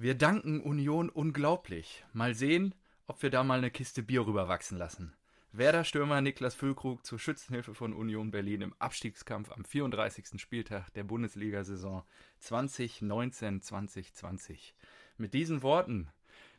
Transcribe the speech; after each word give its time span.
Wir 0.00 0.14
danken 0.14 0.60
Union 0.60 1.10
unglaublich. 1.10 2.04
Mal 2.12 2.32
sehen, 2.32 2.72
ob 3.08 3.20
wir 3.20 3.30
da 3.30 3.42
mal 3.42 3.58
eine 3.58 3.72
Kiste 3.72 4.04
Bier 4.04 4.24
rüberwachsen 4.24 4.78
lassen. 4.78 5.12
Werder-Stürmer 5.50 6.20
Niklas 6.20 6.54
Füllkrug 6.54 7.04
zur 7.04 7.18
Schützenhilfe 7.18 7.74
von 7.74 7.92
Union 7.92 8.30
Berlin 8.30 8.60
im 8.60 8.74
Abstiegskampf 8.78 9.50
am 9.50 9.64
34. 9.64 10.40
Spieltag 10.40 10.94
der 10.94 11.02
Bundesliga-Saison 11.02 12.04
2019-2020. 12.40 14.74
Mit 15.16 15.34
diesen 15.34 15.64
Worten 15.64 16.12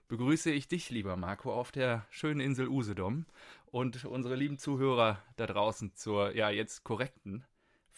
begrüße 0.10 0.52
ich 0.52 0.68
dich, 0.68 0.90
lieber 0.90 1.16
Marco, 1.16 1.54
auf 1.54 1.72
der 1.72 2.06
schönen 2.10 2.42
Insel 2.42 2.68
Usedom 2.68 3.26
und 3.68 4.04
unsere 4.04 4.36
lieben 4.36 4.58
Zuhörer 4.58 5.24
da 5.38 5.48
draußen 5.48 5.96
zur, 5.96 6.36
ja, 6.36 6.50
jetzt 6.50 6.84
korrekten 6.84 7.46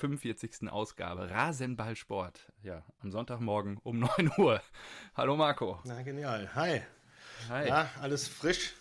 45. 0.01 0.67
Ausgabe 0.71 1.29
Rasenballsport. 1.29 2.51
Ja, 2.63 2.83
am 3.01 3.11
Sonntagmorgen 3.11 3.77
um 3.83 3.99
9 4.17 4.31
Uhr. 4.39 4.59
Hallo 5.15 5.35
Marco. 5.35 5.79
Na, 5.83 6.01
genial. 6.01 6.49
Hi. 6.55 6.81
Hi. 7.49 7.67
Ja, 7.67 7.87
alles 8.01 8.27
frisch. 8.27 8.73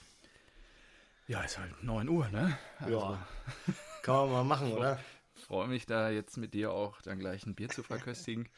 Ja, 1.29 1.43
ist 1.43 1.59
halt 1.59 1.83
9 1.83 2.09
Uhr, 2.09 2.27
ne? 2.31 2.57
Also, 2.79 2.99
Ja. 3.01 3.27
Kann 4.03 4.15
man 4.15 4.31
mal 4.33 4.45
machen, 4.45 4.73
oder? 4.73 4.99
Freue 5.47 5.69
mich 5.69 5.85
da 5.85 6.09
jetzt 6.09 6.39
mit 6.39 6.55
dir 6.55 6.73
auch 6.73 7.03
dann 7.03 7.19
gleich 7.19 7.45
ein 7.45 7.55
Bier 7.55 7.69
zu 7.69 7.83
verköstigen. 7.83 8.49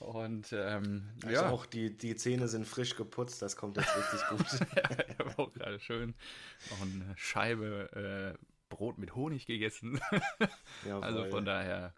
Und 0.00 0.52
ähm, 0.52 1.08
Also 1.22 1.34
ja, 1.36 1.50
auch 1.50 1.66
die, 1.66 1.96
die 1.96 2.16
Zähne 2.16 2.48
sind 2.48 2.66
frisch 2.66 2.96
geputzt, 2.96 3.40
das 3.42 3.54
kommt 3.54 3.76
jetzt 3.76 3.96
richtig 3.96 4.28
gut. 4.28 4.60
ich 5.08 5.18
habe 5.20 5.38
auch 5.38 5.52
gerade 5.52 5.78
schön 5.78 6.14
noch 6.70 6.80
eine 6.82 7.14
Scheibe 7.16 8.34
äh, 8.36 8.51
Brot 8.72 8.98
mit 8.98 9.14
Honig 9.14 9.46
gegessen. 9.46 10.00
Jawohl. 10.86 11.04
Also 11.04 11.24
von 11.26 11.44
daher 11.44 11.94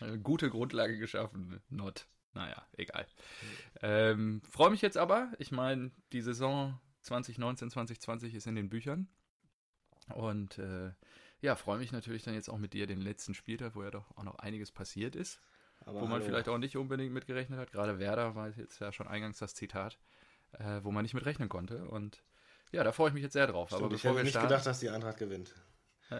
äh, 0.00 0.18
gute 0.18 0.48
Grundlage 0.48 0.98
geschaffen. 0.98 1.60
Not. 1.68 2.06
Naja, 2.32 2.64
egal. 2.76 3.06
Ähm, 3.82 4.40
Freue 4.48 4.70
mich 4.70 4.82
jetzt 4.82 4.96
aber. 4.96 5.32
Ich 5.38 5.50
meine, 5.50 5.90
die 6.12 6.20
Saison 6.20 6.80
2019, 7.02 7.70
2020 7.70 8.34
ist 8.34 8.46
in 8.46 8.54
den 8.54 8.68
Büchern. 8.68 9.08
Und 10.14 10.58
äh, 10.58 10.92
ja, 11.40 11.56
freue 11.56 11.78
mich 11.78 11.92
natürlich 11.92 12.22
dann 12.22 12.34
jetzt 12.34 12.48
auch 12.48 12.58
mit 12.58 12.72
dir 12.72 12.86
den 12.86 13.00
letzten 13.00 13.34
Spieltag, 13.34 13.74
wo 13.74 13.82
ja 13.82 13.90
doch 13.90 14.16
auch 14.16 14.22
noch 14.22 14.38
einiges 14.38 14.70
passiert 14.70 15.16
ist. 15.16 15.40
Aber 15.80 16.02
wo 16.02 16.04
man 16.04 16.20
hallo. 16.20 16.24
vielleicht 16.26 16.48
auch 16.48 16.58
nicht 16.58 16.76
unbedingt 16.76 17.12
mitgerechnet 17.12 17.58
hat. 17.58 17.72
Gerade 17.72 17.98
Werder 17.98 18.34
war 18.34 18.50
jetzt 18.50 18.78
ja 18.80 18.92
schon 18.92 19.08
eingangs 19.08 19.38
das 19.38 19.54
Zitat, 19.54 19.98
äh, 20.52 20.80
wo 20.82 20.92
man 20.92 21.02
nicht 21.02 21.14
mit 21.14 21.24
rechnen 21.24 21.48
konnte. 21.48 21.88
Und 21.88 22.22
ja, 22.70 22.84
da 22.84 22.92
freue 22.92 23.08
ich 23.08 23.14
mich 23.14 23.22
jetzt 23.22 23.32
sehr 23.32 23.46
drauf. 23.46 23.70
Stimmt, 23.70 23.82
aber 23.82 23.94
ich 23.94 24.02
bevor 24.02 24.10
hätte 24.10 24.18
wir 24.18 24.24
nicht 24.24 24.32
starten, 24.32 24.48
gedacht, 24.48 24.66
dass 24.66 24.80
die 24.80 24.90
Eintracht 24.90 25.18
gewinnt. 25.18 25.54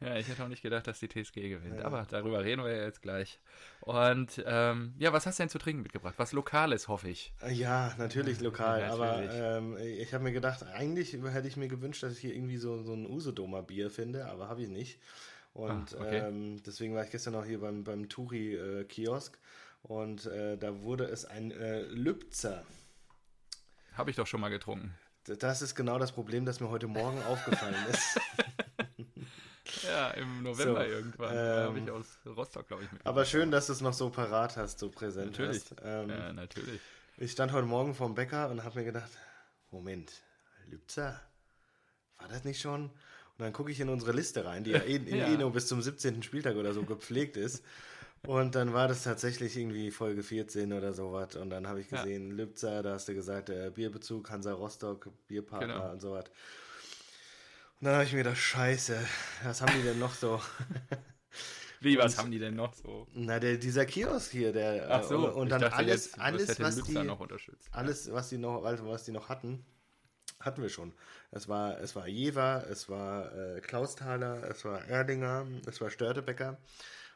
Ja, 0.00 0.16
ich 0.16 0.26
hätte 0.26 0.42
auch 0.42 0.48
nicht 0.48 0.62
gedacht, 0.62 0.88
dass 0.88 0.98
die 0.98 1.06
TSG 1.08 1.48
gewinnt. 1.48 1.80
Aber 1.82 2.04
darüber 2.10 2.42
reden 2.42 2.64
wir 2.64 2.74
ja 2.74 2.82
jetzt 2.82 3.02
gleich. 3.02 3.38
Und 3.82 4.42
ähm, 4.44 4.94
ja, 4.98 5.12
was 5.12 5.26
hast 5.26 5.38
du 5.38 5.44
denn 5.44 5.48
zu 5.50 5.58
trinken 5.58 5.82
mitgebracht? 5.82 6.14
Was 6.16 6.32
Lokales, 6.32 6.88
hoffe 6.88 7.08
ich. 7.08 7.32
Ja, 7.48 7.94
natürlich 7.98 8.40
lokal, 8.40 8.80
Ja, 8.80 8.92
aber 8.92 9.06
natürlich. 9.22 9.30
ähm, 9.34 9.76
ich 9.76 10.12
habe 10.12 10.24
mir 10.24 10.32
gedacht, 10.32 10.64
eigentlich 10.64 11.12
hätte 11.12 11.46
ich 11.46 11.56
mir 11.56 11.68
gewünscht, 11.68 12.02
dass 12.02 12.14
ich 12.14 12.18
hier 12.18 12.34
irgendwie 12.34 12.56
so, 12.56 12.82
so 12.82 12.94
ein 12.94 13.06
Usedomer 13.06 13.62
Bier 13.62 13.90
finde, 13.90 14.26
aber 14.26 14.48
habe 14.48 14.62
ich 14.62 14.68
nicht. 14.68 14.98
Und 15.52 15.94
Ah, 15.94 16.00
okay. 16.00 16.18
ähm, 16.18 16.60
deswegen 16.64 16.94
war 16.96 17.04
ich 17.04 17.10
gestern 17.10 17.34
noch 17.34 17.44
hier 17.44 17.60
beim, 17.60 17.84
beim 17.84 18.08
Turi-Kiosk 18.08 19.38
und 19.82 20.26
äh, 20.26 20.56
da 20.56 20.82
wurde 20.82 21.04
es 21.04 21.26
ein 21.26 21.52
äh, 21.52 21.82
Lübzer. 21.82 22.64
Habe 23.94 24.10
ich 24.10 24.16
doch 24.16 24.26
schon 24.26 24.40
mal 24.40 24.48
getrunken. 24.48 24.94
Das 25.24 25.62
ist 25.62 25.74
genau 25.74 25.98
das 25.98 26.12
Problem, 26.12 26.44
das 26.44 26.60
mir 26.60 26.68
heute 26.68 26.86
Morgen 26.88 27.22
aufgefallen 27.28 27.76
ist. 27.90 28.20
Ja, 29.84 30.10
im 30.10 30.42
November 30.42 30.84
So, 30.84 30.90
irgendwann. 30.90 31.36
ähm, 31.36 31.38
habe 31.64 31.78
ich 31.80 31.90
aus 31.90 32.18
Rostock, 32.26 32.66
glaube 32.68 32.84
ich, 32.84 32.92
mitgebracht. 32.92 33.06
Aber 33.14 33.24
schön, 33.24 33.50
dass 33.50 33.66
du 33.68 33.72
es 33.72 33.80
noch 33.80 33.92
so 33.94 34.10
parat 34.10 34.56
hast, 34.56 34.78
so 34.78 34.90
präsent 34.90 35.32
Natürlich. 35.38 35.62
hast. 35.70 35.74
Ähm, 35.82 36.10
ja, 36.10 36.32
natürlich. 36.32 36.80
Ich 37.18 37.32
stand 37.32 37.52
heute 37.52 37.66
Morgen 37.66 37.94
vorm 37.94 38.14
Bäcker 38.14 38.48
und 38.50 38.64
habe 38.64 38.80
mir 38.80 38.84
gedacht, 38.84 39.10
Moment, 39.70 40.12
Lübzer, 40.66 41.20
war 42.18 42.28
das 42.28 42.44
nicht 42.44 42.60
schon? 42.60 42.86
Und 42.86 42.92
dann 43.38 43.52
gucke 43.52 43.70
ich 43.70 43.80
in 43.80 43.88
unsere 43.88 44.12
Liste 44.12 44.44
rein, 44.44 44.64
die 44.64 44.70
ja 44.70 44.78
eh, 44.82 44.96
Ja. 44.96 45.26
eh 45.32 45.36
nur 45.36 45.52
bis 45.52 45.66
zum 45.68 45.80
17. 45.82 46.22
Spieltag 46.22 46.56
oder 46.56 46.72
so 46.74 46.84
gepflegt 46.84 47.36
ist. 47.36 47.64
Und 48.24 48.54
dann 48.54 48.72
war 48.72 48.86
das 48.86 49.02
tatsächlich 49.02 49.56
irgendwie 49.56 49.90
Folge 49.90 50.22
14 50.22 50.72
oder 50.72 50.92
sowas. 50.92 51.34
Und 51.34 51.50
dann 51.50 51.66
habe 51.66 51.80
ich 51.80 51.90
Ja. 51.90 51.98
gesehen, 52.02 52.30
Lübzer, 52.30 52.82
da 52.82 52.92
hast 52.94 53.08
du 53.08 53.14
gesagt, 53.14 53.50
äh, 53.50 53.70
Bierbezug, 53.74 54.30
Hansa 54.30 54.52
Rostock, 54.52 55.08
Bierpartner 55.26 55.66
Genau. 55.74 55.90
und 55.90 56.00
sowas. 56.00 56.26
Und 57.80 57.86
dann 57.86 57.94
habe 57.94 58.04
ich 58.04 58.12
mir 58.12 58.18
gedacht, 58.18 58.36
scheiße, 58.38 58.96
was 59.42 59.60
haben 59.60 59.72
die 59.76 59.82
denn 59.82 59.98
noch 59.98 60.14
so? 60.14 60.40
Wie, 61.80 61.98
was 61.98 62.16
haben 62.16 62.30
die 62.30 62.38
denn 62.38 62.54
noch 62.54 62.74
so? 62.74 63.08
Na, 63.12 63.40
der, 63.40 63.56
dieser 63.56 63.84
Kiosk 63.86 64.30
hier, 64.30 64.52
der 64.52 64.86
Ach 64.88 65.02
so, 65.02 65.26
äh, 65.26 65.30
und 65.32 65.46
ich 65.46 65.50
dann 65.50 65.62
dachte 65.62 65.76
alles, 65.78 66.04
jetzt, 66.06 66.20
alles, 66.20 66.60
was 66.60 66.76
Lübzer 66.76 67.00
die, 67.00 67.06
noch 67.08 67.18
unterstützt. 67.18 67.68
alles, 67.72 68.12
was 68.12 68.28
die 68.28 68.38
noch, 68.38 68.62
also 68.64 68.86
was 68.86 69.02
die 69.02 69.10
noch 69.10 69.28
hatten, 69.28 69.64
hatten 70.38 70.62
wir 70.62 70.68
schon. 70.68 70.92
Es 71.32 71.48
war, 71.48 71.80
es 71.80 71.96
war 71.96 72.06
Jever, 72.06 72.64
es 72.70 72.88
war 72.88 73.34
äh, 73.34 73.60
Klausthaler, 73.60 74.48
es 74.48 74.64
war 74.64 74.84
Erdinger, 74.84 75.44
es 75.66 75.80
war 75.80 75.90
Störtebecker. 75.90 76.56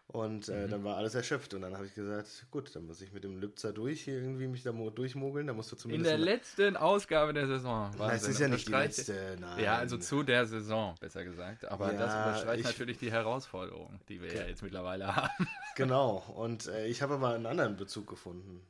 Und 0.09 0.47
Mhm. 0.49 0.55
äh, 0.55 0.69
dann 0.69 0.85
war 0.85 0.97
alles 0.97 1.15
erschöpft. 1.17 1.53
Und 1.55 1.63
dann 1.63 1.75
habe 1.75 1.87
ich 1.87 1.95
gesagt, 1.95 2.29
gut, 2.53 2.75
dann 2.77 2.87
muss 2.87 3.01
ich 3.01 3.13
mit 3.13 3.25
dem 3.25 3.39
Lübzer 3.41 3.73
durch 3.73 4.03
hier 4.03 4.15
irgendwie 4.15 4.47
mich 4.47 4.63
da 4.63 4.71
mo- 4.73 4.91
durchmogeln. 4.91 5.49
Da 5.49 5.53
musst 5.53 5.73
du 5.73 5.77
In 5.77 5.81
zumindest. 5.81 6.11
der 6.11 6.19
letzten 6.19 6.77
Ausgabe 6.77 7.33
der 7.33 7.49
Saison. 7.49 7.91
Wahnsinn, 7.99 8.31
ist 8.31 8.39
ja 8.41 8.47
nicht 8.49 8.69
die 8.69 8.73
letzte, 8.73 9.37
nein. 9.41 9.65
Ja, 9.65 9.77
also 9.79 9.97
zu 9.99 10.23
der 10.23 10.47
Saison, 10.47 10.95
besser 11.01 11.25
gesagt. 11.25 11.65
Aber 11.65 11.93
Ja, 11.93 11.99
das 11.99 12.15
überstreicht 12.15 12.61
ich- 12.61 12.67
natürlich 12.67 12.99
die 12.99 13.11
Herausforderung, 13.11 13.99
die 14.09 14.23
wir 14.23 14.33
ja 14.33 14.47
jetzt 14.47 14.63
mittlerweile 14.63 15.15
haben. 15.17 15.29
Genau. 15.77 16.25
Und 16.35 16.69
äh, 16.69 16.87
ich 16.87 17.03
habe 17.03 17.15
aber 17.15 17.35
einen 17.35 17.45
anderen 17.45 17.77
Bezug 17.77 18.07
gefunden. 18.07 18.63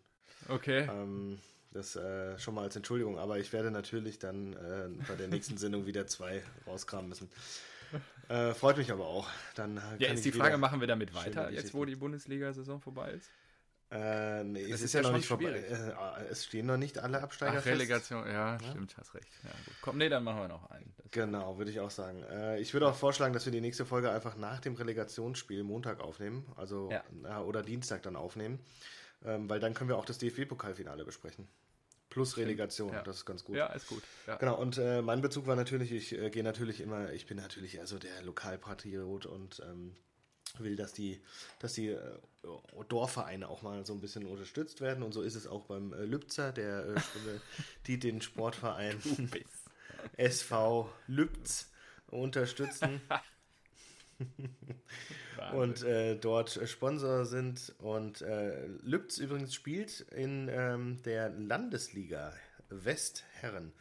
Okay. 0.48 0.88
Ähm, 0.91 1.38
das 1.72 1.94
äh, 1.94 2.36
schon 2.38 2.54
mal 2.54 2.62
als 2.62 2.75
Entschuldigung, 2.75 3.19
aber 3.19 3.38
ich 3.38 3.52
werde 3.52 3.70
natürlich 3.70 4.19
dann 4.19 4.54
äh, 4.54 4.88
bei 5.06 5.14
der 5.14 5.28
nächsten 5.28 5.56
Sendung 5.58 5.86
wieder 5.86 6.06
zwei 6.08 6.42
rauskramen 6.66 7.08
müssen. 7.10 7.30
Äh, 8.28 8.54
freut 8.54 8.76
mich 8.76 8.91
aber 8.91 9.06
auch. 9.06 9.28
Dann 9.54 9.80
Ja, 9.98 10.12
ist 10.12 10.24
die 10.24 10.32
Frage, 10.32 10.58
machen 10.58 10.80
wir 10.80 10.88
damit 10.88 11.14
weiter, 11.14 11.50
jetzt 11.50 11.74
wo 11.74 11.84
die 11.84 11.97
Bundesliga-Saison 11.97 12.80
vorbei 12.80 13.12
ist? 13.12 13.30
Äh, 13.88 14.42
nee, 14.42 14.62
es 14.62 14.80
ist, 14.80 14.82
ist 14.82 14.92
ja 14.94 15.00
ja 15.02 15.08
noch 15.08 15.16
nicht 15.16 15.28
vorbei. 15.28 15.50
Äh, 15.52 16.25
es 16.28 16.44
stehen 16.44 16.66
noch 16.66 16.76
nicht 16.76 16.98
alle 16.98 17.22
Absteiger 17.22 17.58
Ach, 17.58 17.62
fest. 17.62 17.66
Relegation, 17.76 18.26
ja, 18.26 18.58
stimmt, 18.58 18.96
hast 18.98 19.14
recht. 19.14 19.28
Ja. 19.44 19.50
Komm, 19.80 19.98
nee, 19.98 20.08
dann 20.08 20.25
machen 20.25 20.41
wir 20.41 20.48
noch 20.48 20.69
einen. 20.70 20.92
Das, 20.96 21.10
Genau, 21.12 21.56
würde 21.58 21.70
ich 21.70 21.78
auch 21.78 21.91
sagen. 21.92 22.25
Äh, 22.25 22.58
ich 22.58 22.72
würde 22.72 22.88
auch 22.88 22.96
vorschlagen, 22.96 23.32
dass 23.32 23.44
wir 23.44 23.52
die 23.52 23.60
nächste 23.60 23.86
Folge 23.86 24.10
einfach 24.10 24.36
nach 24.36 24.58
dem 24.58 24.75
Relegationsspiel 24.75 25.62
Montag 25.62 26.00
aufnehmen, 26.00 26.44
also 26.56 26.91
Ja. 27.22 27.41
oder 27.42 27.62
Dienstag 27.62 28.02
dann 28.02 28.16
aufnehmen, 28.16 28.58
ähm, 29.25 29.48
weil 29.48 29.60
dann 29.60 29.72
können 29.72 29.88
wir 29.88 29.96
auch 29.98 30.04
das 30.04 30.19
DFB-Pokalfinale 30.19 31.04
besprechen. 31.04 31.46
Plus 32.16 32.38
Relegation, 32.38 32.94
ja. 32.94 33.03
das 33.03 33.16
ist 33.16 33.27
ganz 33.27 33.44
gut. 33.44 33.56
ja, 33.56 33.66
ist 33.66 33.88
gut. 33.88 34.03
Ja. 34.27 34.37
Genau, 34.37 34.59
und 34.59 34.78
äh, 34.78 35.03
mein 35.03 35.21
Bezug 35.21 35.47
war 35.47 35.54
natürlich, 35.54 35.93
ich 35.93 36.19
äh, 36.19 36.31
gehe 36.31 36.43
natürlich 36.43 36.81
immer, 36.81 37.12
ich 37.12 37.27
bin 37.27 37.37
natürlich 37.37 37.75
eher 37.75 37.87
so 37.87 37.99
der 37.99 38.22
Lokalpatriot 38.22 39.27
und 39.27 39.60
ähm, 39.69 39.94
will, 40.59 40.76
dass 40.76 40.94
die, 40.94 41.21
dass 41.59 41.75
die 41.75 41.88
äh, 41.88 42.00
Dorfvereine 42.88 43.47
auch 43.50 43.60
mal 43.60 43.84
so 43.84 43.93
ein 43.93 44.00
bisschen 44.00 44.25
unterstützt 44.25 44.81
werden. 44.81 45.03
Und 45.03 45.12
so 45.12 45.21
ist 45.21 45.34
es 45.34 45.47
auch 45.47 45.66
beim 45.66 45.93
äh, 45.93 46.06
Lübzer, 46.06 46.53
der 46.53 46.87
äh, 46.87 47.00
die 47.87 47.99
den 47.99 48.22
Sportverein. 48.22 48.99
SV 50.16 50.91
Lübz 51.09 51.71
unterstützen. 52.06 53.03
und 55.53 55.82
äh, 55.82 56.16
dort 56.16 56.60
Sponsor 56.69 57.25
sind. 57.25 57.75
Und 57.78 58.22
äh, 58.22 58.66
Lübz 58.82 59.19
übrigens 59.19 59.54
spielt 59.54 60.00
in 60.00 60.49
ähm, 60.50 61.03
der 61.04 61.31
Landesliga 61.31 62.32
Westherren, 62.69 63.72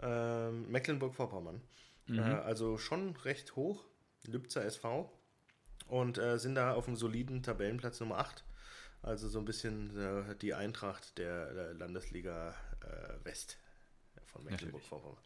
ähm, 0.00 0.70
Mecklenburg-Vorpommern. 0.70 1.60
Äh, 2.08 2.20
also 2.20 2.78
schon 2.78 3.16
recht 3.16 3.56
hoch, 3.56 3.84
Lübzer 4.26 4.64
SV. 4.64 5.10
Und 5.88 6.18
äh, 6.18 6.38
sind 6.38 6.54
da 6.54 6.74
auf 6.74 6.86
einem 6.86 6.96
soliden 6.96 7.42
Tabellenplatz 7.42 8.00
Nummer 8.00 8.18
8. 8.18 8.44
Also 9.02 9.28
so 9.28 9.38
ein 9.38 9.44
bisschen 9.44 9.96
äh, 9.96 10.36
die 10.36 10.54
Eintracht 10.54 11.18
der, 11.18 11.52
der 11.52 11.74
Landesliga 11.74 12.54
äh, 12.82 13.24
West 13.24 13.58
von 14.26 14.44
Mecklenburg-Vorpommern. 14.44 15.18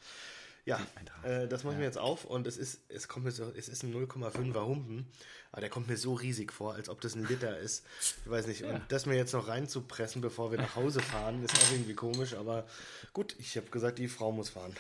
Ja, 0.66 0.80
äh, 1.24 1.46
das 1.46 1.62
mache 1.62 1.74
ich 1.74 1.78
mir 1.78 1.84
jetzt 1.84 1.98
auf 1.98 2.24
und 2.24 2.46
es 2.46 2.56
ist, 2.56 2.80
es 2.88 3.06
kommt 3.06 3.26
mir 3.26 3.32
so, 3.32 3.52
es 3.54 3.68
ist 3.68 3.82
ein 3.82 3.94
0,5er 3.94 4.64
Humpen, 4.64 5.06
aber 5.52 5.60
der 5.60 5.68
kommt 5.68 5.88
mir 5.88 5.98
so 5.98 6.14
riesig 6.14 6.52
vor, 6.52 6.74
als 6.74 6.88
ob 6.88 7.02
das 7.02 7.14
ein 7.14 7.26
Liter 7.26 7.58
ist. 7.58 7.86
Ich 8.24 8.30
weiß 8.30 8.46
nicht. 8.46 8.64
Und 8.64 8.80
das 8.88 9.04
mir 9.04 9.14
jetzt 9.14 9.34
noch 9.34 9.46
reinzupressen, 9.46 10.22
bevor 10.22 10.50
wir 10.50 10.58
nach 10.58 10.74
Hause 10.74 11.00
fahren, 11.00 11.44
ist 11.44 11.54
auch 11.54 11.72
irgendwie 11.72 11.94
komisch, 11.94 12.34
aber 12.34 12.66
gut, 13.12 13.36
ich 13.38 13.56
habe 13.58 13.66
gesagt, 13.66 13.98
die 13.98 14.08
Frau 14.08 14.32
muss 14.32 14.48
fahren. 14.48 14.74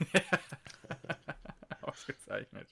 Ausgezeichnet. 1.82 2.66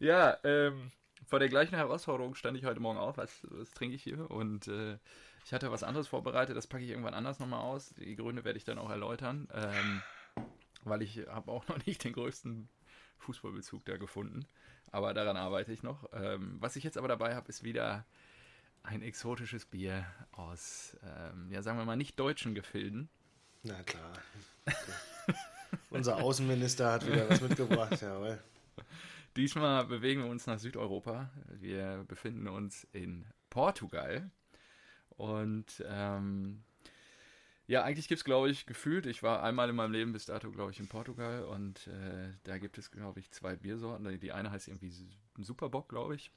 Ja, 0.00 0.38
ähm, 0.42 0.90
vor 1.26 1.38
der 1.38 1.48
gleichen 1.48 1.76
Herausforderung 1.76 2.34
stand 2.34 2.58
ich 2.58 2.64
heute 2.64 2.80
Morgen 2.80 2.98
auf, 2.98 3.18
was, 3.18 3.30
was 3.50 3.70
trinke 3.70 3.94
ich 3.94 4.02
hier? 4.02 4.30
Und 4.30 4.66
äh, 4.66 4.98
ich 5.44 5.52
hatte 5.52 5.70
was 5.70 5.84
anderes 5.84 6.08
vorbereitet, 6.08 6.56
das 6.56 6.66
packe 6.66 6.82
ich 6.82 6.90
irgendwann 6.90 7.14
anders 7.14 7.38
nochmal 7.38 7.60
aus. 7.60 7.94
Die 7.98 8.16
Gründe 8.16 8.44
werde 8.44 8.58
ich 8.58 8.64
dann 8.64 8.78
auch 8.78 8.90
erläutern, 8.90 9.48
ähm, 9.54 10.02
weil 10.86 11.02
ich 11.02 11.26
habe 11.26 11.50
auch 11.52 11.66
noch 11.68 11.84
nicht 11.86 12.04
den 12.04 12.12
größten 12.12 12.68
Fußballbezug 13.18 13.84
da 13.84 13.96
gefunden. 13.96 14.46
Aber 14.90 15.14
daran 15.14 15.36
arbeite 15.36 15.72
ich 15.72 15.82
noch. 15.82 16.08
Ähm, 16.12 16.56
was 16.60 16.76
ich 16.76 16.84
jetzt 16.84 16.96
aber 16.96 17.08
dabei 17.08 17.34
habe, 17.34 17.48
ist 17.48 17.64
wieder 17.64 18.06
ein 18.82 19.02
exotisches 19.02 19.66
Bier 19.66 20.06
aus 20.32 20.96
ähm, 21.02 21.50
ja, 21.50 21.62
sagen 21.62 21.78
wir 21.78 21.84
mal, 21.84 21.96
nicht 21.96 22.18
deutschen 22.18 22.54
Gefilden. 22.54 23.08
Na 23.62 23.82
klar. 23.82 24.12
Unser 25.90 26.16
Außenminister 26.16 26.92
hat 26.92 27.06
wieder 27.06 27.28
was 27.28 27.40
mitgebracht, 27.40 28.00
jawohl. 28.00 28.38
Diesmal 29.34 29.84
bewegen 29.86 30.22
wir 30.22 30.30
uns 30.30 30.46
nach 30.46 30.58
Südeuropa. 30.58 31.30
Wir 31.50 32.04
befinden 32.06 32.48
uns 32.48 32.84
in 32.92 33.26
Portugal. 33.50 34.30
Und 35.10 35.84
ähm, 35.86 36.62
ja, 37.66 37.82
eigentlich 37.82 38.08
gibt 38.08 38.20
es, 38.20 38.24
glaube 38.24 38.50
ich, 38.50 38.66
gefühlt, 38.66 39.06
ich 39.06 39.22
war 39.22 39.42
einmal 39.42 39.68
in 39.68 39.76
meinem 39.76 39.92
Leben 39.92 40.12
bis 40.12 40.26
dato, 40.26 40.50
glaube 40.52 40.70
ich, 40.70 40.78
in 40.78 40.86
Portugal 40.86 41.44
und 41.44 41.88
äh, 41.88 42.32
da 42.44 42.58
gibt 42.58 42.78
es, 42.78 42.90
glaube 42.90 43.20
ich, 43.20 43.30
zwei 43.32 43.56
Biersorten. 43.56 44.20
Die 44.20 44.32
eine 44.32 44.50
heißt 44.50 44.68
irgendwie 44.68 44.92
Superbock, 45.38 45.88
glaube 45.88 46.14
ich. 46.14 46.30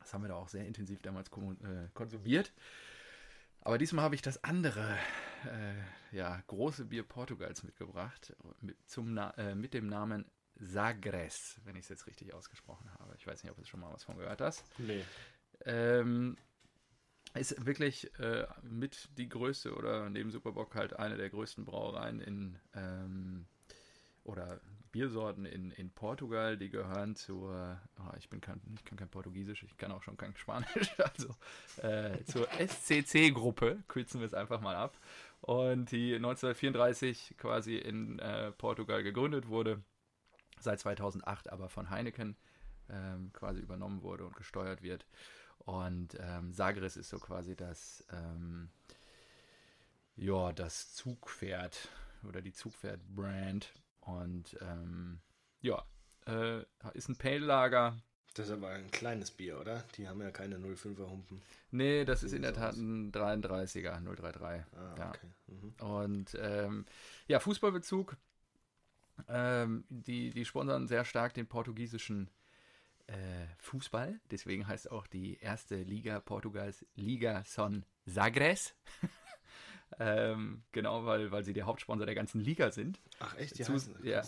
Das 0.00 0.12
haben 0.12 0.22
wir 0.22 0.28
da 0.28 0.34
auch 0.34 0.48
sehr 0.48 0.66
intensiv 0.66 1.00
damals 1.00 1.28
äh, 1.28 1.88
konsumiert. 1.94 2.52
Aber 3.60 3.78
diesmal 3.78 4.04
habe 4.04 4.14
ich 4.14 4.22
das 4.22 4.42
andere, 4.44 4.98
äh, 5.44 6.16
ja, 6.16 6.42
große 6.48 6.84
Bier 6.84 7.04
Portugals 7.04 7.62
mitgebracht, 7.62 8.34
mit, 8.60 8.76
zum, 8.88 9.16
äh, 9.16 9.54
mit 9.54 9.72
dem 9.72 9.86
Namen 9.86 10.26
Sagres, 10.56 11.60
wenn 11.64 11.76
ich 11.76 11.84
es 11.84 11.88
jetzt 11.88 12.06
richtig 12.06 12.34
ausgesprochen 12.34 12.90
habe. 12.98 13.14
Ich 13.16 13.26
weiß 13.26 13.42
nicht, 13.42 13.50
ob 13.50 13.58
du 13.58 13.64
schon 13.64 13.80
mal 13.80 13.92
was 13.92 14.04
von 14.04 14.18
gehört 14.18 14.40
hast. 14.40 14.64
Nee. 14.78 15.04
Ähm, 15.64 16.36
ist 17.34 17.64
wirklich 17.66 18.12
äh, 18.18 18.46
mit 18.62 19.08
die 19.16 19.28
größte 19.28 19.74
oder 19.74 20.10
neben 20.10 20.30
Superbock 20.30 20.74
halt 20.74 20.98
eine 20.98 21.16
der 21.16 21.30
größten 21.30 21.64
Brauereien 21.64 22.20
in 22.20 22.58
ähm, 22.74 23.46
oder 24.24 24.60
Biersorten 24.92 25.46
in, 25.46 25.70
in 25.72 25.90
Portugal, 25.90 26.58
die 26.58 26.68
gehören 26.68 27.16
zur, 27.16 27.80
oh, 27.98 28.14
ich 28.18 28.28
bin 28.28 28.40
kein, 28.40 28.60
ich 28.76 28.84
kann 28.84 28.98
kein 28.98 29.08
Portugiesisch, 29.08 29.62
ich 29.62 29.76
kann 29.78 29.90
auch 29.90 30.02
schon 30.02 30.18
kein 30.18 30.36
Spanisch, 30.36 30.68
also 30.98 31.34
äh, 31.78 32.22
zur 32.24 32.46
SCC-Gruppe, 32.52 33.82
kürzen 33.88 34.20
wir 34.20 34.26
es 34.26 34.34
einfach 34.34 34.60
mal 34.60 34.76
ab. 34.76 34.98
Und 35.40 35.90
die 35.90 36.14
1934 36.14 37.34
quasi 37.38 37.76
in 37.76 38.18
äh, 38.18 38.52
Portugal 38.52 39.02
gegründet 39.02 39.48
wurde, 39.48 39.82
seit 40.60 40.78
2008 40.78 41.50
aber 41.50 41.68
von 41.68 41.90
Heineken 41.90 42.36
ähm, 42.90 43.32
quasi 43.32 43.60
übernommen 43.60 44.02
wurde 44.02 44.26
und 44.26 44.36
gesteuert 44.36 44.82
wird. 44.82 45.06
Und 45.64 46.16
ähm, 46.20 46.52
Sagres 46.52 46.96
ist 46.96 47.10
so 47.10 47.18
quasi 47.18 47.54
das, 47.54 48.04
ähm, 48.12 48.68
ja, 50.16 50.52
das 50.52 50.94
Zugpferd 50.94 51.88
oder 52.28 52.42
die 52.42 52.52
Zugpferd-Brand 52.52 53.72
und 54.00 54.56
ähm, 54.60 55.20
ja, 55.60 55.84
äh, 56.26 56.64
ist 56.94 57.08
ein 57.08 57.16
Pale-Lager. 57.16 57.96
Das 58.34 58.46
ist 58.46 58.52
aber 58.52 58.70
ein 58.70 58.90
kleines 58.90 59.30
Bier, 59.30 59.60
oder? 59.60 59.84
Die 59.96 60.08
haben 60.08 60.20
ja 60.20 60.30
keine 60.30 60.56
05er 60.56 61.08
Humpen. 61.08 61.42
Nee, 61.70 62.04
das 62.04 62.22
ist 62.22 62.32
in 62.32 62.42
der 62.42 62.54
Tat 62.54 62.76
ein 62.76 63.12
33er, 63.12 64.00
033. 64.00 64.64
Ah, 64.74 64.94
ja. 64.98 65.08
okay. 65.10 65.26
Mhm. 65.48 65.74
Und 65.86 66.38
ähm, 66.40 66.86
ja, 67.28 67.40
Fußballbezug. 67.40 68.16
Ähm, 69.28 69.84
die, 69.90 70.30
die 70.30 70.44
sponsern 70.44 70.88
sehr 70.88 71.04
stark 71.04 71.34
den 71.34 71.46
portugiesischen 71.46 72.30
äh, 73.06 73.46
Fußball. 73.58 74.20
Deswegen 74.30 74.66
heißt 74.66 74.90
auch 74.90 75.06
die 75.06 75.38
erste 75.38 75.76
Liga 75.82 76.20
Portugals 76.20 76.84
Liga 76.94 77.44
Son 77.44 77.84
Sagres. 78.06 78.74
Ähm, 79.98 80.62
genau, 80.72 81.04
weil, 81.04 81.30
weil 81.32 81.44
sie 81.44 81.52
der 81.52 81.66
Hauptsponsor 81.66 82.06
der 82.06 82.14
ganzen 82.14 82.40
Liga 82.40 82.70
sind. 82.70 83.00
Ach 83.18 83.36
echt? 83.36 83.58
Die 83.58 83.62
Zu- 83.62 83.78
ja. 84.02 84.22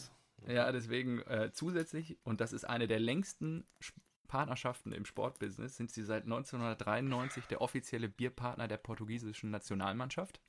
Ja, 0.46 0.70
deswegen 0.72 1.20
äh, 1.22 1.52
zusätzlich, 1.54 2.18
und 2.22 2.42
das 2.42 2.52
ist 2.52 2.64
eine 2.64 2.86
der 2.86 3.00
längsten 3.00 3.64
Sch- 3.80 3.94
Partnerschaften 4.28 4.92
im 4.92 5.06
Sportbusiness, 5.06 5.76
sind 5.76 5.90
sie 5.90 6.02
seit 6.02 6.24
1993 6.24 7.46
der 7.46 7.62
offizielle 7.62 8.10
Bierpartner 8.10 8.68
der 8.68 8.76
portugiesischen 8.76 9.50
Nationalmannschaft. 9.50 10.42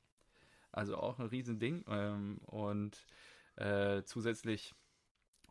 Also 0.73 0.97
auch 0.97 1.17
ein 1.19 1.27
Riesending. 1.27 1.85
Ähm, 1.87 2.39
und 2.47 3.05
äh, 3.55 4.03
zusätzlich 4.03 4.75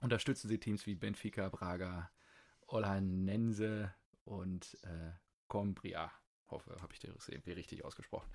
unterstützen 0.00 0.48
sie 0.48 0.58
Teams 0.58 0.84
wie 0.84 0.94
Benfica, 0.94 1.48
Braga, 1.48 2.10
Olhanense 2.74 3.94
und 4.24 4.76
äh, 4.82 5.12
Coimbra. 5.48 6.10
Hoffe, 6.48 6.76
habe 6.82 6.92
ich 6.92 7.00
das 7.00 7.28
irgendwie 7.28 7.52
richtig 7.52 7.84
ausgesprochen. 7.84 8.30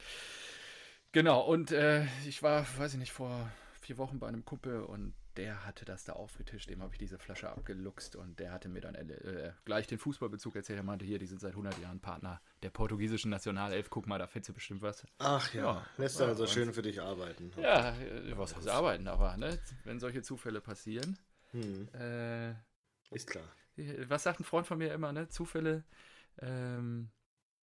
Genau, 1.12 1.42
und 1.42 1.72
äh, 1.72 2.06
ich 2.28 2.42
war, 2.42 2.66
weiß 2.78 2.94
ich 2.94 3.00
nicht, 3.00 3.12
vor 3.12 3.52
vier 3.82 3.98
Wochen 3.98 4.20
bei 4.20 4.28
einem 4.28 4.46
Kumpel 4.46 4.82
und 4.84 5.14
der 5.38 5.66
hatte 5.66 5.86
das 5.86 6.04
da 6.04 6.14
aufgetischt. 6.14 6.70
Dem 6.70 6.82
habe 6.82 6.94
ich 6.94 7.00
diese 7.00 7.18
Flasche 7.18 7.50
abgeluchst 7.50 8.16
und 8.16 8.40
der 8.40 8.52
hatte 8.52 8.68
mir 8.70 8.82
dann 8.82 8.96
äh, 8.96 9.54
gleich 9.66 9.88
den 9.88 9.98
Fußballbezug 10.00 10.56
erzählt. 10.56 10.78
Er 10.80 10.84
meinte, 10.84 11.06
hier, 11.06 11.18
die 11.20 11.28
sind 11.28 11.40
seit 11.40 11.52
100 11.52 11.78
Jahren 11.80 12.00
Partner 12.00 12.42
der 12.62 12.70
portugiesischen 12.72 13.32
Nationalelf. 13.32 13.90
Guck 13.90 14.08
mal, 14.08 14.20
da 14.20 14.28
findest 14.28 14.50
du 14.50 14.54
bestimmt 14.54 14.82
was. 14.82 15.06
Ach 15.20 15.54
ja, 15.54 15.62
Ja. 15.64 15.86
lässt 15.98 16.20
er 16.20 16.28
also 16.28 16.44
Ja, 16.46 16.50
schön 16.52 16.74
für 16.74 16.82
dich 16.82 17.02
arbeiten. 17.02 17.52
Ja, 17.58 17.96
äh, 17.98 18.38
was 18.38 18.56
heißt 18.56 18.68
arbeiten, 18.68 19.08
aber 19.08 19.38
ne, 19.38 19.60
wenn 19.86 20.00
solche 20.00 20.22
Zufälle 20.22 20.62
passieren. 20.62 21.18
Hm, 21.52 21.88
Äh, 21.94 22.52
ist 23.12 23.28
klar. 23.28 23.46
Was 24.08 24.24
sagt 24.24 24.40
ein 24.40 24.44
Freund 24.44 24.68
von 24.68 24.78
mir 24.78 24.94
immer, 24.94 25.12
ne? 25.12 25.30
Zufälle. 25.30 25.84
Ähm, 26.40 27.10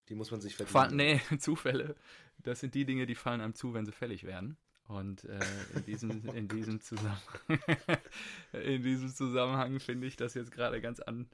Die 0.10 0.16
muss 0.16 0.32
man 0.32 0.42
sich 0.42 0.56
verdienen. 0.56 0.74
Fa 0.74 0.88
nee, 0.90 1.22
Zufälle. 1.40 1.96
Das 2.38 2.60
sind 2.60 2.76
die 2.76 2.86
Dinge, 2.86 3.06
die 3.06 3.16
fallen 3.16 3.42
einem 3.42 3.56
zu, 3.56 3.74
wenn 3.74 3.86
sie 3.86 3.92
fällig 3.92 4.24
werden. 4.24 4.58
Und 4.88 5.24
äh, 5.24 5.40
in, 5.76 5.86
diesem, 5.86 6.30
in, 6.36 6.48
diesem 6.48 6.80
Zusammenhang, 6.80 7.20
in 8.54 8.84
diesem 8.84 9.10
Zusammenhang 9.10 9.80
finde 9.80 10.06
ich 10.06 10.16
das 10.16 10.36
jetzt 10.36 10.52
gerade 10.52 10.80
ganz 10.80 11.00
an, 11.00 11.28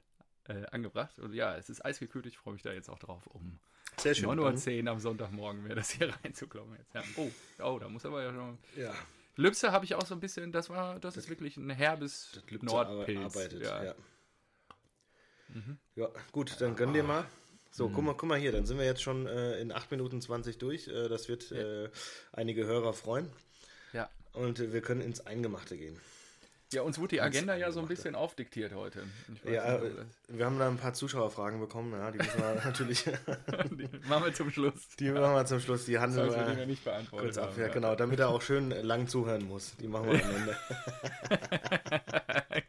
äh, 0.44 0.64
angebracht. 0.70 1.18
Und 1.18 1.34
ja, 1.34 1.54
es 1.56 1.68
ist 1.68 1.84
eisgekühlt. 1.84 2.24
Ich 2.26 2.38
freue 2.38 2.54
mich 2.54 2.62
da 2.62 2.72
jetzt 2.72 2.88
auch 2.88 2.98
drauf, 2.98 3.26
um 3.26 3.58
Sehr 3.98 4.14
schön. 4.14 4.30
9.10 4.30 4.84
Uhr 4.84 4.90
am 4.90 4.98
Sonntagmorgen 5.00 5.64
mir 5.64 5.74
das 5.74 5.90
hier 5.90 6.14
reinzukloppen. 6.24 6.76
Jetzt. 6.76 6.94
Ja. 6.94 7.02
Oh, 7.16 7.30
oh, 7.62 7.78
da 7.78 7.88
muss 7.90 8.06
aber 8.06 8.22
ja 8.22 8.32
schon. 8.32 8.58
Ja, 8.76 8.94
Lübse 9.36 9.72
habe 9.72 9.84
ich 9.84 9.94
auch 9.94 10.06
so 10.06 10.14
ein 10.14 10.20
bisschen, 10.20 10.52
das 10.52 10.68
war, 10.68 10.98
das 11.00 11.16
ist 11.16 11.28
wirklich 11.28 11.56
ein 11.56 11.70
herbes 11.70 12.42
das 12.50 12.62
Nordpilz. 12.62 13.34
arbeitet. 13.34 13.62
Ja. 13.62 13.84
ja. 13.84 13.94
Ja. 15.96 16.08
gut, 16.32 16.56
dann 16.60 16.76
gönn 16.76 16.92
dir 16.92 17.02
mal. 17.02 17.24
So, 17.70 17.88
guck 17.88 18.04
mal, 18.04 18.14
guck 18.14 18.28
mal 18.28 18.38
hier, 18.38 18.52
dann 18.52 18.66
sind 18.66 18.76
wir 18.78 18.84
jetzt 18.84 19.02
schon 19.02 19.26
äh, 19.26 19.58
in 19.58 19.72
8 19.72 19.90
Minuten 19.90 20.20
20 20.20 20.58
durch. 20.58 20.88
Äh, 20.88 21.08
das 21.08 21.28
wird 21.28 21.50
äh, 21.52 21.88
einige 22.32 22.66
Hörer 22.66 22.92
freuen. 22.92 23.30
Ja. 23.94 24.10
Und 24.34 24.60
äh, 24.60 24.72
wir 24.74 24.82
können 24.82 25.00
ins 25.00 25.26
Eingemachte 25.26 25.76
gehen. 25.78 25.98
ja, 26.74 26.82
uns 26.82 26.98
wurde 26.98 27.08
die 27.16 27.20
Agenda 27.22 27.54
ja 27.56 27.70
so 27.72 27.80
ein 27.80 27.88
bisschen 27.88 28.14
aufdiktiert 28.14 28.74
heute. 28.74 29.02
Ja, 29.44 29.78
nicht, 29.78 29.92
äh, 29.92 29.94
das- 29.96 30.06
wir 30.38 30.44
haben 30.46 30.58
da 30.58 30.68
ein 30.68 30.76
paar 30.76 30.92
Zuschauerfragen 30.94 31.60
bekommen. 31.60 31.92
Ja, 31.92 32.10
die 32.10 32.18
müssen 32.18 32.38
wir 32.40 32.54
natürlich, 32.64 33.04
die 33.04 33.88
machen 34.08 34.24
wir 34.26 34.34
zum 34.34 34.50
Schluss. 34.50 34.74
die 34.98 35.10
machen 35.10 35.34
wir 35.34 35.46
zum 35.46 35.60
Schluss. 35.60 35.84
Die 35.86 35.98
handeln 35.98 36.30
Falls 36.30 36.46
wir 36.46 36.52
die 36.52 36.58
wir 36.60 36.66
nicht 36.66 36.84
beantwortet 36.84 37.26
kurz 37.34 37.38
ab. 37.38 37.52
haben, 37.52 37.60
Ja, 37.60 37.68
genau, 37.68 37.94
damit 37.94 38.20
er 38.20 38.28
auch 38.28 38.42
schön 38.42 38.70
lang 38.70 39.06
zuhören 39.08 39.46
muss. 39.48 39.74
Die 39.78 39.88
machen 39.88 40.10
wir 40.12 40.22
am 40.24 40.34
Ende. 40.36 40.56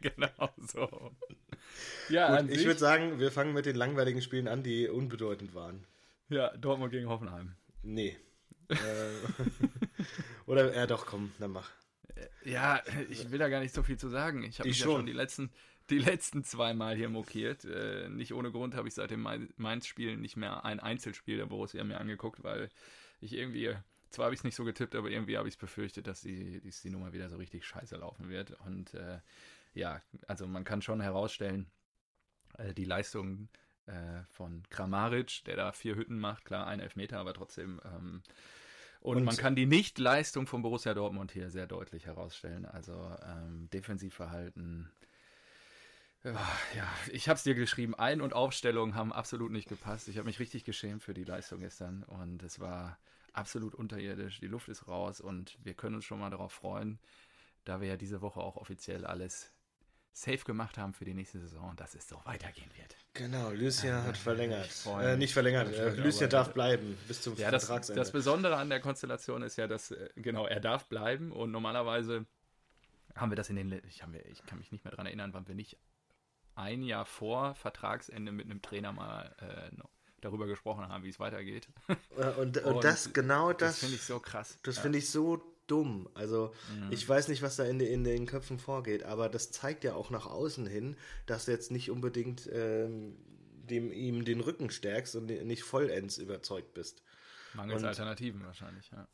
genau 0.00 0.48
so. 0.72 1.12
Ja, 2.08 2.26
an 2.28 2.42
Gut, 2.46 2.50
ich 2.52 2.58
sich, 2.58 2.66
würde 2.66 2.80
sagen, 2.80 3.18
wir 3.18 3.30
fangen 3.32 3.52
mit 3.54 3.66
den 3.66 3.76
langweiligen 3.76 4.22
Spielen 4.22 4.48
an, 4.48 4.62
die 4.62 4.88
unbedeutend 4.88 5.54
waren. 5.54 5.84
ja, 6.28 6.56
Dortmund 6.56 6.92
gegen 6.92 7.08
Hoffenheim. 7.08 7.54
Nee. 7.82 8.16
äh, 8.68 8.76
oder, 10.46 10.74
ja 10.74 10.86
doch, 10.86 11.06
komm, 11.06 11.32
dann 11.38 11.50
mach. 11.52 11.70
Ja, 12.44 12.82
ich 13.10 13.30
will 13.30 13.38
da 13.38 13.48
gar 13.48 13.60
nicht 13.60 13.74
so 13.74 13.82
viel 13.82 13.98
zu 13.98 14.08
sagen. 14.08 14.42
Ich 14.44 14.58
habe 14.58 14.68
Ich 14.68 14.74
mich 14.76 14.80
ja 14.80 14.84
schon. 14.84 14.96
schon 14.98 15.06
die 15.06 15.12
letzten, 15.12 15.50
die 15.90 15.98
letzten 15.98 16.44
zwei 16.44 16.72
Mal 16.74 16.96
hier 16.96 17.08
mokiert. 17.08 17.64
Äh, 17.64 18.08
nicht 18.08 18.32
ohne 18.34 18.50
Grund 18.52 18.74
habe 18.74 18.86
ich 18.88 18.94
seit 18.94 19.10
dem 19.10 19.20
Main- 19.22 19.52
Mainz-Spiel 19.56 20.16
nicht 20.16 20.36
mehr 20.36 20.64
ein 20.64 20.80
Einzelspiel 20.80 21.36
der 21.38 21.46
Borussia 21.46 21.82
mir 21.84 21.98
angeguckt, 21.98 22.42
weil 22.44 22.68
ich 23.20 23.32
irgendwie, 23.32 23.74
zwar 24.10 24.26
habe 24.26 24.34
ich 24.34 24.40
es 24.40 24.44
nicht 24.44 24.54
so 24.54 24.64
getippt, 24.64 24.94
aber 24.94 25.10
irgendwie 25.10 25.36
habe 25.36 25.48
ich 25.48 25.54
es 25.54 25.58
befürchtet, 25.58 26.06
dass 26.06 26.20
die, 26.20 26.60
dass 26.64 26.82
die 26.82 26.90
Nummer 26.90 27.12
wieder 27.12 27.28
so 27.28 27.36
richtig 27.36 27.66
scheiße 27.66 27.96
laufen 27.96 28.28
wird. 28.28 28.52
Und 28.64 28.94
äh, 28.94 29.18
ja, 29.74 30.00
also 30.26 30.46
man 30.46 30.64
kann 30.64 30.82
schon 30.82 31.00
herausstellen, 31.00 31.70
äh, 32.58 32.74
die 32.74 32.84
Leistung 32.84 33.48
äh, 33.86 34.22
von 34.30 34.62
Kramaric, 34.70 35.44
der 35.44 35.56
da 35.56 35.72
vier 35.72 35.96
Hütten 35.96 36.18
macht, 36.18 36.44
klar, 36.44 36.66
ein 36.66 36.80
Elfmeter, 36.80 37.18
aber 37.18 37.34
trotzdem. 37.34 37.80
Ähm, 37.84 38.22
und, 39.00 39.18
Und- 39.18 39.24
man 39.24 39.36
kann 39.36 39.54
die 39.54 39.66
Nichtleistung 39.66 40.46
von 40.46 40.62
Borussia 40.62 40.94
Dortmund 40.94 41.30
hier 41.32 41.50
sehr 41.50 41.66
deutlich 41.66 42.06
herausstellen. 42.06 42.64
Also 42.64 42.94
ähm, 43.26 43.68
Defensivverhalten. 43.70 44.90
Ja, 46.22 46.40
ja, 46.74 46.88
ich 47.12 47.28
habe 47.28 47.36
es 47.36 47.42
dir 47.42 47.54
geschrieben, 47.54 47.94
Ein- 47.94 48.22
und 48.22 48.32
Aufstellung 48.32 48.94
haben 48.94 49.12
absolut 49.12 49.52
nicht 49.52 49.68
gepasst. 49.68 50.08
Ich 50.08 50.16
habe 50.16 50.26
mich 50.26 50.38
richtig 50.40 50.64
geschämt 50.64 51.02
für 51.02 51.12
die 51.12 51.24
Leistung 51.24 51.60
gestern 51.60 52.02
und 52.04 52.42
es 52.42 52.60
war 52.60 52.98
absolut 53.34 53.74
unterirdisch. 53.74 54.40
Die 54.40 54.46
Luft 54.46 54.68
ist 54.70 54.88
raus 54.88 55.20
und 55.20 55.58
wir 55.62 55.74
können 55.74 55.96
uns 55.96 56.06
schon 56.06 56.20
mal 56.20 56.30
darauf 56.30 56.52
freuen, 56.52 56.98
da 57.64 57.82
wir 57.82 57.88
ja 57.88 57.96
diese 57.98 58.22
Woche 58.22 58.40
auch 58.40 58.56
offiziell 58.56 59.04
alles 59.04 59.52
safe 60.14 60.44
gemacht 60.44 60.78
haben 60.78 60.94
für 60.94 61.04
die 61.04 61.12
nächste 61.12 61.40
Saison, 61.40 61.74
dass 61.76 61.94
es 61.94 62.08
so 62.08 62.20
weitergehen 62.24 62.70
wird. 62.76 62.96
Genau, 63.14 63.50
Lucien 63.50 64.02
hat 64.04 64.16
verlängert. 64.16 64.66
freu 64.68 65.02
Äh, 65.02 65.16
nicht 65.16 65.32
verlängert, 65.34 65.72
äh, 65.74 65.96
aber- 65.98 66.28
darf 66.28 66.54
bleiben 66.54 66.96
bis 67.08 67.20
zum 67.20 67.36
Ja, 67.36 67.50
das, 67.50 67.64
Vertragsende. 67.66 68.00
das 68.00 68.12
Besondere 68.12 68.56
an 68.56 68.70
der 68.70 68.80
Konstellation 68.80 69.42
ist 69.42 69.56
ja, 69.56 69.66
dass, 69.66 69.90
äh, 69.90 70.08
genau, 70.14 70.46
er 70.46 70.60
darf 70.60 70.86
bleiben 70.86 71.32
und 71.32 71.50
normalerweise 71.50 72.26
haben 73.16 73.30
wir 73.32 73.36
das 73.36 73.50
in 73.50 73.56
den, 73.56 73.72
ich, 73.88 74.02
haben 74.02 74.12
wir, 74.12 74.24
ich 74.26 74.44
kann 74.46 74.58
mich 74.58 74.70
nicht 74.70 74.84
mehr 74.84 74.92
daran 74.92 75.06
erinnern, 75.06 75.34
wann 75.34 75.48
wir 75.48 75.54
nicht 75.56 75.76
ein 76.54 76.82
Jahr 76.84 77.06
vor 77.06 77.56
Vertragsende 77.56 78.30
mit 78.30 78.46
einem 78.46 78.62
Trainer 78.62 78.92
mal 78.92 79.34
äh, 79.40 79.76
darüber 80.20 80.46
gesprochen 80.46 80.88
haben, 80.88 81.02
wie 81.02 81.08
es 81.08 81.18
weitergeht. 81.18 81.68
Und, 82.16 82.38
und, 82.38 82.58
und 82.64 82.84
das, 82.84 83.12
genau 83.12 83.52
das. 83.52 83.72
Das 83.72 83.78
finde 83.80 83.96
ich 83.96 84.02
so 84.02 84.20
krass. 84.20 84.58
Das 84.62 84.76
ja. 84.76 84.82
finde 84.82 84.98
ich 84.98 85.10
so 85.10 85.42
dumm. 85.66 86.08
Also 86.14 86.52
mhm. 86.74 86.92
ich 86.92 87.08
weiß 87.08 87.28
nicht, 87.28 87.42
was 87.42 87.56
da 87.56 87.64
in, 87.64 87.80
in, 87.80 88.04
den 88.04 88.26
Köpfen 88.26 88.58
vorgeht, 88.58 89.02
aber 89.02 89.28
das 89.28 89.50
zeigt 89.50 89.84
ja 89.84 89.94
auch 89.94 90.10
nach 90.10 90.26
außen 90.26 90.66
hin, 90.66 90.96
dass 91.26 91.46
du 91.46 91.52
jetzt 91.52 91.70
nicht 91.70 91.90
unbedingt 91.90 92.48
ähm, 92.52 93.16
dem, 93.68 93.92
ihm 93.92 94.24
den 94.24 94.40
Rücken 94.40 94.70
stärkst 94.70 95.16
und 95.16 95.26
nicht 95.26 95.62
vollends 95.62 96.18
überzeugt 96.18 96.74
bist. 96.74 97.02
Mangels 97.54 97.82
und, 97.82 97.88
Alternativen 97.88 98.44
wahrscheinlich, 98.44 98.90
ja. 98.90 99.08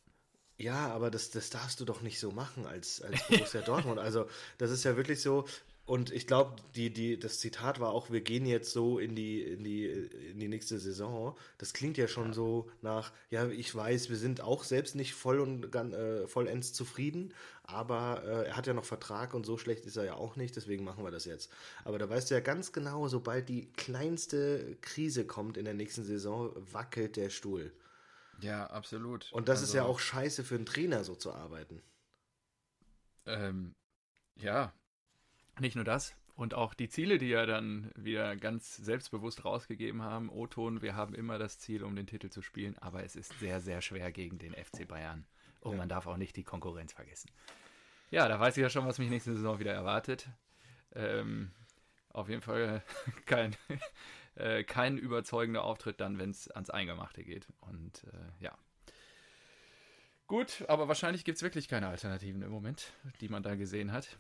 Ja, 0.59 0.89
aber 0.89 1.11
das, 1.11 1.31
das 1.31 1.49
darfst 1.49 1.81
du 1.81 1.87
doch 1.87 2.03
nicht 2.03 2.21
so 2.21 2.33
machen 2.33 2.67
als, 2.67 3.01
als 3.01 3.27
Borussia 3.29 3.61
Dortmund. 3.67 3.99
Also, 3.99 4.29
das 4.59 4.71
ist 4.71 4.85
ja 4.85 4.95
wirklich 4.95 5.23
so. 5.23 5.47
Und 5.91 6.13
ich 6.13 6.29
glaube, 6.29 6.55
die, 6.77 6.93
die, 6.93 7.19
das 7.19 7.41
Zitat 7.41 7.81
war 7.81 7.91
auch, 7.91 8.11
wir 8.11 8.21
gehen 8.21 8.47
jetzt 8.47 8.71
so 8.71 9.01
in 9.01 9.17
die, 9.17 9.43
in 9.43 9.65
die, 9.65 9.87
in 9.87 10.39
die 10.39 10.47
nächste 10.47 10.79
Saison. 10.79 11.37
Das 11.59 11.73
klingt 11.73 11.99
ja 11.99 12.07
schon 12.07 12.29
ja. 12.29 12.33
so 12.33 12.71
nach, 12.81 13.11
ja, 13.29 13.49
ich 13.49 13.75
weiß, 13.75 14.09
wir 14.09 14.17
sind 14.17 14.41
auch 14.41 14.63
selbst 14.63 14.95
nicht 14.95 15.15
voll 15.15 15.41
und 15.41 15.75
äh, 15.75 16.29
vollends 16.29 16.73
zufrieden, 16.73 17.35
aber 17.65 18.23
äh, 18.25 18.47
er 18.47 18.57
hat 18.57 18.69
ja 18.69 18.73
noch 18.73 18.85
Vertrag 18.85 19.35
und 19.35 19.45
so 19.45 19.59
schlecht 19.59 19.85
ist 19.85 19.97
er 19.97 20.05
ja 20.05 20.15
auch 20.15 20.37
nicht, 20.37 20.55
deswegen 20.55 20.85
machen 20.85 21.03
wir 21.03 21.11
das 21.11 21.25
jetzt. 21.25 21.51
Aber 21.83 21.99
da 21.99 22.09
weißt 22.09 22.31
du 22.31 22.35
ja 22.35 22.41
ganz 22.41 22.71
genau, 22.71 23.09
sobald 23.09 23.49
die 23.49 23.73
kleinste 23.73 24.77
Krise 24.83 25.27
kommt 25.27 25.57
in 25.57 25.65
der 25.65 25.75
nächsten 25.75 26.05
Saison, 26.05 26.53
wackelt 26.73 27.17
der 27.17 27.31
Stuhl. 27.31 27.73
Ja, 28.39 28.67
absolut. 28.67 29.33
Und 29.33 29.49
das 29.49 29.59
also, 29.59 29.71
ist 29.71 29.75
ja 29.75 29.87
auch 29.87 29.99
scheiße 29.99 30.45
für 30.45 30.55
einen 30.55 30.67
Trainer, 30.67 31.03
so 31.03 31.17
zu 31.17 31.33
arbeiten. 31.33 31.83
Ähm, 33.27 33.75
ja, 34.37 34.73
nicht 35.59 35.77
nur 35.77 35.85
das. 35.85 36.15
Und 36.35 36.55
auch 36.55 36.73
die 36.73 36.89
Ziele, 36.89 37.19
die 37.19 37.29
ja 37.29 37.45
dann 37.45 37.91
wieder 37.97 38.35
ganz 38.35 38.77
selbstbewusst 38.77 39.45
rausgegeben 39.45 40.03
haben. 40.03 40.31
O-Ton, 40.31 40.81
wir 40.81 40.97
haben 40.97 41.15
immer 41.15 41.39
das 41.39 41.59
Ziel, 41.59 41.85
um 41.85 41.95
den 41.95 42.07
Titel 42.07 42.31
zu 42.31 42.41
spielen, 42.41 42.79
aber 42.79 43.05
es 43.05 43.15
ist 43.15 43.39
sehr, 43.41 43.61
sehr 43.61 43.83
schwer 43.83 44.11
gegen 44.11 44.39
den 44.39 44.55
FC 44.55 44.89
Bayern. 44.89 45.27
Und 45.61 45.73
ja. 45.73 45.79
man 45.79 45.91
darf 45.91 46.07
auch 46.07 46.17
nicht 46.17 46.37
die 46.37 46.45
Konkurrenz 46.45 46.95
vergessen. 46.95 47.31
Ja, 48.11 48.27
da 48.27 48.41
weiß 48.41 48.57
ich 48.57 48.63
ja 48.63 48.71
schon, 48.71 48.87
was 48.87 48.99
mich 48.99 49.11
nächste 49.11 49.35
Saison 49.35 49.59
wieder 49.59 49.75
erwartet. 49.75 50.29
Ähm, 50.95 51.51
auf 52.09 52.29
jeden 52.29 52.43
Fall 52.43 52.83
kein, 53.27 53.55
äh, 54.35 54.65
kein 54.65 54.97
überzeugender 54.97 55.63
Auftritt 55.65 56.01
dann, 56.01 56.19
wenn 56.19 56.31
es 56.31 56.51
ans 56.51 56.71
Eingemachte 56.71 57.23
geht. 57.23 57.47
Und 57.61 58.05
äh, 58.05 58.45
ja. 58.45 58.57
Gut, 60.27 60.65
aber 60.69 60.89
wahrscheinlich 60.89 61.25
gibt 61.25 61.37
es 61.37 61.43
wirklich 61.43 61.69
keine 61.69 61.89
Alternativen 61.89 62.43
im 62.43 62.51
Moment, 62.51 62.93
die 63.21 63.29
man 63.29 63.43
da 63.43 63.57
gesehen 63.57 63.93
hat. 63.93 64.19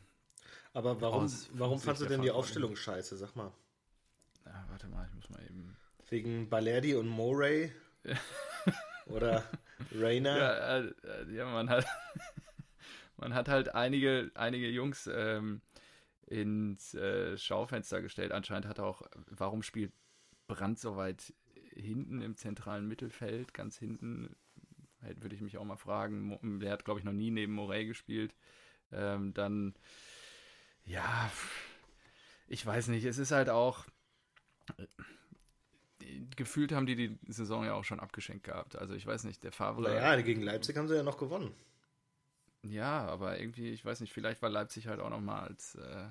Aber 0.72 1.00
warum, 1.00 1.30
warum 1.52 1.80
fandst 1.80 2.02
du 2.02 2.06
denn 2.06 2.22
die 2.22 2.30
Aufstellung 2.30 2.76
scheiße? 2.76 3.16
Sag 3.16 3.34
mal. 3.34 3.52
Ja, 4.46 4.64
warte 4.68 4.86
mal, 4.88 5.06
ich 5.06 5.14
muss 5.14 5.28
mal 5.30 5.42
eben. 5.44 5.76
Wegen 6.08 6.48
Balerdi 6.48 6.94
und 6.94 7.08
Moray? 7.08 7.72
Oder 9.06 9.44
Rainer? 9.92 10.36
Ja, 10.36 10.78
äh, 10.78 10.94
äh, 11.04 11.34
ja, 11.34 11.44
man 11.46 11.68
hat, 11.68 11.86
man 13.16 13.34
hat 13.34 13.48
halt 13.48 13.74
einige, 13.74 14.30
einige 14.34 14.68
Jungs 14.68 15.08
ähm, 15.12 15.60
ins 16.26 16.94
äh, 16.94 17.36
Schaufenster 17.36 18.02
gestellt. 18.02 18.32
Anscheinend 18.32 18.66
hat 18.66 18.78
er 18.78 18.86
auch, 18.86 19.02
warum 19.26 19.62
spielt 19.62 19.92
Brand 20.46 20.78
so 20.78 20.96
weit 20.96 21.32
hinten 21.74 22.22
im 22.22 22.36
zentralen 22.36 22.86
Mittelfeld, 22.86 23.54
ganz 23.54 23.78
hinten, 23.78 24.36
würde 25.00 25.34
ich 25.34 25.40
mich 25.40 25.56
auch 25.58 25.64
mal 25.64 25.76
fragen. 25.76 26.60
Der 26.60 26.72
hat, 26.72 26.84
glaube 26.84 27.00
ich, 27.00 27.04
noch 27.04 27.12
nie 27.12 27.30
neben 27.30 27.52
Morey 27.52 27.86
gespielt. 27.86 28.34
Ähm, 28.92 29.32
dann, 29.34 29.74
ja, 30.90 31.30
ich 32.48 32.66
weiß 32.66 32.88
nicht, 32.88 33.04
es 33.04 33.18
ist 33.18 33.30
halt 33.30 33.48
auch, 33.48 33.84
gefühlt 36.36 36.72
haben 36.72 36.86
die 36.86 36.96
die 36.96 37.18
Saison 37.28 37.64
ja 37.64 37.74
auch 37.74 37.84
schon 37.84 38.00
abgeschenkt 38.00 38.44
gehabt. 38.44 38.76
Also 38.76 38.94
ich 38.94 39.06
weiß 39.06 39.24
nicht, 39.24 39.44
der 39.44 39.52
Favre. 39.52 39.82
Naja, 39.82 40.20
gegen 40.20 40.42
Leipzig 40.42 40.76
haben 40.76 40.88
sie 40.88 40.96
ja 40.96 41.04
noch 41.04 41.18
gewonnen. 41.18 41.54
Ja, 42.62 43.06
aber 43.06 43.38
irgendwie, 43.38 43.70
ich 43.70 43.84
weiß 43.84 44.00
nicht, 44.00 44.12
vielleicht 44.12 44.42
war 44.42 44.50
Leipzig 44.50 44.88
halt 44.88 45.00
auch 45.00 45.10
noch 45.10 45.20
mal 45.20 45.40
als 45.40 45.76
äh, 45.76 46.08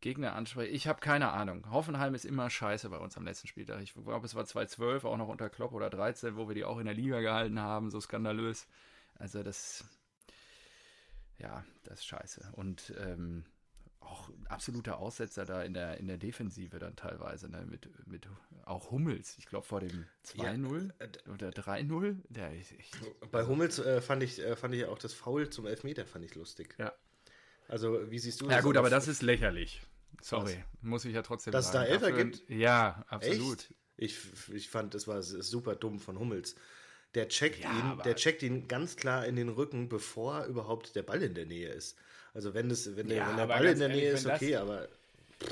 Gegner 0.00 0.34
anspreche. 0.34 0.70
Ich 0.72 0.88
habe 0.88 1.00
keine 1.00 1.30
Ahnung. 1.30 1.70
Hoffenheim 1.70 2.14
ist 2.14 2.24
immer 2.24 2.50
scheiße 2.50 2.90
bei 2.90 2.98
uns 2.98 3.16
am 3.16 3.24
letzten 3.24 3.46
Spieltag. 3.46 3.80
Ich 3.80 3.94
glaube, 3.94 4.26
es 4.26 4.34
war 4.34 4.44
2012, 4.44 5.04
auch 5.04 5.16
noch 5.16 5.28
unter 5.28 5.48
Klopp 5.48 5.72
oder 5.72 5.88
13, 5.88 6.36
wo 6.36 6.48
wir 6.48 6.54
die 6.54 6.64
auch 6.64 6.78
in 6.78 6.86
der 6.86 6.94
Liga 6.94 7.20
gehalten 7.20 7.60
haben, 7.60 7.90
so 7.90 8.00
skandalös. 8.00 8.66
Also 9.14 9.42
das, 9.42 9.84
ja, 11.38 11.64
das 11.84 12.00
ist 12.00 12.06
scheiße. 12.06 12.50
Und 12.52 12.92
ähm, 12.98 13.44
auch 14.04 14.30
absoluter 14.48 14.98
Aussetzer 14.98 15.44
da 15.44 15.62
in 15.62 15.74
der, 15.74 15.98
in 15.98 16.06
der 16.06 16.18
Defensive 16.18 16.78
dann 16.78 16.96
teilweise, 16.96 17.48
ne? 17.50 17.66
mit, 17.68 17.88
mit 18.06 18.28
auch 18.64 18.90
Hummels, 18.90 19.36
ich 19.38 19.46
glaube 19.46 19.66
vor 19.66 19.80
dem 19.80 20.06
2-0 20.26 20.90
ja, 21.00 21.06
äh, 21.06 21.30
oder 21.30 21.50
3-0. 21.50 22.16
Bei 23.30 23.46
Hummels 23.46 23.78
äh, 23.78 24.00
fand, 24.00 24.22
ich, 24.22 24.38
äh, 24.38 24.56
fand 24.56 24.74
ich 24.74 24.86
auch 24.86 24.98
das 24.98 25.12
Foul 25.12 25.50
zum 25.50 25.66
Elfmeter 25.66 26.06
fand 26.06 26.24
ich 26.24 26.34
lustig. 26.34 26.74
Ja. 26.78 26.92
Also, 27.68 28.10
wie 28.10 28.18
siehst 28.18 28.40
du 28.40 28.46
das? 28.46 28.56
Ja 28.56 28.60
gut, 28.60 28.76
aber 28.76 28.90
das 28.90 29.08
ist 29.08 29.22
lächerlich. 29.22 29.82
Sorry, 30.20 30.52
Was? 30.52 30.82
muss 30.82 31.04
ich 31.04 31.14
ja 31.14 31.22
trotzdem 31.22 31.52
Dass 31.52 31.72
sagen. 31.72 31.88
Dass 31.88 31.94
es 31.94 32.00
da 32.00 32.06
Elfer 32.06 32.24
gibt? 32.24 32.48
Ja, 32.48 33.04
absolut. 33.08 33.72
Ich, 33.96 34.18
ich 34.52 34.68
fand, 34.68 34.94
das 34.94 35.06
war 35.08 35.22
super 35.22 35.74
dumm 35.74 35.98
von 35.98 36.18
Hummels. 36.18 36.56
Der 37.14 37.28
checkt 37.28 37.62
ja, 37.62 37.70
ihn, 37.70 38.02
der 38.04 38.16
checkt 38.16 38.42
ihn 38.42 38.66
ganz 38.66 38.96
klar 38.96 39.24
in 39.24 39.36
den 39.36 39.48
Rücken, 39.48 39.88
bevor 39.88 40.46
überhaupt 40.46 40.96
der 40.96 41.04
Ball 41.04 41.22
in 41.22 41.34
der 41.34 41.46
Nähe 41.46 41.68
ist. 41.68 41.96
Also 42.34 42.52
wenn, 42.52 42.68
das, 42.68 42.96
wenn, 42.96 43.08
ja, 43.08 43.14
der, 43.14 43.28
wenn 43.28 43.36
der 43.36 43.46
Ball 43.46 43.64
in 43.64 43.78
der 43.78 43.88
ehrlich, 43.88 44.02
Nähe 44.02 44.12
ist, 44.12 44.26
okay, 44.26 44.52
das, 44.52 44.60
aber. 44.60 44.88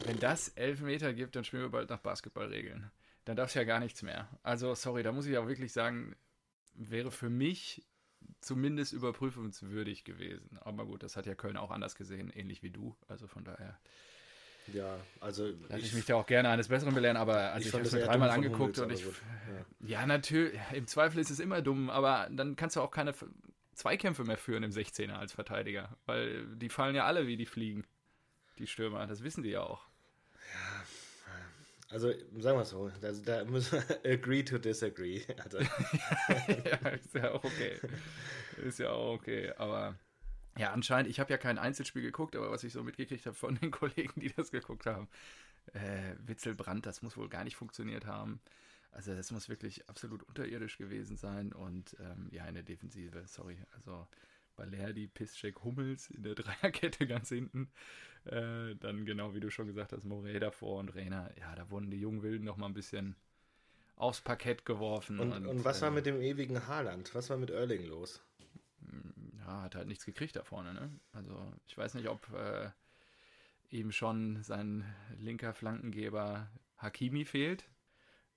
Wenn 0.07 0.19
das 0.19 0.49
Elfmeter 0.49 1.13
gibt, 1.13 1.37
dann 1.37 1.45
spielen 1.45 1.63
wir 1.63 1.71
bald 1.71 1.91
nach 1.91 1.99
Basketballregeln. 1.99 2.91
Dann 3.25 3.37
darf 3.37 3.51
es 3.51 3.55
ja 3.55 3.65
gar 3.65 3.79
nichts 3.79 4.03
mehr. 4.03 4.29
Also, 4.43 4.75
sorry, 4.75 5.03
da 5.03 5.13
muss 5.13 5.27
ich 5.27 5.39
auch 5.39 5.47
wirklich 5.47 5.73
sagen, 5.73 6.17
wäre 6.75 7.11
für 7.11 7.31
mich 7.31 7.83
zumindest 8.41 8.93
überprüfungswürdig 8.93 10.05
gewesen. 10.05 10.59
Aber 10.61 10.87
gut, 10.87 11.03
das 11.03 11.17
hat 11.17 11.27
ja 11.27 11.35
Köln 11.35 11.57
auch 11.57 11.71
anders 11.71 11.95
gesehen, 11.95 12.31
ähnlich 12.31 12.63
wie 12.63 12.71
du. 12.71 12.97
Also 13.09 13.27
von 13.27 13.45
daher. 13.45 13.79
Ja, 14.73 14.97
also. 15.21 15.49
Lass 15.69 15.81
ich, 15.81 15.87
ich 15.87 15.95
mich 15.95 16.05
da 16.07 16.17
auch 16.17 16.27
gerne 16.27 16.49
eines 16.49 16.69
Besseren 16.69 16.95
belehren, 16.95 17.17
aber 17.17 17.53
also 17.53 17.61
ich, 17.61 17.67
ich 17.69 17.75
habe 17.75 17.85
es 17.85 17.93
mir 17.93 18.05
dreimal 18.05 18.31
angeguckt 18.31 18.79
und 18.79 18.93
ich. 18.93 19.05
Ja. 19.05 19.11
ja, 19.87 20.07
natürlich. 20.07 20.59
Im 20.73 20.87
Zweifel 20.87 21.21
ist 21.21 21.31
es 21.31 21.41
immer 21.41 21.63
dumm, 21.63 21.91
aber 21.91 22.29
dann 22.31 22.57
kannst 22.57 22.77
du 22.77 22.81
auch 22.81 22.91
keine 22.91 23.13
Zweikämpfe 23.75 24.25
mehr 24.25 24.39
führen 24.39 24.63
im 24.63 24.71
16er 24.71 25.15
als 25.15 25.33
Verteidiger, 25.33 25.97
weil 26.07 26.47
die 26.57 26.69
fallen 26.69 26.95
ja 26.95 27.07
alle 27.07 27.27
wie 27.27 27.37
die 27.37 27.47
fliegen. 27.47 27.85
Die 28.59 28.67
Stürmer, 28.67 29.07
das 29.07 29.23
wissen 29.23 29.43
die 29.43 29.51
ja 29.51 29.63
auch. 29.63 29.87
Ja, 30.53 30.85
also 31.89 32.11
sagen 32.39 32.59
wir 32.59 32.63
es 32.63 32.71
so, 32.71 32.91
da, 33.01 33.13
da 33.13 33.45
müssen 33.45 33.83
wir 33.83 34.01
agree 34.13 34.43
to 34.43 34.59
disagree. 34.59 35.23
Also. 35.43 35.59
ja, 36.65 36.89
ist 36.89 37.15
ja 37.15 37.33
auch 37.33 37.45
okay. 37.45 37.79
Ist 38.63 38.79
ja 38.79 38.91
auch 38.91 39.15
okay, 39.15 39.53
aber 39.57 39.97
ja, 40.59 40.73
anscheinend, 40.73 41.11
ich 41.11 41.19
habe 41.19 41.31
ja 41.31 41.39
kein 41.39 41.59
Einzelspiel 41.59 42.03
geguckt, 42.03 42.37
aber 42.37 42.51
was 42.51 42.65
ich 42.65 42.73
so 42.73 42.83
mitgekriegt 42.83 43.25
habe 43.27 43.37
von 43.37 43.57
den 43.57 43.71
Kollegen, 43.71 44.21
die 44.21 44.33
das 44.33 44.51
geguckt 44.51 44.87
haben, 44.87 45.09
äh, 45.73 46.15
Witzelbrand, 46.27 46.85
das 46.87 47.03
muss 47.03 47.17
wohl 47.17 47.29
gar 47.29 47.45
nicht 47.45 47.57
funktioniert 47.57 48.07
haben. 48.07 48.41
Also 48.93 49.15
das 49.15 49.33
muss 49.33 49.49
wirklich 49.49 49.89
absolut 49.89 50.23
unterirdisch 50.23 50.79
gewesen 50.79 51.17
sein 51.17 51.53
und 51.53 51.97
ähm, 51.99 52.29
ja, 52.31 52.47
in 52.47 52.55
der 52.55 52.63
Defensive, 52.63 53.25
sorry, 53.27 53.59
also 53.73 54.07
Balerdi, 54.55 55.09
Piszczek, 55.09 55.65
Hummels 55.65 56.11
in 56.11 56.23
der 56.23 56.35
Dreierkette 56.37 57.07
ganz 57.07 57.31
hinten. 57.31 57.71
Äh, 58.25 58.77
dann 58.77 59.05
genau 59.05 59.35
wie 59.35 59.41
du 59.41 59.51
schon 59.51 59.67
gesagt 59.67 59.93
hast, 59.93 60.05
Morey 60.05 60.39
davor 60.39 60.79
und 60.79 60.95
Rainer. 60.95 61.31
Ja, 61.39 61.55
da 61.55 61.71
wurden 61.71 61.91
die 61.91 62.01
jungen 62.01 62.23
Wilden 62.23 62.45
noch 62.45 62.57
mal 62.57 62.67
ein 62.67 62.75
bisschen 62.75 63.17
aufs 63.97 64.21
Parkett 64.21 64.65
geworfen. 64.65 65.19
Und, 65.21 65.33
und, 65.33 65.47
und 65.47 65.65
was 65.65 65.79
äh, 65.79 65.83
war 65.83 65.91
mit 65.91 66.07
dem 66.07 66.21
ewigen 66.21 66.67
Haaland? 66.67 67.15
Was 67.15 67.31
war 67.31 67.37
mit 67.39 67.51
Erling 67.51 67.87
los? 67.87 68.23
ja, 69.39 69.63
hat 69.63 69.75
halt 69.75 69.89
nichts 69.89 70.05
gekriegt 70.05 70.37
da 70.37 70.45
vorne. 70.45 70.75
Ne? 70.75 70.91
Also 71.13 71.53
ich 71.67 71.77
weiß 71.77 71.95
nicht, 71.95 72.09
ob 72.09 72.33
äh, 72.33 72.71
ihm 73.71 73.93
schon 73.93 74.43
sein 74.43 74.85
linker 75.19 75.55
Flankengeber 75.55 76.49
Hakimi 76.77 77.25
fehlt. 77.25 77.65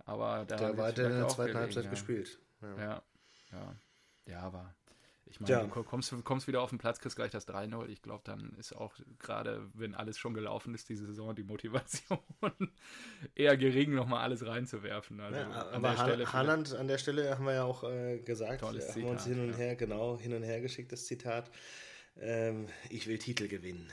Aber 0.05 0.45
da 0.45 0.55
der 0.55 0.77
war 0.77 0.89
in 0.89 0.95
der 0.95 1.27
zweiten 1.27 1.57
Halbzeit 1.57 1.85
ja. 1.85 1.89
gespielt. 1.89 2.39
Ja. 2.61 2.77
ja, 2.77 3.03
ja, 3.51 3.75
ja, 4.27 4.39
aber 4.41 4.73
ich 5.27 5.39
meine, 5.39 5.51
ja. 5.51 5.63
du 5.63 5.83
kommst, 5.83 6.13
kommst 6.23 6.47
wieder 6.47 6.61
auf 6.61 6.69
den 6.69 6.77
Platz, 6.77 6.99
kriegst 6.99 7.15
gleich 7.15 7.31
das 7.31 7.47
3-0. 7.47 7.87
Ich 7.89 8.01
glaube, 8.01 8.21
dann 8.23 8.53
ist 8.57 8.73
auch 8.73 8.93
gerade, 9.19 9.67
wenn 9.73 9.95
alles 9.95 10.17
schon 10.17 10.33
gelaufen 10.33 10.73
ist, 10.75 10.87
diese 10.87 11.07
Saison, 11.07 11.35
die 11.35 11.43
Motivation 11.43 12.19
eher 13.35 13.57
gering, 13.57 13.93
nochmal 13.93 14.21
alles 14.21 14.45
reinzuwerfen. 14.45 15.19
Also 15.19 15.39
ja, 15.39 15.71
aber 15.71 15.97
Han 15.97 16.33
Haaland 16.33 16.75
an 16.75 16.87
der 16.87 16.99
Stelle 16.99 17.31
haben 17.31 17.45
wir 17.45 17.53
ja 17.53 17.63
auch 17.63 17.83
äh, 17.83 18.19
gesagt, 18.19 18.61
Tolles 18.61 18.89
haben 18.89 19.01
wir 19.01 19.09
uns 19.09 19.25
hin 19.25 19.39
und 19.39 19.51
ja. 19.51 19.57
her, 19.57 19.75
genau, 19.75 20.19
hin 20.19 20.33
und 20.33 20.43
her 20.43 20.61
geschickt, 20.61 20.91
das 20.91 21.05
Zitat. 21.05 21.49
Ähm, 22.17 22.67
ich 22.89 23.07
will 23.07 23.17
Titel 23.17 23.47
gewinnen. 23.47 23.89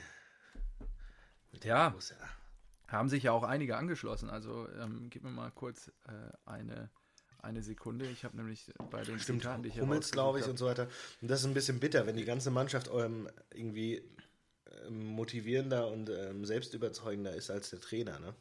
Ja, 1.64 1.94
haben 2.92 3.08
sich 3.08 3.24
ja 3.24 3.32
auch 3.32 3.42
einige 3.42 3.76
angeschlossen. 3.76 4.30
Also 4.30 4.68
ähm, 4.80 5.08
gib 5.10 5.22
mir 5.24 5.30
mal 5.30 5.50
kurz 5.50 5.88
äh, 6.06 6.12
eine 6.44 6.90
eine 7.42 7.62
Sekunde. 7.62 8.06
Ich 8.06 8.24
habe 8.24 8.36
nämlich 8.36 8.72
bei 8.90 9.02
den 9.02 9.18
Stimmt, 9.18 9.42
Zitaten, 9.42 9.62
die 9.62 9.70
ich 9.70 9.80
Hummels, 9.80 10.12
glaube 10.12 10.38
ich, 10.38 10.44
hab. 10.44 10.52
und 10.52 10.58
so 10.58 10.66
weiter. 10.66 10.88
Und 11.20 11.30
das 11.30 11.40
ist 11.40 11.46
ein 11.46 11.54
bisschen 11.54 11.80
bitter, 11.80 12.06
wenn 12.06 12.16
die 12.16 12.24
ganze 12.24 12.50
Mannschaft 12.50 12.90
ähm, 12.94 13.28
irgendwie 13.52 14.02
ähm, 14.86 15.06
motivierender 15.06 15.88
und 15.88 16.08
ähm, 16.08 16.44
selbstüberzeugender 16.44 17.34
ist 17.34 17.50
als 17.50 17.70
der 17.70 17.80
Trainer, 17.80 18.18
ne? 18.20 18.34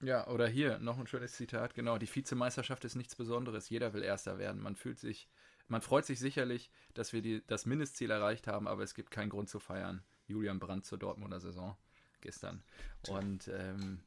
Ja, 0.00 0.28
oder 0.28 0.46
hier 0.46 0.78
noch 0.78 0.96
ein 0.98 1.08
schönes 1.08 1.32
Zitat, 1.32 1.74
genau, 1.74 1.98
die 1.98 2.12
Vizemeisterschaft 2.12 2.84
ist 2.84 2.94
nichts 2.94 3.16
Besonderes, 3.16 3.68
jeder 3.68 3.92
will 3.94 4.04
Erster 4.04 4.38
werden. 4.38 4.62
Man 4.62 4.76
fühlt 4.76 5.00
sich, 5.00 5.28
man 5.66 5.82
freut 5.82 6.06
sich 6.06 6.20
sicherlich, 6.20 6.70
dass 6.94 7.12
wir 7.12 7.20
die, 7.20 7.44
das 7.48 7.66
Mindestziel 7.66 8.12
erreicht 8.12 8.46
haben, 8.46 8.68
aber 8.68 8.84
es 8.84 8.94
gibt 8.94 9.10
keinen 9.10 9.28
Grund 9.28 9.48
zu 9.48 9.58
feiern. 9.58 10.04
Julian 10.26 10.60
Brandt 10.60 10.86
zur 10.86 10.98
Dortmunder 10.98 11.40
Saison 11.40 11.76
gestern. 12.20 12.62
Und 13.08 13.48
ähm, 13.48 14.00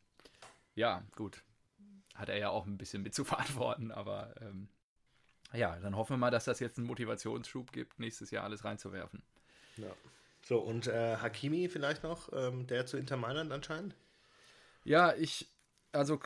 ja, 0.75 1.03
gut, 1.15 1.43
hat 2.15 2.29
er 2.29 2.37
ja 2.37 2.49
auch 2.49 2.65
ein 2.65 2.77
bisschen 2.77 3.03
mit 3.03 3.13
zu 3.13 3.23
verantworten, 3.25 3.91
aber 3.91 4.33
ähm, 4.41 4.69
ja, 5.53 5.77
dann 5.79 5.95
hoffen 5.95 6.13
wir 6.13 6.17
mal, 6.17 6.31
dass 6.31 6.45
das 6.45 6.59
jetzt 6.59 6.77
einen 6.77 6.87
Motivationsschub 6.87 7.71
gibt, 7.71 7.99
nächstes 7.99 8.31
Jahr 8.31 8.43
alles 8.43 8.63
reinzuwerfen. 8.63 9.21
Ja. 9.77 9.93
So, 10.43 10.59
und 10.59 10.87
äh, 10.87 11.17
Hakimi 11.17 11.69
vielleicht 11.69 12.03
noch, 12.03 12.29
ähm, 12.33 12.67
der 12.67 12.85
zu 12.85 12.97
Inter 12.97 13.17
Mailand 13.17 13.51
anscheinend? 13.51 13.95
Ja, 14.83 15.13
ich, 15.13 15.47
also 15.91 16.19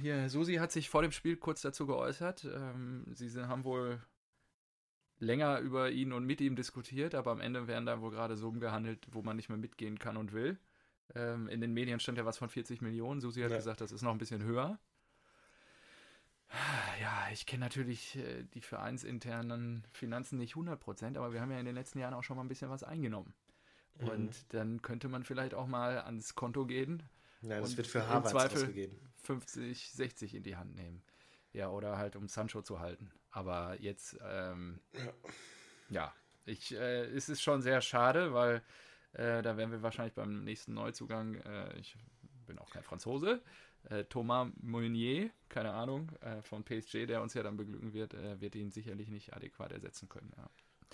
hier, 0.00 0.28
Susi 0.28 0.56
hat 0.56 0.72
sich 0.72 0.88
vor 0.88 1.02
dem 1.02 1.12
Spiel 1.12 1.36
kurz 1.36 1.62
dazu 1.62 1.86
geäußert. 1.86 2.44
Ähm, 2.44 3.06
sie 3.14 3.30
haben 3.46 3.64
wohl 3.64 4.00
länger 5.18 5.58
über 5.60 5.90
ihn 5.90 6.12
und 6.12 6.24
mit 6.24 6.40
ihm 6.40 6.56
diskutiert, 6.56 7.14
aber 7.14 7.32
am 7.32 7.40
Ende 7.40 7.66
werden 7.66 7.86
da 7.86 8.00
wohl 8.00 8.10
gerade 8.10 8.36
Summen 8.36 8.60
gehandelt, 8.60 9.06
wo 9.10 9.22
man 9.22 9.36
nicht 9.36 9.48
mehr 9.48 9.58
mitgehen 9.58 9.98
kann 9.98 10.16
und 10.16 10.32
will. 10.32 10.58
Ähm, 11.14 11.48
in 11.48 11.60
den 11.60 11.72
Medien 11.72 12.00
stand 12.00 12.18
ja 12.18 12.24
was 12.24 12.38
von 12.38 12.48
40 12.48 12.82
Millionen. 12.82 13.20
Susi 13.20 13.42
hat 13.42 13.50
ja. 13.50 13.56
gesagt, 13.56 13.80
das 13.80 13.92
ist 13.92 14.02
noch 14.02 14.12
ein 14.12 14.18
bisschen 14.18 14.42
höher. 14.42 14.78
Ja, 17.00 17.28
ich 17.32 17.44
kenne 17.44 17.64
natürlich 17.64 18.16
äh, 18.16 18.44
die 18.54 18.60
vereinsinternen 18.60 19.84
Finanzen 19.92 20.38
nicht 20.38 20.54
100%, 20.54 21.16
aber 21.16 21.32
wir 21.32 21.40
haben 21.40 21.50
ja 21.50 21.58
in 21.58 21.66
den 21.66 21.74
letzten 21.74 21.98
Jahren 21.98 22.14
auch 22.14 22.22
schon 22.22 22.36
mal 22.36 22.44
ein 22.44 22.48
bisschen 22.48 22.70
was 22.70 22.82
eingenommen. 22.82 23.34
Mhm. 23.98 24.08
Und 24.08 24.54
dann 24.54 24.82
könnte 24.82 25.08
man 25.08 25.24
vielleicht 25.24 25.54
auch 25.54 25.66
mal 25.66 26.00
ans 26.00 26.34
Konto 26.34 26.66
gehen. 26.66 27.02
Ja, 27.42 27.60
das 27.60 27.76
wird 27.76 27.86
für 27.86 28.06
Harvard 28.08 28.52
ausgegeben. 28.52 28.98
50, 29.22 29.90
60 29.90 30.34
in 30.34 30.42
die 30.42 30.56
Hand 30.56 30.74
nehmen. 30.76 31.02
Ja, 31.52 31.68
oder 31.68 31.96
halt 31.96 32.16
um 32.16 32.28
Sancho 32.28 32.62
zu 32.62 32.80
halten. 32.80 33.10
Aber 33.30 33.80
jetzt, 33.80 34.18
ähm, 34.22 34.80
ja. 34.92 35.12
ja, 35.90 36.14
ich, 36.44 36.74
äh, 36.74 37.04
es 37.06 37.28
ist 37.28 37.42
schon 37.42 37.62
sehr 37.62 37.80
schade, 37.80 38.32
weil 38.32 38.62
äh, 39.16 39.42
da 39.42 39.56
werden 39.56 39.70
wir 39.72 39.82
wahrscheinlich 39.82 40.14
beim 40.14 40.44
nächsten 40.44 40.74
Neuzugang, 40.74 41.36
äh, 41.36 41.78
ich 41.78 41.96
bin 42.46 42.58
auch 42.58 42.70
kein 42.70 42.82
Franzose, 42.82 43.40
äh, 43.90 44.04
Thomas 44.04 44.48
Meunier, 44.60 45.30
keine 45.48 45.72
Ahnung, 45.72 46.10
äh, 46.20 46.42
von 46.42 46.64
PSG, 46.64 47.06
der 47.06 47.22
uns 47.22 47.34
ja 47.34 47.42
dann 47.42 47.56
beglücken 47.56 47.92
wird, 47.92 48.14
äh, 48.14 48.40
wird 48.40 48.54
ihn 48.54 48.70
sicherlich 48.70 49.08
nicht 49.08 49.34
adäquat 49.34 49.72
ersetzen 49.72 50.08
können. 50.08 50.32
Ja. 50.36 50.48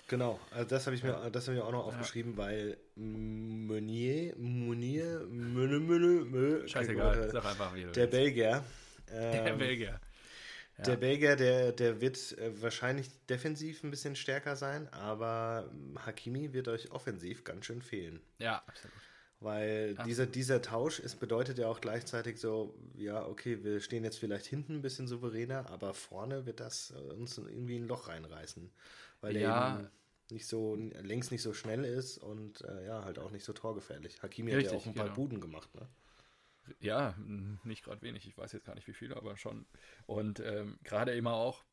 Genau, 0.07 0.39
also 0.51 0.67
das 0.67 0.85
habe 0.85 0.95
ich 0.95 1.03
mir, 1.03 1.29
das 1.31 1.47
habe 1.47 1.57
ich 1.57 1.63
auch 1.63 1.71
noch 1.71 1.85
aufgeschrieben, 1.85 2.33
ja. 2.33 2.37
weil 2.37 2.77
Meunier, 2.95 4.35
Meunier, 4.37 5.25
Mönne, 5.29 5.79
Mönne, 5.79 6.67
Scheißegal, 6.67 7.29
sag 7.31 7.45
einfach 7.45 7.73
wieder. 7.73 7.91
Der 7.91 8.07
Belgier. 8.07 8.63
Ähm, 9.11 9.45
der 9.45 9.53
Belgier. 9.53 9.99
Ja. 10.87 10.95
Der 10.95 10.97
Belgier, 10.97 11.35
der, 11.35 11.71
der 11.71 12.01
wird 12.01 12.37
äh, 12.37 12.61
wahrscheinlich 12.61 13.09
defensiv 13.29 13.83
ein 13.83 13.91
bisschen 13.91 14.15
stärker 14.15 14.55
sein, 14.55 14.87
aber 14.93 15.71
Hakimi 16.05 16.53
wird 16.53 16.67
euch 16.67 16.91
offensiv 16.91 17.43
ganz 17.43 17.65
schön 17.65 17.81
fehlen. 17.81 18.21
Ja, 18.39 18.63
absolut. 18.67 18.93
Weil 19.39 19.95
dieser, 20.05 20.25
dieser 20.25 20.61
Tausch, 20.61 20.99
es 20.99 21.15
bedeutet 21.15 21.57
ja 21.57 21.67
auch 21.67 21.81
gleichzeitig 21.81 22.39
so, 22.39 22.73
ja, 22.95 23.25
okay, 23.25 23.61
wir 23.61 23.81
stehen 23.81 24.05
jetzt 24.05 24.17
vielleicht 24.17 24.45
hinten 24.45 24.75
ein 24.75 24.81
bisschen 24.81 25.05
souveräner, 25.05 25.69
aber 25.69 25.93
vorne 25.93 26.45
wird 26.45 26.61
das 26.61 26.91
äh, 26.95 27.13
uns 27.13 27.37
irgendwie 27.37 27.75
ein 27.75 27.87
Loch 27.87 28.07
reinreißen. 28.07 28.71
Weil 29.19 29.35
ja. 29.35 29.77
der 29.77 29.91
nicht 30.31 30.47
so, 30.47 30.75
längst 30.75 31.31
nicht 31.31 31.41
so 31.41 31.53
schnell 31.53 31.83
ist 31.83 32.17
und 32.17 32.61
äh, 32.61 32.85
ja, 32.85 33.03
halt 33.03 33.19
auch 33.19 33.31
nicht 33.31 33.43
so 33.43 33.51
torgefährlich. 33.51 34.23
Hakimi 34.23 34.53
Richtig, 34.53 34.71
hat 34.71 34.73
ja 34.73 34.81
auch 34.81 34.85
ein 34.85 34.95
paar 34.95 35.05
genau. 35.05 35.15
Buden 35.15 35.41
gemacht, 35.41 35.75
ne? 35.75 35.87
Ja, 36.79 37.15
nicht 37.63 37.83
gerade 37.83 38.01
wenig. 38.01 38.27
Ich 38.27 38.37
weiß 38.37 38.51
jetzt 38.53 38.65
gar 38.65 38.75
nicht 38.75 38.87
wie 38.87 38.93
viele, 38.93 39.17
aber 39.17 39.37
schon. 39.37 39.65
Und 40.05 40.39
ähm, 40.39 40.79
gerade 40.83 41.13
immer 41.13 41.33
auch, 41.33 41.63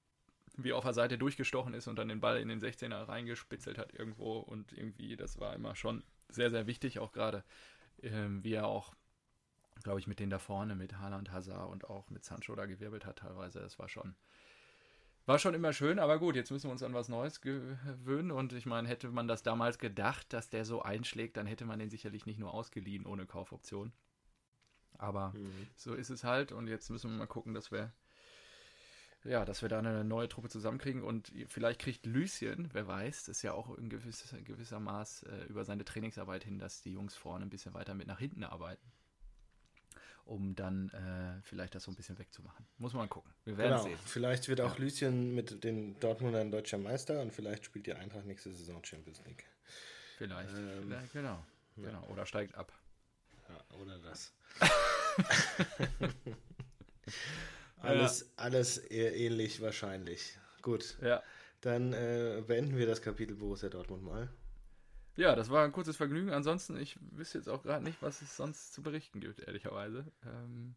wie 0.56 0.73
auf 0.73 0.85
der 0.85 0.94
Seite 0.94 1.18
durchgestochen 1.18 1.75
ist 1.75 1.87
und 1.87 1.97
dann 1.97 2.09
den 2.09 2.20
Ball 2.20 2.38
in 2.40 2.49
den 2.49 2.61
16er 2.61 3.09
reingespitzelt 3.09 3.78
hat 3.78 3.92
irgendwo 3.94 4.38
und 4.38 4.73
irgendwie, 4.73 5.16
das 5.16 5.38
war 5.38 5.54
immer 5.54 5.76
schon 5.76 6.02
sehr, 6.28 6.50
sehr 6.50 6.66
wichtig, 6.66 6.99
auch 6.99 7.12
gerade, 7.12 7.44
ähm, 8.03 8.42
wie 8.44 8.55
er 8.55 8.66
auch, 8.66 8.94
glaube 9.83 10.00
ich, 10.00 10.07
mit 10.07 10.18
denen 10.18 10.31
da 10.31 10.38
vorne, 10.38 10.74
mit 10.74 10.98
Haaland, 10.98 11.31
Hazard 11.31 11.70
und 11.70 11.88
auch 11.88 12.11
mit 12.11 12.24
Sancho 12.24 12.55
da 12.55 12.66
gewirbelt 12.66 13.05
hat 13.05 13.20
teilweise. 13.20 13.61
Das 13.61 13.79
war 13.79 13.88
schon, 13.88 14.14
war 15.26 15.38
schon 15.38 15.55
immer 15.55 15.72
schön, 15.72 15.98
aber 15.98 16.18
gut, 16.18 16.37
jetzt 16.37 16.50
müssen 16.50 16.68
wir 16.68 16.72
uns 16.72 16.83
an 16.83 16.94
was 16.94 17.09
Neues 17.09 17.40
gewöhnen 17.40 18.31
und 18.31 18.53
ich 18.53 18.66
meine, 18.66 18.88
hätte 18.88 19.09
man 19.09 19.29
das 19.29 19.42
damals 19.42 19.79
gedacht, 19.79 20.33
dass 20.33 20.50
der 20.50 20.64
so 20.64 20.83
einschlägt, 20.83 21.37
dann 21.37 21.46
hätte 21.46 21.64
man 21.64 21.79
den 21.79 21.90
sicherlich 21.90 22.26
nicht 22.26 22.38
nur 22.38 22.53
ausgeliehen 22.53 23.07
ohne 23.07 23.26
Kaufoption. 23.26 23.92
Aber 25.01 25.31
mhm. 25.31 25.67
so 25.77 25.95
ist 25.95 26.11
es 26.11 26.25
halt 26.25 26.53
und 26.53 26.69
jetzt 26.69 26.91
müssen 26.91 27.11
wir 27.11 27.19
mal 27.19 27.27
gucken, 27.27 27.55
dass 27.55 27.73
wir 27.73 27.93
ja, 29.25 29.45
dass 29.45 29.61
wir 29.61 29.69
da 29.69 29.79
eine 29.79 30.03
neue 30.03 30.29
Truppe 30.29 30.49
zusammenkriegen 30.49 31.03
und 31.03 31.31
vielleicht 31.49 31.81
kriegt 31.81 32.07
Lucien, 32.07 32.71
wer 32.73 32.87
weiß, 32.87 33.25
das 33.25 33.39
ist 33.39 33.43
ja 33.43 33.53
auch 33.53 33.77
in 33.77 33.91
gewisser, 33.91 34.41
gewisser 34.41 34.81
Maß 34.81 35.25
äh, 35.25 35.45
über 35.45 35.65
seine 35.65 35.85
Trainingsarbeit 35.85 36.45
hin, 36.45 36.59
dass 36.59 36.81
die 36.81 36.93
Jungs 36.93 37.15
vorne 37.15 37.45
ein 37.45 37.51
bisschen 37.51 37.75
weiter 37.75 37.93
mit 37.95 38.07
nach 38.07 38.19
hinten 38.19 38.45
arbeiten. 38.45 38.93
Um 40.25 40.55
dann 40.55 40.91
äh, 40.91 41.43
vielleicht 41.43 41.75
das 41.75 41.83
so 41.83 41.91
ein 41.91 41.97
bisschen 41.97 42.19
wegzumachen. 42.19 42.65
Muss 42.79 42.95
man 42.95 43.03
mal 43.03 43.09
gucken. 43.09 43.33
Wir 43.45 43.59
werden 43.59 43.73
genau. 43.73 43.83
sehen. 43.83 43.99
Vielleicht 44.07 44.49
wird 44.49 44.61
auch 44.61 44.79
ja. 44.79 44.85
Lucien 44.85 45.35
mit 45.35 45.65
den 45.65 45.99
Dortmundern 45.99 46.51
deutscher 46.51 46.79
Meister 46.79 47.21
und 47.21 47.33
vielleicht 47.33 47.65
spielt 47.65 47.87
die 47.87 47.95
Eintracht 47.95 48.27
nächste 48.27 48.53
Saison 48.53 48.83
Champions 48.85 49.23
League. 49.27 49.45
Vielleicht. 50.19 50.57
Ähm, 50.57 50.83
vielleicht 50.83 51.13
genau. 51.13 51.45
Ja. 51.77 51.91
genau. 51.91 52.07
Oder 52.07 52.27
steigt 52.27 52.55
ab. 52.55 52.73
Oder 53.80 53.98
das. 53.98 54.33
Alles, 57.83 58.20
ja. 58.20 58.26
alles 58.37 58.90
ähnlich 58.90 59.61
wahrscheinlich. 59.62 60.38
Gut. 60.62 60.98
Ja. 61.00 61.22
Dann 61.62 61.92
äh, 61.92 62.42
beenden 62.46 62.76
wir 62.76 62.87
das 62.87 63.02
Kapitel 63.02 63.35
Borussia 63.37 63.68
Dortmund 63.68 64.02
mal. 64.02 64.28
Ja, 65.16 65.35
das 65.35 65.50
war 65.50 65.64
ein 65.64 65.72
kurzes 65.72 65.96
Vergnügen. 65.96 66.30
Ansonsten, 66.30 66.78
ich 66.78 66.98
wüsste 67.11 67.38
jetzt 67.38 67.48
auch 67.48 67.62
gerade 67.62 67.85
nicht, 67.85 68.00
was 68.02 68.22
es 68.22 68.37
sonst 68.37 68.72
zu 68.72 68.83
berichten 68.83 69.20
gibt, 69.20 69.40
ehrlicherweise. 69.40 70.04
Ähm, 70.24 70.74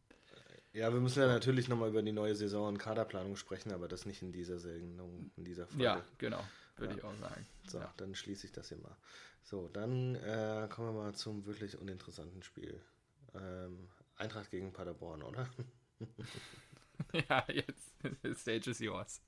ja, 0.73 0.91
wir 0.91 0.99
müssen 0.99 1.19
ja 1.19 1.27
natürlich 1.27 1.69
nochmal 1.69 1.89
über 1.89 2.01
die 2.01 2.11
neue 2.11 2.35
Saison 2.35 2.67
und 2.67 2.77
Kaderplanung 2.79 3.35
sprechen, 3.35 3.71
aber 3.71 3.87
das 3.87 4.05
nicht 4.05 4.21
in 4.21 4.31
dieser 4.31 4.59
Sendung, 4.59 5.31
in 5.37 5.43
dieser 5.43 5.67
Folge. 5.67 5.83
Ja, 5.83 6.01
genau, 6.17 6.43
würde 6.77 6.93
ja. 6.93 6.99
ich 6.99 7.03
auch 7.03 7.15
sagen. 7.17 7.45
So, 7.67 7.79
ja. 7.79 7.93
dann 7.97 8.15
schließe 8.15 8.47
ich 8.47 8.51
das 8.51 8.69
hier 8.69 8.77
mal. 8.77 8.95
So, 9.43 9.67
dann 9.67 10.15
äh, 10.15 10.67
kommen 10.69 10.95
wir 10.95 11.03
mal 11.03 11.15
zum 11.15 11.45
wirklich 11.45 11.77
uninteressanten 11.77 12.43
Spiel. 12.43 12.81
Ähm, 13.35 13.89
Eintracht 14.15 14.51
gegen 14.51 14.73
Paderborn, 14.73 15.23
oder? 15.23 15.49
ja, 17.29 17.45
jetzt. 17.53 17.93
Stage 18.41 18.69
is 18.69 18.79
yours. 18.79 19.21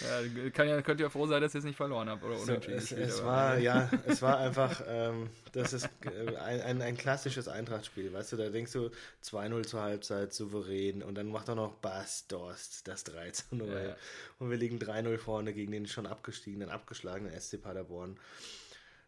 Ja, 0.00 0.50
kann 0.50 0.68
ja, 0.68 0.80
könnt 0.82 1.00
ihr 1.00 1.10
froh 1.10 1.26
sein, 1.26 1.42
dass 1.42 1.54
ihr 1.54 1.58
es 1.58 1.64
nicht 1.64 1.76
verloren 1.76 2.08
habt 2.08 2.22
oder 2.22 2.36
so, 2.38 2.52
es, 2.52 2.92
es 2.92 3.24
war, 3.24 3.58
ja, 3.58 3.90
es 4.06 4.22
war 4.22 4.38
einfach, 4.38 4.82
ähm, 4.86 5.28
das 5.52 5.72
ist 5.72 5.88
äh, 6.04 6.36
ein, 6.36 6.60
ein, 6.60 6.82
ein 6.82 6.96
klassisches 6.96 7.48
Eintracht-Spiel, 7.48 8.12
weißt 8.12 8.32
du, 8.32 8.36
da 8.36 8.48
denkst 8.48 8.72
du 8.72 8.90
2-0 9.24 9.66
zur 9.66 9.82
Halbzeit, 9.82 10.32
souverän 10.32 11.02
und 11.02 11.16
dann 11.16 11.28
macht 11.30 11.48
er 11.48 11.56
noch 11.56 11.74
Bas 11.74 12.26
Dorst 12.28 12.86
das 12.86 13.04
3 13.04 13.32
0 13.50 13.68
ja. 13.68 13.96
und 14.38 14.50
wir 14.50 14.56
liegen 14.56 14.78
3-0 14.78 15.18
vorne 15.18 15.52
gegen 15.52 15.72
den 15.72 15.86
schon 15.86 16.06
abgestiegenen, 16.06 16.70
abgeschlagenen 16.70 17.38
SC 17.38 17.60
Paderborn, 17.60 18.18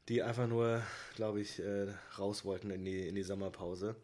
die 0.09 0.23
einfach 0.23 0.49
nur, 0.49 0.83
glaube 1.15 1.41
ich, 1.41 1.61
äh, 1.61 1.87
raus 2.19 2.45
wollten 2.45 2.71
in 2.71 2.85
die, 2.85 3.07
in 3.07 3.15
die 3.15 3.23
Sommerpause. 3.23 3.95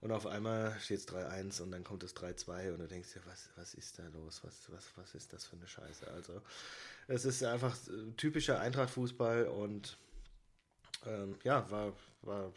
Und 0.00 0.12
auf 0.12 0.26
einmal 0.26 0.78
steht 0.80 1.00
es 1.00 1.08
3-1 1.08 1.60
und 1.60 1.72
dann 1.72 1.82
kommt 1.82 2.04
es 2.04 2.14
3-2 2.14 2.72
und 2.72 2.78
du 2.78 2.86
denkst 2.86 3.14
dir, 3.14 3.22
was, 3.26 3.48
was 3.56 3.74
ist 3.74 3.98
da 3.98 4.06
los? 4.08 4.42
Was, 4.44 4.70
was, 4.70 4.84
was 4.96 5.14
ist 5.14 5.32
das 5.32 5.46
für 5.46 5.56
eine 5.56 5.66
Scheiße? 5.66 6.08
Also, 6.08 6.40
es 7.08 7.24
ist 7.24 7.42
einfach 7.42 7.76
typischer 8.16 8.60
Eintracht-Fußball 8.60 9.48
und 9.48 9.96
ähm, 11.06 11.36
ja, 11.42 11.68
war, 11.70 11.92
war 12.22 12.52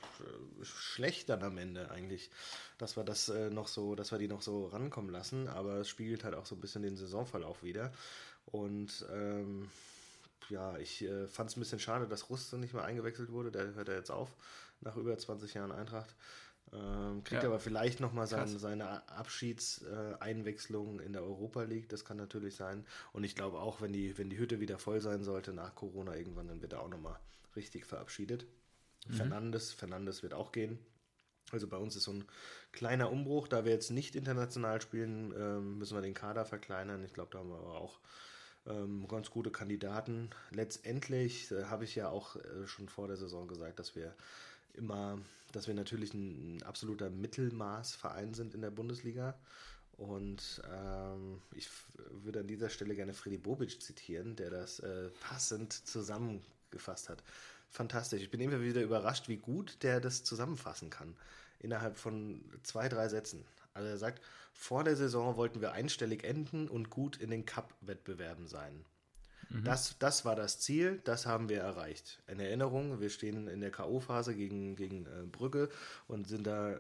schlecht 0.64 1.30
dann 1.30 1.44
am 1.44 1.58
Ende 1.58 1.90
eigentlich, 1.92 2.30
dass 2.78 2.96
wir 2.96 3.04
das 3.04 3.30
äh, 3.30 3.50
noch 3.50 3.68
so, 3.68 3.96
dass 3.96 4.12
wir 4.12 4.20
die 4.20 4.28
noch 4.28 4.42
so 4.42 4.68
rankommen 4.68 5.12
lassen, 5.12 5.48
aber 5.48 5.78
es 5.78 5.90
spiegelt 5.90 6.24
halt 6.24 6.36
auch 6.36 6.46
so 6.46 6.56
ein 6.56 6.62
bisschen 6.62 6.84
den 6.84 6.98
Saisonverlauf 6.98 7.64
wieder. 7.64 7.92
Und 8.46 9.06
ähm, 9.12 9.70
ja, 10.50 10.78
ich 10.78 11.04
äh, 11.04 11.28
fand 11.28 11.50
es 11.50 11.58
ein 11.58 11.62
bisschen 11.62 11.80
schade, 11.80 12.08
dass 12.08 12.30
Russe 12.30 12.58
nicht 12.58 12.74
mehr 12.74 12.84
eingewechselt 12.84 13.32
wurde. 13.32 13.52
Der 13.52 13.74
hört 13.74 13.88
ja 13.88 13.96
jetzt 13.96 14.12
auf 14.12 14.30
nach 14.82 14.98
über 14.98 15.18
20 15.18 15.54
Jahren 15.54 15.72
Eintracht. 15.72 16.16
Ähm, 16.74 17.24
kriegt 17.26 17.44
ja. 17.44 17.50
aber 17.50 17.60
vielleicht 17.60 18.00
nochmal 18.00 18.28
sein, 18.28 18.48
seine 18.48 19.08
Abschiedseinwechslung 19.10 21.02
in 21.02 21.14
der 21.14 21.24
Europa 21.24 21.64
League. 21.64 21.90
Das 21.90 22.06
kann 22.06 22.18
natürlich 22.18 22.56
sein. 22.56 22.86
Und 23.12 23.24
ich 23.24 23.36
glaube 23.36 23.60
auch, 23.60 23.82
wenn 23.82 23.92
die, 23.92 24.18
wenn 24.18 24.30
die 24.30 24.38
Hütte 24.38 24.60
wieder 24.62 24.80
voll 24.80 25.02
sein 25.02 25.24
sollte 25.24 25.54
nach 25.54 25.76
Corona 25.76 26.16
irgendwann, 26.16 26.48
dann 26.48 26.62
wird 26.62 26.74
er 26.74 26.82
auch 26.82 26.90
nochmal 26.90 27.20
richtig 27.56 27.86
verabschiedet. 27.86 28.46
Mhm. 29.08 29.14
Fernandes, 29.14 29.74
Fernandes 29.74 30.24
wird 30.24 30.34
auch 30.34 30.52
gehen. 30.52 30.80
Also 31.52 31.68
bei 31.68 31.78
uns 31.78 31.98
ist 31.98 32.04
so 32.04 32.14
ein 32.14 32.26
kleiner 32.72 33.12
Umbruch. 33.12 33.48
Da 33.50 33.66
wir 33.66 33.72
jetzt 33.74 33.92
nicht 33.92 34.16
international 34.16 34.82
spielen, 34.82 35.34
ähm, 35.38 35.78
müssen 35.78 35.98
wir 35.98 36.02
den 36.02 36.14
Kader 36.14 36.46
verkleinern. 36.46 37.04
Ich 37.04 37.14
glaube, 37.14 37.32
da 37.32 37.40
haben 37.40 37.50
wir 37.50 37.58
aber 37.58 37.82
auch 37.82 38.00
ähm, 38.66 39.08
ganz 39.08 39.30
gute 39.30 39.52
Kandidaten. 39.52 40.30
Letztendlich 40.52 41.52
äh, 41.52 41.66
habe 41.66 41.84
ich 41.84 41.96
ja 41.96 42.10
auch 42.10 42.36
äh, 42.36 42.68
schon 42.68 42.90
vor 42.90 43.08
der 43.08 43.18
Saison 43.18 43.48
gesagt, 43.48 43.80
dass 43.80 43.96
wir 43.96 44.16
immer, 44.74 45.20
dass 45.52 45.68
wir 45.68 45.74
natürlich 45.74 46.14
ein, 46.14 46.62
absoluter 46.64 47.10
Mittelmaßverein 47.10 48.34
sind 48.34 48.54
in 48.54 48.62
der 48.62 48.72
Bundesliga. 48.72 49.38
Und 49.98 50.62
ähm, 50.74 51.42
ich 51.54 51.70
würde 52.24 52.40
an 52.40 52.48
dieser 52.48 52.70
Stelle 52.70 52.96
gerne 52.96 53.14
Freddy 53.14 53.38
Bobic 53.38 53.82
zitieren, 53.82 54.36
der 54.36 54.50
das 54.50 54.80
äh, 54.80 55.10
passend 55.20 55.74
zusammengefasst 55.74 57.10
hat. 57.10 57.24
Fantastisch. 57.70 58.22
Ich 58.22 58.32
bin 58.32 58.42
immer 58.42 58.62
wieder 58.62 58.82
überrascht, 58.82 59.30
wie 59.30 59.38
gut 59.38 59.78
der 59.84 60.02
das 60.02 60.24
zusammenfassen 60.24 60.90
kann. 60.90 61.16
Innerhalb 61.60 61.98
von 61.98 62.44
zwei, 62.64 62.90
drei 62.90 63.08
Sätzen. 63.08 63.46
Also 63.74 63.88
er 63.88 63.98
sagt, 63.98 64.22
vor 64.54 64.84
der 64.84 64.96
Saison 64.96 65.38
wollten 65.38 65.62
wir 65.62 65.72
einstellig 65.72 66.24
enden 66.24 66.68
und 66.68 66.90
gut 66.90 67.18
in 67.18 67.30
den 67.30 67.46
Cup-Wettbewerben 67.46 68.48
sein. 68.48 68.84
Mhm. 69.52 69.64
Das, 69.66 69.98
das 70.00 70.24
war 70.24 70.36
das 70.36 70.60
Ziel, 70.60 71.02
das 71.04 71.26
haben 71.26 71.50
wir 71.50 71.60
erreicht. 71.60 72.22
In 72.28 72.40
Erinnerung, 72.40 73.02
wir 73.02 73.10
stehen 73.10 73.48
in 73.48 73.60
der 73.60 73.72
K.O.-Phase 73.72 74.34
gegen, 74.34 74.76
gegen 74.76 75.06
äh, 75.06 75.26
Brügge 75.30 75.70
und 76.08 76.28
sind 76.28 76.48
da 76.48 76.72
äh, 76.72 76.80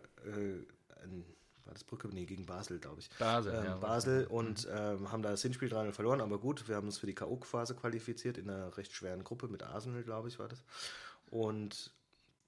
ein, 1.04 1.26
war 1.66 1.74
das 1.74 1.84
Brücke? 1.84 2.08
Nee, 2.08 2.26
gegen 2.26 2.46
Basel, 2.46 2.80
glaube 2.80 3.02
ich. 3.02 3.10
Basel, 3.20 3.54
ähm, 3.54 3.66
ja, 3.66 3.76
Basel 3.78 4.26
und 4.26 4.68
ähm, 4.72 5.12
haben 5.12 5.22
da 5.22 5.32
das 5.32 5.42
Hinspiel 5.42 5.70
3 5.70 5.92
verloren, 5.92 6.22
aber 6.22 6.40
gut, 6.40 6.68
wir 6.68 6.76
haben 6.76 6.88
uns 6.88 6.98
für 6.98 7.08
die 7.08 7.16
K.O.-Phase 7.16 7.74
qualifiziert 7.76 8.38
in 8.38 8.50
einer 8.50 8.76
recht 8.78 8.94
schweren 8.94 9.24
Gruppe 9.24 9.48
mit 9.48 9.64
Arsenal, 9.64 10.04
glaube 10.04 10.30
ich, 10.30 10.40
war 10.40 10.48
das. 10.48 10.64
Und 11.30 11.92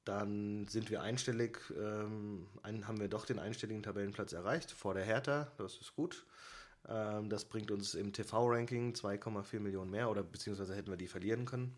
dann 0.05 0.67
sind 0.67 0.89
wir 0.89 1.01
einstellig, 1.01 1.59
ähm, 1.77 2.47
einen, 2.61 2.87
haben 2.87 2.99
wir 2.99 3.07
doch 3.07 3.25
den 3.25 3.39
einstelligen 3.39 3.83
Tabellenplatz 3.83 4.33
erreicht, 4.33 4.71
vor 4.71 4.93
der 4.93 5.03
Hertha, 5.03 5.51
das 5.57 5.77
ist 5.77 5.95
gut. 5.95 6.25
Ähm, 6.87 7.29
das 7.29 7.45
bringt 7.45 7.71
uns 7.71 7.93
im 7.95 8.13
TV-Ranking 8.13 8.93
2,4 8.93 9.59
Millionen 9.59 9.91
mehr, 9.91 10.09
oder 10.09 10.23
beziehungsweise 10.23 10.75
hätten 10.75 10.89
wir 10.89 10.97
die 10.97 11.07
verlieren 11.07 11.45
können. 11.45 11.75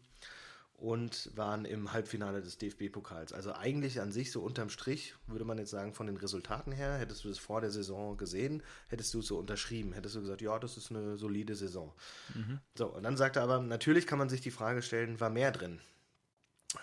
Und 0.78 1.32
waren 1.36 1.64
im 1.64 1.94
Halbfinale 1.94 2.42
des 2.42 2.58
DFB-Pokals. 2.58 3.32
Also 3.32 3.54
eigentlich 3.54 4.02
an 4.02 4.12
sich 4.12 4.34
so 4.34 4.42
unterm 4.42 4.70
Strich, 4.70 5.16
würde 5.26 5.46
man 5.46 5.58
jetzt 5.58 5.70
sagen, 5.70 5.94
von 5.94 6.06
den 6.06 6.18
Resultaten 6.18 6.74
her, 6.74 6.98
hättest 6.98 7.24
du 7.24 7.30
das 7.30 7.40
vor 7.40 7.62
der 7.62 7.72
Saison 7.72 8.18
gesehen, 8.18 8.62
hättest 8.90 9.14
du 9.14 9.20
es 9.20 9.28
so 9.28 9.40
unterschrieben, 9.40 9.94
hättest 9.94 10.16
du 10.16 10.22
gesagt, 10.22 10.42
ja, 10.42 10.60
das 10.60 10.76
ist 10.76 10.92
eine 10.92 11.18
solide 11.18 11.56
Saison. 11.56 11.94
Mhm. 12.34 12.60
So, 12.78 12.88
und 12.88 13.04
dann 13.04 13.16
sagt 13.16 13.38
er 13.38 13.44
aber, 13.44 13.62
natürlich 13.62 14.06
kann 14.06 14.20
man 14.20 14.28
sich 14.28 14.42
die 14.42 14.52
Frage 14.52 14.82
stellen, 14.82 15.22
war 15.22 15.30
mehr 15.30 15.54
drin? 15.54 15.80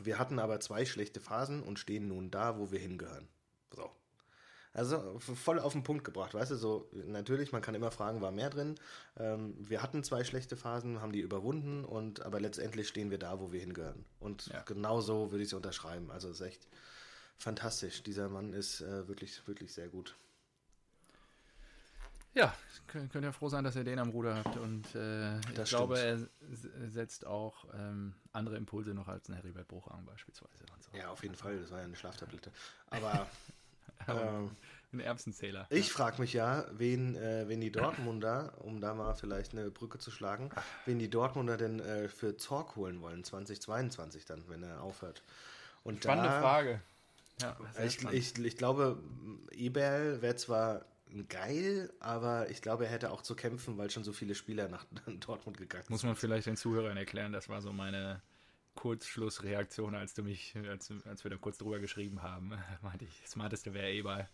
Wir 0.01 0.19
hatten 0.19 0.39
aber 0.39 0.59
zwei 0.61 0.87
schlechte 0.87 1.21
Phasen 1.21 1.63
und 1.63 1.79
stehen 1.79 2.09
nun 2.09 2.31
da, 2.31 2.59
wo 2.59 2.73
wir 2.73 2.79
hingehören. 2.79 3.29
So. 3.75 3.91
Also 4.75 5.19
voll 5.19 5.59
auf 5.59 5.75
den 5.75 5.83
Punkt 5.83 6.03
gebracht, 6.03 6.33
weißt 6.33 6.53
du, 6.53 6.57
so 6.57 6.89
natürlich, 6.93 7.53
man 7.53 7.61
kann 7.61 7.75
immer 7.75 7.91
fragen, 7.91 8.23
war 8.23 8.31
mehr 8.31 8.49
drin. 8.49 8.77
Ähm, 9.19 9.55
wir 9.59 9.83
hatten 9.83 10.03
zwei 10.03 10.25
schlechte 10.25 10.57
Phasen, 10.57 11.03
haben 11.03 11.13
die 11.13 11.21
überwunden 11.21 11.85
und 11.85 12.23
aber 12.23 12.41
letztendlich 12.41 12.89
stehen 12.89 13.11
wir 13.11 13.19
da, 13.19 13.39
wo 13.39 13.53
wir 13.53 13.61
hingehören. 13.61 14.05
Und 14.19 14.47
ja. 14.47 14.63
genau 14.63 15.03
so 15.03 15.31
würde 15.31 15.43
ich 15.43 15.51
es 15.51 15.55
unterschreiben. 15.55 16.11
Also 16.11 16.31
es 16.31 16.41
ist 16.41 16.47
echt 16.47 16.69
fantastisch. 17.37 18.03
Dieser 18.03 18.31
Mann 18.31 18.55
ist 18.55 18.81
äh, 18.81 19.07
wirklich, 19.09 19.47
wirklich 19.47 19.75
sehr 19.75 19.89
gut. 19.89 20.15
Ja, 22.35 22.55
könnt 22.87 23.15
ihr 23.15 23.33
froh 23.33 23.51
sein, 23.51 23.63
dass 23.63 23.77
ihr 23.77 23.85
den 23.85 23.99
am 23.99 24.09
Ruder 24.09 24.37
habt. 24.37 24.57
Und 24.57 24.95
äh, 24.95 25.39
ich 25.41 25.55
das 25.55 25.69
glaube, 25.69 25.99
stimmt. 25.99 26.31
er 26.81 26.91
setzt 26.91 27.27
auch 27.27 27.67
ähm, 27.75 28.15
andere 28.33 28.57
Impulse 28.57 28.95
noch 28.95 29.09
als 29.09 29.29
ein 29.29 29.35
Heribert 29.35 29.69
Bruchang 29.69 30.07
beispielsweise. 30.07 30.65
So. 30.81 30.97
Ja, 30.97 31.11
auf 31.11 31.23
jeden 31.23 31.35
Fall. 31.35 31.59
Das 31.59 31.71
war 31.71 31.81
ja 31.81 31.85
eine 31.85 31.97
Schlaftablette. 31.97 32.51
Aber 32.89 33.27
ähm, 34.09 34.51
ein 34.93 35.01
Erbsenzähler. 35.01 35.67
Ich 35.71 35.89
ja. 35.89 35.95
frage 35.95 36.21
mich 36.21 36.33
ja, 36.33 36.67
wen, 36.73 37.17
äh, 37.17 37.49
wen 37.49 37.61
die 37.61 37.73
Dortmunder, 37.73 38.53
um 38.59 38.81
da 38.81 38.95
mal 38.95 39.15
vielleicht 39.15 39.53
eine 39.53 39.71
Brücke 39.71 39.99
zu 39.99 40.11
schlagen, 40.11 40.51
wen 40.85 40.99
die 40.99 41.09
Dortmunder 41.09 41.57
denn 41.57 41.81
äh, 41.81 42.09
für 42.09 42.37
Zorg 42.37 42.77
holen 42.77 43.01
wollen, 43.01 43.25
2022 43.25 44.27
dann, 44.27 44.45
wenn 44.49 44.63
er 44.63 44.83
aufhört. 44.83 45.23
Und 45.83 46.03
Spannende 46.03 46.29
da, 46.29 46.41
Frage. 46.41 46.81
Ja, 47.41 47.57
ich, 47.83 48.05
ich, 48.13 48.39
ich, 48.39 48.57
glaube, 48.57 49.03
Eberl 49.53 50.21
wäre 50.21 50.37
zwar 50.37 50.85
geil, 51.29 51.93
aber 52.01 52.51
ich 52.51 52.63
glaube, 52.63 52.85
er 52.85 52.91
hätte 52.91 53.11
auch 53.11 53.23
zu 53.23 53.35
kämpfen, 53.35 53.79
weil 53.79 53.91
schon 53.91 54.05
so 54.05 54.13
viele 54.13 54.35
Spieler 54.35 54.69
nach 54.69 54.85
Dortmund 55.21 55.57
gegangen 55.57 55.85
sind. 55.85 55.91
Muss 55.91 56.05
man 56.05 56.17
vielleicht 56.17 56.47
den 56.47 56.57
Zuhörern 56.57 56.97
erklären, 56.97 57.33
das 57.33 57.49
war 57.49 57.63
so 57.63 57.73
meine 57.73 58.21
Kurzschlussreaktion, 58.75 59.95
als 59.95 60.15
du 60.15 60.23
mich, 60.23 60.55
als, 60.69 60.93
als 61.05 61.25
wir 61.25 61.31
da 61.31 61.37
kurz 61.37 61.59
drüber 61.59 61.79
geschrieben 61.79 62.23
haben, 62.23 62.53
meinte 62.83 63.05
ich, 63.05 63.21
das 63.23 63.33
smarteste 63.33 63.75
wäre 63.75 63.91
Eberl. 63.91 64.29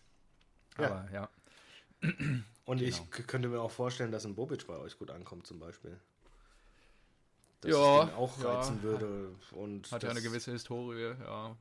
Aber 0.76 1.08
ja. 1.12 1.12
ja. 1.12 1.28
Und 2.64 2.78
genau. 2.78 2.88
ich 2.88 3.10
könnte 3.10 3.48
mir 3.48 3.60
auch 3.60 3.70
vorstellen, 3.70 4.12
dass 4.12 4.24
ein 4.24 4.34
Bobic 4.34 4.66
bei 4.66 4.76
euch 4.76 4.98
gut 4.98 5.10
ankommt, 5.10 5.46
zum 5.46 5.58
Beispiel. 5.58 5.98
Dass 7.60 7.72
ja, 7.72 8.04
ich 8.04 8.12
auch 8.14 8.44
reizen 8.44 8.76
ja. 8.76 8.82
würde. 8.82 9.34
Und 9.50 9.90
hat 9.90 10.04
ja 10.04 10.10
eine 10.10 10.22
gewisse 10.22 10.52
Historie, 10.52 11.14
ja 11.20 11.56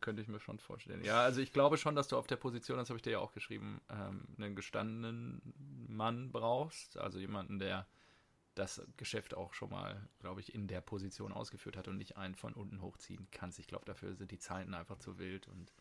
könnte 0.00 0.22
ich 0.22 0.28
mir 0.28 0.40
schon 0.40 0.58
vorstellen. 0.58 1.04
Ja, 1.04 1.22
also 1.22 1.40
ich 1.40 1.52
glaube 1.52 1.78
schon, 1.78 1.94
dass 1.94 2.08
du 2.08 2.16
auf 2.16 2.26
der 2.26 2.36
Position, 2.36 2.78
das 2.78 2.88
habe 2.88 2.98
ich 2.98 3.02
dir 3.02 3.12
ja 3.12 3.18
auch 3.18 3.32
geschrieben, 3.32 3.80
ähm, 3.90 4.22
einen 4.38 4.54
gestandenen 4.54 5.42
Mann 5.88 6.30
brauchst. 6.30 6.98
Also 6.98 7.18
jemanden, 7.18 7.58
der 7.58 7.86
das 8.56 8.82
Geschäft 8.96 9.34
auch 9.34 9.52
schon 9.52 9.70
mal, 9.70 10.08
glaube 10.18 10.40
ich, 10.40 10.54
in 10.54 10.66
der 10.66 10.80
Position 10.80 11.32
ausgeführt 11.32 11.76
hat 11.76 11.88
und 11.88 11.98
nicht 11.98 12.16
einen 12.16 12.34
von 12.34 12.54
unten 12.54 12.80
hochziehen 12.80 13.28
kannst. 13.30 13.58
Ich 13.58 13.66
glaube, 13.66 13.84
dafür 13.84 14.14
sind 14.16 14.30
die 14.30 14.38
Zeiten 14.38 14.74
einfach 14.74 14.98
zu 14.98 15.18
wild 15.18 15.46
und 15.46 15.72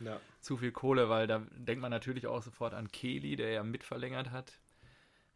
ja. 0.00 0.18
zu 0.40 0.56
viel 0.56 0.72
Kohle, 0.72 1.08
weil 1.08 1.26
da 1.26 1.42
denkt 1.52 1.82
man 1.82 1.90
natürlich 1.90 2.26
auch 2.26 2.42
sofort 2.42 2.74
an 2.74 2.90
Kelly, 2.90 3.36
der 3.36 3.50
ja 3.50 3.62
mitverlängert 3.62 4.30
hat. 4.30 4.58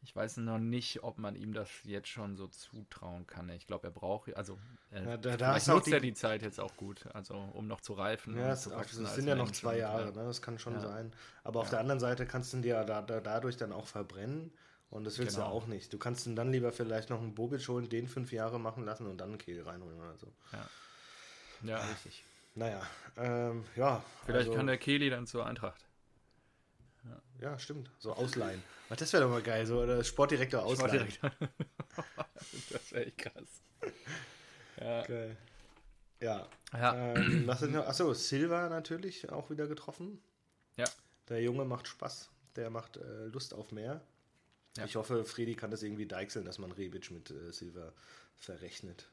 Ich 0.02 0.14
weiß 0.14 0.36
noch 0.38 0.58
nicht, 0.58 1.02
ob 1.02 1.18
man 1.18 1.34
ihm 1.34 1.52
das 1.52 1.68
jetzt 1.82 2.08
schon 2.08 2.36
so 2.36 2.46
zutrauen 2.46 3.26
kann. 3.26 3.48
Ich 3.48 3.66
glaube, 3.66 3.88
er 3.88 3.90
braucht, 3.90 4.34
also 4.36 4.58
er, 4.90 5.02
ja, 5.02 5.16
da, 5.16 5.36
da 5.36 5.52
nutzt 5.52 5.88
die, 5.88 5.92
er 5.92 6.00
die 6.00 6.14
Zeit 6.14 6.42
jetzt 6.42 6.60
auch 6.60 6.76
gut, 6.76 7.06
also 7.12 7.34
um 7.34 7.66
noch 7.66 7.80
zu 7.80 7.92
reifen. 7.92 8.38
Ja, 8.38 8.52
es, 8.52 8.66
es 8.66 9.14
sind 9.14 9.26
ja 9.26 9.34
noch 9.34 9.50
zwei 9.50 9.78
Jahre, 9.78 10.12
ne? 10.12 10.24
das 10.24 10.40
kann 10.40 10.58
schon 10.58 10.74
ja. 10.74 10.80
sein. 10.80 11.12
Aber 11.42 11.60
auf 11.60 11.70
der 11.70 11.80
anderen 11.80 11.98
Seite 11.98 12.24
kannst 12.24 12.52
du 12.52 12.58
ihn 12.58 12.62
dir 12.62 12.84
da, 12.84 13.02
da, 13.02 13.20
dadurch 13.20 13.56
dann 13.56 13.72
auch 13.72 13.86
verbrennen. 13.86 14.52
Und 14.90 15.04
das 15.04 15.18
willst 15.18 15.36
genau. 15.36 15.50
du 15.50 15.54
auch 15.54 15.66
nicht. 15.66 15.92
Du 15.92 15.98
kannst 15.98 16.26
ihn 16.26 16.36
dann 16.36 16.52
lieber 16.52 16.72
vielleicht 16.72 17.10
noch 17.10 17.20
einen 17.20 17.34
Bobic 17.34 17.66
holen, 17.68 17.88
den 17.88 18.08
fünf 18.08 18.32
Jahre 18.32 18.60
machen 18.60 18.84
lassen 18.84 19.06
und 19.06 19.18
dann 19.18 19.30
einen 19.30 19.38
Kehl 19.38 19.62
reinholen 19.62 19.98
oder 19.98 20.16
so. 20.16 20.32
Ja, 20.52 20.68
ja 21.62 21.76
richtig. 21.84 22.24
Naja, 22.54 22.80
ähm, 23.16 23.64
ja. 23.74 24.02
Vielleicht 24.24 24.48
also, 24.48 24.54
kann 24.56 24.66
der 24.66 24.78
Kehli 24.78 25.10
dann 25.10 25.26
zur 25.26 25.44
Eintracht. 25.44 25.84
Ja, 27.04 27.50
ja 27.50 27.58
stimmt. 27.58 27.90
So 27.98 28.14
ausleihen. 28.14 28.62
das 28.96 29.12
wäre 29.12 29.24
doch 29.24 29.30
mal 29.30 29.42
geil, 29.42 29.66
so 29.66 29.82
oder 29.82 30.02
Sportdirektor 30.02 30.64
ausleihen. 30.64 31.10
Sportdirektor. 31.10 31.48
das 32.70 32.92
wäre 32.92 33.06
echt 33.06 33.18
krass. 33.18 33.62
Ja. 34.80 35.02
Geil. 35.02 35.36
Ja. 36.20 36.48
ja. 36.72 37.14
Ähm, 37.14 37.46
noch? 37.46 37.86
Achso, 37.86 38.14
Silva 38.14 38.68
natürlich 38.68 39.30
auch 39.30 39.50
wieder 39.50 39.66
getroffen. 39.66 40.22
Ja. 40.76 40.86
Der 41.28 41.42
Junge 41.42 41.64
macht 41.64 41.88
Spaß. 41.88 42.30
Der 42.56 42.70
macht 42.70 42.96
äh, 42.96 43.26
Lust 43.26 43.52
auf 43.52 43.72
mehr. 43.72 44.00
Ja. 44.76 44.84
Ich 44.84 44.96
hoffe, 44.96 45.24
Fredi 45.24 45.54
kann 45.54 45.70
das 45.70 45.82
irgendwie 45.82 46.06
deichseln, 46.06 46.44
dass 46.44 46.58
man 46.58 46.72
Rebic 46.72 47.10
mit 47.10 47.30
äh, 47.30 47.52
Silva 47.52 47.92
verrechnet. 48.36 49.08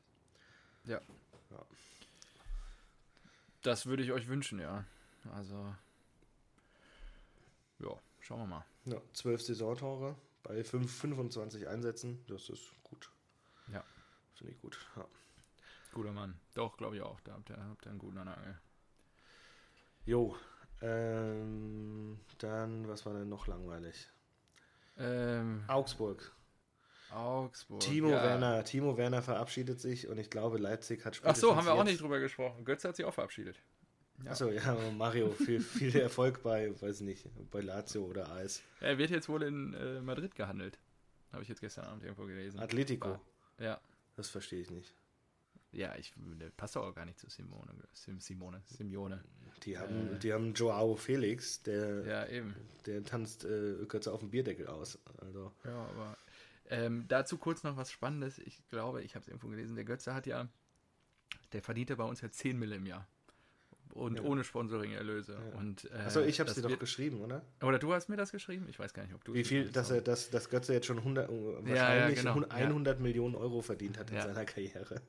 Ja. 0.85 0.99
ja. 1.51 1.65
Das 3.61 3.85
würde 3.85 4.03
ich 4.03 4.11
euch 4.11 4.27
wünschen, 4.27 4.59
ja. 4.59 4.85
Also 5.31 5.73
ja, 7.79 7.99
schauen 8.19 8.39
wir 8.39 8.47
mal. 8.47 8.65
Ja, 8.85 9.01
12 9.13 9.41
Saisontore 9.41 10.15
bei 10.43 10.63
5, 10.63 10.91
25 10.91 11.67
Einsätzen, 11.67 12.23
das 12.27 12.49
ist 12.49 12.71
gut. 12.83 13.09
Ja. 13.71 13.83
Finde 14.35 14.53
ich 14.53 14.61
gut. 14.61 14.77
Ja. 14.95 15.05
Guter 15.93 16.11
Mann. 16.11 16.39
Doch, 16.53 16.75
glaube 16.77 16.97
ich 16.97 17.01
auch. 17.01 17.19
Da 17.21 17.33
habt 17.33 17.49
ihr, 17.49 17.57
habt 17.57 17.85
ihr 17.85 17.91
einen 17.91 17.99
guten 17.99 18.17
Anhang. 18.17 18.57
Jo. 20.05 20.35
Ähm, 20.81 22.19
dann, 22.39 22.87
was 22.87 23.05
war 23.05 23.13
denn 23.13 23.29
noch 23.29 23.47
langweilig? 23.47 24.09
Ähm, 24.97 25.63
Augsburg. 25.67 26.35
Augsburg. 27.11 27.79
Timo 27.79 28.09
ja. 28.09 28.23
Werner. 28.23 28.63
Timo 28.63 28.97
Werner 28.97 29.21
verabschiedet 29.21 29.79
sich 29.79 30.07
und 30.07 30.17
ich 30.17 30.29
glaube, 30.29 30.57
Leipzig 30.57 31.05
hat 31.05 31.21
Ach 31.23 31.35
so, 31.35 31.55
haben 31.55 31.65
wir 31.65 31.73
auch 31.73 31.83
nicht 31.83 32.01
drüber 32.01 32.19
gesprochen. 32.19 32.65
Götze 32.65 32.87
hat 32.87 32.95
sich 32.95 33.05
auch 33.05 33.13
verabschiedet. 33.13 33.61
Ja. 34.23 34.31
Achso, 34.31 34.49
ja, 34.49 34.77
Mario, 34.97 35.31
viel, 35.31 35.59
viel 35.59 35.95
Erfolg 35.95 36.43
bei, 36.43 36.79
weiß 36.81 37.01
nicht, 37.01 37.27
bei 37.51 37.61
Lazio 37.61 38.03
oder 38.05 38.31
AS. 38.31 38.61
Er 38.79 38.97
wird 38.97 39.09
jetzt 39.09 39.27
wohl 39.27 39.43
in 39.43 39.73
äh, 39.73 40.01
Madrid 40.01 40.35
gehandelt. 40.35 40.79
Habe 41.31 41.43
ich 41.43 41.49
jetzt 41.49 41.61
gestern 41.61 41.85
Abend 41.85 42.03
irgendwo 42.03 42.25
gelesen. 42.25 42.59
Atletico. 42.59 43.19
Ja. 43.59 43.79
Das 44.15 44.29
verstehe 44.29 44.61
ich 44.61 44.69
nicht. 44.69 44.93
Ja, 45.73 45.95
ich, 45.97 46.13
der 46.39 46.49
passt 46.51 46.77
auch 46.77 46.93
gar 46.93 47.05
nicht 47.05 47.19
zu 47.19 47.29
Simone. 47.29 47.73
Sim, 47.93 48.19
Simone, 48.19 48.61
Simeone. 48.65 49.23
Die 49.63 49.77
haben, 49.77 50.15
äh, 50.15 50.19
die 50.19 50.31
haben 50.31 50.53
Joao 50.53 50.95
Felix, 50.95 51.63
der, 51.63 52.05
ja, 52.05 52.27
eben. 52.27 52.55
der 52.85 53.03
tanzt 53.03 53.43
äh, 53.43 53.85
Götze 53.87 54.13
auf 54.13 54.19
dem 54.19 54.29
Bierdeckel 54.29 54.67
aus. 54.67 54.99
Also. 55.17 55.51
Ja, 55.63 55.87
aber 55.87 56.17
ähm, 56.69 57.05
dazu 57.07 57.37
kurz 57.37 57.63
noch 57.63 57.75
was 57.75 57.91
Spannendes. 57.91 58.37
Ich 58.39 58.67
glaube, 58.69 59.01
ich 59.01 59.15
habe 59.15 59.23
es 59.23 59.27
irgendwo 59.27 59.47
gelesen, 59.47 59.75
der 59.75 59.85
Götze 59.85 60.13
hat 60.13 60.27
ja, 60.27 60.47
der 61.53 61.63
verdient 61.63 61.89
ja 61.89 61.95
bei 61.95 62.03
uns 62.03 62.21
ja 62.21 62.29
10 62.29 62.57
Mille 62.57 62.75
im 62.75 62.85
Jahr 62.85 63.07
und 63.93 64.17
ja. 64.17 64.23
ohne 64.23 64.43
Sponsoring-Erlöse. 64.43 65.33
Ja. 65.33 65.59
Und, 65.59 65.85
äh, 65.91 65.97
Achso, 66.05 66.21
ich 66.21 66.39
habe 66.39 66.49
es 66.49 66.55
dir 66.55 66.61
doch 66.61 66.79
geschrieben, 66.79 67.21
oder? 67.21 67.43
Oder 67.61 67.79
du 67.79 67.93
hast 67.93 68.09
mir 68.09 68.17
das 68.17 68.31
geschrieben? 68.31 68.67
Ich 68.69 68.79
weiß 68.79 68.93
gar 68.93 69.03
nicht, 69.03 69.13
ob 69.13 69.23
du 69.23 69.33
Wie 69.33 69.43
viel, 69.43 69.69
dass 69.69 69.91
er, 69.91 70.01
dass, 70.01 70.29
dass 70.29 70.49
Götze 70.49 70.73
jetzt 70.73 70.87
schon 70.87 70.99
100, 70.99 71.29
wahrscheinlich 71.29 72.23
ja, 72.23 72.33
genau. 72.33 72.47
100 72.47 72.99
Millionen 72.99 73.35
Euro 73.35 73.61
verdient 73.61 73.97
hat 73.97 74.11
in 74.11 74.21
seiner 74.21 74.45
Karriere. 74.45 75.01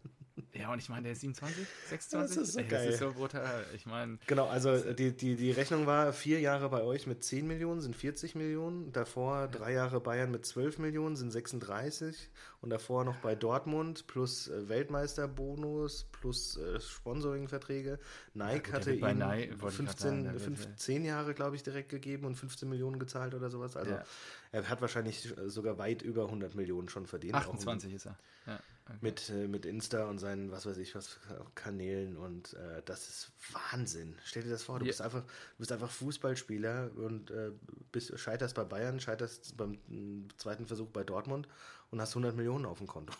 Ja, 0.54 0.62
Ja, 0.62 0.72
und 0.72 0.78
ich 0.78 0.88
meine, 0.88 1.02
der 1.02 1.12
ist 1.12 1.20
27, 1.20 1.66
26? 1.90 2.36
Das 2.36 2.48
ist 2.48 2.52
so 2.54 2.58
Ey, 2.60 2.64
geil. 2.66 2.86
Das 2.86 2.94
ist 2.94 3.00
so 3.00 3.12
brutal. 3.12 3.64
Ich 3.74 3.86
meine, 3.86 4.18
Genau, 4.26 4.46
also 4.46 4.92
die, 4.92 5.16
die, 5.16 5.34
die 5.36 5.50
Rechnung 5.50 5.86
war 5.86 6.12
vier 6.12 6.40
Jahre 6.40 6.68
bei 6.68 6.82
euch 6.82 7.06
mit 7.06 7.24
10 7.24 7.46
Millionen, 7.46 7.80
sind 7.80 7.96
40 7.96 8.34
Millionen. 8.34 8.92
Davor 8.92 9.48
drei 9.48 9.72
Jahre 9.72 10.00
Bayern 10.00 10.30
mit 10.30 10.46
12 10.46 10.78
Millionen, 10.78 11.16
sind 11.16 11.30
36. 11.30 12.30
Und 12.60 12.70
davor 12.70 13.04
noch 13.04 13.16
bei 13.16 13.34
Dortmund 13.34 14.06
plus 14.06 14.48
äh, 14.48 14.68
Weltmeisterbonus 14.68 16.06
plus 16.12 16.56
äh, 16.56 16.80
Sponsoringverträge. 16.80 17.98
Nike 18.34 18.64
gut, 18.64 18.72
hatte 18.72 18.94
ihm 18.94 19.18
Nike, 19.18 19.60
wollte 19.60 19.82
ich 19.82 19.86
grad 19.86 19.98
sagen, 19.98 20.22
15, 20.22 20.24
der 20.24 20.32
wird, 20.32 20.42
15 20.42 21.04
Jahre, 21.04 21.34
glaube 21.34 21.56
ich, 21.56 21.62
direkt 21.62 21.88
gegeben 21.90 22.26
und 22.26 22.36
15 22.36 22.68
Millionen 22.68 22.98
gezahlt 22.98 23.34
oder 23.34 23.50
sowas. 23.50 23.76
Also 23.76 23.92
Ja. 23.92 24.04
er 24.52 24.68
hat 24.68 24.80
wahrscheinlich 24.80 25.36
äh, 25.36 25.48
sogar 25.50 25.78
weit 25.78 26.02
über 26.02 26.24
100 26.24 26.54
Millionen 26.54 26.88
schon 26.88 27.06
verdient. 27.06 27.34
auch 27.34 27.40
28 27.40 27.92
ist 27.92 28.06
er. 28.06 28.18
Ja, 28.46 28.60
okay. 28.86 28.98
mit, 29.00 29.30
äh, 29.30 29.48
mit 29.48 29.66
Insta 29.66 30.04
und 30.06 30.18
seinen, 30.18 30.50
was 30.50 30.66
weiß 30.66 30.78
ich, 30.78 30.94
was 30.94 31.18
Kanälen 31.54 32.16
und 32.16 32.54
äh, 32.54 32.82
das 32.84 33.08
ist 33.08 33.32
Wahnsinn. 33.52 34.16
Stell 34.24 34.42
dir 34.42 34.50
das 34.50 34.62
vor, 34.62 34.78
du 34.78 34.84
Ja. 34.84 34.90
bist 34.90 35.02
einfach, 35.02 35.22
du 35.22 35.58
bist 35.58 35.72
einfach 35.72 35.90
Fußballspieler 35.90 36.90
und 36.96 37.30
äh, 37.30 37.52
bist, 37.92 38.18
scheiterst 38.18 38.54
bei 38.54 38.64
Bayern, 38.64 39.00
scheiterst 39.00 39.56
beim 39.56 39.78
mm, 39.88 40.28
zweiten 40.36 40.66
Versuch 40.66 40.90
bei 40.90 41.04
Dortmund 41.04 41.48
und 41.90 42.00
hast 42.00 42.10
100 42.10 42.34
Millionen 42.36 42.66
auf 42.66 42.78
dem 42.78 42.86
Konto. 42.86 43.14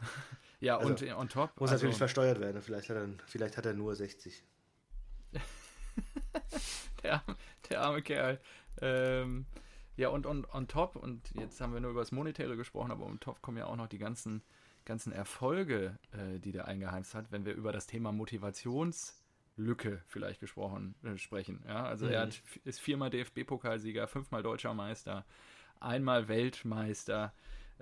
ja, 0.60 0.78
also, 0.78 0.88
und 0.88 1.02
on 1.14 1.28
top. 1.28 1.60
Muss 1.60 1.70
also, 1.70 1.84
natürlich 1.84 1.98
versteuert 1.98 2.40
werden. 2.40 2.62
Vielleicht 2.62 2.88
hat 2.88 2.96
er, 2.96 3.08
vielleicht 3.26 3.56
hat 3.56 3.66
er 3.66 3.74
nur 3.74 3.94
60. 3.94 4.44
der, 7.02 7.22
der 7.68 7.80
arme 7.80 8.02
Kerl. 8.02 8.40
Ähm, 8.80 9.46
ja, 9.96 10.08
und 10.08 10.26
on, 10.26 10.46
on 10.52 10.68
top, 10.68 10.96
und 10.96 11.30
jetzt 11.34 11.60
haben 11.60 11.74
wir 11.74 11.80
nur 11.80 11.90
über 11.90 12.00
das 12.00 12.12
Monetäre 12.12 12.56
gesprochen, 12.56 12.90
aber 12.90 13.04
on 13.04 13.20
top 13.20 13.42
kommen 13.42 13.58
ja 13.58 13.66
auch 13.66 13.76
noch 13.76 13.88
die 13.88 13.98
ganzen, 13.98 14.42
ganzen 14.84 15.12
Erfolge, 15.12 15.98
äh, 16.12 16.38
die 16.38 16.52
der 16.52 16.66
eingeheimst 16.66 17.14
hat, 17.14 17.30
wenn 17.32 17.44
wir 17.44 17.54
über 17.54 17.72
das 17.72 17.86
Thema 17.86 18.12
Motivationslücke 18.12 20.02
vielleicht 20.06 20.40
gesprochen 20.40 20.94
äh, 21.04 21.16
sprechen. 21.18 21.62
Ja, 21.66 21.84
also 21.84 22.06
er 22.06 22.26
Mhm. 22.26 22.30
hat, 22.30 22.42
ist 22.64 22.80
viermal 22.80 23.10
DFB-Pokalsieger, 23.10 24.06
fünfmal 24.06 24.42
deutscher 24.42 24.74
Meister, 24.74 25.24
einmal 25.80 26.28
Weltmeister. 26.28 27.32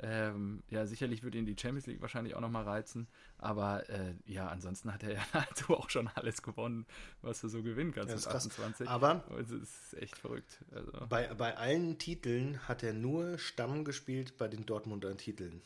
Ähm, 0.02 0.62
ja, 0.70 0.86
sicherlich 0.86 1.22
würde 1.22 1.36
ihn 1.36 1.44
die 1.44 1.56
Champions 1.60 1.86
League 1.86 2.00
wahrscheinlich 2.00 2.34
auch 2.34 2.40
nochmal 2.40 2.64
reizen. 2.64 3.06
Aber 3.36 3.86
äh, 3.90 4.14
ja, 4.24 4.48
ansonsten 4.48 4.94
hat 4.94 5.02
er 5.02 5.12
ja 5.14 5.22
dazu 5.32 5.76
auch 5.76 5.90
schon 5.90 6.08
alles 6.14 6.42
gewonnen, 6.42 6.86
was 7.20 7.42
du 7.42 7.48
so 7.48 7.62
gewinnen 7.62 7.92
kannst 7.92 8.08
das 8.10 8.20
ist 8.20 8.28
krass. 8.28 8.46
28. 8.46 8.88
Aber 8.88 9.24
Also, 9.28 9.56
es 9.56 9.92
ist 9.92 10.00
echt 10.00 10.16
verrückt. 10.16 10.64
Also, 10.72 10.92
bei, 11.08 11.26
bei 11.34 11.54
allen 11.56 11.98
Titeln 11.98 12.66
hat 12.66 12.82
er 12.82 12.94
nur 12.94 13.36
Stamm 13.36 13.84
gespielt 13.84 14.38
bei 14.38 14.48
den 14.48 14.64
Dortmunder 14.64 15.14
Titeln. 15.18 15.60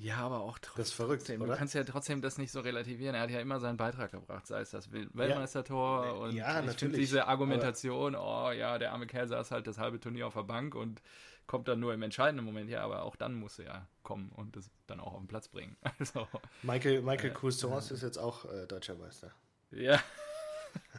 Ja, 0.00 0.16
aber 0.16 0.40
auch 0.40 0.58
trotzdem. 0.58 0.80
Das 0.82 0.88
ist 0.88 0.94
verrückt, 0.94 1.28
Du 1.28 1.34
oder? 1.42 1.56
kannst 1.56 1.74
ja 1.74 1.84
trotzdem 1.84 2.22
das 2.22 2.38
nicht 2.38 2.50
so 2.52 2.60
relativieren. 2.60 3.14
Er 3.14 3.22
hat 3.22 3.30
ja 3.30 3.40
immer 3.40 3.60
seinen 3.60 3.76
Beitrag 3.76 4.10
gebracht, 4.12 4.46
sei 4.46 4.60
es 4.60 4.70
das 4.70 4.90
Wel- 4.90 5.08
Weltmeistertor 5.12 6.18
und 6.20 6.34
Ja, 6.36 6.54
natürlich. 6.54 6.78
finde 6.78 6.98
diese 6.98 7.26
Argumentation, 7.26 8.14
oh 8.16 8.50
ja, 8.50 8.78
der 8.78 8.92
arme 8.92 9.06
Kerl 9.06 9.28
saß 9.28 9.50
halt 9.50 9.66
das 9.66 9.78
halbe 9.78 10.00
Turnier 10.00 10.26
auf 10.26 10.34
der 10.34 10.42
Bank 10.44 10.74
und 10.74 11.02
kommt 11.46 11.68
dann 11.68 11.80
nur 11.80 11.92
im 11.92 12.02
entscheidenden 12.02 12.44
Moment, 12.44 12.70
ja, 12.70 12.82
aber 12.84 13.02
auch 13.02 13.16
dann 13.16 13.34
muss 13.34 13.58
er 13.58 13.64
ja 13.66 13.86
kommen 14.02 14.30
und 14.32 14.56
das 14.56 14.70
dann 14.86 15.00
auch 15.00 15.14
auf 15.14 15.18
den 15.20 15.28
Platz 15.28 15.48
bringen. 15.48 15.76
Also, 15.98 16.26
Michael, 16.62 17.02
Michael 17.02 17.32
Cousins 17.32 17.90
ist 17.90 18.02
jetzt 18.02 18.18
auch 18.18 18.44
äh, 18.46 18.66
deutscher 18.66 18.94
Meister. 18.94 19.32
ja, 19.70 20.00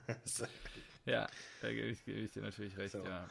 ja, 1.05 1.27
da 1.61 1.69
gebe 1.69 1.87
ich, 1.87 2.03
gebe 2.05 2.19
ich 2.19 2.31
dir 2.33 2.41
natürlich 2.41 2.77
recht, 2.77 2.91
So. 2.91 3.03
ja. 3.03 3.27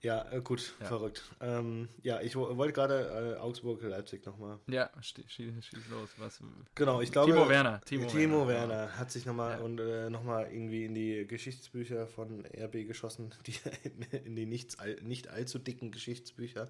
Ja, 0.00 0.30
äh, 0.30 0.40
gut, 0.40 0.74
Ja. 0.80 0.86
verrückt. 0.86 1.22
Ähm, 1.40 1.88
ja, 2.02 2.20
ich 2.20 2.36
wo- 2.36 2.56
wollte 2.56 2.72
gerade 2.72 3.34
äh, 3.36 3.40
Augsburg-Leipzig 3.40 4.24
nochmal. 4.26 4.58
Ja, 4.68 4.90
schieß, 5.00 5.24
schieß 5.28 5.50
los. 5.90 6.10
Was, 6.18 6.38
Genau, 6.76 7.00
ich 7.00 7.10
glaube. 7.10 7.32
Timo 7.32 7.48
Werner. 7.48 7.80
Timo, 7.84 8.06
Timo, 8.06 8.46
Werner, 8.46 8.68
Werner. 8.68 8.98
hat 8.98 9.10
sich 9.10 9.26
nochmal 9.26 9.58
Ja. 9.58 9.64
und 9.64 9.80
äh, 9.80 10.08
nochmal 10.08 10.52
irgendwie 10.52 10.84
in 10.84 10.94
die 10.94 11.26
Geschichtsbücher 11.26 12.06
von 12.06 12.44
RB 12.46 12.86
geschossen, 12.86 13.34
die, 13.46 13.54
in, 13.82 14.02
in 14.26 14.36
die 14.36 14.46
nicht, 14.46 14.78
all, 14.78 14.94
nicht 15.02 15.28
allzu 15.28 15.58
dicken 15.58 15.90
Geschichtsbücher. 15.90 16.68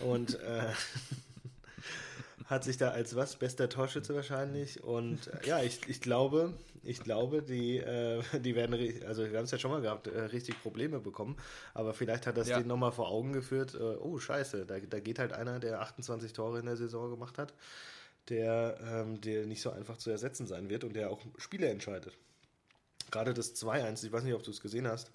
und 0.00 0.40
äh, 0.40 0.72
hat 2.46 2.64
sich 2.64 2.76
da 2.76 2.90
als 2.90 3.14
was? 3.16 3.36
Bester 3.36 3.68
Torschütze 3.68 4.14
wahrscheinlich. 4.14 4.82
Und 4.84 5.28
äh, 5.28 5.46
ja, 5.46 5.62
ich, 5.62 5.80
ich 5.88 6.00
glaube, 6.00 6.52
ich 6.82 7.00
glaube, 7.00 7.42
die, 7.42 7.78
äh, 7.78 8.22
die 8.40 8.54
werden, 8.54 8.74
also 9.06 9.22
wir 9.30 9.38
haben 9.38 9.44
es 9.44 9.50
ja 9.50 9.58
schon 9.58 9.70
mal 9.70 9.80
gehabt, 9.80 10.06
äh, 10.08 10.20
richtig 10.24 10.60
Probleme 10.62 11.00
bekommen. 11.00 11.36
Aber 11.72 11.94
vielleicht 11.94 12.26
hat 12.26 12.36
das 12.36 12.48
Ja. 12.48 12.58
denen 12.58 12.68
nochmal 12.68 12.92
vor 12.92 13.08
Augen 13.08 13.32
geführt, 13.32 13.74
äh, 13.74 13.78
oh 13.78 14.18
scheiße, 14.18 14.66
da, 14.66 14.78
da 14.78 15.00
geht 15.00 15.18
halt 15.18 15.32
einer, 15.32 15.58
der 15.58 15.80
28 15.80 16.32
Tore 16.34 16.58
in 16.60 16.66
der 16.66 16.76
Saison 16.76 17.10
gemacht 17.10 17.38
hat, 17.38 17.54
der, 18.28 18.78
ähm, 18.82 19.20
der 19.20 19.46
nicht 19.46 19.62
so 19.62 19.70
einfach 19.70 19.96
zu 19.96 20.10
ersetzen 20.10 20.46
sein 20.46 20.68
wird 20.68 20.84
und 20.84 20.94
der 20.94 21.10
auch 21.10 21.20
Spiele 21.38 21.68
entscheidet. 21.68 22.16
Gerade 23.10 23.32
das 23.34 23.54
2-1, 23.54 24.04
ich 24.04 24.12
weiß 24.12 24.22
nicht, 24.24 24.34
ob 24.34 24.42
du 24.42 24.50
es 24.50 24.60
gesehen 24.60 24.86
hast, 24.88 25.10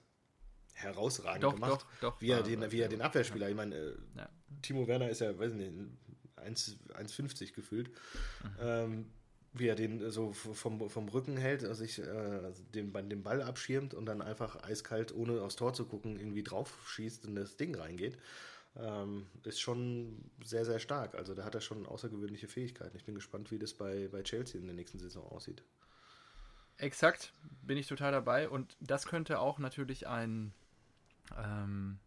herausragend 0.73 1.43
Doch, 1.43 1.53
gemacht. 1.55 1.71
doch, 2.01 2.13
doch. 2.13 2.21
Wie 2.21 2.31
er 2.31 2.41
den, 2.43 2.71
wie 2.71 2.79
er 2.81 2.87
den. 2.87 3.01
Abwehrspieler, 3.01 3.49
ich 3.49 3.55
meine, 3.55 3.75
äh, 3.75 3.93
Ja. 4.17 4.29
Timo 4.61 4.87
Werner 4.87 5.09
ist 5.09 5.21
ja, 5.21 5.37
weiß 5.37 5.53
nicht, 5.53 5.67
1 5.67 5.89
1,50 6.43 7.53
gefühlt. 7.53 7.89
Mhm. 7.89 8.49
Ähm, 8.59 9.05
wie 9.53 9.67
er 9.67 9.75
den 9.75 10.11
so 10.11 10.29
f- 10.29 10.49
vom, 10.53 10.89
vom 10.91 11.09
Rücken 11.09 11.35
hält, 11.35 11.63
also 11.63 11.73
sich 11.83 11.97
äh, 11.99 12.51
den, 12.75 12.93
den 13.09 13.23
Ball 13.23 13.41
abschirmt 13.41 13.95
und 13.95 14.05
dann 14.05 14.21
einfach 14.21 14.61
eiskalt, 14.63 15.11
ohne 15.13 15.41
aufs 15.41 15.55
Tor 15.55 15.73
zu 15.73 15.85
gucken, 15.85 16.19
irgendwie 16.19 16.43
drauf 16.43 16.87
schießt 16.87 17.25
und 17.25 17.33
das 17.35 17.57
Ding 17.57 17.73
reingeht, 17.75 18.19
ähm, 18.75 19.25
ist 19.43 19.59
schon 19.59 20.29
sehr, 20.43 20.65
sehr 20.65 20.79
stark. 20.79 21.15
Also 21.15 21.33
da 21.33 21.43
hat 21.45 21.55
er 21.55 21.61
schon 21.61 21.87
außergewöhnliche 21.87 22.47
Fähigkeiten. 22.47 22.95
Ich 22.95 23.05
bin 23.05 23.15
gespannt, 23.15 23.49
wie 23.49 23.57
das 23.57 23.73
bei, 23.73 24.07
bei 24.09 24.21
Chelsea 24.21 24.59
in 24.61 24.67
der 24.67 24.75
nächsten 24.75 24.99
Saison 24.99 25.25
aussieht. 25.25 25.63
Exakt, 26.77 27.33
bin 27.63 27.77
ich 27.77 27.87
total 27.87 28.11
dabei. 28.11 28.49
Und 28.49 28.77
das 28.79 29.05
könnte 29.07 29.39
auch 29.39 29.57
natürlich 29.57 30.07
ein, 30.07 30.53
ähm, 31.35 31.97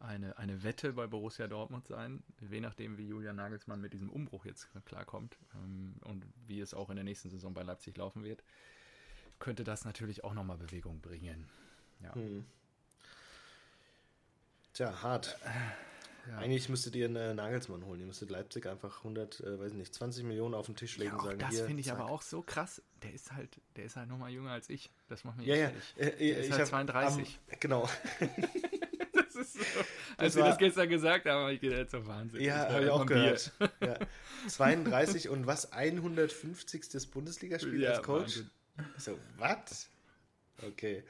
eine, 0.00 0.38
eine 0.38 0.62
Wette 0.62 0.92
bei 0.92 1.06
Borussia 1.06 1.48
Dortmund 1.48 1.88
sein, 1.88 2.22
je 2.40 2.60
nachdem, 2.60 2.98
wie 2.98 3.08
Julian 3.08 3.36
Nagelsmann 3.36 3.80
mit 3.80 3.92
diesem 3.92 4.10
Umbruch 4.10 4.44
jetzt 4.44 4.68
klarkommt 4.84 5.36
ähm, 5.54 5.96
und 6.04 6.24
wie 6.46 6.60
es 6.60 6.74
auch 6.74 6.90
in 6.90 6.96
der 6.96 7.04
nächsten 7.04 7.30
Saison 7.30 7.52
bei 7.54 7.62
Leipzig 7.62 7.96
laufen 7.96 8.22
wird, 8.22 8.42
könnte 9.38 9.64
das 9.64 9.84
natürlich 9.84 10.24
auch 10.24 10.34
nochmal 10.34 10.58
Bewegung 10.58 11.00
bringen. 11.00 11.48
Ja. 12.00 12.14
Hm. 12.14 12.44
Tja, 14.72 15.02
hart. 15.02 15.36
Ja. 16.28 16.38
Eigentlich 16.38 16.68
müsstet 16.68 16.94
ihr 16.94 17.06
einen 17.06 17.16
äh, 17.16 17.34
Nagelsmann 17.34 17.84
holen. 17.84 18.00
Ihr 18.00 18.06
müsstet 18.06 18.30
Leipzig 18.30 18.66
einfach 18.66 18.98
100, 18.98 19.40
äh, 19.40 19.58
weiß 19.58 19.72
nicht, 19.72 19.94
20 19.94 20.24
Millionen 20.24 20.54
auf 20.54 20.66
den 20.66 20.76
Tisch 20.76 20.98
legen 20.98 21.12
Ja, 21.12 21.16
auch 21.16 21.24
sagen, 21.24 21.38
das 21.38 21.60
finde 21.60 21.80
ich 21.80 21.86
zack. 21.86 21.98
aber 21.98 22.10
auch 22.10 22.22
so 22.22 22.42
krass. 22.42 22.82
Der 23.02 23.14
ist 23.14 23.32
halt, 23.32 23.60
der 23.76 23.84
ist 23.86 23.96
halt 23.96 24.08
nochmal 24.08 24.30
jünger 24.30 24.50
als 24.50 24.68
ich. 24.68 24.90
Das 25.08 25.24
macht 25.24 25.38
mich 25.38 25.46
Ja, 25.46 25.56
ja. 25.56 25.72
Äh, 25.96 26.08
äh, 26.08 26.40
ist 26.40 26.46
ich 26.46 26.52
halt 26.52 26.62
hab 26.62 26.68
32. 26.68 27.40
Am, 27.50 27.60
genau. 27.60 27.88
Das 29.38 29.54
ist 29.54 29.74
so, 29.74 29.80
als 30.16 30.34
wir 30.36 30.42
war- 30.42 30.48
das 30.50 30.58
gestern 30.58 30.88
gesagt 30.88 31.26
haben, 31.26 31.40
habe 31.42 31.52
ich 31.54 31.60
gedacht, 31.60 31.90
so 31.90 32.06
Wahnsinn. 32.06 32.40
Ja, 32.40 32.64
Das 32.64 32.74
habe 32.74 32.84
ich 32.84 32.90
auch 32.90 33.06
gehört. 33.06 33.52
Ja. 33.80 33.98
32 34.48 35.28
und 35.28 35.46
was? 35.46 35.72
150. 35.72 37.10
Bundesligaspiel 37.10 37.80
Ja, 37.82 37.90
als 37.90 38.02
Coach? 38.02 38.22
Wahnsinn. 38.22 38.50
So, 38.98 39.18
was? 39.38 39.88
Okay, 40.66 41.04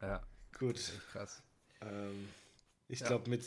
Ja, 0.00 0.22
gut. 0.58 0.80
krass. 1.12 1.42
Ähm, 1.80 2.28
ich 2.88 3.00
Ja. 3.00 3.06
glaube, 3.08 3.30
mit, 3.30 3.42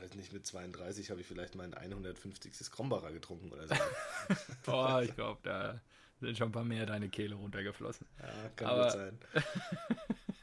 weiß 0.00 0.14
nicht, 0.14 0.32
mit 0.32 0.46
32 0.46 1.10
habe 1.10 1.20
ich 1.20 1.26
vielleicht 1.26 1.54
mein 1.54 1.74
150. 1.74 2.70
Krombacher 2.70 3.12
getrunken 3.12 3.52
oder 3.52 3.66
so. 3.68 3.74
Boah, 4.64 5.02
ich 5.02 5.14
glaube, 5.14 5.40
da 5.42 5.80
sind 6.20 6.38
schon 6.38 6.48
ein 6.48 6.52
paar 6.52 6.64
mehr 6.64 6.86
deine 6.86 7.08
Kehle 7.08 7.34
runtergeflossen. 7.34 8.06
Ja, 8.20 8.48
kann 8.56 8.68
Aber- 8.68 8.82
gut 8.84 8.92
sein. 8.92 9.18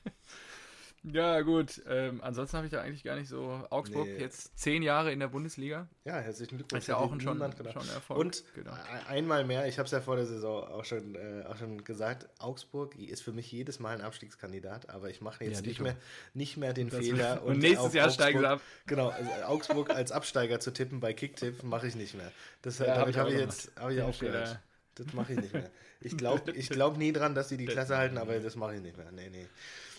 Ja, 1.05 1.41
gut. 1.41 1.81
Ähm, 1.87 2.21
ansonsten 2.23 2.55
habe 2.55 2.65
ich 2.67 2.71
da 2.71 2.81
eigentlich 2.81 3.03
gar 3.03 3.15
nicht 3.17 3.27
so. 3.27 3.61
Augsburg 3.69 4.07
Nee. 4.07 4.19
jetzt 4.21 4.57
zehn 4.57 4.81
Jahre 4.81 5.11
in 5.11 5.19
der 5.19 5.27
Bundesliga. 5.27 5.87
Ja, 6.05 6.19
herzlichen 6.19 6.55
Glückwunsch. 6.57 6.83
Ist 6.83 6.87
ja 6.87 6.95
auch 6.95 7.11
ein 7.11 7.19
schon, 7.19 7.39
schon 7.39 7.89
Erfolg. 7.89 8.19
Und 8.19 8.43
genau. 8.55 8.71
e- 8.71 9.09
einmal 9.09 9.43
mehr, 9.43 9.67
ich 9.67 9.79
habe 9.79 9.85
es 9.85 9.91
ja 9.91 9.99
vor 9.99 10.15
der 10.15 10.25
Saison 10.25 10.63
auch 10.65 10.85
schon, 10.85 11.15
äh, 11.15 11.43
auch 11.45 11.57
schon 11.57 11.83
gesagt, 11.83 12.29
Augsburg 12.39 12.95
ist 12.97 13.21
für 13.21 13.33
mich 13.33 13.51
jedes 13.51 13.79
Mal 13.81 13.95
ein 13.95 14.01
Abstiegskandidat, 14.01 14.89
aber 14.89 15.09
ich 15.09 15.19
mache 15.19 15.43
jetzt 15.43 15.61
Ja, 15.61 15.67
nicht, 15.67 15.81
mehr, 15.81 15.95
nicht 16.33 16.55
mehr 16.55 16.71
den 16.73 16.89
Das- 16.89 16.99
Fehler. 16.99 17.43
und 17.45 17.59
nächstes 17.59 17.79
auf 17.87 17.93
Jahr 17.93 18.09
steigen 18.09 18.39
sie 18.39 18.45
Augsburg- 18.45 18.61
ab. 18.61 18.85
Genau, 18.87 19.09
also 19.09 19.29
Augsburg 19.47 19.89
als 19.89 20.13
Absteiger 20.13 20.61
zu 20.61 20.71
tippen 20.71 21.01
bei 21.01 21.13
Kicktipp 21.13 21.63
mache 21.63 21.87
ich 21.87 21.95
nicht 21.95 22.15
mehr. 22.15 22.31
Das, 22.61 22.79
Ja, 22.79 22.85
damit 22.85 22.99
hab 23.01 23.09
ich 23.09 23.17
habe 23.17 23.29
auch 23.29 23.33
ich 23.33 23.39
jetzt 23.39 23.71
hab 23.77 23.91
ich 23.91 24.01
aufgehört. 24.01 24.47
Fehler. 24.47 24.61
Das 24.95 25.13
mache 25.13 25.33
ich 25.33 25.39
nicht 25.39 25.53
mehr. 25.53 25.69
Ich 26.05 26.17
glaube 26.17 26.51
ich 26.51 26.69
glaub 26.69 26.97
nie 26.97 27.13
dran, 27.13 27.33
dass 27.33 27.47
sie 27.47 27.55
die 27.55 27.65
Klasse 27.65 27.95
halten, 27.97 28.17
aber 28.17 28.37
das 28.39 28.55
mache 28.57 28.75
ich 28.75 28.81
nicht 28.81 28.97
mehr. 28.97 29.09
Nee, 29.13 29.29
nee. 29.29 29.47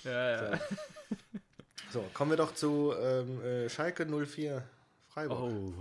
Ja, 0.04 0.52
ja. 0.52 0.60
So, 1.90 2.04
kommen 2.12 2.32
wir 2.32 2.36
doch 2.36 2.54
zu 2.54 2.92
ähm, 2.98 3.40
äh, 3.42 3.68
Schalke 3.68 4.06
04 4.06 4.62
Freiburg. 5.08 5.40
Oh, 5.40 5.72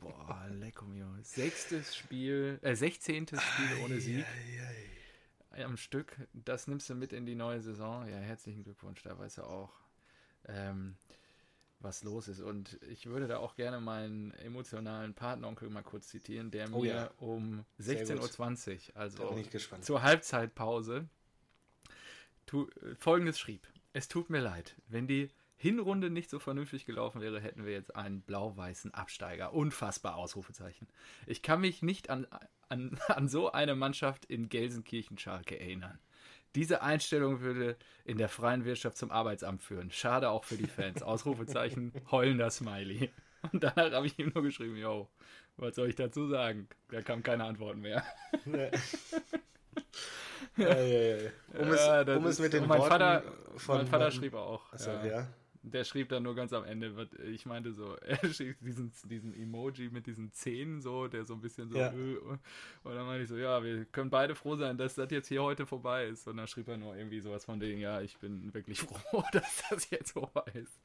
boah, 0.00 0.46
lecko 0.50 0.84
mio. 0.84 1.06
Sechstes 1.22 1.96
Spiel, 1.96 2.58
äh, 2.62 2.74
16. 2.74 3.26
Spiel 3.26 3.84
ohne 3.84 4.00
Sieg 4.00 4.24
am 5.64 5.76
Stück. 5.76 6.16
Das 6.32 6.66
nimmst 6.66 6.88
du 6.90 6.94
mit 6.94 7.12
in 7.12 7.26
die 7.26 7.34
neue 7.34 7.60
Saison. 7.60 8.06
Ja, 8.08 8.16
herzlichen 8.16 8.62
Glückwunsch, 8.62 9.02
da 9.02 9.18
weiß 9.18 9.38
er 9.38 9.48
auch. 9.48 9.72
Ähm, 10.48 10.96
was 11.80 12.04
los 12.04 12.28
ist. 12.28 12.40
Und 12.40 12.80
ich 12.88 13.06
würde 13.06 13.26
da 13.26 13.38
auch 13.38 13.54
gerne 13.54 13.80
meinen 13.80 14.32
emotionalen 14.34 15.14
Partneronkel 15.14 15.68
mal 15.68 15.82
kurz 15.82 16.08
zitieren, 16.08 16.50
der 16.50 16.72
Oh 16.72 16.80
mir 16.80 16.94
ja. 16.94 17.10
um 17.18 17.64
Sehr 17.78 18.06
16.20 18.06 18.90
Uhr, 18.90 18.96
also 18.96 19.44
zur 19.82 20.02
Halbzeitpause, 20.02 21.06
tu, 22.46 22.68
folgendes 22.98 23.38
schrieb. 23.38 23.66
Es 23.92 24.08
tut 24.08 24.30
mir 24.30 24.40
leid, 24.40 24.76
wenn 24.88 25.06
die 25.06 25.30
Hinrunde 25.56 26.10
nicht 26.10 26.28
so 26.28 26.38
vernünftig 26.38 26.84
gelaufen 26.84 27.20
wäre, 27.20 27.40
hätten 27.40 27.64
wir 27.64 27.72
jetzt 27.72 27.96
einen 27.96 28.20
blau-weißen 28.20 28.92
Absteiger. 28.92 29.54
Unfassbar, 29.54 30.16
Ausrufezeichen. 30.16 30.86
Ich 31.26 31.42
kann 31.42 31.62
mich 31.62 31.82
nicht 31.82 32.10
an, 32.10 32.26
an, 32.68 32.98
an 33.08 33.28
so 33.28 33.52
eine 33.52 33.74
Mannschaft 33.74 34.26
in 34.26 34.50
Gelsenkirchen-Schalke 34.50 35.58
erinnern. 35.58 35.98
Diese 36.54 36.82
Einstellung 36.82 37.40
würde 37.40 37.76
in 38.04 38.18
der 38.18 38.28
freien 38.28 38.64
Wirtschaft 38.64 38.96
zum 38.98 39.10
Arbeitsamt 39.10 39.62
führen. 39.62 39.90
Schade 39.90 40.30
auch 40.30 40.44
für 40.44 40.56
die 40.56 40.66
Fans. 40.66 41.02
Ausrufezeichen, 41.02 41.92
heulender 42.10 42.50
Smiley. 42.50 43.10
Und 43.52 43.62
danach 43.62 43.92
habe 43.92 44.06
ich 44.06 44.18
ihm 44.18 44.32
nur 44.34 44.42
geschrieben, 44.42 44.76
yo, 44.76 45.08
was 45.56 45.76
soll 45.76 45.88
ich 45.88 45.96
dazu 45.96 46.28
sagen? 46.28 46.68
Da 46.88 47.02
kam 47.02 47.22
keine 47.22 47.44
Antworten 47.44 47.80
mehr. 47.80 48.04
Ja, 48.46 48.70
ja, 50.56 50.74
ja, 50.80 51.16
ja. 51.16 51.30
Um, 51.58 51.68
es, 51.72 51.86
Ja, 51.86 52.16
um 52.16 52.26
es 52.26 52.38
mit 52.38 52.52
den 52.52 52.66
mein 52.66 52.78
Worten 52.78 52.90
Vater, 52.90 53.22
von 53.56 53.76
mein 53.78 53.86
Vater 53.86 54.10
schrieb 54.10 54.34
auch. 54.34 54.72
Achso, 54.72 54.90
ja. 54.90 55.06
ja. 55.06 55.28
Der 55.68 55.82
schrieb 55.82 56.10
dann 56.10 56.22
nur 56.22 56.36
ganz 56.36 56.52
am 56.52 56.62
Ende, 56.64 56.96
was- 56.96 57.12
ich 57.24 57.44
meinte 57.44 57.72
so, 57.72 57.96
er 58.00 58.18
schrieb 58.32 58.56
diesen, 58.60 58.92
diesen 59.04 59.34
Emoji 59.34 59.88
mit 59.90 60.06
diesen 60.06 60.32
Zähnen 60.32 60.80
so, 60.80 61.08
der 61.08 61.24
so 61.24 61.34
ein 61.34 61.40
bisschen 61.40 61.68
so, 61.70 61.76
Ja. 61.78 61.88
äh, 61.88 62.16
und 62.84 62.94
dann 62.94 63.04
meinte 63.06 63.24
ich 63.24 63.28
so, 63.28 63.36
ja, 63.36 63.62
wir 63.64 63.84
können 63.86 64.08
beide 64.10 64.34
froh 64.36 64.56
sein, 64.56 64.78
dass 64.78 64.94
das 64.94 65.10
jetzt 65.10 65.26
hier 65.28 65.42
heute 65.42 65.66
vorbei 65.66 66.06
ist. 66.06 66.28
Und 66.28 66.36
dann 66.36 66.46
schrieb 66.46 66.68
er 66.68 66.76
nur 66.76 66.96
irgendwie 66.96 67.18
sowas 67.20 67.44
von 67.44 67.58
denen, 67.58 67.80
ja, 67.80 68.00
ich 68.00 68.16
bin 68.18 68.54
wirklich 68.54 68.80
froh, 68.82 69.24
dass 69.32 69.64
das 69.70 69.90
jetzt 69.90 70.12
vorbei 70.12 70.44
ist. 70.54 70.78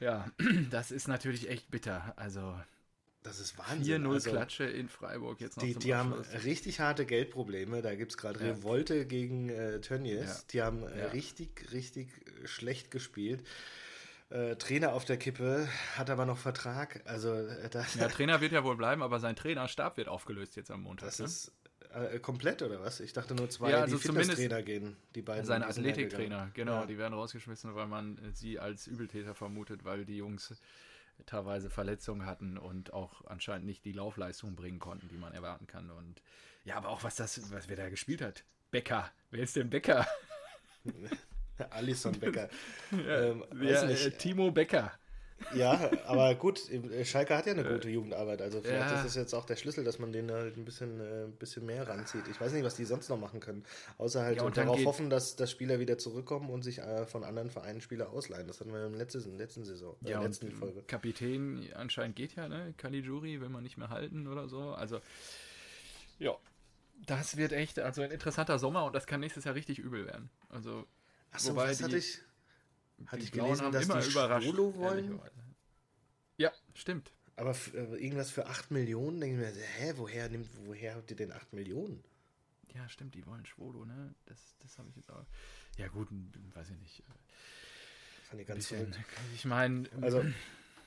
Ja, 0.00 0.26
das 0.70 0.90
ist 0.90 1.06
natürlich 1.06 1.48
echt 1.48 1.70
bitter. 1.70 2.12
Also 2.16 2.56
Das 3.22 3.38
ist 3.38 3.56
Wahnsinn. 3.56 4.04
4-0 4.04 4.12
Also, 4.14 4.30
Klatsche 4.30 4.64
in 4.64 4.88
Freiburg 4.88 5.40
jetzt 5.40 5.56
noch 5.56 5.62
Die, 5.64 5.74
die 5.74 5.94
haben 5.94 6.12
richtig 6.44 6.80
harte 6.80 7.06
Geldprobleme. 7.06 7.80
Da 7.82 7.94
gibt 7.94 8.10
es 8.12 8.18
gerade 8.18 8.40
Ja. 8.44 8.50
Revolte 8.52 9.06
gegen 9.06 9.48
äh, 9.48 9.80
Tönnies. 9.80 10.24
Ja. 10.26 10.36
Die 10.50 10.62
haben 10.62 10.82
äh, 10.88 10.98
Ja. 10.98 11.06
richtig, 11.08 11.70
richtig 11.72 12.08
äh, 12.42 12.48
schlecht 12.48 12.90
gespielt. 12.90 13.44
Äh, 14.30 14.56
Trainer 14.56 14.92
auf 14.94 15.04
der 15.04 15.18
Kippe, 15.18 15.68
hat 15.96 16.08
aber 16.10 16.24
noch 16.26 16.38
Vertrag. 16.38 17.02
Also 17.04 17.32
äh, 17.34 17.68
das, 17.68 17.94
Ja, 17.94 18.08
Trainer 18.08 18.40
wird 18.40 18.52
ja 18.52 18.64
wohl 18.64 18.76
bleiben, 18.76 19.02
aber 19.02 19.20
sein 19.20 19.36
Trainerstab 19.36 19.96
wird 19.98 20.08
aufgelöst 20.08 20.56
jetzt 20.56 20.70
am 20.70 20.82
Montag. 20.82 21.06
das 21.10 21.18
ne? 21.20 21.24
ist 21.26 21.52
äh, 21.94 22.18
komplett 22.18 22.62
oder 22.62 22.80
was? 22.80 23.00
Ich 23.00 23.12
dachte 23.12 23.34
nur 23.34 23.50
zwei, 23.50 23.70
Ja, 23.70 23.82
also 23.82 23.96
die 23.98 24.02
Fitnesstrainer 24.02 24.62
gehen. 24.62 24.96
Die 25.14 25.22
beiden. 25.22 25.44
Seine 25.44 25.66
Athletiktrainer, 25.66 26.50
genau, 26.54 26.80
Ja. 26.80 26.86
die 26.86 26.96
werden 26.98 27.12
rausgeschmissen, 27.14 27.74
weil 27.74 27.86
man 27.86 28.18
sie 28.34 28.58
als 28.58 28.86
Übeltäter 28.86 29.34
vermutet, 29.34 29.84
weil 29.84 30.04
die 30.06 30.16
Jungs 30.16 30.54
teilweise 31.26 31.70
Verletzungen 31.70 32.26
hatten 32.26 32.58
und 32.58 32.92
auch 32.92 33.24
anscheinend 33.26 33.66
nicht 33.66 33.84
die 33.84 33.92
Laufleistung 33.92 34.56
bringen 34.56 34.78
konnten, 34.78 35.08
die 35.08 35.16
man 35.16 35.32
erwarten 35.32 35.66
kann. 35.66 35.90
Und 35.90 36.22
ja, 36.64 36.76
aber 36.76 36.88
auch 36.88 37.04
was 37.04 37.16
das, 37.16 37.52
was 37.52 37.68
wer 37.68 37.76
da 37.76 37.88
gespielt 37.88 38.22
hat. 38.22 38.44
Becker. 38.70 39.10
Wer 39.30 39.42
ist 39.42 39.56
denn 39.56 39.70
Becker? 39.70 40.06
Alisson 41.70 42.18
Becker. 42.18 42.48
ähm, 42.92 43.44
weiß 43.50 43.82
Ja, 43.82 43.88
äh, 43.88 44.10
Timo 44.12 44.50
Becker. 44.50 44.92
Ja, 45.54 45.90
aber 46.06 46.34
gut, 46.34 46.70
äh, 46.70 47.04
Schalke 47.04 47.36
hat 47.36 47.46
ja 47.46 47.52
eine 47.52 47.64
gute 47.64 47.88
Jugendarbeit. 47.88 48.42
Also 48.42 48.60
vielleicht 48.60 48.90
ja. 48.90 48.96
ist 48.96 49.04
das 49.04 49.14
jetzt 49.14 49.34
auch 49.34 49.44
der 49.44 49.56
Schlüssel, 49.56 49.84
dass 49.84 49.98
man 49.98 50.12
den 50.12 50.30
halt 50.30 50.56
ein 50.56 50.64
bisschen, 50.64 51.00
äh, 51.00 51.24
ein 51.24 51.32
bisschen 51.32 51.66
mehr 51.66 51.86
ranzieht. 51.86 52.26
Ich 52.30 52.40
weiß 52.40 52.52
nicht, 52.52 52.64
was 52.64 52.76
die 52.76 52.84
sonst 52.84 53.08
noch 53.08 53.18
machen 53.18 53.40
können. 53.40 53.64
Außer 53.98 54.22
halt 54.22 54.38
Ja, 54.38 54.44
und 54.44 54.56
darauf 54.56 54.84
hoffen, 54.84 55.10
dass, 55.10 55.36
dass 55.36 55.50
Spieler 55.50 55.78
wieder 55.78 55.98
zurückkommen 55.98 56.50
und 56.50 56.62
sich 56.62 56.78
äh, 56.78 57.06
von 57.06 57.24
anderen 57.24 57.50
Vereinen 57.50 57.80
Spieler 57.80 58.10
ausleihen. 58.10 58.46
Das 58.46 58.60
hatten 58.60 58.72
wir 58.72 58.86
in 58.86 58.92
der 58.92 58.98
letzten, 58.98 59.38
letzten 59.38 59.64
Saison, 59.64 59.96
äh, 60.04 60.10
Ja, 60.10 60.18
und 60.18 60.24
letzten 60.26 60.50
Folge. 60.52 60.82
Kapitän 60.82 61.68
anscheinend 61.74 62.16
geht 62.16 62.34
ja, 62.34 62.48
ne? 62.48 62.74
Caligiuri 62.76 63.40
will 63.40 63.48
man 63.48 63.62
nicht 63.62 63.76
mehr 63.76 63.90
halten 63.90 64.26
oder 64.26 64.48
so. 64.48 64.70
Also, 64.70 65.00
ja, 66.18 66.36
das 67.06 67.36
wird 67.36 67.52
echt, 67.52 67.78
also 67.78 68.02
ein 68.02 68.10
interessanter 68.10 68.58
Sommer 68.58 68.84
und 68.84 68.94
das 68.94 69.06
kann 69.06 69.20
nächstes 69.20 69.44
Jahr 69.44 69.54
richtig 69.54 69.78
übel 69.78 70.06
werden. 70.06 70.30
Also, 70.48 70.86
Achso, 71.32 71.56
was 71.56 71.82
hatte 71.82 71.96
ich? 71.96 72.20
Hatte 73.06 73.22
ich 73.22 73.32
gelesen, 73.32 73.72
dass 73.72 73.84
immer 73.84 74.00
die 74.00 74.10
überrascht. 74.10 74.46
Schwolo 74.46 74.74
wollen? 74.76 75.20
Ja, 76.36 76.52
stimmt. 76.74 77.12
Aber 77.36 77.56
äh, 77.74 77.96
irgendwas 77.96 78.30
für 78.30 78.46
8 78.46 78.70
Millionen? 78.70 79.20
Denke 79.20 79.46
ich 79.48 79.56
mir, 79.56 79.62
hä, 79.62 79.94
woher, 79.96 80.28
nimmt, 80.28 80.48
woher 80.66 80.94
habt 80.96 81.10
ihr 81.10 81.16
denn 81.16 81.32
8 81.32 81.52
Millionen? 81.52 82.02
Ja, 82.74 82.88
stimmt, 82.88 83.14
die 83.14 83.26
wollen 83.26 83.44
Schwolo, 83.46 83.84
ne? 83.84 84.14
Das, 84.26 84.38
das 84.60 84.78
habe 84.78 84.88
ich 84.88 84.96
jetzt 84.96 85.10
auch. 85.10 85.24
Ja, 85.76 85.88
gut, 85.88 86.08
weiß 86.54 86.70
ich 86.70 86.78
nicht. 86.78 87.02
Fand 88.28 88.40
ich 88.40 88.46
ganz 88.46 88.68
bisschen, 88.68 88.94
ich 89.34 89.44
meine, 89.44 89.88
Also, 90.00 90.24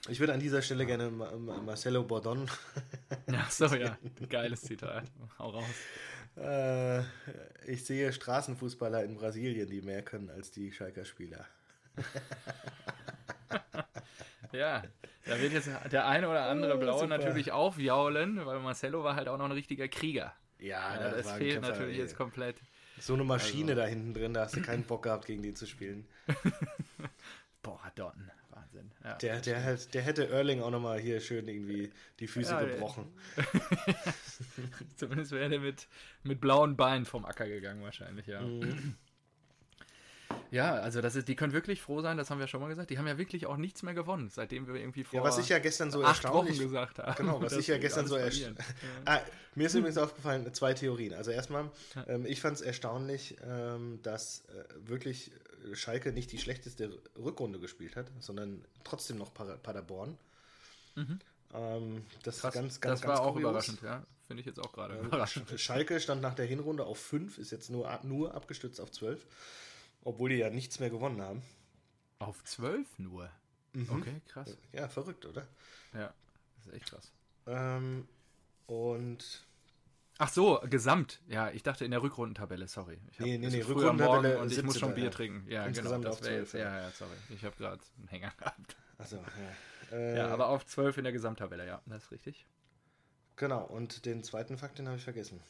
ich 0.08 0.20
würde 0.20 0.34
an 0.34 0.40
dieser 0.40 0.62
Stelle 0.62 0.86
gerne 0.86 1.10
Ma 1.10 1.32
Ma 1.36 1.58
Marcelo 1.62 2.04
Bordon 2.04 2.50
ja, 3.28 3.48
so, 3.50 3.66
ja, 3.68 3.98
geiles 4.30 4.62
Zitat. 4.62 5.12
Hau 5.40 5.50
raus. 5.50 5.66
Äh, 6.38 7.02
ich 7.66 7.86
sehe 7.86 8.12
Straßenfußballer 8.12 9.04
in 9.04 9.16
Brasilien, 9.16 9.70
die 9.70 9.82
mehr 9.82 10.04
können 10.04 10.30
als 10.30 10.52
die 10.52 10.72
Schalker 10.72 11.06
Spieler. 11.06 11.46
Ja, 14.52 14.84
da 15.26 15.40
wird 15.42 15.52
jetzt 15.54 15.70
der 15.92 16.08
eine 16.08 16.30
oder 16.30 16.46
andere 16.46 16.76
Oh, 16.76 16.80
Blaue 16.80 17.00
super. 17.02 17.18
natürlich 17.18 17.52
aufjaulen, 17.52 18.46
weil 18.46 18.60
Marcelo 18.60 19.04
war 19.04 19.16
halt 19.16 19.28
auch 19.28 19.38
noch 19.38 19.46
ein 19.46 19.52
richtiger 19.52 19.88
Krieger. 19.90 20.34
Ja, 20.60 20.96
Ja, 20.96 21.10
das 21.12 21.30
fehlt 21.34 21.54
Kämpfer, 21.56 21.72
natürlich 21.72 21.96
ey. 21.98 22.02
jetzt 22.02 22.16
komplett. 22.16 22.58
So 23.00 23.16
eine 23.16 23.26
Maschine 23.26 23.72
Also- 23.74 23.82
da 23.82 23.88
hinten 23.88 24.14
drin, 24.14 24.34
da 24.34 24.42
hast 24.46 24.56
du 24.56 24.62
keinen 24.62 24.84
Bock 24.84 25.04
gehabt, 25.04 25.26
gegen 25.26 25.42
die 25.42 25.54
zu 25.54 25.66
spielen. 25.66 26.08
Boah, 27.62 27.82
Don, 27.96 28.32
Wahnsinn. 28.52 28.92
Ja. 29.04 29.16
Der, 29.16 29.42
der, 29.42 29.64
halt, 29.64 29.94
der 29.94 30.02
hätte 30.04 30.30
Erling 30.30 30.62
auch 30.62 30.72
nochmal 30.72 31.00
hier 31.00 31.20
schön 31.20 31.48
irgendwie 31.50 31.92
die 32.22 32.28
Füße 32.28 32.52
Ja, 32.54 32.64
gebrochen. 32.64 33.12
Zumindest 34.96 35.32
wäre 35.32 35.50
der 35.50 35.60
mit, 35.60 35.88
mit 36.24 36.40
blauen 36.40 36.78
Beinen 36.78 37.06
vom 37.06 37.26
Acker 37.26 37.48
gegangen, 37.48 37.84
wahrscheinlich, 37.84 38.28
ja. 38.28 38.40
Mhm. 38.42 38.96
Ja, 40.52 40.74
also 40.76 41.02
das 41.02 41.16
ist, 41.16 41.28
die 41.28 41.36
können 41.36 41.54
wirklich 41.54 41.82
froh 41.82 42.02
sein, 42.02 42.18
das 42.18 42.30
haben 42.30 42.40
wir 42.40 42.48
schon 42.48 42.62
mal 42.62 42.68
gesagt. 42.68 42.90
Die 42.90 42.98
haben 42.98 43.08
ja 43.08 43.18
wirklich 43.18 43.46
auch 43.46 43.58
nichts 43.58 43.84
mehr 43.84 43.94
gewonnen, 43.94 44.30
seitdem 44.30 44.68
wir 44.68 44.76
irgendwie 44.76 45.04
vor 45.04 45.20
Ja, 45.20 45.24
was 45.24 45.38
ich 45.38 45.50
ja 45.50 45.60
gestern 45.60 45.92
so 45.92 46.04
acht 46.04 46.24
Wochen 46.24 46.26
erstaunlich 46.48 46.60
gesagt 46.60 47.00
haben. 47.00 47.16
Genau, 47.16 47.42
was 47.42 47.54
ich 47.54 47.68
ja 47.68 47.78
gestern 47.78 48.08
so 48.08 48.16
verlieren. 48.18 48.56
erst 48.58 48.70
ah, 49.06 49.20
Mir 49.56 49.68
ist 49.68 49.76
übrigens 49.76 49.98
aufgefallen, 49.98 50.54
zwei 50.54 50.74
Theorien. 50.74 51.14
Also 51.14 51.32
erstmal, 51.32 51.70
ähm, 52.08 52.26
ich 52.26 52.42
fand 52.42 52.56
es 52.58 52.62
erstaunlich, 52.62 53.36
ähm, 53.44 54.00
dass 54.04 54.44
äh, 54.46 54.64
wirklich 54.88 55.32
Schalke 55.74 56.12
nicht 56.12 56.32
die 56.32 56.38
schlechteste 56.38 56.98
Rückrunde 57.18 57.60
gespielt 57.60 57.96
hat, 57.96 58.08
sondern 58.20 58.64
trotzdem 58.84 59.18
noch 59.18 59.34
Para- 59.34 59.58
Paderborn. 59.58 60.18
Ähm, 60.96 62.04
das 62.24 62.38
Mhm. 62.38 62.42
Krass, 62.42 62.56
ist 62.56 62.62
ganz, 62.62 62.82
ganz, 62.82 62.82
das 62.82 63.02
ganz 63.02 63.04
war 63.20 63.22
auch 63.26 63.34
kurios. 63.34 63.50
überraschend, 63.50 63.82
ja. 63.82 64.04
Finde 64.28 64.40
ich 64.42 64.46
jetzt 64.48 64.60
auch 64.60 64.72
gerade 64.74 64.96
Ähm, 64.96 65.06
überraschend. 65.06 65.50
Sch- 65.52 65.58
Schalke 65.58 66.00
stand 66.00 66.22
nach 66.22 66.34
der 66.34 66.46
Hinrunde 66.46 66.84
auf 66.86 66.98
5, 67.00 67.38
ist 67.38 67.52
jetzt 67.52 67.70
nur, 67.70 68.00
nur 68.04 68.34
abgestützt 68.34 68.82
auf 68.82 68.92
12, 68.92 69.26
obwohl 70.06 70.30
die 70.30 70.38
ja 70.38 70.50
nichts 70.50 70.80
mehr 70.80 70.90
gewonnen 70.90 71.22
haben. 71.22 71.42
Auf 72.20 72.42
zwölf 72.46 72.88
nur. 72.98 73.30
Mhm. 73.74 73.90
Okay, 73.90 74.22
krass. 74.30 74.58
Ja, 74.72 74.88
verrückt, 74.88 75.26
oder? 75.26 75.46
Ja, 75.94 76.14
das 76.56 76.68
ist 76.68 76.74
echt 76.74 76.86
krass. 76.90 77.12
Ähm, 77.48 78.08
und 78.68 79.46
Ach 80.18 80.30
so, 80.30 80.62
gesamt. 80.70 81.20
Ja, 81.28 81.50
ich 81.52 81.62
dachte 81.62 81.84
in 81.84 81.92
der 81.92 82.02
Rückrundentabelle, 82.02 82.70
sorry. 82.70 82.98
Ich 83.12 83.20
hab- 83.20 83.26
Nee, 83.28 83.38
nee, 83.38 83.50
nee, 83.50 83.62
Rückrundentabelle 83.62 84.40
und 84.40 84.50
ich 84.50 84.64
muss 84.64 84.76
17, 84.76 84.80
schon 84.80 84.96
Bier 84.96 85.04
ja. 85.06 85.10
trinken. 85.10 85.52
Ja, 85.52 85.66
Insgesamt 85.66 86.04
genau. 86.06 86.14
auf 86.14 86.22
Das 86.22 86.30
jetzt, 86.30 86.52
12, 86.52 86.54
ja. 86.64 86.74
ja, 86.78 86.82
ja, 86.84 86.92
sorry. 86.92 87.12
Ich 87.32 87.44
habe 87.44 87.56
gerade 87.58 87.82
einen 87.98 88.08
Hänger 88.08 88.32
gehabt. 88.38 88.78
also, 88.98 89.18
ja. 89.18 89.98
Äh, 89.98 90.18
Ja, 90.18 90.28
aber 90.30 90.48
auf 90.48 90.66
zwölf 90.66 90.98
in 90.98 91.04
der 91.04 91.12
Gesamttabelle, 91.12 91.68
ja, 91.68 91.82
das 91.86 92.04
ist 92.06 92.12
richtig. 92.12 92.46
Genau, 93.36 93.66
und 93.66 94.06
den 94.06 94.24
zweiten 94.24 94.58
Fakt, 94.58 94.80
den 94.80 94.88
habe 94.88 94.96
ich 94.98 95.04
vergessen. 95.04 95.42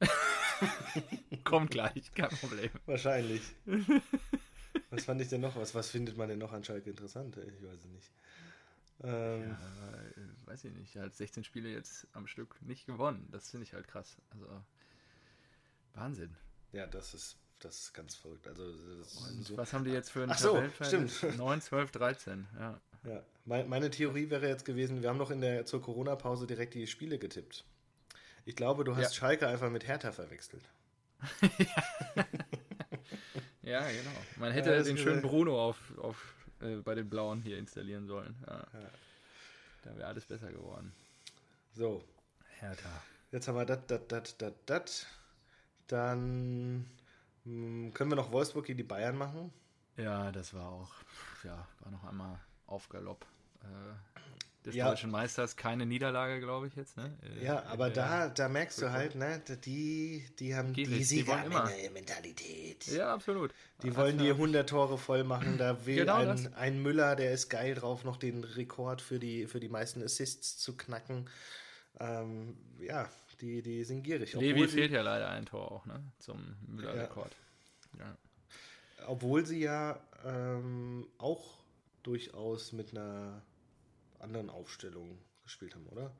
Kommt 1.44 1.70
gleich, 1.70 2.12
kein 2.14 2.30
Problem. 2.30 2.70
Wahrscheinlich. 2.86 3.42
was 4.90 5.04
fand 5.04 5.20
ich 5.20 5.28
denn 5.28 5.40
noch? 5.40 5.56
Was, 5.56 5.74
was 5.74 5.90
findet 5.90 6.16
man 6.16 6.28
denn 6.28 6.38
noch 6.38 6.52
an 6.52 6.64
Schalke 6.64 6.90
interessant? 6.90 7.36
Ich 7.36 7.62
weiß 7.62 7.78
es 7.78 7.86
nicht. 7.86 8.10
Ähm, 9.02 9.48
Ja, 9.48 9.58
weiß 10.46 10.64
ich 10.64 10.72
nicht, 10.74 10.96
halt 10.96 11.14
16 11.14 11.44
Spiele 11.44 11.70
jetzt 11.70 12.06
am 12.12 12.26
Stück 12.26 12.60
nicht 12.62 12.86
gewonnen. 12.86 13.26
Das 13.30 13.50
finde 13.50 13.64
ich 13.64 13.72
halt 13.72 13.88
krass. 13.88 14.16
Also, 14.30 14.46
Wahnsinn. 15.94 16.36
ja, 16.72 16.86
das 16.86 17.14
ist, 17.14 17.36
das 17.60 17.80
ist 17.80 17.94
ganz 17.94 18.14
verrückt. 18.14 18.46
Also, 18.46 18.72
so, 19.42 19.56
was 19.56 19.72
haben 19.72 19.84
die 19.84 19.90
jetzt 19.90 20.10
für 20.10 20.22
einen 20.22 20.32
Ach 20.32 20.38
so, 20.38 20.62
stimmt. 20.82 21.36
9, 21.36 21.60
12, 21.60 21.90
13, 21.92 22.46
ja. 22.58 22.80
ja. 23.04 23.22
Meine, 23.44 23.68
meine 23.68 23.90
Theorie 23.90 24.28
wäre 24.30 24.48
jetzt 24.48 24.64
gewesen, 24.64 25.02
wir 25.02 25.08
haben 25.08 25.18
noch 25.18 25.30
in 25.30 25.40
der 25.40 25.64
zur 25.66 25.80
Corona-Pause 25.80 26.46
direkt 26.46 26.74
die 26.74 26.86
Spiele 26.86 27.18
getippt. 27.18 27.64
Ich 28.50 28.56
glaube, 28.56 28.82
du 28.82 28.96
hast 28.96 29.02
Ja. 29.02 29.10
Schalke 29.12 29.46
einfach 29.46 29.70
mit 29.70 29.86
Hertha 29.86 30.10
verwechselt. 30.10 30.64
Ja, 33.62 33.82
genau. 33.88 34.10
Man 34.36 34.50
hätte 34.52 34.74
Ja, 34.74 34.82
den 34.82 34.98
schönen 34.98 35.22
Bruno 35.22 35.62
auf, 35.68 35.76
auf, 35.98 36.34
äh, 36.60 36.76
bei 36.78 36.96
den 36.96 37.08
Blauen 37.08 37.40
hier 37.42 37.56
installieren 37.58 38.06
sollen. 38.08 38.34
Ja. 38.44 38.56
Ja. 38.72 38.90
Da 39.82 39.96
wäre 39.96 40.08
alles 40.08 40.26
besser 40.26 40.50
geworden. 40.50 40.92
So, 41.74 42.02
Hertha. 42.58 42.88
jetzt 43.30 43.46
haben 43.46 43.54
wir 43.54 43.66
das, 43.66 43.78
das, 43.86 44.00
das, 44.08 44.36
das, 44.38 44.52
das. 44.66 45.06
Dann 45.86 46.80
mh, 47.44 47.92
können 47.92 48.10
wir 48.10 48.16
noch 48.16 48.32
Wolfsburg 48.32 48.64
gegen 48.66 48.78
die 48.78 48.82
Bayern 48.82 49.16
machen. 49.16 49.52
Ja, 49.96 50.32
das 50.32 50.52
war 50.52 50.68
auch, 50.68 50.92
ja, 51.44 51.68
war 51.80 51.92
noch 51.92 52.02
einmal 52.04 52.40
auf 52.66 52.88
Galopp. 52.88 53.24
Äh, 53.62 54.20
des 54.64 54.74
Ja. 54.74 54.88
deutschen 54.90 55.10
Meisters 55.10 55.56
keine 55.56 55.86
Niederlage, 55.86 56.38
glaube 56.40 56.66
ich 56.68 56.74
jetzt. 56.76 56.96
Ne? 56.96 57.16
Äh, 57.40 57.44
Ja, 57.44 57.64
aber 57.66 57.88
äh, 57.88 57.92
da, 57.92 58.28
da 58.28 58.48
merkst 58.48 58.80
du 58.82 58.90
halt, 58.92 59.14
ne, 59.14 59.40
die, 59.64 60.24
die 60.38 60.54
haben 60.54 60.74
die 60.74 60.82
immer. 60.84 61.02
Siegermentalität. 61.04 62.86
Ja, 62.88 63.12
absolut. 63.14 63.52
Die 63.82 63.94
wollen 63.96 64.18
die 64.18 64.30
100 64.30 64.68
Tore 64.68 64.98
voll 64.98 65.24
machen. 65.24 65.56
Da 65.58 65.86
will 65.86 65.96
Genau 65.96 66.16
ein, 66.16 66.26
das. 66.28 66.52
ein 66.54 66.82
Müller, 66.82 67.16
der 67.16 67.32
ist 67.32 67.48
geil 67.48 67.74
drauf, 67.74 68.04
noch 68.04 68.16
den 68.16 68.44
Rekord 68.44 69.00
für 69.00 69.18
die, 69.18 69.46
für 69.46 69.60
die 69.60 69.68
meisten 69.68 70.02
Assists 70.02 70.58
zu 70.58 70.76
knacken. 70.76 71.28
Ähm, 71.98 72.56
ja, 72.78 73.08
die, 73.40 73.62
die 73.62 73.84
sind 73.84 74.02
gierig. 74.02 74.34
Levi 74.34 74.68
fehlt 74.68 74.92
ja 74.92 75.02
leider 75.02 75.30
ein 75.30 75.46
Tor 75.46 75.72
auch, 75.72 75.86
ne? 75.86 76.02
Zum 76.18 76.56
Müller-Rekord. 76.68 77.34
Ja. 77.98 78.16
obwohl 79.08 79.44
sie 79.44 79.60
ja 79.60 79.98
ähm, 80.24 81.06
auch 81.18 81.58
durchaus 82.04 82.72
mit 82.72 82.92
einer 82.96 83.42
anderen 84.20 84.50
Aufstellung 84.50 85.18
gespielt 85.42 85.74
haben, 85.74 85.86
oder? 85.86 86.12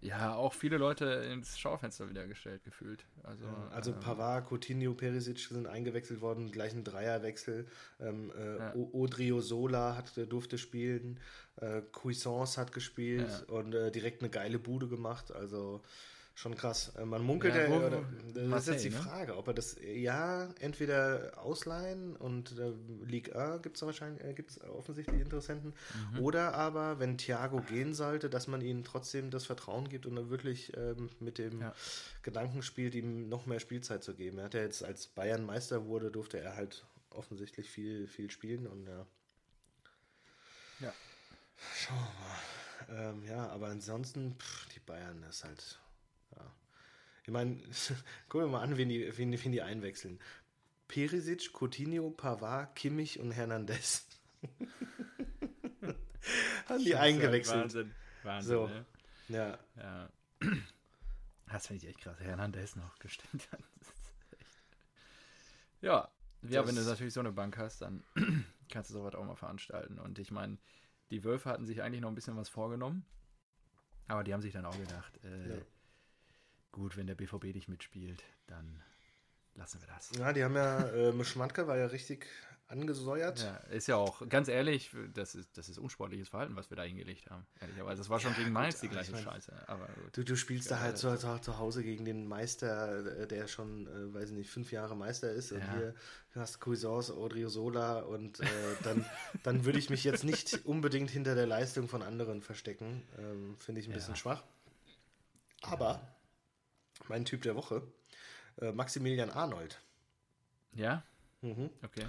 ja, 0.00 0.36
auch 0.36 0.52
viele 0.52 0.76
Leute 0.78 1.06
ins 1.32 1.58
Schaufenster 1.58 2.08
wieder 2.08 2.24
gestellt 2.28 2.62
gefühlt. 2.62 3.04
Also, 3.24 3.44
Also 3.72 3.90
ähm, 3.90 3.98
Pavard, 3.98 4.48
Coutinho, 4.48 4.94
Perisic 4.94 5.40
sind 5.40 5.66
eingewechselt 5.66 6.20
worden, 6.20 6.52
gleich 6.52 6.72
ein 6.72 6.84
Dreierwechsel. 6.84 7.66
Ähm, 7.98 8.30
äh, 8.38 8.58
Ja. 8.58 8.74
O- 8.76 8.90
Odriozola 8.92 9.96
hat, 9.96 10.12
durfte 10.30 10.56
spielen, 10.56 11.18
äh, 11.56 11.82
Cuisance 11.90 12.60
hat 12.60 12.70
gespielt 12.72 13.28
Ja. 13.48 13.52
und 13.54 13.74
äh, 13.74 13.90
direkt 13.90 14.22
eine 14.22 14.30
geile 14.30 14.60
Bude 14.60 14.86
gemacht. 14.86 15.32
Also 15.32 15.82
schon 16.38 16.54
krass. 16.54 16.92
Äh, 16.96 17.04
man 17.04 17.22
munkelt 17.22 17.54
Ja, 17.54 17.68
wo- 17.68 17.76
oder, 17.84 17.90
das 18.32 18.42
ist 18.42 18.48
Marseille, 18.48 18.74
jetzt 18.76 18.84
die 18.84 18.90
ne? 18.90 18.96
Frage, 18.96 19.36
ob 19.36 19.48
er 19.48 19.54
das 19.54 19.76
ja 19.82 20.48
entweder 20.60 21.32
ausleihen 21.36 22.14
und 22.14 22.56
äh, 22.58 22.72
Ligue 23.04 23.34
A 23.34 23.56
gibt 23.56 23.76
es 23.76 23.82
wahrscheinlich 23.82 24.22
äh, 24.24 24.34
gibt's 24.34 24.60
offensichtlich 24.60 25.20
Interessenten 25.20 25.74
Mhm. 26.12 26.20
oder 26.20 26.54
aber 26.54 27.00
wenn 27.00 27.18
Thiago 27.18 27.60
gehen 27.62 27.92
sollte, 27.92 28.30
dass 28.30 28.46
man 28.46 28.60
ihnen 28.60 28.84
trotzdem 28.84 29.30
das 29.30 29.46
Vertrauen 29.46 29.88
gibt 29.88 30.06
und 30.06 30.14
dann 30.14 30.30
wirklich 30.30 30.76
ähm, 30.76 31.10
mit 31.18 31.38
dem 31.38 31.60
Ja. 31.60 31.74
Gedanken 32.22 32.62
spielt, 32.62 32.94
ihm 32.94 33.28
noch 33.28 33.46
mehr 33.46 33.58
Spielzeit 33.58 34.04
zu 34.04 34.14
geben. 34.14 34.38
Er 34.38 34.44
hat 34.44 34.54
ja 34.54 34.60
jetzt, 34.60 34.84
als 34.84 35.08
Bayern 35.08 35.44
Meister 35.44 35.86
wurde, 35.86 36.10
durfte 36.12 36.38
er 36.38 36.54
halt 36.54 36.86
offensichtlich 37.10 37.68
viel, 37.68 38.06
viel 38.06 38.30
spielen 38.30 38.66
und 38.68 38.86
ja. 38.86 39.06
Ja. 40.80 40.92
Schauen 41.74 41.98
wir 41.98 42.96
mal. 43.00 43.10
Ähm, 43.10 43.24
ja, 43.24 43.48
aber 43.48 43.66
ansonsten, 43.66 44.36
pff, 44.38 44.68
die 44.68 44.78
Bayern, 44.80 45.22
ist 45.28 45.42
halt, 45.44 45.80
ja. 46.36 46.52
Ich 47.24 47.30
meine, 47.32 47.56
gucken 48.28 48.46
wir 48.46 48.52
mal 48.52 48.62
an, 48.62 48.76
wen 48.76 48.88
die, 48.88 49.16
wen, 49.16 49.32
wen 49.44 49.52
die 49.52 49.62
einwechseln. 49.62 50.18
Perisic, 50.88 51.52
Coutinho, 51.52 52.10
Pavard, 52.10 52.74
Kimmich 52.74 53.18
und 53.20 53.30
Hernandez. 53.32 54.06
Haben 56.68 56.84
die 56.84 56.96
eingewechselt. 56.96 57.56
Wahnsinn. 57.62 57.94
Wahnsinn. 58.22 58.50
So. 58.56 58.66
Ne? 58.66 58.84
Ja, 59.28 59.58
Ja. 59.76 60.10
Das 61.50 61.66
finde 61.66 61.82
ich 61.82 61.88
echt 61.88 62.00
krass. 62.02 62.20
Hernandez 62.20 62.76
noch 62.76 62.98
gestellt 62.98 63.48
hat. 63.52 63.60
Ja, 65.80 66.10
ja, 66.42 66.60
Das- 66.60 66.66
wenn 66.68 66.76
du 66.76 66.82
natürlich 66.82 67.14
so 67.14 67.20
eine 67.20 67.32
Bank 67.32 67.56
hast, 67.56 67.80
dann 67.80 68.04
kannst 68.70 68.90
du 68.90 68.94
sowas 68.94 69.14
auch 69.14 69.24
mal 69.24 69.34
veranstalten. 69.34 69.98
Und 69.98 70.18
ich 70.18 70.30
meine, 70.30 70.58
die 71.10 71.24
Wölfe 71.24 71.48
hatten 71.48 71.64
sich 71.64 71.80
eigentlich 71.82 72.02
noch 72.02 72.10
ein 72.10 72.14
bisschen 72.14 72.36
was 72.36 72.50
vorgenommen. 72.50 73.06
Aber 74.08 74.24
die 74.24 74.34
haben 74.34 74.42
sich 74.42 74.52
dann 74.52 74.66
auch 74.66 74.76
gedacht, 74.78 75.18
äh, 75.24 75.48
Ja. 75.56 75.62
Gut, 76.72 76.96
wenn 76.96 77.06
der 77.06 77.14
BVB 77.14 77.54
nicht 77.54 77.68
mitspielt, 77.68 78.22
dann 78.46 78.82
lassen 79.54 79.80
wir 79.80 79.88
das. 79.88 80.10
ja 80.18 80.32
die 80.32 80.44
haben 80.44 80.56
ja, 80.56 80.88
äh, 80.88 81.24
Schmatke 81.24 81.66
war 81.66 81.76
ja 81.76 81.86
richtig 81.86 82.26
angesäuert. 82.68 83.40
Ja, 83.40 83.56
ist 83.74 83.86
ja 83.86 83.96
auch, 83.96 84.28
ganz 84.28 84.48
ehrlich, 84.48 84.90
das 85.14 85.34
ist, 85.34 85.56
das 85.56 85.68
ist 85.68 85.78
unsportliches 85.78 86.28
Verhalten, 86.28 86.54
was 86.54 86.70
wir 86.70 86.76
da 86.76 86.82
hingelegt 86.82 87.30
haben. 87.30 87.46
Ehrlicherweise. 87.60 87.98
Das 87.98 88.10
war 88.10 88.20
schon 88.20 88.34
gegen 88.34 88.52
Mainz 88.52 88.80
die 88.80 88.86
aber 88.86 89.00
ich 89.00 89.08
gleiche 89.08 89.12
mein, 89.12 89.22
Scheiße. 89.22 89.52
Aber 89.66 89.86
gut. 89.86 90.16
Du, 90.16 90.24
du 90.24 90.36
spielst 90.36 90.70
da 90.70 90.80
halt 90.80 90.98
zu, 90.98 91.16
zu, 91.16 91.58
Hause 91.58 91.82
gegen 91.82 92.04
den 92.04 92.26
Meister, 92.26 93.20
äh, 93.22 93.26
der 93.26 93.48
schon, 93.48 93.86
äh, 93.86 94.14
weiß 94.14 94.30
ich 94.30 94.36
nicht, 94.36 94.50
fünf 94.50 94.70
Jahre 94.70 94.96
Meister 94.96 95.32
ist. 95.32 95.52
Und 95.52 95.60
Ja. 95.60 95.72
hier 95.72 95.94
hast 96.34 96.60
Cuisance, 96.60 97.16
Odriozola 97.16 98.00
und 98.00 98.40
äh, 98.40 98.44
dann, 98.84 99.04
dann 99.42 99.64
würde 99.64 99.78
ich 99.78 99.88
mich 99.88 100.04
jetzt 100.04 100.24
nicht 100.24 100.66
unbedingt 100.66 101.10
hinter 101.10 101.34
der 101.34 101.46
Leistung 101.46 101.88
von 101.88 102.02
anderen 102.02 102.42
verstecken. 102.42 103.02
Ähm, 103.18 103.56
Finde 103.58 103.80
ich 103.80 103.86
ein 103.86 103.92
Ja. 103.92 103.96
bisschen 103.96 104.16
schwach. 104.16 104.44
Aber 105.62 106.00
mein 107.08 107.24
Typ 107.24 107.42
der 107.42 107.56
Woche, 107.56 107.82
äh, 108.60 108.72
Maximilian 108.72 109.30
Arnold. 109.30 109.80
Ja? 110.74 111.02
Mhm. 111.42 111.70
Okay. 111.84 112.06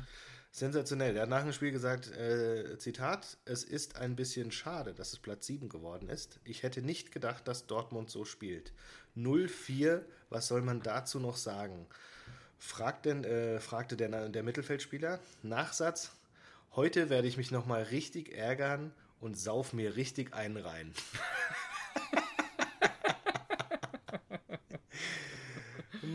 Sensationell. 0.51 1.13
Der 1.13 1.23
hat 1.23 1.29
nach 1.29 1.43
dem 1.43 1.53
Spiel 1.53 1.71
gesagt, 1.71 2.11
äh, 2.11 2.77
Zitat, 2.79 3.37
es 3.45 3.63
ist 3.63 3.97
ein 3.97 4.15
bisschen 4.15 4.51
schade, 4.51 4.93
dass 4.93 5.13
es 5.13 5.19
Platz 5.19 5.45
7 5.45 5.69
geworden 5.69 6.09
ist. 6.09 6.39
Ich 6.43 6.63
hätte 6.63 6.81
nicht 6.81 7.11
gedacht, 7.11 7.47
dass 7.47 7.67
Dortmund 7.67 8.09
so 8.09 8.25
spielt. 8.25 8.73
0-4, 9.15 10.01
was 10.29 10.47
soll 10.47 10.61
man 10.61 10.81
dazu 10.81 11.19
noch 11.19 11.37
sagen? 11.37 11.85
Fragt 12.57 13.05
denn, 13.05 13.23
äh, 13.23 13.59
fragte 13.59 13.95
der, 13.95 14.29
der 14.29 14.43
Mittelfeldspieler. 14.43 15.19
Nachsatz, 15.43 16.11
heute 16.75 17.09
werde 17.09 17.27
ich 17.27 17.37
mich 17.37 17.51
nochmal 17.51 17.83
richtig 17.83 18.35
ärgern 18.35 18.91
und 19.19 19.37
sauf 19.37 19.71
mir 19.73 19.95
richtig 19.95 20.33
einen 20.33 20.57
rein. 20.57 20.93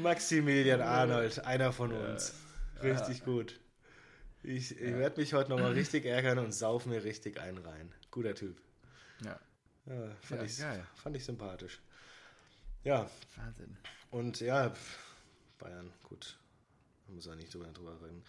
Maximilian 0.02 0.80
Arnold, 0.80 1.44
einer 1.44 1.72
von 1.72 1.92
uns. 1.92 2.34
Richtig 2.82 3.24
gut. 3.24 3.60
Ich, 4.42 4.78
ich 4.78 4.92
werde 4.94 5.20
mich 5.20 5.32
heute 5.32 5.50
nochmal 5.50 5.72
richtig 5.74 6.04
ärgern 6.04 6.38
und 6.38 6.52
sauf 6.52 6.86
mir 6.86 7.02
richtig 7.04 7.40
einen 7.40 7.58
rein. 7.58 7.92
Guter 8.10 8.34
Typ. 8.34 8.60
Ja. 9.24 9.38
Ja, 9.86 10.10
fand, 10.20 10.42
ich, 10.42 10.58
geil. 10.58 10.86
fand 10.94 11.16
ich 11.16 11.24
sympathisch. 11.24 11.80
Ja, 12.84 13.10
Wahnsinn. 13.36 13.76
und 14.10 14.40
ja, 14.40 14.72
Bayern, 15.58 15.90
gut. 16.02 16.38
Man 17.06 17.16
muss 17.16 17.26
ja 17.26 17.34
nicht 17.34 17.52
drüber, 17.52 17.66
drüber 17.66 17.98
reden. 18.02 18.22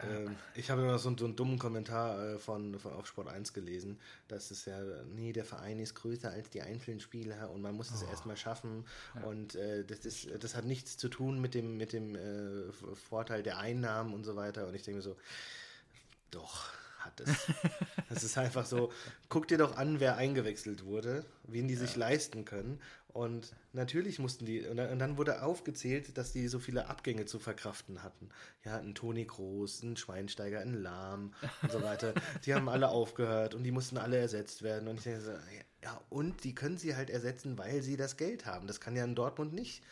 Ähm, 0.00 0.36
ich 0.54 0.70
habe 0.70 0.80
immer 0.82 0.92
noch 0.92 0.98
so, 0.98 1.08
einen- 1.08 1.18
so 1.18 1.24
einen 1.24 1.36
dummen 1.36 1.58
Kommentar 1.58 2.22
äh, 2.34 2.38
von, 2.38 2.78
von 2.78 2.92
auf 2.92 3.06
Sport 3.06 3.28
1 3.28 3.52
gelesen, 3.52 3.98
dass 4.28 4.50
es 4.50 4.64
ja, 4.64 4.78
nee, 5.04 5.32
der 5.32 5.44
Verein 5.44 5.78
ist 5.80 5.94
größer 5.94 6.30
als 6.30 6.50
die 6.50 6.62
einzelnen 6.62 7.00
Spieler 7.00 7.50
und 7.50 7.60
man 7.62 7.74
muss 7.74 7.90
es 7.90 8.02
erstmal 8.02 8.36
schaffen. 8.36 8.84
Und 9.24 9.54
äh, 9.56 9.84
das, 9.84 10.00
ist, 10.06 10.28
das 10.42 10.54
hat 10.54 10.64
nichts 10.64 10.96
zu 10.96 11.08
tun 11.08 11.40
mit 11.40 11.54
dem, 11.54 11.76
mit 11.76 11.92
dem 11.92 12.14
äh, 12.14 12.72
Vorteil 13.08 13.42
der 13.42 13.58
Einnahmen 13.58 14.14
und 14.14 14.24
so 14.24 14.36
weiter. 14.36 14.66
Und 14.68 14.74
ich 14.74 14.82
denke 14.82 14.98
mir 14.98 15.02
so, 15.02 15.16
doch, 16.30 16.68
hat 17.04 17.20
es. 17.20 17.28
Das 18.08 18.24
ist 18.24 18.36
einfach 18.38 18.66
so, 18.66 18.92
guck 19.28 19.48
dir 19.48 19.58
doch 19.58 19.76
an, 19.76 20.00
wer 20.00 20.16
eingewechselt 20.16 20.84
wurde, 20.84 21.24
wen 21.44 21.68
die 21.68 21.76
sich 21.76 21.96
leisten 21.96 22.44
können. 22.44 22.80
Und 23.08 23.54
natürlich 23.72 24.18
mussten 24.18 24.46
die, 24.46 24.66
und 24.66 24.78
dann, 24.78 24.90
und 24.90 24.98
dann 24.98 25.18
wurde 25.18 25.42
aufgezählt, 25.42 26.16
dass 26.16 26.32
die 26.32 26.48
so 26.48 26.58
viele 26.58 26.88
Abgänge 26.88 27.26
zu 27.26 27.38
verkraften 27.38 28.02
hatten. 28.02 28.30
Ja, 28.64 28.78
ein 28.78 28.94
Toni 28.94 29.24
Groß, 29.24 29.82
ein 29.82 29.96
Schweinsteiger, 29.96 30.60
ein 30.60 30.74
Lahm 30.74 31.34
und 31.60 31.72
so 31.72 31.82
weiter. 31.82 32.14
Die 32.46 32.54
haben 32.54 32.68
alle 32.70 32.88
aufgehört 32.88 33.54
und 33.54 33.64
die 33.64 33.70
mussten 33.70 33.98
alle 33.98 34.16
ersetzt 34.16 34.62
werden. 34.62 34.88
Und 34.88 34.96
ich 34.96 35.04
denke 35.04 35.20
so, 35.20 35.32
ja, 35.82 36.00
und 36.08 36.44
die 36.44 36.54
können 36.54 36.78
sie 36.78 36.96
halt 36.96 37.10
ersetzen, 37.10 37.58
weil 37.58 37.82
sie 37.82 37.96
das 37.96 38.16
Geld 38.16 38.46
haben. 38.46 38.66
Das 38.66 38.80
kann 38.80 38.96
ja 38.96 39.04
in 39.04 39.14
Dortmund 39.14 39.52
nicht. 39.52 39.82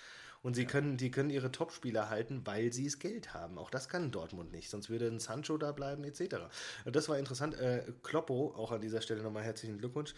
Und 0.43 0.55
sie 0.55 0.65
können, 0.65 0.97
die 0.97 1.11
können 1.11 1.31
ihre 1.31 1.53
Topspieler 1.53 2.09
halten, 2.09 2.43
weil 2.45 2.73
sie 2.73 2.85
das 2.85 2.99
Geld 2.99 3.35
haben. 3.35 3.59
Auch 3.59 3.71
das 3.71 3.89
kann 3.89 4.11
Dortmund 4.11 4.53
nicht, 4.53 4.71
sonst 4.71 4.89
würde 4.89 5.07
ein 5.07 5.19
Sancho 5.19 5.59
da 5.59 5.73
bleiben, 5.73 6.03
etc. 6.05 6.37
Und 6.85 6.97
Das 6.97 7.09
war 7.09 7.19
interessant. 7.19 7.55
Äh, 7.55 7.93
Kloppo, 8.03 8.55
auch 8.57 8.73
an 8.73 8.81
dieser 8.81 9.03
Stelle 9.03 9.23
nochmal 9.23 9.43
herzlichen 9.43 9.79
Glückwunsch. 9.79 10.15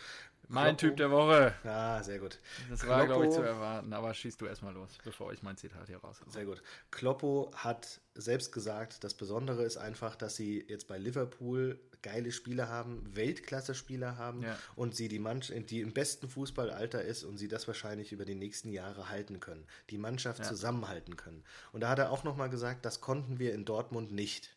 Mein 0.53 0.76
Typ 0.76 0.96
der 0.96 1.11
Woche. 1.11 1.55
Ja, 1.64 2.03
sehr 2.03 2.18
gut. 2.18 2.38
Das 2.70 2.86
war, 2.86 3.07
glaube 3.07 3.26
ich, 3.26 3.32
zu 3.32 3.42
erwarten. 3.42 3.92
Aber 3.92 4.12
schießt 4.14 4.40
du 4.40 4.46
erstmal 4.46 4.74
los, 4.74 4.90
bevor 5.05 5.32
ich 5.32 5.42
mein 5.42 5.57
Zitat 5.57 5.86
hier 5.88 5.98
raus. 5.98 6.20
Sehr 6.28 6.44
gut. 6.44 6.62
Kloppo 6.90 7.50
hat 7.55 8.00
selbst 8.14 8.53
gesagt, 8.53 9.03
das 9.05 9.14
Besondere 9.14 9.62
ist 9.64 9.76
einfach, 9.78 10.14
dass 10.16 10.36
sie 10.36 10.64
jetzt 10.68 10.86
bei 10.88 10.98
Liverpool 10.98 11.80
geile 12.03 12.32
Spieler 12.32 12.68
haben, 12.68 13.05
Weltklasse-Spieler 13.14 14.18
haben 14.18 14.42
Ja. 14.42 14.59
und 14.74 14.94
sie 14.96 15.07
die 15.09 15.20
Mannschaft, 15.20 15.70
die 15.70 15.80
im 15.80 15.92
besten 15.92 16.28
Fußballalter 16.28 17.00
ist 17.03 17.22
und 17.22 17.38
sie 17.38 17.46
das 17.48 17.66
wahrscheinlich 17.68 18.11
über 18.12 18.24
die 18.24 18.34
nächsten 18.34 18.70
Jahre 18.72 19.09
halten 19.09 19.38
können, 19.40 19.64
die 19.90 19.98
Mannschaft 19.98 20.40
Ja. 20.40 20.44
zusammenhalten 20.44 21.16
können. 21.16 21.44
Und 21.72 21.82
da 21.82 21.88
hat 21.90 22.00
er 22.00 22.11
auch 22.11 22.24
nochmal 22.24 22.50
gesagt, 22.50 22.84
das 22.84 23.00
konnten 23.00 23.38
wir 23.38 23.55
in 23.55 23.64
Dortmund 23.64 24.11
nicht. 24.12 24.50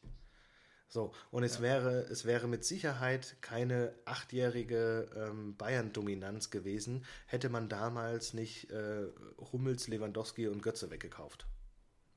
So, 0.88 1.14
und 1.32 1.44
es, 1.44 1.62
wäre, 1.62 2.02
es 2.04 2.26
wäre 2.26 2.48
mit 2.48 2.64
Sicherheit 2.64 3.36
keine 3.42 3.94
achtjährige 4.06 5.10
ähm, 5.16 5.56
Bayern-Dominanz 5.58 6.52
gewesen, 6.52 7.06
hätte 7.26 7.50
man 7.50 7.68
damals 7.70 8.34
nicht 8.34 8.72
äh, 8.72 9.08
Hummels, 9.52 9.88
Lewandowski 9.88 10.48
und 10.48 10.62
Götze 10.62 10.90
weggekauft. 10.92 11.48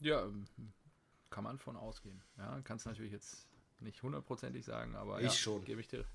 Ja, 0.00 0.22
ähm, 0.22 0.46
kann 1.30 1.44
man 1.44 1.58
von 1.58 1.76
ausgehen. 1.76 2.22
Ja, 2.36 2.60
kannst 2.62 2.86
natürlich 2.86 3.12
jetzt 3.12 3.48
nicht 3.80 4.02
hundertprozentig 4.02 4.64
sagen, 4.64 4.94
aber 4.96 5.18
Ich 5.18 5.24
ja, 5.24 5.30
schon. 5.30 5.64
Gebe 5.64 5.80
ich 5.80 5.88
dir. 5.88 6.04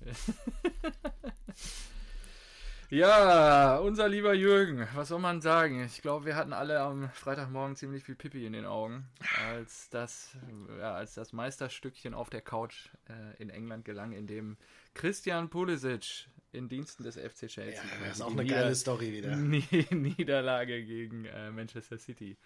Ja, 2.94 3.78
unser 3.78 4.08
lieber 4.08 4.34
Jürgen, 4.34 4.86
was 4.94 5.08
soll 5.08 5.18
man 5.18 5.40
sagen? 5.40 5.82
Ich 5.84 6.00
glaube, 6.00 6.26
wir 6.26 6.36
hatten 6.36 6.52
alle 6.52 6.78
am 6.78 7.10
Freitagmorgen 7.10 7.74
ziemlich 7.74 8.04
viel 8.04 8.14
Pipi 8.14 8.46
in 8.46 8.52
den 8.52 8.66
Augen, 8.66 9.08
als 9.48 9.90
das, 9.90 10.36
ja, 10.78 10.94
als 10.94 11.14
das 11.14 11.32
Meisterstückchen 11.32 12.14
auf 12.14 12.30
der 12.30 12.40
Couch 12.40 12.90
äh, 13.08 13.42
in 13.42 13.50
England 13.50 13.84
gelang, 13.84 14.12
in 14.12 14.28
dem 14.28 14.56
Christian 14.94 15.50
Pulisic 15.50 16.28
in 16.52 16.68
Diensten 16.68 17.02
des 17.02 17.16
FC 17.16 17.48
Chelsea. 17.48 17.82
Ja, 17.82 18.06
das 18.06 18.18
ist 18.18 18.22
auch 18.22 18.30
eine 18.30 18.44
Nieder 18.44 18.60
geile 18.60 18.74
Story 18.76 19.12
wieder. 19.12 19.34
Niederlage 19.34 20.84
gegen 20.84 21.24
äh, 21.24 21.50
Manchester 21.50 21.98
City 21.98 22.36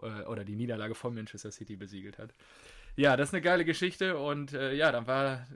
äh, 0.00 0.22
oder 0.22 0.44
die 0.44 0.56
Niederlage 0.56 0.94
von 0.94 1.14
Manchester 1.14 1.52
City 1.52 1.76
besiegelt 1.76 2.16
hat. 2.16 2.32
Ja, 2.96 3.16
das 3.16 3.28
ist 3.28 3.34
eine 3.34 3.40
geile 3.40 3.64
Geschichte 3.64 4.18
und 4.18 4.52
äh, 4.52 4.74
ja, 4.74 4.92
dann 4.92 5.06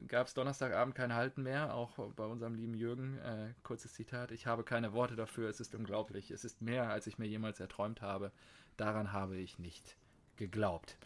gab 0.08 0.26
es 0.26 0.34
Donnerstagabend 0.34 0.94
kein 0.94 1.14
Halten 1.14 1.42
mehr, 1.42 1.74
auch 1.74 1.98
bei 2.14 2.24
unserem 2.24 2.54
lieben 2.54 2.74
Jürgen. 2.74 3.18
Äh, 3.18 3.54
kurzes 3.62 3.92
Zitat, 3.92 4.30
ich 4.30 4.46
habe 4.46 4.62
keine 4.62 4.92
Worte 4.92 5.16
dafür, 5.16 5.48
es 5.48 5.60
ist 5.60 5.74
unglaublich, 5.74 6.30
es 6.30 6.44
ist 6.44 6.62
mehr, 6.62 6.90
als 6.90 7.06
ich 7.06 7.18
mir 7.18 7.26
jemals 7.26 7.60
erträumt 7.60 8.02
habe. 8.02 8.32
Daran 8.76 9.12
habe 9.12 9.36
ich 9.36 9.58
nicht 9.58 9.96
geglaubt. 10.36 10.96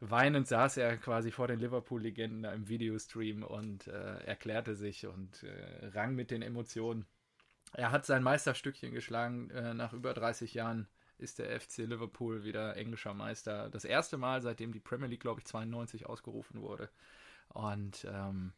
Weinend 0.00 0.46
saß 0.46 0.76
er 0.76 0.98
quasi 0.98 1.30
vor 1.30 1.48
den 1.48 1.58
Liverpool-Legenden 1.58 2.44
im 2.52 2.68
Videostream 2.68 3.42
und 3.42 3.86
äh, 3.86 4.18
erklärte 4.24 4.74
sich 4.74 5.06
und 5.06 5.42
äh, 5.42 5.86
rang 5.86 6.14
mit 6.14 6.30
den 6.30 6.42
Emotionen. 6.42 7.06
Er 7.72 7.92
hat 7.92 8.04
sein 8.04 8.22
Meisterstückchen 8.22 8.92
geschlagen 8.92 9.50
äh, 9.50 9.72
nach 9.72 9.94
über 9.94 10.12
30 10.12 10.52
Jahren 10.52 10.86
ist 11.18 11.38
der 11.38 11.60
FC 11.60 11.78
Liverpool 11.78 12.44
wieder 12.44 12.76
englischer 12.76 13.14
Meister. 13.14 13.70
Das 13.70 13.84
erste 13.84 14.16
Mal, 14.16 14.42
seitdem 14.42 14.72
die 14.72 14.80
Premier 14.80 15.08
League, 15.08 15.20
glaube 15.20 15.40
ich, 15.40 15.46
92 15.46 16.06
ausgerufen 16.06 16.60
wurde. 16.60 16.90
Und 17.48 18.06
ähm, 18.10 18.52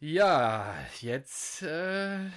ja, 0.00 0.74
jetzt 1.00 1.62
äh, 1.62 2.30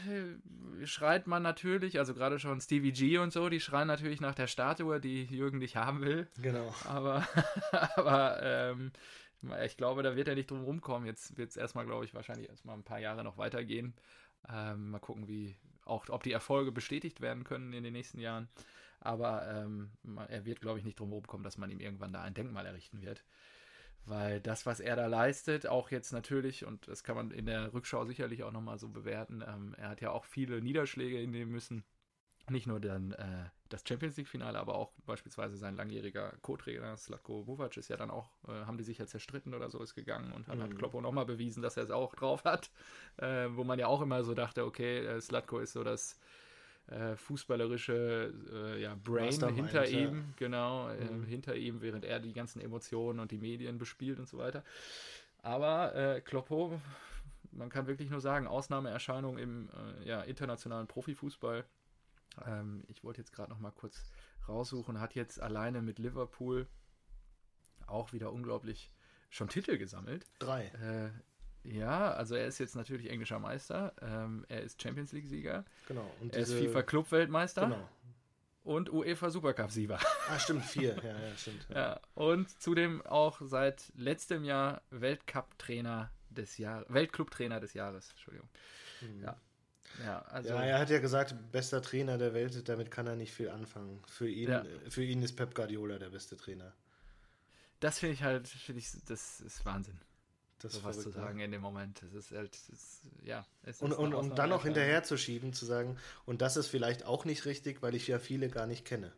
schreit 0.84 1.28
man 1.28 1.44
natürlich, 1.44 2.00
also 2.00 2.16
gerade 2.16 2.40
schon 2.40 2.60
Stevie 2.60 2.92
G 2.92 3.20
und 3.20 3.32
so, 3.32 3.50
die 3.50 3.60
schreien 3.60 3.88
natürlich 3.88 4.20
nach 4.20 4.34
der 4.34 4.48
Statue, 4.48 5.00
die 5.00 5.26
Jürgen 5.26 5.60
nicht 5.60 5.76
haben 5.76 6.02
will. 6.02 6.28
Genau. 6.42 6.74
Aber, 6.86 7.28
aber 7.96 8.42
ähm, 8.42 8.92
ich 9.64 9.78
glaube, 9.78 10.02
da 10.02 10.16
wird 10.16 10.28
er 10.28 10.36
nicht 10.36 10.50
drum 10.50 10.64
rumkommen. 10.64 11.06
Jetzt 11.06 11.38
wird 11.38 11.52
es 11.52 11.58
erstmal, 11.58 11.86
glaube 11.86 12.04
ich, 12.04 12.16
wahrscheinlich 12.16 12.50
erstmal 12.50 12.76
ein 12.76 12.84
paar 12.84 13.00
Jahre 13.00 13.24
noch 13.24 13.38
weitergehen. 13.38 13.94
Ähm, 14.50 14.90
mal 14.90 15.00
gucken, 15.00 15.28
wie 15.28 15.56
auch, 15.86 16.10
ob 16.10 16.24
die 16.24 16.32
Erfolge 16.32 16.72
bestätigt 16.72 17.22
werden 17.22 17.44
können 17.44 17.74
in 17.74 17.84
den 17.84 17.94
nächsten 17.94 18.20
Jahren. 18.20 18.50
Aber 19.02 19.48
ähm, 19.50 19.92
er 20.28 20.46
wird, 20.46 20.62
glaube 20.62 20.80
ich, 20.80 20.86
nicht 20.86 21.00
drum 21.00 21.22
kommen, 21.24 21.44
dass 21.44 21.58
man 21.58 21.70
ihm 21.70 21.80
irgendwann 21.80 22.14
da 22.14 22.22
ein 22.22 22.34
Denkmal 22.34 22.66
errichten 22.66 23.02
wird. 23.02 23.24
Weil 24.06 24.40
das, 24.42 24.66
was 24.66 24.80
er 24.80 24.96
da 24.96 25.08
leistet, 25.08 25.68
auch 25.68 25.92
jetzt 25.92 26.12
natürlich, 26.12 26.66
und 26.66 26.88
das 26.88 27.04
kann 27.04 27.16
man 27.16 27.32
in 27.32 27.46
der 27.46 27.74
Rückschau 27.74 28.06
sicherlich 28.06 28.44
auch 28.44 28.52
nochmal 28.52 28.80
so 28.80 28.90
bewerten, 28.90 29.44
ähm, 29.48 29.76
er 29.78 29.90
hat 29.90 30.02
ja 30.02 30.12
auch 30.12 30.26
viele 30.26 30.62
Niederschläge 30.62 31.18
hinnehmen 31.18 31.52
müssen. 31.52 31.84
Nicht 32.50 32.66
nur 32.66 32.80
dann 32.80 33.12
äh, 33.12 33.46
das 33.70 33.84
Champions 33.88 34.18
League-Finale, 34.18 34.60
aber 34.60 34.76
auch 34.76 34.92
beispielsweise 35.06 35.56
sein 35.58 35.76
langjähriger 35.76 36.34
Co-Trainer 36.42 36.98
Slatko 36.98 37.46
Vuvac 37.46 37.78
ist 37.78 37.90
ja 37.90 37.98
dann 37.98 38.10
auch, 38.10 38.32
äh, 38.48 38.66
haben 38.66 38.78
die 38.78 38.84
sich 38.84 38.98
ja 38.98 39.06
zerstritten 39.06 39.54
oder 39.54 39.70
so, 39.70 39.82
ist 39.82 39.94
gegangen 39.94 40.32
und 40.34 40.48
mhm. 40.48 40.62
hat 40.62 40.76
Kloppo 40.76 41.00
nochmal 41.02 41.26
bewiesen, 41.26 41.62
dass 41.62 41.78
er 41.78 41.84
es 41.84 41.92
auch 41.92 42.16
drauf 42.16 42.44
hat. 42.44 42.72
Äh, 43.18 43.50
wo 43.52 43.64
man 43.64 43.78
ja 43.78 43.88
auch 43.88 44.02
immer 44.02 44.24
so 44.24 44.34
dachte, 44.34 44.66
okay, 44.66 45.06
äh, 45.06 45.22
Slatko 45.22 45.60
ist 45.60 45.74
so 45.74 45.84
das 45.84 46.20
äh, 46.88 47.16
fußballerische 47.16 48.34
äh, 48.52 48.82
ja, 48.82 48.96
Brain 48.96 49.32
hinter 49.54 49.88
ihm, 49.88 50.16
ja. 50.16 50.24
genau, 50.36 50.90
äh, 50.90 51.06
mhm. 51.06 51.26
hinter 51.26 51.56
ihm, 51.56 51.82
während 51.82 52.06
er 52.06 52.20
die 52.20 52.34
ganzen 52.34 52.62
Emotionen 52.62 53.20
und 53.20 53.32
die 53.32 53.38
Medien 53.38 53.78
bespielt 53.78 54.20
und 54.20 54.28
so 54.28 54.38
weiter. 54.38 54.64
Aber 55.42 55.96
äh, 55.96 56.22
Kloppo, 56.22 56.80
man 57.52 57.70
kann 57.70 57.88
wirklich 57.88 58.10
nur 58.10 58.22
sagen, 58.22 58.48
Ausnahmeerscheinung 58.48 59.38
im 59.38 59.70
äh, 59.70 60.08
ja, 60.08 60.22
internationalen 60.22 60.88
Profifußball. 60.88 61.66
Ähm, 62.46 62.84
ich 62.88 63.04
wollte 63.04 63.22
jetzt 63.22 63.32
gerade 63.32 63.50
noch 63.50 63.60
mal 63.60 63.72
kurz 63.72 64.12
raussuchen, 64.48 65.00
hat 65.00 65.16
jetzt 65.16 65.42
alleine 65.42 65.82
mit 65.82 66.00
Liverpool 66.00 66.68
auch 67.88 68.14
wieder 68.14 68.32
unglaublich 68.32 68.92
schon 69.30 69.50
Titel 69.50 69.78
gesammelt. 69.78 70.26
Drei. 70.40 70.66
Äh, 70.68 71.10
ja, 71.64 72.12
also 72.14 72.36
er 72.36 72.48
ist 72.48 72.58
jetzt 72.60 72.76
natürlich 72.76 73.10
englischer 73.10 73.40
Meister, 73.40 73.94
ähm, 74.02 74.46
er 74.50 74.62
ist 74.62 74.82
Champions 74.82 75.12
League-Sieger, 75.12 75.64
genau, 75.88 76.10
und 76.20 76.36
er 76.36 76.42
ist 76.42 76.54
FIFA-Club-Weltmeister 76.54 77.68
genau. 77.68 77.90
und 78.64 78.92
UEFA 78.92 79.30
Supercup-Sieger. 79.30 80.00
Ah, 80.30 80.40
stimmt, 80.40 80.66
vier, 80.66 80.96
ja, 81.04 81.20
ja, 81.20 81.38
stimmt. 81.38 81.68
Ja. 81.70 81.76
ja. 81.76 82.00
und 82.16 82.50
zudem 82.62 83.06
auch 83.06 83.42
seit 83.44 83.92
letztem 83.96 84.44
Jahr 84.44 84.82
Weltcup-Trainer 84.90 86.10
des 86.30 86.58
Jahres, 86.58 86.86
Weltclub-Trainer 86.90 87.60
des 87.60 87.74
Jahres, 87.74 88.10
Entschuldigung. 88.12 88.50
Mhm. 89.02 89.24
Ja. 89.24 89.38
Ja, 90.06 90.22
also, 90.22 90.48
ja, 90.48 90.64
er 90.64 90.80
hat 90.80 90.90
ja 90.90 91.00
gesagt, 91.00 91.36
bester 91.52 91.82
Trainer 91.82 92.18
der 92.18 92.34
Welt, 92.34 92.70
damit 92.70 92.92
kann 92.92 93.08
er 93.08 93.18
nicht 93.18 93.34
viel 93.34 93.50
anfangen. 93.50 94.02
Für 94.08 94.30
ihn, 94.30 94.50
ja. 94.50 94.64
für 94.88 95.04
ihn 95.04 95.22
ist 95.22 95.36
Pep 95.36 95.54
Guardiola 95.54 96.00
der 96.00 96.10
beste 96.10 96.38
Trainer. 96.38 96.74
Das 97.82 98.00
finde 98.00 98.14
ich 98.14 98.24
halt, 98.24 98.48
finde 98.48 98.80
ich, 98.80 98.90
das 99.06 99.42
ist 99.42 99.66
Wahnsinn 99.66 100.00
das 100.64 100.74
so 100.74 100.84
was 100.84 101.02
zu 101.02 101.10
sagen 101.10 101.40
in 101.40 101.52
dem 101.52 101.62
Moment. 101.62 102.02
Es 102.04 102.14
ist 102.14 102.32
halt, 102.32 102.56
es, 102.72 103.02
ja. 103.24 103.46
Es 103.64 103.82
und 103.82 103.94
und, 103.94 104.14
und 104.14 104.38
dann 104.38 104.50
noch 104.50 104.64
hinterher 104.64 105.04
zu 105.04 105.18
schieben, 105.18 105.54
zu 105.54 105.66
sagen, 105.66 105.98
und 106.26 106.42
das 106.42 106.58
ist 106.58 106.68
vielleicht 106.68 107.06
auch 107.06 107.26
nicht 107.26 107.46
richtig, 107.46 107.82
weil 107.82 107.96
ich 107.96 108.08
ja 108.08 108.20
viele 108.20 108.50
gar 108.50 108.68
nicht 108.68 108.86
kenne. 108.86 109.12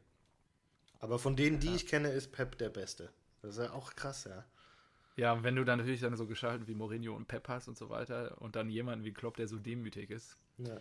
Aber 0.99 1.19
von 1.19 1.35
denen, 1.35 1.59
die 1.59 1.67
ja. 1.67 1.75
ich 1.75 1.87
kenne, 1.87 2.09
ist 2.09 2.31
Pep 2.31 2.57
der 2.57 2.69
Beste. 2.69 3.09
Das 3.41 3.57
ist 3.57 3.63
ja 3.63 3.73
auch 3.73 3.95
krass, 3.95 4.23
ja. 4.23 4.45
Ja, 5.15 5.33
und 5.33 5.43
wenn 5.43 5.55
du 5.55 5.63
dann 5.63 5.79
natürlich 5.79 6.01
dann 6.01 6.15
so 6.15 6.25
geschaltet 6.25 6.67
wie 6.67 6.73
Mourinho 6.73 7.15
und 7.15 7.27
Pep 7.27 7.47
hast 7.47 7.67
und 7.67 7.77
so 7.77 7.89
weiter 7.89 8.41
und 8.41 8.55
dann 8.55 8.69
jemanden 8.69 9.05
wie 9.05 9.13
Klopp, 9.13 9.37
der 9.37 9.47
so 9.47 9.57
demütig 9.57 10.09
ist. 10.09 10.37
Ja. 10.57 10.79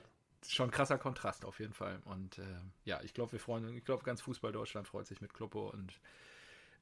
Schon 0.49 0.71
krasser 0.71 0.99
Kontrast 0.99 1.45
auf 1.45 1.61
jeden 1.61 1.75
Fall. 1.75 2.01
Und 2.05 2.39
äh, 2.39 2.45
ja, 2.85 3.01
ich 3.03 3.15
glaube, 3.15 3.33
wir 3.33 3.41
freuen, 3.41 3.77
ich 3.77 3.85
glaube, 3.85 4.05
ganz 4.05 4.23
Fußball 4.23 4.53
Deutschland 4.53 4.89
freut 4.89 5.07
sich 5.07 5.21
mit 5.21 5.35
Kloppo 5.35 5.69
und 5.69 6.01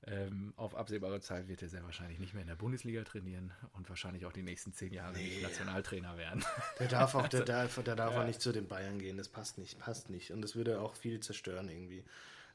ähm, 0.07 0.55
auf 0.57 0.75
absehbare 0.75 1.21
Zeit 1.21 1.49
wird 1.49 1.61
er 1.63 1.69
sehr 1.69 1.85
wahrscheinlich 1.85 2.19
nicht 2.19 2.33
mehr 2.33 2.43
in 2.43 2.49
der 2.49 2.55
Bundesliga 2.55 3.05
trainieren 3.05 3.53
und 3.75 3.89
wahrscheinlich 3.89 4.25
auch 4.25 4.33
die 4.33 4.43
nächsten 4.43 4.73
zehn 4.73 4.95
Jahre 4.95 5.13
nee. 5.13 5.25
nicht 5.25 5.43
Nationaltrainer 5.43 6.17
werden. 6.17 6.45
Der 6.79 6.89
darf 6.89 7.15
auch, 7.15 7.29
der 7.29 7.45
darf, 7.45 7.83
der 7.83 7.97
darf 7.97 8.15
ja. 8.15 8.23
auch 8.23 8.27
nicht 8.27 8.41
zu 8.41 8.53
den 8.53 8.67
Bayern 8.67 8.99
gehen. 8.99 9.19
Das 9.19 9.29
passt 9.29 9.59
nicht, 9.59 9.79
passt 9.79 10.09
nicht. 10.09 10.31
Und 10.31 10.41
das 10.41 10.57
würde 10.57 10.81
auch 10.81 10.95
viel 10.95 11.21
zerstören 11.21 11.69
irgendwie. 11.69 12.05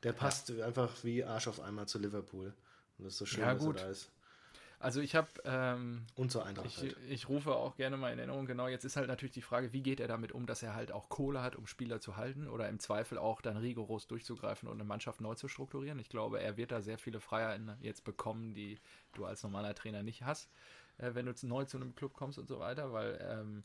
Der 0.02 0.14
passt 0.14 0.50
ja. 0.50 0.66
einfach 0.66 0.92
wie 1.04 1.24
Arsch 1.24 1.48
auf 1.48 1.60
einmal 1.60 1.88
zu 1.88 2.00
Liverpool. 2.00 2.54
Und 2.98 3.06
das 3.06 3.14
ist 3.14 3.20
so 3.20 3.26
schön, 3.26 3.42
ja, 3.42 3.54
gut. 3.54 3.76
dass 3.76 3.82
er 3.82 3.86
da 3.86 3.92
ist. 3.92 4.12
Also 4.80 5.02
ich 5.02 5.16
habe 5.16 5.28
ähm, 5.46 6.06
und 6.16 6.32
zur 6.32 6.46
Eintracht 6.46 6.68
ich, 6.68 6.78
halt. 6.78 6.98
ich 7.08 7.30
rufe 7.30 7.56
auch 7.56 7.76
gerne 7.76 7.98
mal 7.98 8.12
in 8.12 8.20
Erinnerung, 8.20 8.46
genau, 8.46 8.68
jetzt 8.68 8.84
ist 8.84 8.98
halt 8.98 9.08
natürlich 9.08 9.34
die 9.34 9.42
Frage, 9.42 9.74
wie 9.74 9.82
geht 9.82 10.00
er 10.00 10.08
damit 10.08 10.32
um, 10.32 10.46
dass 10.46 10.64
er 10.64 10.76
halt 10.76 10.92
auch 10.92 11.10
Kohle 11.10 11.42
hat, 11.42 11.56
um 11.56 11.66
Spieler 11.68 12.02
zu 12.02 12.18
halten 12.18 12.48
oder 12.48 12.70
im 12.70 12.80
Zweifel 12.80 13.18
auch 13.18 13.42
dann 13.42 13.58
rigoros 13.58 14.08
durchzugreifen 14.08 14.68
und 14.68 14.76
eine 14.76 14.84
Mannschaft 14.84 15.22
neu 15.22 15.36
zu 15.36 15.48
strukturieren. 15.48 16.00
Ich 16.00 16.10
glaube, 16.10 16.42
er 16.42 16.58
wird 16.58 16.72
da 16.72 16.82
sehr 16.82 16.98
viele 16.98 17.20
Freiheiten 17.20 17.72
jetzt 17.82 18.04
bekommen, 18.04 18.54
die 18.54 18.80
du 19.14 19.26
als 19.26 19.44
normaler 19.44 19.76
Trainer 19.76 20.04
nicht 20.04 20.24
hast, 20.24 20.50
äh, 20.98 21.12
wenn 21.14 21.26
du 21.26 21.34
neu 21.44 21.66
zu 21.66 21.78
einem 21.78 21.96
Club 21.96 22.14
kommst 22.14 22.38
und 22.38 22.48
so 22.48 22.60
weiter, 22.60 22.92
weil 22.92 23.20
ähm, 23.22 23.64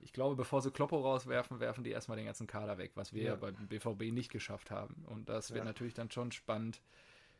ich 0.00 0.12
glaube, 0.12 0.36
bevor 0.36 0.60
sie 0.60 0.70
Kloppo 0.70 1.00
rauswerfen, 1.00 1.60
werfen 1.60 1.82
die 1.82 1.90
erstmal 1.90 2.16
den 2.16 2.26
ganzen 2.26 2.46
Kader 2.46 2.78
weg, 2.78 2.92
was 2.94 3.12
wir 3.12 3.22
ja, 3.22 3.30
ja 3.30 3.36
beim 3.36 3.54
BVB 3.54 4.12
nicht 4.12 4.30
geschafft 4.30 4.70
haben. 4.70 5.04
Und 5.06 5.28
das 5.28 5.50
wird 5.50 5.60
ja. 5.60 5.64
natürlich 5.64 5.94
dann 5.94 6.10
schon 6.10 6.30
spannend. 6.30 6.80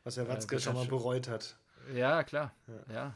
Was 0.02 0.14
der 0.16 0.28
Watzke 0.28 0.56
äh, 0.56 0.60
schon 0.60 0.74
mal 0.74 0.86
bereut 0.86 1.28
hat. 1.28 1.58
Ja, 1.92 2.22
klar. 2.24 2.54
Ja. 2.88 2.94
ja. 2.94 3.14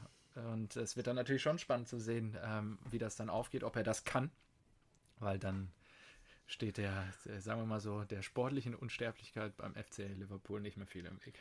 Und 0.50 0.76
es 0.76 0.96
wird 0.96 1.06
dann 1.06 1.16
natürlich 1.16 1.42
schon 1.42 1.58
spannend 1.58 1.88
zu 1.88 1.98
sehen, 1.98 2.36
ähm, 2.44 2.78
wie 2.90 2.98
das 2.98 3.16
dann 3.16 3.30
aufgeht, 3.30 3.64
ob 3.64 3.76
er 3.76 3.82
das 3.82 4.04
kann. 4.04 4.30
Weil 5.18 5.38
dann 5.38 5.72
steht 6.46 6.78
der, 6.78 7.12
sagen 7.38 7.60
wir 7.60 7.66
mal 7.66 7.80
so, 7.80 8.04
der 8.04 8.22
sportlichen 8.22 8.74
Unsterblichkeit 8.74 9.56
beim 9.56 9.74
FC 9.74 9.98
Liverpool 10.16 10.60
nicht 10.60 10.76
mehr 10.76 10.86
viel 10.86 11.04
im 11.06 11.24
Weg. 11.24 11.38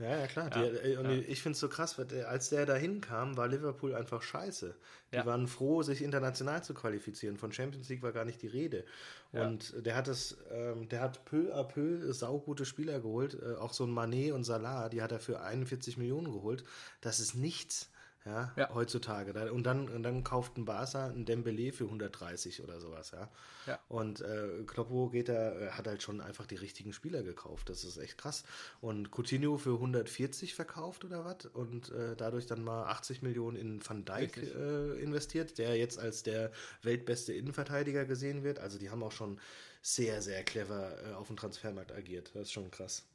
Ja, 0.00 0.18
ja, 0.18 0.26
klar. 0.26 0.50
Ja, 0.56 0.68
die, 0.68 0.96
und 0.96 1.10
ja. 1.10 1.16
ich 1.28 1.42
finde 1.42 1.54
es 1.54 1.60
so 1.60 1.68
krass, 1.68 1.98
als 2.26 2.48
der 2.48 2.64
da 2.64 2.74
hinkam, 2.74 3.36
war 3.36 3.48
Liverpool 3.48 3.94
einfach 3.94 4.22
scheiße. 4.22 4.74
Die 5.12 5.16
ja. 5.16 5.26
waren 5.26 5.46
froh, 5.46 5.82
sich 5.82 6.02
international 6.02 6.64
zu 6.64 6.72
qualifizieren. 6.72 7.36
Von 7.36 7.52
Champions 7.52 7.88
League 7.90 8.02
war 8.02 8.12
gar 8.12 8.24
nicht 8.24 8.40
die 8.40 8.48
Rede. 8.48 8.84
Und 9.32 9.74
der 9.86 9.94
hat 9.94 10.08
es, 10.08 10.38
ähm, 10.50 10.88
der 10.88 11.02
hat 11.02 11.24
peu 11.24 11.54
à 11.54 11.62
peu 11.62 12.12
saugute 12.12 12.64
Spieler 12.64 13.00
geholt. 13.00 13.38
Äh, 13.40 13.56
auch 13.56 13.72
so 13.72 13.84
ein 13.84 13.90
Manet 13.90 14.32
und 14.32 14.44
Salah, 14.44 14.88
die 14.88 15.02
hat 15.02 15.12
er 15.12 15.20
für 15.20 15.40
41 15.40 15.98
Millionen 15.98 16.32
geholt. 16.32 16.64
Das 17.00 17.20
ist 17.20 17.34
nichts 17.34 17.90
ja, 18.26 18.52
ja. 18.56 18.74
heutzutage. 18.74 19.50
Und 19.52 19.64
dann, 19.64 19.88
und 19.88 20.02
dann 20.02 20.24
kauft 20.24 20.58
ein 20.58 20.64
Barca 20.64 21.06
ein 21.06 21.24
Dembele 21.24 21.72
für 21.72 21.84
130 21.84 22.62
oder 22.62 22.80
sowas, 22.80 23.12
ja. 23.12 23.28
ja. 23.66 23.78
Und 23.88 24.20
äh, 24.20 24.62
Kloppo 24.66 25.08
geht 25.08 25.28
da, 25.28 25.52
äh, 25.52 25.70
hat 25.70 25.86
halt 25.86 26.02
schon 26.02 26.20
einfach 26.20 26.46
die 26.46 26.56
richtigen 26.56 26.92
Spieler 26.92 27.22
gekauft. 27.22 27.70
Das 27.70 27.84
ist 27.84 27.96
echt 27.96 28.18
krass. 28.18 28.44
Und 28.80 29.10
Coutinho 29.10 29.56
für 29.56 29.74
140 29.74 30.54
verkauft 30.54 31.04
oder 31.04 31.24
was 31.24 31.46
und 31.46 31.90
äh, 31.90 32.14
dadurch 32.16 32.46
dann 32.46 32.62
mal 32.62 32.84
80 32.84 33.22
Millionen 33.22 33.56
in 33.56 33.80
Van 33.86 34.04
Dijk 34.04 34.36
äh, 34.36 35.00
investiert, 35.00 35.58
der 35.58 35.76
jetzt 35.76 35.98
als 35.98 36.22
der 36.22 36.50
weltbeste 36.82 37.32
Innenverteidiger 37.32 38.04
gesehen 38.04 38.42
wird. 38.44 38.58
Also 38.58 38.78
die 38.78 38.90
haben 38.90 39.02
auch 39.02 39.12
schon 39.12 39.40
sehr, 39.82 40.20
sehr 40.20 40.44
clever 40.44 40.92
äh, 41.04 41.14
auf 41.14 41.28
dem 41.28 41.36
Transfermarkt 41.36 41.92
agiert. 41.92 42.30
Das 42.34 42.42
ist 42.42 42.52
schon 42.52 42.70
krass. 42.70 43.06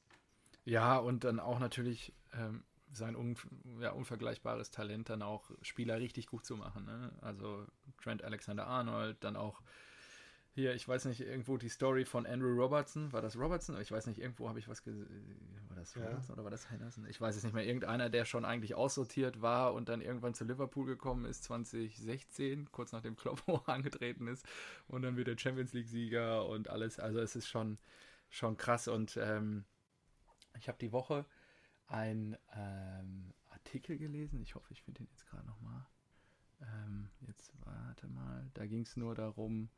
Ja, 0.66 0.98
und 0.98 1.24
dann 1.24 1.40
auch 1.40 1.60
natürlich 1.60 2.12
ähm, 2.34 2.64
sein 2.96 3.16
un, 3.16 3.36
ja, 3.80 3.92
unvergleichbares 3.92 4.72
Talent 4.72 5.10
dann 5.10 5.22
auch 5.22 5.52
Spieler 5.62 6.00
richtig 6.00 6.28
gut 6.28 6.46
zu 6.46 6.56
machen. 6.56 6.86
Ne? 6.86 7.12
Also 7.22 7.66
Trent 8.02 8.24
Alexander-Arnold, 8.24 9.18
dann 9.24 9.36
auch 9.36 9.62
hier, 10.56 10.74
ich 10.74 10.88
weiß 10.88 11.04
nicht, 11.06 11.20
irgendwo 11.20 11.58
die 11.58 11.68
Story 11.68 12.06
von 12.06 12.26
Andrew 12.26 12.56
Robertson. 12.56 13.12
War 13.12 13.22
das 13.22 13.38
Robertson? 13.38 13.80
Ich 13.82 13.92
weiß 13.92 14.08
nicht, 14.08 14.20
irgendwo 14.20 14.48
habe 14.48 14.58
ich 14.58 14.70
was 14.70 14.84
gesehen. 14.84 15.06
War 15.68 15.76
das 15.76 15.98
Robertson 15.98 16.30
ja. 16.30 16.34
oder 16.34 16.44
war 16.46 16.52
das 16.52 16.72
Henderson? 16.72 17.06
Ich 17.10 17.20
weiß 17.20 17.36
es 17.36 17.44
nicht 17.44 17.52
mehr. 17.52 17.66
Irgendeiner, 17.66 18.10
der 18.10 18.24
schon 18.24 18.46
eigentlich 18.46 18.74
aussortiert 18.74 19.42
war 19.42 19.74
und 19.74 19.90
dann 19.90 20.00
irgendwann 20.00 20.34
zu 20.34 20.46
Liverpool 20.46 20.86
gekommen 20.86 21.26
ist, 21.26 21.44
2016, 21.44 22.72
kurz 22.72 22.94
nachdem 22.94 23.18
Kloppo 23.18 23.58
angetreten 23.66 24.30
ist. 24.30 24.46
Und 24.88 25.02
dann 25.02 25.18
wird 25.18 25.28
der 25.28 25.38
Champions 25.38 25.74
League-Sieger 25.74 26.46
und 26.48 26.70
alles. 26.70 27.00
Also 27.00 27.20
es 27.20 27.36
ist 27.36 27.50
schon, 27.50 27.78
schon 28.30 28.56
krass. 28.56 28.88
Und 28.88 29.18
ähm, 29.18 29.66
ich 30.58 30.70
habe 30.70 30.78
die 30.80 30.94
Woche 30.94 31.26
ein 31.88 32.38
ähm, 32.56 33.34
Artikel 33.50 33.98
gelesen. 33.98 34.42
Ich 34.42 34.56
hoffe, 34.56 34.72
ich 34.72 34.82
finde 34.82 35.04
ihn 35.04 35.08
jetzt 35.12 35.26
gerade 35.28 35.46
nochmal. 35.46 35.86
Ähm, 36.62 37.10
jetzt 37.28 37.52
warte 37.64 38.08
mal. 38.08 38.50
Da 38.54 38.66
ging 38.66 38.82
es 38.82 38.96
nur 38.98 39.16
darum, 39.16 39.70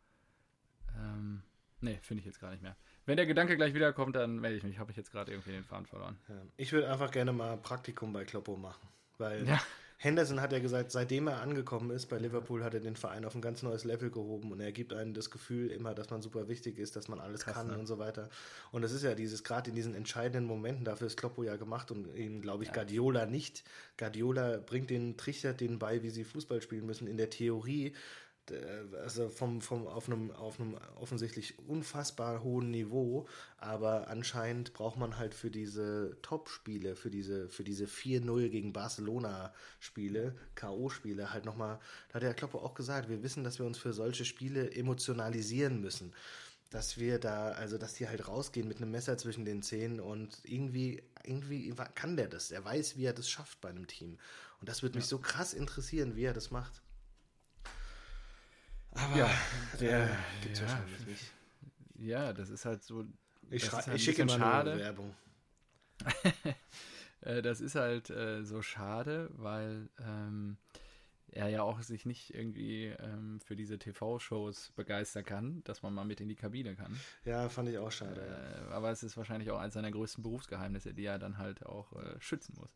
ähm, 0.95 1.43
nee, 1.82 1.99
finde 2.01 2.20
ich 2.20 2.26
jetzt 2.26 2.39
gar 2.39 2.51
nicht 2.51 2.62
mehr. 2.62 2.76
Wenn 3.05 3.18
der 3.18 3.26
Gedanke 3.26 3.55
gleich 3.55 3.74
wiederkommt, 3.74 4.16
dann 4.16 4.39
melde 4.39 4.58
ich 4.58 4.64
mich. 4.64 4.80
Habe 4.80 4.91
ich 4.91 4.97
jetzt 4.97 5.12
gerade 5.12 5.32
irgendwie 5.32 5.51
den 5.51 5.64
Faden 5.64 5.86
verloren. 5.86 6.18
Ich 6.58 6.74
würde 6.74 6.91
einfach 6.91 7.12
gerne 7.12 7.34
mal 7.34 7.58
Praktikum 7.58 8.14
bei 8.14 8.26
Kloppo 8.26 8.58
machen. 8.58 8.88
Weil 9.18 9.47
ja. 9.47 9.62
Henderson 10.00 10.41
hat 10.41 10.54
ja 10.54 10.60
gesagt, 10.60 10.91
seitdem 10.91 11.28
er 11.28 11.41
angekommen 11.41 11.89
ist 11.89 12.06
bei 12.06 12.20
Liverpool, 12.20 12.64
hat 12.64 12.76
er 12.76 12.80
den 12.80 12.95
Verein 12.95 13.26
auf 13.26 13.34
ein 13.34 13.41
ganz 13.41 13.64
neues 13.64 13.84
Level 13.84 14.12
gehoben 14.12 14.52
und 14.52 14.60
er 14.60 14.72
gibt 14.72 14.93
einem 14.93 15.16
das 15.16 15.32
Gefühl 15.32 15.72
immer, 15.72 15.95
dass 15.95 16.12
man 16.12 16.22
super 16.22 16.48
wichtig 16.48 16.78
ist, 16.78 16.95
dass 16.95 17.08
man 17.08 17.20
alles 17.20 17.41
Krass, 17.41 17.56
kann 17.56 17.68
ne? 17.68 17.80
und 17.80 17.88
so 17.88 17.98
weiter. 17.98 18.30
Und 18.72 18.84
das 18.84 18.91
ist 18.91 19.04
ja 19.04 19.16
dieses, 19.16 19.43
gerade 19.43 19.72
in 19.72 19.76
diesen 19.76 19.95
entscheidenden 19.95 20.45
Momenten, 20.45 20.86
dafür 20.86 21.08
ist 21.08 21.18
Kloppo 21.18 21.41
ja 21.41 21.56
gemacht 21.56 21.89
und 21.89 22.16
eben, 22.16 22.41
glaube 22.41 22.64
ich, 22.64 22.70
ja. 22.70 22.76
Guardiola 22.76 23.26
nicht. 23.26 23.64
Guardiola 23.98 24.58
bringt 24.58 24.91
den, 24.91 25.18
trichtert 25.18 25.62
denen 25.62 25.80
bei, 25.80 26.04
wie 26.04 26.12
sie 26.12 26.24
Fußball 26.24 26.62
spielen 26.62 26.86
müssen. 26.86 27.08
In 27.08 27.18
der 27.18 27.32
Theorie 27.32 27.93
also 29.04 29.30
vom, 29.30 29.62
vom, 29.62 29.88
auf, 29.88 30.08
einem, 30.08 30.32
auf 30.32 30.60
einem 30.60 30.78
offensichtlich 30.95 31.58
unfassbar 31.68 32.43
hohen 32.43 32.72
Niveau, 32.72 33.28
aber 33.58 34.08
anscheinend 34.08 34.74
braucht 34.74 34.98
man 34.98 35.18
halt 35.18 35.34
für 35.34 35.52
diese 35.52 36.18
Top-Spiele, 36.22 36.95
für 36.95 37.10
diese, 37.10 37.50
für 37.50 37.64
diese 37.64 37.86
4-0 37.86 38.50
gegen 38.50 38.74
Barcelona-Spiele, 38.74 40.36
K.O.-Spiele, 40.56 41.32
halt 41.32 41.45
nochmal, 41.45 41.80
da 42.10 42.16
hat 42.16 42.24
der 42.24 42.34
Klopper 42.34 42.60
auch 42.60 42.74
gesagt, 42.74 43.10
wir 43.10 43.24
wissen, 43.24 43.43
dass 43.43 43.60
wir 43.60 43.66
uns 43.66 43.78
für 43.78 43.93
solche 43.93 44.26
Spiele 44.26 44.72
emotionalisieren 44.72 45.82
müssen. 45.82 46.14
Dass 46.70 46.98
wir 46.98 47.18
da, 47.18 47.52
also 47.52 47.78
dass 47.78 47.93
die 47.93 48.10
halt 48.10 48.28
rausgehen 48.28 48.68
mit 48.68 48.78
einem 48.78 48.91
Messer 48.91 49.18
zwischen 49.18 49.45
den 49.45 49.62
Zähnen 49.62 50.02
und 50.02 50.38
irgendwie, 50.43 51.02
irgendwie 51.24 51.74
kann 51.95 52.18
der 52.18 52.28
das. 52.28 52.52
Er 52.52 52.66
weiß, 52.66 52.98
wie 52.98 53.06
er 53.06 53.14
das 53.14 53.30
schafft 53.30 53.62
bei 53.62 53.70
einem 53.70 53.88
Team. 53.88 54.18
Und 54.60 54.68
das 54.68 54.82
würde 54.82 54.98
mich 54.98 55.06
ja. 55.06 55.10
so 55.12 55.20
krass 55.20 55.54
interessieren, 55.54 56.18
wie 56.18 56.26
er 56.26 56.34
das 56.34 56.52
macht. 56.52 56.82
Aber 58.92 59.16
ja, 59.16 59.30
der 59.80 60.06
äh, 60.06 60.10
gibt 60.42 60.56
es 60.56 60.62
ja, 60.62 60.68
wahrscheinlich 60.68 61.06
nicht. 61.06 61.32
Ja, 61.96 62.34
das 62.34 62.50
ist 62.50 62.66
halt 62.66 62.84
so. 62.84 63.06
Ich, 63.50 63.72
halt 63.72 63.88
ich 63.94 64.04
schicke 64.04 64.24
immer 64.24 64.38
schade. 64.38 64.78
Werbung. 64.78 65.14
Äh, 67.22 67.42
das 67.42 67.62
ist 67.62 67.74
halt 67.74 68.12
äh, 68.12 68.44
so 68.44 68.62
schade, 68.62 69.32
weil 69.34 69.90
ähm, 70.00 70.58
er 71.32 71.50
ja 71.50 71.62
auch 71.64 71.82
sich 71.82 72.06
nicht 72.06 72.34
irgendwie 72.34 72.86
ähm, 72.86 73.40
für 73.42 73.56
diese 73.56 73.78
TV-Shows 73.78 74.72
begeistern 74.76 75.26
kann, 75.26 75.64
dass 75.64 75.82
man 75.84 75.94
mal 75.94 76.06
mit 76.06 76.22
in 76.22 76.30
die 76.30 76.36
Kabine 76.36 76.76
kann. 76.76 76.98
Ja, 77.26 77.50
fand 77.50 77.70
ich 77.70 77.78
auch 77.78 77.92
schade. 77.92 78.22
Äh, 78.22 78.74
aber 78.74 78.92
es 78.92 79.04
ist 79.04 79.18
wahrscheinlich 79.18 79.52
auch 79.52 79.60
eines 79.60 79.74
seiner 79.74 79.92
größten 79.92 80.24
Berufsgeheimnisse, 80.24 80.94
die 80.94 81.06
er 81.06 81.20
dann 81.20 81.38
halt 81.38 81.66
auch 81.66 81.94
äh, 81.94 82.20
schützen 82.20 82.56
muss. 82.58 82.70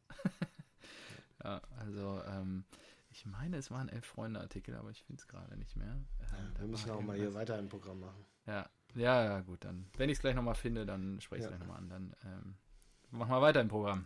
ja, 1.44 1.62
also 1.80 2.22
ähm, 2.28 2.66
ich 3.12 3.26
meine, 3.26 3.58
es 3.58 3.70
waren 3.72 3.90
elf 3.90 4.06
Freunde-Artikel, 4.06 4.76
aber 4.76 4.90
ich 4.90 5.04
finde 5.04 5.20
es 5.20 5.28
gerade 5.28 5.58
nicht 5.58 5.76
mehr. 5.76 5.88
Ja, 6.20 6.38
ähm, 6.38 6.54
wir 6.58 6.68
müssen 6.68 6.92
auch 6.92 7.02
mal 7.02 7.18
hier 7.18 7.34
weiter 7.34 7.60
im 7.60 7.68
Programm 7.68 8.00
machen. 8.00 8.26
Ja, 8.48 8.70
ja, 8.96 9.24
ja 9.24 9.40
gut, 9.42 9.64
dann. 9.66 9.88
Wenn 9.98 10.10
ich 10.10 10.18
es 10.18 10.22
gleich 10.22 10.36
nochmal 10.36 10.56
finde, 10.56 10.86
dann 10.86 11.20
spreche 11.22 11.42
ich 11.42 11.46
es 11.46 11.52
ja. 11.52 11.58
gleich 11.58 11.68
nochmal 11.68 11.84
an. 11.84 11.90
Dann 11.90 12.16
ähm, 12.26 12.56
machen 13.12 13.32
wir 13.32 13.42
weiter 13.42 13.62
im 13.62 13.68
Programm. 13.68 14.06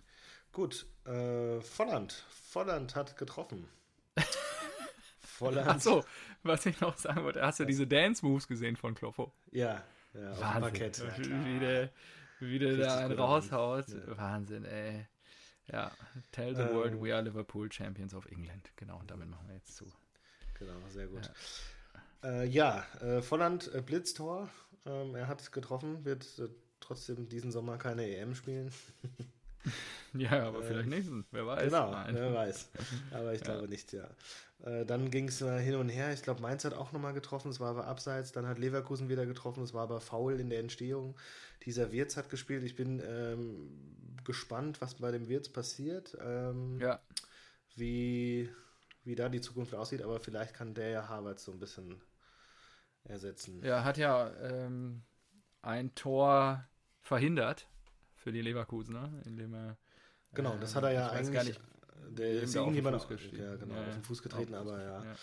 Gut, 0.51 0.87
äh, 1.05 1.61
Volland. 1.61 2.13
Volland 2.29 2.95
hat 2.95 3.17
getroffen. 3.17 3.67
Volland. 5.19 5.67
Achso, 5.67 6.03
was 6.43 6.65
ich 6.65 6.79
noch 6.81 6.97
sagen 6.97 7.23
wollte, 7.23 7.41
hast 7.41 7.59
du 7.59 7.65
diese 7.65 7.85
Dance-Moves 7.85 8.47
gesehen 8.47 8.75
von 8.75 8.95
Kloppo? 8.95 9.33
Ja, 9.51 9.83
ja 10.13 10.31
auf 10.31 10.41
Wahnsinn. 10.41 10.61
Parkett. 10.61 10.97
Ja, 10.97 11.45
wie 11.45 11.59
der, 11.59 11.89
wie 12.39 12.59
der 12.59 12.77
da 12.77 12.97
einen 12.99 13.19
raushaut. 13.19 13.89
Ja. 13.89 14.17
Wahnsinn, 14.17 14.65
ey. 14.65 15.07
Ja, 15.71 15.91
tell 16.31 16.55
the 16.55 16.61
ähm, 16.61 16.75
world 16.75 17.01
we 17.01 17.13
are 17.13 17.21
Liverpool 17.23 17.71
Champions 17.71 18.13
of 18.13 18.25
England. 18.27 18.71
Genau, 18.75 18.99
und 18.99 19.09
damit 19.09 19.29
machen 19.29 19.47
wir 19.47 19.55
jetzt 19.55 19.75
zu. 19.75 19.85
Genau, 20.59 20.73
sehr 20.89 21.07
gut. 21.07 21.31
Ja, 22.23 22.29
äh, 22.29 22.45
ja 22.45 22.85
äh, 23.01 23.21
Volland 23.21 23.73
äh, 23.73 23.81
Blitztor. 23.81 24.49
Ähm, 24.85 25.15
er 25.15 25.27
hat 25.27 25.51
getroffen, 25.51 26.05
wird 26.05 26.37
äh, 26.39 26.49
trotzdem 26.79 27.27
diesen 27.27 27.51
Sommer 27.51 27.77
keine 27.77 28.07
EM 28.07 28.35
spielen. 28.35 28.71
ja, 30.13 30.47
aber 30.47 30.63
vielleicht 30.63 30.87
äh, 30.87 30.89
nächsten, 30.89 31.25
wer 31.31 31.45
weiß. 31.45 31.65
Genau, 31.65 31.91
Nein. 31.91 32.15
wer 32.15 32.33
weiß. 32.33 32.69
Aber 33.11 33.33
ich 33.33 33.41
glaube 33.43 33.67
nicht, 33.67 33.93
ja. 33.93 34.07
Äh, 34.63 34.85
dann 34.85 35.11
ging 35.11 35.27
es 35.27 35.39
hin 35.39 35.75
und 35.75 35.89
her. 35.89 36.13
Ich 36.13 36.21
glaube, 36.21 36.41
Mainz 36.41 36.63
hat 36.65 36.73
auch 36.73 36.91
nochmal 36.91 37.13
getroffen, 37.13 37.49
es 37.49 37.59
war 37.59 37.69
aber 37.69 37.87
abseits. 37.87 38.31
Dann 38.31 38.47
hat 38.47 38.59
Leverkusen 38.59 39.09
wieder 39.09 39.25
getroffen, 39.25 39.63
es 39.63 39.73
war 39.73 39.83
aber 39.83 40.01
faul 40.01 40.39
in 40.39 40.49
der 40.49 40.59
Entstehung. 40.59 41.15
Dieser 41.65 41.91
Wirtz 41.91 42.17
hat 42.17 42.29
gespielt. 42.29 42.63
Ich 42.63 42.75
bin 42.75 43.01
ähm, 43.05 44.15
gespannt, 44.23 44.81
was 44.81 44.95
bei 44.95 45.11
dem 45.11 45.27
Wirtz 45.27 45.49
passiert. 45.49 46.17
Ähm, 46.21 46.79
ja. 46.79 46.99
Wie, 47.75 48.49
wie 49.03 49.15
da 49.15 49.29
die 49.29 49.41
Zukunft 49.41 49.75
aussieht, 49.75 50.01
aber 50.01 50.19
vielleicht 50.19 50.53
kann 50.53 50.73
der 50.73 50.89
ja 50.89 51.07
Harvard 51.09 51.39
so 51.39 51.51
ein 51.51 51.59
bisschen 51.59 52.01
ersetzen. 53.03 53.61
Ja, 53.63 53.83
hat 53.83 53.97
ja 53.97 54.31
ähm, 54.41 55.03
ein 55.61 55.93
Tor 55.95 56.65
verhindert 57.01 57.67
für 58.25 58.31
die 58.31 58.41
Leverkusener, 58.41 59.21
indem 59.25 59.53
er. 59.53 59.77
Genau, 60.33 60.57
das 60.57 60.73
hat 60.73 60.83
er 60.83 60.91
ja 60.91 61.09
eigentlich. 61.11 61.31
Gar 61.31 61.43
nicht, 61.43 61.61
der 62.17 62.41
ist 62.41 62.55
irgendjemand 62.55 62.95
auf, 62.95 63.07
ja, 63.07 63.55
genau, 63.55 63.75
ja, 63.75 63.87
auf 63.87 63.93
den 63.93 64.03
Fuß 64.03 64.23
getreten, 64.23 64.55
aber 64.55 64.81
ja. 64.81 65.03
ja. 65.03 65.15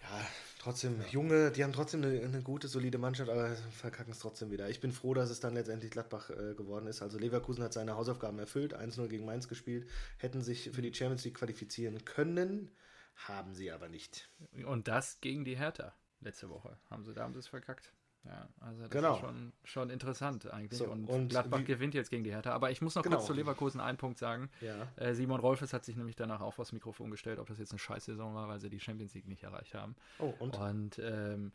Ja, 0.00 0.26
trotzdem. 0.58 1.04
Junge, 1.10 1.50
die 1.50 1.62
haben 1.62 1.74
trotzdem 1.74 2.02
eine, 2.02 2.18
eine, 2.22 2.40
gute, 2.40 2.66
solide 2.66 2.96
Mannschaft, 2.96 3.28
aber 3.28 3.54
verkacken 3.72 4.12
es 4.12 4.20
trotzdem 4.20 4.50
wieder. 4.50 4.70
Ich 4.70 4.80
bin 4.80 4.90
froh, 4.90 5.12
dass 5.12 5.28
es 5.28 5.40
dann 5.40 5.52
letztendlich 5.52 5.90
Gladbach 5.90 6.30
äh, 6.30 6.54
geworden 6.54 6.86
ist. 6.86 7.02
Also 7.02 7.18
Leverkusen 7.18 7.62
hat 7.62 7.74
seine 7.74 7.94
Hausaufgaben 7.94 8.38
erfüllt, 8.38 8.74
1-0 8.74 9.06
gegen 9.08 9.26
Mainz 9.26 9.46
gespielt, 9.46 9.86
hätten 10.16 10.40
sich 10.40 10.70
für 10.72 10.80
die 10.80 10.94
Champions 10.94 11.24
League 11.24 11.36
qualifizieren 11.36 12.06
können, 12.06 12.70
haben 13.16 13.54
sie 13.54 13.70
aber 13.70 13.90
nicht. 13.90 14.30
Und 14.64 14.88
das 14.88 15.20
gegen 15.20 15.44
die 15.44 15.58
Hertha 15.58 15.94
letzte 16.20 16.48
Woche. 16.48 16.78
Haben 16.88 17.04
sie, 17.04 17.12
da 17.12 17.22
haben 17.22 17.34
sie 17.34 17.40
es 17.40 17.48
verkackt. 17.48 17.92
Ja, 18.24 18.48
also 18.60 18.82
das 18.82 18.90
genau. 18.90 19.14
ist 19.14 19.20
schon, 19.20 19.52
schon 19.64 19.90
interessant 19.90 20.50
eigentlich. 20.52 20.78
So, 20.78 20.86
und, 20.86 21.06
und, 21.06 21.28
Gladbach 21.28 21.60
wie, 21.60 21.64
gewinnt 21.64 21.94
jetzt 21.94 22.10
gegen 22.10 22.22
die 22.22 22.30
Hertha. 22.30 22.52
Aber 22.52 22.70
ich 22.70 22.80
muss 22.80 22.94
noch 22.94 23.02
genau. 23.02 23.16
kurz 23.16 23.26
zu 23.26 23.32
Leverkusen 23.32 23.80
einen 23.80 23.98
Punkt 23.98 24.18
sagen. 24.18 24.48
Ja. 24.60 24.86
Äh, 24.96 25.14
Simon 25.14 25.40
Rolfes 25.40 25.72
hat 25.72 25.84
sich 25.84 25.96
nämlich 25.96 26.14
danach 26.14 26.40
auch 26.40 26.54
vors 26.54 26.72
Mikrofon 26.72 27.10
gestellt, 27.10 27.40
ob 27.40 27.48
das 27.48 27.58
jetzt 27.58 27.72
eine 27.72 27.80
Scheißsaison 27.80 28.34
war, 28.34 28.48
weil 28.48 28.60
sie 28.60 28.70
die 28.70 28.78
Champions 28.78 29.14
League 29.14 29.26
nicht 29.26 29.42
erreicht 29.42 29.74
haben. 29.74 29.96
Oh, 30.20 30.32
und? 30.38 30.56
Und 30.56 31.00
ähm, 31.02 31.52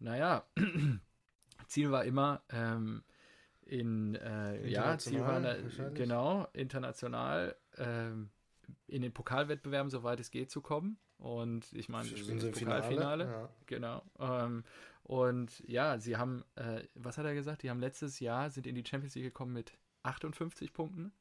naja, 0.00 0.44
Ziel 1.68 1.92
war 1.92 2.04
immer 2.04 2.42
ähm, 2.50 3.04
in, 3.62 4.16
äh, 4.16 4.66
ja, 4.66 4.98
Ziel 4.98 5.20
war 5.20 5.36
eine, 5.36 5.62
genau, 5.94 6.48
international 6.52 7.54
ähm, 7.76 8.30
in 8.86 9.02
den 9.02 9.12
Pokalwettbewerben, 9.12 9.90
soweit 9.90 10.18
es 10.18 10.30
geht, 10.30 10.50
zu 10.50 10.62
kommen. 10.62 10.98
Und 11.18 11.72
ich 11.72 11.88
meine, 11.88 12.08
wir 12.08 12.16
spielen 12.16 12.40
im 12.40 12.52
Pokalfinale. 12.52 13.24
Ja. 13.24 13.48
Genau. 13.66 14.02
Ähm, 14.18 14.64
und 15.08 15.60
ja, 15.66 15.98
sie 15.98 16.18
haben, 16.18 16.44
äh, 16.56 16.82
was 16.94 17.16
hat 17.16 17.24
er 17.24 17.32
gesagt? 17.32 17.62
Die 17.62 17.70
haben 17.70 17.80
letztes 17.80 18.20
Jahr, 18.20 18.50
sind 18.50 18.66
in 18.66 18.74
die 18.74 18.84
Champions 18.86 19.14
League 19.14 19.24
gekommen 19.24 19.54
mit 19.54 19.72
58 20.02 20.74
Punkten. 20.74 21.12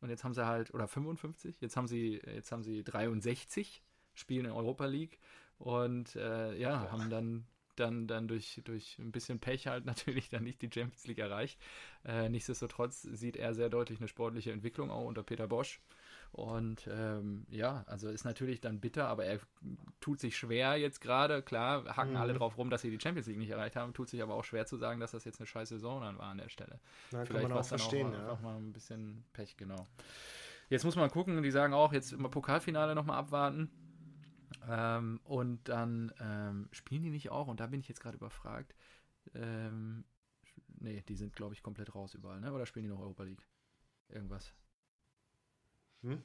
Und 0.00 0.08
jetzt 0.08 0.24
haben 0.24 0.32
sie 0.32 0.46
halt, 0.46 0.72
oder 0.72 0.88
55, 0.88 1.60
jetzt 1.60 1.76
haben 1.76 1.86
sie, 1.86 2.18
jetzt 2.26 2.50
haben 2.50 2.62
sie 2.62 2.82
63, 2.82 3.82
spielen 4.14 4.46
in 4.46 4.52
Europa 4.52 4.86
League. 4.86 5.18
Und 5.58 6.16
äh, 6.16 6.56
ja, 6.56 6.84
Boah. 6.84 6.92
haben 6.92 7.10
dann 7.10 7.46
dann, 7.78 8.06
dann 8.06 8.26
durch, 8.26 8.62
durch 8.64 8.98
ein 8.98 9.12
bisschen 9.12 9.38
Pech 9.38 9.66
halt 9.66 9.84
natürlich 9.84 10.30
dann 10.30 10.42
nicht 10.42 10.62
die 10.62 10.70
Champions 10.72 11.06
League 11.06 11.18
erreicht. 11.18 11.60
Äh, 12.06 12.30
nichtsdestotrotz 12.30 13.02
sieht 13.02 13.36
er 13.36 13.52
sehr 13.52 13.68
deutlich 13.68 13.98
eine 13.98 14.08
sportliche 14.08 14.52
Entwicklung 14.52 14.90
auch 14.90 15.04
unter 15.04 15.22
Peter 15.22 15.46
Bosch. 15.46 15.80
Und 16.36 16.86
ähm, 16.92 17.46
ja, 17.48 17.82
also 17.86 18.10
ist 18.10 18.26
natürlich 18.26 18.60
dann 18.60 18.78
bitter, 18.78 19.08
aber 19.08 19.24
er 19.24 19.40
tut 20.00 20.20
sich 20.20 20.36
schwer 20.36 20.76
jetzt 20.76 21.00
gerade. 21.00 21.40
Klar, 21.40 21.96
hacken 21.96 22.12
mhm. 22.12 22.18
alle 22.18 22.34
drauf 22.34 22.58
rum, 22.58 22.68
dass 22.68 22.82
sie 22.82 22.90
die 22.90 23.00
Champions 23.00 23.26
League 23.26 23.38
nicht 23.38 23.48
erreicht 23.48 23.74
haben, 23.74 23.94
tut 23.94 24.10
sich 24.10 24.22
aber 24.22 24.34
auch 24.34 24.44
schwer 24.44 24.66
zu 24.66 24.76
sagen, 24.76 25.00
dass 25.00 25.12
das 25.12 25.24
jetzt 25.24 25.40
eine 25.40 25.46
scheiß 25.46 25.70
Saison 25.70 26.02
dann 26.02 26.18
war 26.18 26.26
an 26.26 26.36
der 26.36 26.50
Stelle. 26.50 26.78
Na, 27.10 27.24
Vielleicht 27.24 27.48
war 27.48 27.60
es 27.60 27.68
dann 27.68 27.80
auch 27.80 27.90
ja. 27.90 28.06
einfach 28.06 28.40
mal 28.42 28.56
ein 28.58 28.74
bisschen 28.74 29.24
Pech, 29.32 29.56
genau. 29.56 29.86
Jetzt 30.68 30.84
muss 30.84 30.94
man 30.94 31.10
gucken, 31.10 31.42
die 31.42 31.50
sagen 31.50 31.72
auch, 31.72 31.94
jetzt 31.94 32.12
immer 32.12 32.28
Pokalfinale 32.28 32.94
nochmal 32.94 33.16
abwarten. 33.16 33.70
Ähm, 34.68 35.20
und 35.24 35.66
dann 35.70 36.12
ähm, 36.20 36.68
spielen 36.70 37.02
die 37.02 37.10
nicht 37.10 37.30
auch, 37.30 37.46
und 37.46 37.60
da 37.60 37.68
bin 37.68 37.80
ich 37.80 37.88
jetzt 37.88 38.00
gerade 38.00 38.18
überfragt. 38.18 38.74
Ähm, 39.34 40.04
nee, 40.80 41.02
die 41.08 41.16
sind, 41.16 41.34
glaube 41.34 41.54
ich, 41.54 41.62
komplett 41.62 41.94
raus 41.94 42.12
überall, 42.12 42.42
ne? 42.42 42.52
Oder 42.52 42.66
spielen 42.66 42.82
die 42.82 42.90
noch 42.90 43.00
Europa 43.00 43.22
League? 43.22 43.46
Irgendwas. 44.10 44.52
Hm? 46.02 46.22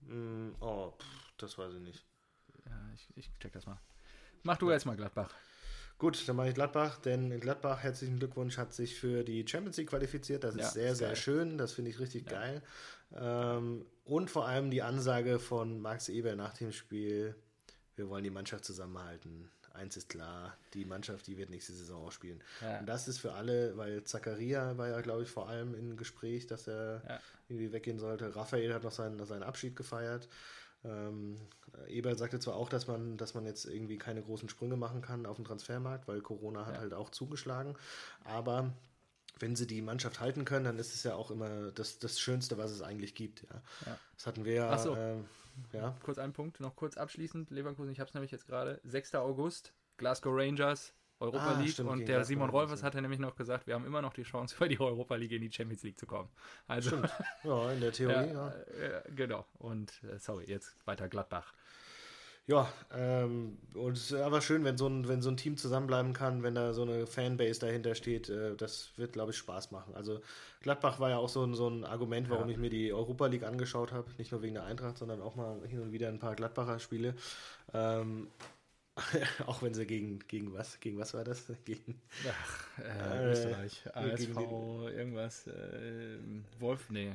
Mm, 0.00 0.54
oh, 0.60 0.90
pff, 0.98 1.32
das 1.38 1.56
weiß 1.58 1.74
ich 1.74 1.80
nicht. 1.80 2.04
Ja, 2.66 2.90
ich, 2.94 3.08
ich 3.16 3.30
check 3.38 3.52
das 3.52 3.66
mal. 3.66 3.78
Mach 4.42 4.56
du 4.58 4.68
ja. 4.68 4.74
erstmal 4.74 4.96
Gladbach. 4.96 5.32
Gut, 5.98 6.26
dann 6.28 6.34
mache 6.34 6.48
ich 6.48 6.54
Gladbach, 6.54 6.98
denn 6.98 7.38
Gladbach, 7.38 7.82
herzlichen 7.84 8.18
Glückwunsch, 8.18 8.58
hat 8.58 8.74
sich 8.74 8.98
für 8.98 9.22
die 9.22 9.46
Champions 9.46 9.76
League 9.76 9.90
qualifiziert. 9.90 10.42
Das 10.42 10.54
ist 10.56 10.60
Ja, 10.60 10.70
sehr, 10.70 10.92
ist 10.92 10.98
sehr 10.98 11.08
geil. 11.08 11.16
schön. 11.16 11.58
Das 11.58 11.72
finde 11.74 11.90
ich 11.90 12.00
richtig 12.00 12.26
geil. 12.26 12.62
Ähm, 13.14 13.86
und 14.04 14.30
vor 14.30 14.48
allem 14.48 14.70
die 14.70 14.82
Ansage 14.82 15.38
von 15.38 15.80
Max 15.80 16.08
Eber 16.08 16.34
nach 16.34 16.54
dem 16.54 16.72
Spiel: 16.72 17.36
Wir 17.94 18.08
wollen 18.08 18.24
die 18.24 18.30
Mannschaft 18.30 18.64
zusammenhalten. 18.64 19.48
Eins 19.74 19.96
ist 19.96 20.08
klar, 20.08 20.56
die 20.74 20.84
Mannschaft, 20.84 21.26
die 21.26 21.36
wird 21.38 21.48
nächste 21.50 21.72
Saison 21.72 22.06
auch 22.06 22.12
spielen. 22.12 22.42
Ja. 22.60 22.80
Und 22.80 22.86
das 22.86 23.08
ist 23.08 23.18
für 23.18 23.32
alle, 23.32 23.76
weil 23.76 24.04
Zakaria 24.04 24.76
war 24.76 24.88
ja, 24.88 25.00
glaube 25.00 25.22
ich, 25.22 25.30
vor 25.30 25.48
allem 25.48 25.74
im 25.74 25.96
Gespräch, 25.96 26.46
dass 26.46 26.68
er 26.68 27.02
Ja. 27.08 27.20
irgendwie 27.48 27.72
weggehen 27.72 27.98
sollte. 27.98 28.34
Raphael 28.36 28.72
hat 28.74 28.82
noch 28.84 28.92
seinen, 28.92 29.24
seinen 29.24 29.42
Abschied 29.42 29.74
gefeiert. 29.76 30.28
Ähm, 30.84 31.38
Eberl 31.88 32.18
sagte 32.18 32.38
zwar 32.40 32.56
auch, 32.56 32.68
dass 32.68 32.86
man, 32.86 33.16
dass 33.16 33.34
man 33.34 33.46
jetzt 33.46 33.64
irgendwie 33.66 33.98
keine 33.98 34.20
großen 34.22 34.48
Sprünge 34.48 34.76
machen 34.76 35.00
kann 35.00 35.26
auf 35.26 35.36
dem 35.36 35.44
Transfermarkt, 35.44 36.06
weil 36.08 36.20
Corona 36.20 36.66
hat 36.66 36.74
Ja. 36.74 36.80
halt 36.80 36.92
auch 36.94 37.08
zugeschlagen. 37.10 37.76
Aber 38.24 38.72
wenn 39.38 39.56
sie 39.56 39.66
die 39.66 39.80
Mannschaft 39.80 40.20
halten 40.20 40.44
können, 40.44 40.64
dann 40.66 40.78
ist 40.78 40.94
es 40.94 41.02
ja 41.04 41.14
auch 41.14 41.30
immer 41.30 41.70
das, 41.72 41.98
das 41.98 42.20
Schönste, 42.20 42.58
was 42.58 42.70
es 42.72 42.82
eigentlich 42.82 43.14
gibt. 43.14 43.42
Ja. 43.42 43.62
Ja. 43.86 43.98
Das 44.16 44.26
hatten 44.26 44.44
wir 44.44 44.54
ja. 44.54 44.76
So. 44.78 44.94
ähm, 44.96 45.24
ja. 45.72 45.96
Kurz 46.02 46.18
einen 46.18 46.32
Punkt, 46.32 46.60
noch 46.60 46.76
kurz 46.76 46.96
abschließend. 46.96 47.50
Leverkusen, 47.50 47.90
ich 47.92 48.00
habe 48.00 48.08
es 48.08 48.14
nämlich 48.14 48.30
jetzt 48.30 48.46
gerade. 48.46 48.80
6. 48.84 49.14
August, 49.16 49.72
Glasgow 49.96 50.32
Rangers, 50.34 50.94
Europa 51.20 51.54
Ah, 51.54 51.60
League. 51.60 51.70
stimmt, 51.72 51.90
und 51.90 52.08
der 52.08 52.24
Simon 52.24 52.50
Rolfers 52.50 52.80
ja. 52.80 52.86
hat 52.86 52.94
ja 52.94 53.00
nämlich 53.00 53.20
noch 53.20 53.36
gesagt, 53.36 53.66
wir 53.66 53.74
haben 53.74 53.86
immer 53.86 54.02
noch 54.02 54.12
die 54.12 54.24
Chance, 54.24 54.56
über 54.58 54.68
die 54.68 54.80
Europa 54.80 55.14
League 55.14 55.32
in 55.32 55.42
die 55.42 55.52
Champions 55.52 55.82
League 55.84 55.98
zu 55.98 56.06
kommen. 56.06 56.28
Also, 56.66 56.96
ja, 57.44 57.72
in 57.72 57.80
der 57.80 57.90
ja, 57.90 57.92
Theorie, 57.92 58.32
ja. 58.32 58.48
äh, 58.50 59.02
genau. 59.14 59.46
Und 59.58 60.02
äh, 60.04 60.18
sorry, 60.18 60.46
jetzt 60.46 60.76
weiter 60.86 61.08
Gladbach. 61.08 61.54
Ja, 62.46 62.72
ähm, 62.92 63.56
und 63.74 63.96
es 63.96 64.10
ist 64.10 64.20
aber 64.20 64.40
schön, 64.40 64.64
wenn 64.64 64.76
so, 64.76 64.88
ein, 64.88 65.06
wenn 65.06 65.22
so 65.22 65.30
ein 65.30 65.36
Team 65.36 65.56
zusammenbleiben 65.56 66.12
kann, 66.12 66.42
wenn 66.42 66.56
da 66.56 66.72
so 66.74 66.82
eine 66.82 67.06
Fanbase 67.06 67.60
dahinter 67.60 67.94
steht. 67.94 68.28
Äh, 68.28 68.56
das 68.56 68.90
wird, 68.96 69.12
glaube 69.12 69.30
ich, 69.30 69.36
Spaß 69.36 69.70
machen. 69.70 69.94
Also 69.94 70.20
Gladbach 70.60 70.98
war 70.98 71.10
ja 71.10 71.18
auch 71.18 71.28
so 71.28 71.44
ein, 71.44 71.54
so 71.54 71.68
ein 71.68 71.84
Argument, 71.84 72.30
warum 72.30 72.48
Ja. 72.48 72.52
ich 72.52 72.58
mir 72.58 72.68
die 72.68 72.92
Europa 72.92 73.26
League 73.26 73.44
angeschaut 73.44 73.92
habe. 73.92 74.10
Nicht 74.18 74.32
nur 74.32 74.42
wegen 74.42 74.54
der 74.54 74.64
Eintracht, 74.64 74.98
sondern 74.98 75.22
auch 75.22 75.36
mal 75.36 75.56
hin 75.68 75.80
und 75.80 75.92
wieder 75.92 76.08
ein 76.08 76.18
paar 76.18 76.34
Gladbacher 76.34 76.80
Spiele. 76.80 77.14
Ähm, 77.72 78.26
auch 79.46 79.62
wenn 79.62 79.72
sie 79.74 79.86
gegen, 79.86 80.18
gegen 80.28 80.52
was? 80.52 80.78
Gegen 80.80 80.98
was 80.98 81.14
war 81.14 81.24
das? 81.24 81.44
Gegen, 81.64 82.00
Ach, 82.28 82.78
äh, 82.78 83.28
Äh, 83.28 83.32
Österreich, 83.32 83.82
gegen 83.84 84.36
ASV, 84.36 84.36
irgendwas, 84.96 85.46
äh, 85.46 86.18
Wolf, 86.58 86.90
nee, 86.90 87.08
äh, 87.08 87.12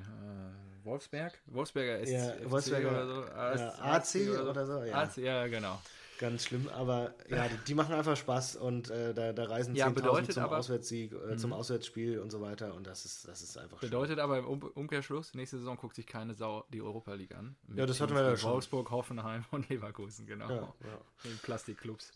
Wolfsberg? 0.84 1.38
Wolfsberger 1.48 2.00
ist 2.00 2.10
Ja, 2.12 2.50
Wolfsberger, 2.50 2.90
oder 2.90 3.08
so. 3.08 3.22
ja, 3.26 3.76
AC 3.80 4.16
oder 4.50 4.66
so, 4.66 4.84
ja. 4.84 4.96
AC, 4.96 5.18
ja, 5.18 5.48
genau. 5.48 5.80
Ganz 6.20 6.46
schlimm, 6.46 6.68
aber 6.70 7.14
ja, 7.30 7.48
die, 7.48 7.58
die 7.68 7.76
machen 7.76 7.94
einfach 7.94 8.18
Spaß 8.18 8.56
und 8.56 8.90
äh, 8.90 9.14
da, 9.14 9.34
da 9.34 9.44
reisen 9.46 9.76
Ja, 9.76 9.88
10.000 9.88 9.94
bedeutet 9.94 10.34
zum 10.34 10.44
aber- 10.44 10.56
Mhm. 10.56 10.60
Auswärtssieg, 10.60 11.12
äh, 11.14 11.38
zum 11.38 11.54
Auswärtsspiel 11.54 12.20
und 12.20 12.32
so 12.32 12.42
weiter 12.42 12.74
und 12.74 12.88
das 12.88 13.06
ist, 13.06 13.28
das 13.28 13.42
ist 13.44 13.58
einfach. 13.58 13.80
Bedeutet 13.80 14.18
aber 14.20 14.40
im 14.40 14.46
Um- 14.48 14.64
Umkehrschluss, 14.74 15.34
nächste 15.36 15.58
Saison 15.60 15.78
guckt 15.78 15.96
sich 15.96 16.08
keine 16.08 16.34
Sau 16.34 16.66
die 16.74 16.82
Europa 16.82 17.14
League 17.14 17.36
an. 17.36 17.56
Ja, 17.76 17.86
das 17.86 18.02
hatten 18.02 18.16
wir 18.16 18.24
ja 18.24 18.36
schon. 18.36 18.52
Wolfsburg, 18.54 18.90
Hoffenheim 18.90 19.46
und 19.52 19.70
Leverkusen, 19.70 20.26
genau. 20.26 20.50
Ja, 20.50 20.56
ja. 20.84 21.30
Plastikclubs. 21.44 22.12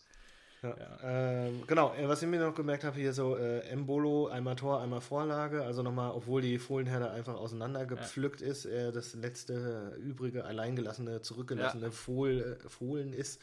Ja. 0.64 0.76
Ähm, 1.02 1.62
genau, 1.66 1.92
äh, 1.94 2.06
was 2.08 2.22
ich 2.22 2.28
mir 2.28 2.38
noch 2.38 2.54
gemerkt 2.54 2.84
habe, 2.84 2.94
hier 2.96 3.12
so 3.12 3.36
äh, 3.36 3.60
Embolo, 3.68 4.28
einmal 4.28 4.54
Tor, 4.54 4.80
einmal 4.80 5.00
Vorlage, 5.00 5.64
also 5.64 5.82
nochmal, 5.82 6.12
obwohl 6.12 6.40
die 6.40 6.60
Fohlenherde 6.60 7.10
einfach 7.10 7.34
auseinandergepflückt 7.34 8.40
ist, 8.42 8.64
er 8.66 8.92
das 8.92 9.14
letzte 9.14 9.94
äh, 9.96 10.00
übrige, 10.00 10.44
alleingelassene, 10.44 11.20
zurückgelassene 11.20 11.90
Fohl, 11.90 12.58
äh, 12.64 12.68
Fohlen 12.68 13.12
ist, 13.12 13.40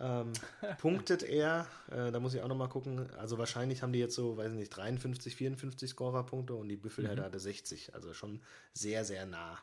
ähm, 0.00 0.32
punktet 0.78 1.22
er, 1.22 1.66
äh, 1.90 2.10
da 2.10 2.20
muss 2.20 2.34
ich 2.34 2.42
auch 2.42 2.48
nochmal 2.48 2.68
gucken, 2.68 3.10
also 3.16 3.38
wahrscheinlich 3.38 3.82
haben 3.82 3.92
die 3.92 3.98
jetzt 3.98 4.14
so, 4.14 4.36
weiß 4.36 4.52
nicht, 4.52 4.70
53, 4.70 5.34
54 5.36 5.90
Scorerpunkte 5.90 6.54
und 6.54 6.68
die 6.68 6.76
Büffelherde 6.76 7.22
hatte 7.22 7.40
60, 7.40 7.94
also 7.94 8.14
schon 8.14 8.40
sehr, 8.72 9.04
sehr 9.04 9.26
nah. 9.26 9.58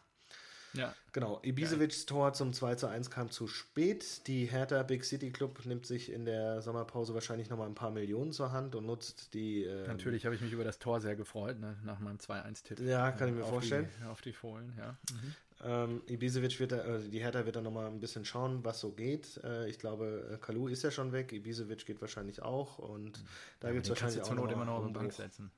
Ja, 0.74 0.94
Genau, 1.16 1.40
Ibisevics 1.44 2.06
Tor 2.06 2.34
zum 2.34 2.52
2 2.52 2.76
zu 2.76 2.88
1 2.88 3.10
kam 3.10 3.32
zu 3.32 3.48
spät. 3.48 4.28
Die 4.28 4.48
Hertha 4.48 4.84
Big 4.84 5.06
City 5.06 5.32
Club 5.32 5.66
nimmt 5.66 5.86
sich 5.86 6.12
in 6.12 6.26
der 6.26 6.62
Sommerpause 6.62 7.14
wahrscheinlich 7.14 7.50
nochmal 7.50 7.68
ein 7.70 7.74
paar 7.74 7.92
Millionen 7.92 8.34
zur 8.34 8.52
Hand 8.52 8.76
und 8.76 8.86
nutzt 8.86 9.34
die. 9.34 9.64
ähm, 9.64 9.88
natürlich 9.88 10.26
habe 10.26 10.36
ich 10.36 10.42
mich 10.42 10.52
über 10.52 10.66
das 10.66 10.78
Tor 10.78 11.00
sehr 11.00 11.16
gefreut, 11.16 11.58
ne, 11.58 11.78
nach 11.86 12.00
meinem 12.00 12.18
2-1-Tipp. 12.18 12.82
Ja, 12.82 13.14
kann 13.14 13.30
ich 13.30 13.36
mir 13.36 13.44
auf 13.44 13.50
vorstellen. 13.50 13.88
Die, 14.02 14.06
auf 14.08 14.20
die 14.20 14.34
Fohlen, 14.34 14.74
ja. 14.78 14.98
Mhm. 15.10 15.36
Ähm, 15.66 16.02
Ibisevic 16.08 16.60
wird, 16.60 16.72
da, 16.74 16.78
äh, 16.98 17.10
die 17.10 17.20
Hertha 17.20 17.46
wird 17.46 17.56
dann 17.56 17.64
nochmal 17.64 17.88
ein 17.88 18.00
bisschen 18.00 18.24
schauen, 18.24 18.64
was 18.64 18.80
so 18.80 18.92
geht. 18.92 19.40
Äh, 19.44 19.68
ich 19.68 19.80
glaube, 19.80 20.30
äh, 20.34 20.38
Kalu 20.38 20.68
ist 20.68 20.84
ja 20.84 20.92
schon 20.92 21.12
weg, 21.12 21.34
Ibisevic 21.34 21.86
geht 21.86 22.00
wahrscheinlich 22.02 22.42
auch 22.44 22.78
und 22.78 23.24
da 23.60 23.72
gibt 23.72 23.84
es 23.86 23.88
Den 23.88 24.02
wahrscheinlich 24.02 24.22
auch 24.22 24.36
Not 24.36 24.52
immer 24.52 24.66
noch 24.66 24.76
auf 24.76 24.86
Umbruch. 24.86 25.02
Bank 25.02 25.14
setzen. 25.14 25.52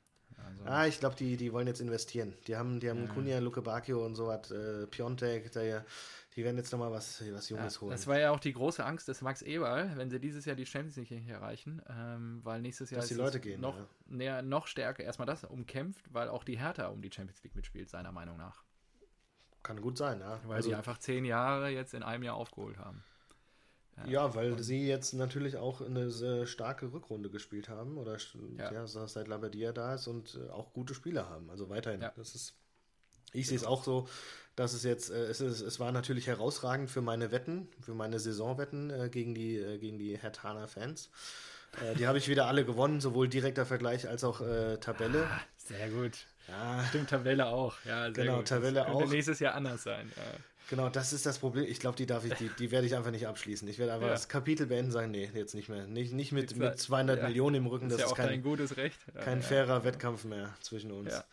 Also, 0.45 0.63
Ah, 0.65 0.85
ich 0.87 0.99
glaube, 0.99 1.15
die, 1.15 1.35
die 1.35 1.51
wollen 1.51 1.67
jetzt 1.67 1.81
investieren. 1.81 2.33
Die 2.47 2.55
haben, 2.55 2.79
die 2.79 2.89
haben 2.89 3.09
Kunja, 3.09 3.39
Luke 3.39 3.61
Bacchio 3.61 4.05
und 4.05 4.15
so 4.15 4.27
was, 4.27 4.51
äh, 4.51 4.85
Piontek, 4.87 5.51
der, 5.51 5.83
die 6.35 6.43
werden 6.43 6.57
jetzt 6.57 6.71
nochmal 6.71 6.91
was, 6.91 7.21
was 7.33 7.49
Ja, 7.49 7.57
Junges 7.57 7.81
holen. 7.81 7.91
das 7.91 8.05
war 8.05 8.19
ja 8.19 8.29
auch 8.31 8.39
die 8.39 8.53
große 8.53 8.85
Angst 8.85 9.07
des 9.07 9.21
Max 9.21 9.41
Eberl, 9.41 9.91
wenn 9.95 10.09
sie 10.11 10.19
dieses 10.19 10.45
Jahr 10.45 10.55
die 10.55 10.65
Champions 10.67 10.95
League 10.97 11.09
nicht 11.11 11.27
erreichen, 11.29 11.81
ähm, 11.89 12.41
weil 12.43 12.61
nächstes 12.61 12.91
Jahr 12.91 12.99
Dass 13.01 13.07
die 13.07 13.15
ist 13.15 13.19
Leute 13.19 13.39
gehen, 13.39 13.59
noch, 13.59 13.75
ja. 13.75 13.87
näher, 14.05 14.41
noch 14.43 14.67
stärker 14.67 15.03
erstmal 15.03 15.25
das 15.25 15.43
umkämpft, 15.43 16.13
weil 16.13 16.29
auch 16.29 16.43
die 16.43 16.59
Hertha 16.59 16.87
um 16.87 17.01
die 17.01 17.11
Champions 17.11 17.41
League 17.43 17.55
mitspielt, 17.55 17.89
seiner 17.89 18.11
Meinung 18.11 18.37
nach. 18.37 18.63
Kann 19.67 19.81
gut 19.81 19.97
sein, 19.97 20.21
ja. 20.21 20.39
Weil 20.45 20.55
Also- 20.57 20.69
sie 20.69 20.75
einfach 20.75 20.97
zehn 20.97 21.25
Jahre 21.25 21.67
jetzt 21.69 21.93
in 21.93 22.01
einem 22.01 22.23
Jahr 22.23 22.35
aufgeholt 22.35 22.77
haben. 22.77 23.03
Ja, 24.05 24.35
weil 24.35 24.61
sie 24.61 24.87
jetzt 24.87 25.13
natürlich 25.13 25.57
auch 25.57 25.81
eine 25.81 26.11
sehr 26.11 26.45
starke 26.45 26.93
Rückrunde 26.93 27.29
gespielt 27.29 27.67
haben 27.67 27.97
oder 27.97 28.17
ja. 28.57 28.71
Ja. 28.71 28.85
seit 28.87 29.27
Labadia 29.27 29.71
da 29.71 29.95
ist 29.95 30.05
und 30.07 30.35
äh, 30.39 30.51
auch 30.51 30.71
gute 30.71 30.93
Spieler 30.93 31.27
haben. 31.29 31.49
Also 31.49 31.69
weiterhin. 31.69 32.01
Ja. 32.01 32.13
Das 32.15 32.35
ist, 32.35 32.53
ich 33.33 33.47
sehe 33.47 33.57
es 33.57 33.63
auch 33.65 33.83
so, 33.83 34.07
dass 34.55 34.73
es 34.73 34.83
jetzt, 34.83 35.09
äh, 35.09 35.25
es, 35.25 35.41
ist, 35.41 35.61
es 35.61 35.79
war 35.79 35.91
natürlich 35.91 36.27
herausragend 36.27 36.91
für 36.91 37.01
meine 37.01 37.31
Wetten, 37.31 37.67
für 37.81 37.95
meine 37.95 38.19
Saisonwetten 38.19 38.91
äh, 38.91 39.09
gegen 39.09 39.33
die, 39.33 39.57
äh, 39.57 39.79
gegen 39.79 39.97
die 39.97 40.15
Hertaner 40.15 40.67
Fans. 40.67 41.09
Äh, 41.83 41.95
die 41.95 42.07
habe 42.07 42.19
ich 42.19 42.29
wieder 42.29 42.45
alle 42.45 42.65
gewonnen, 42.65 43.01
sowohl 43.01 43.27
direkter 43.27 43.65
Vergleich 43.65 44.07
als 44.07 44.23
auch 44.23 44.41
äh, 44.41 44.77
Tabelle. 44.77 45.27
Sehr 45.57 45.89
gut. 45.89 46.27
Ja, 46.47 46.83
Stimmt, 46.89 47.09
Tabelle 47.09 47.45
auch. 47.47 47.75
Ja, 47.85 48.03
sehr 48.03 48.11
Genau, 48.11 48.37
gut. 48.37 48.47
Tabelle 48.47 48.73
das 48.75 48.85
könnte 48.87 49.03
auch. 49.05 49.09
nächstes 49.09 49.39
Jahr 49.39 49.53
anders 49.55 49.83
sein. 49.83 50.11
Ja. 50.15 50.23
Genau, 50.69 50.89
das 50.89 51.13
ist 51.13 51.25
das 51.25 51.39
Problem. 51.39 51.65
Ich 51.65 51.79
glaube, 51.79 51.95
die 51.95 52.05
darf 52.05 52.25
ich, 52.25 52.33
die, 52.33 52.49
die 52.49 52.71
werde 52.71 52.85
ich 52.87 52.95
einfach 52.95 53.11
nicht 53.11 53.25
abschließen. 53.27 53.65
Ich 53.69 53.79
werde 53.79 53.93
einfach 53.93 54.07
Ja. 54.07 54.13
das 54.13 54.27
Kapitel 54.27 54.65
beenden 54.65 54.87
und 54.87 54.91
sagen, 54.91 55.11
nee, 55.11 55.29
jetzt 55.33 55.55
nicht 55.55 55.69
mehr. 55.69 55.87
Nicht, 55.87 56.11
nicht 56.13 56.31
mit, 56.33 56.55
mit 56.57 56.77
200 56.77 57.19
ja. 57.19 57.27
Millionen 57.27 57.55
im 57.55 57.67
Rücken, 57.67 57.87
Das 57.89 57.99
ist 57.99 58.01
ja 58.05 58.07
auch 58.07 58.15
kein, 58.17 58.41
gutes 58.43 58.75
Recht. 58.75 58.99
Kein 59.23 59.41
fairer 59.41 59.83
Wettkampf 59.85 60.25
mehr 60.25 60.53
zwischen 60.61 60.91
uns. 60.91 61.13
Ja, 61.13 61.23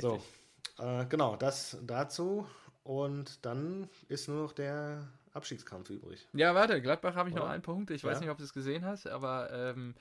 so, 0.00 0.12
richtig. 0.14 0.84
äh, 0.86 1.06
genau, 1.06 1.34
das 1.36 1.78
dazu. 1.82 2.46
Und 2.84 3.44
dann 3.44 3.88
ist 4.08 4.28
nur 4.28 4.42
noch 4.44 4.52
der 4.52 5.08
Abstiegskampf 5.32 5.90
übrig. 5.90 6.28
Ja, 6.32 6.54
warte, 6.54 6.80
Gladbach 6.80 7.14
habe 7.16 7.28
ich 7.30 7.34
noch 7.34 7.42
Oder? 7.44 7.52
einen 7.52 7.62
Punkt. 7.62 7.90
Ich 7.90 8.04
weiß 8.04 8.20
nicht, 8.20 8.30
ob 8.30 8.38
du 8.38 8.44
es 8.44 8.52
gesehen 8.52 8.84
hast, 8.84 9.08
aber 9.08 9.50
ähm, 9.52 9.94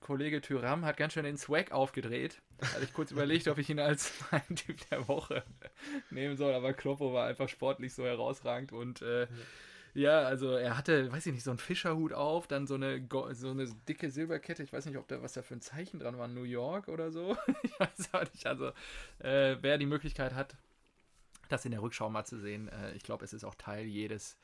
Kollege 0.00 0.40
Tyram 0.40 0.84
hat 0.84 0.96
ganz 0.96 1.12
schön 1.12 1.24
den 1.24 1.36
Swag 1.36 1.72
aufgedreht. 1.72 2.40
Hatte 2.62 2.84
ich 2.84 2.92
kurz 2.92 3.10
überlegt, 3.10 3.48
ob 3.48 3.58
ich 3.58 3.68
ihn 3.68 3.80
als 3.80 4.12
meinen 4.30 4.56
Typ 4.56 4.88
der 4.90 5.06
Woche 5.08 5.42
nehmen 6.10 6.36
soll, 6.36 6.54
aber 6.54 6.72
Kloppo 6.72 7.12
war 7.12 7.26
einfach 7.26 7.48
sportlich 7.48 7.94
so 7.94 8.04
herausragend 8.04 8.72
und 8.72 9.02
äh, 9.02 9.26
ja, 9.94 10.20
also 10.20 10.52
er 10.52 10.76
hatte, 10.76 11.10
weiß 11.10 11.26
ich 11.26 11.32
nicht, 11.32 11.42
so 11.42 11.50
einen 11.50 11.58
Fischerhut 11.58 12.12
auf, 12.12 12.46
dann 12.46 12.66
so 12.66 12.74
eine, 12.74 13.06
so 13.32 13.50
eine 13.50 13.66
dicke 13.88 14.10
Silberkette. 14.10 14.62
Ich 14.62 14.72
weiß 14.72 14.86
nicht, 14.86 14.96
ob 14.96 15.08
da 15.08 15.22
was 15.22 15.32
da 15.32 15.42
für 15.42 15.54
ein 15.54 15.60
Zeichen 15.60 15.98
dran 15.98 16.18
war, 16.18 16.28
New 16.28 16.44
York 16.44 16.88
oder 16.88 17.10
so. 17.10 17.36
Ich 17.62 17.80
weiß 17.80 18.14
auch 18.14 18.32
nicht. 18.32 18.46
Also, 18.46 18.68
äh, 19.18 19.56
wer 19.60 19.78
die 19.78 19.86
Möglichkeit 19.86 20.34
hat, 20.34 20.56
das 21.48 21.64
in 21.64 21.72
der 21.72 21.82
Rückschau 21.82 22.10
mal 22.10 22.24
zu 22.24 22.38
sehen, 22.38 22.68
äh, 22.68 22.92
ich 22.92 23.02
glaube, 23.02 23.24
es 23.24 23.32
ist 23.32 23.44
auch 23.44 23.54
Teil 23.54 23.86
jedes 23.86 24.36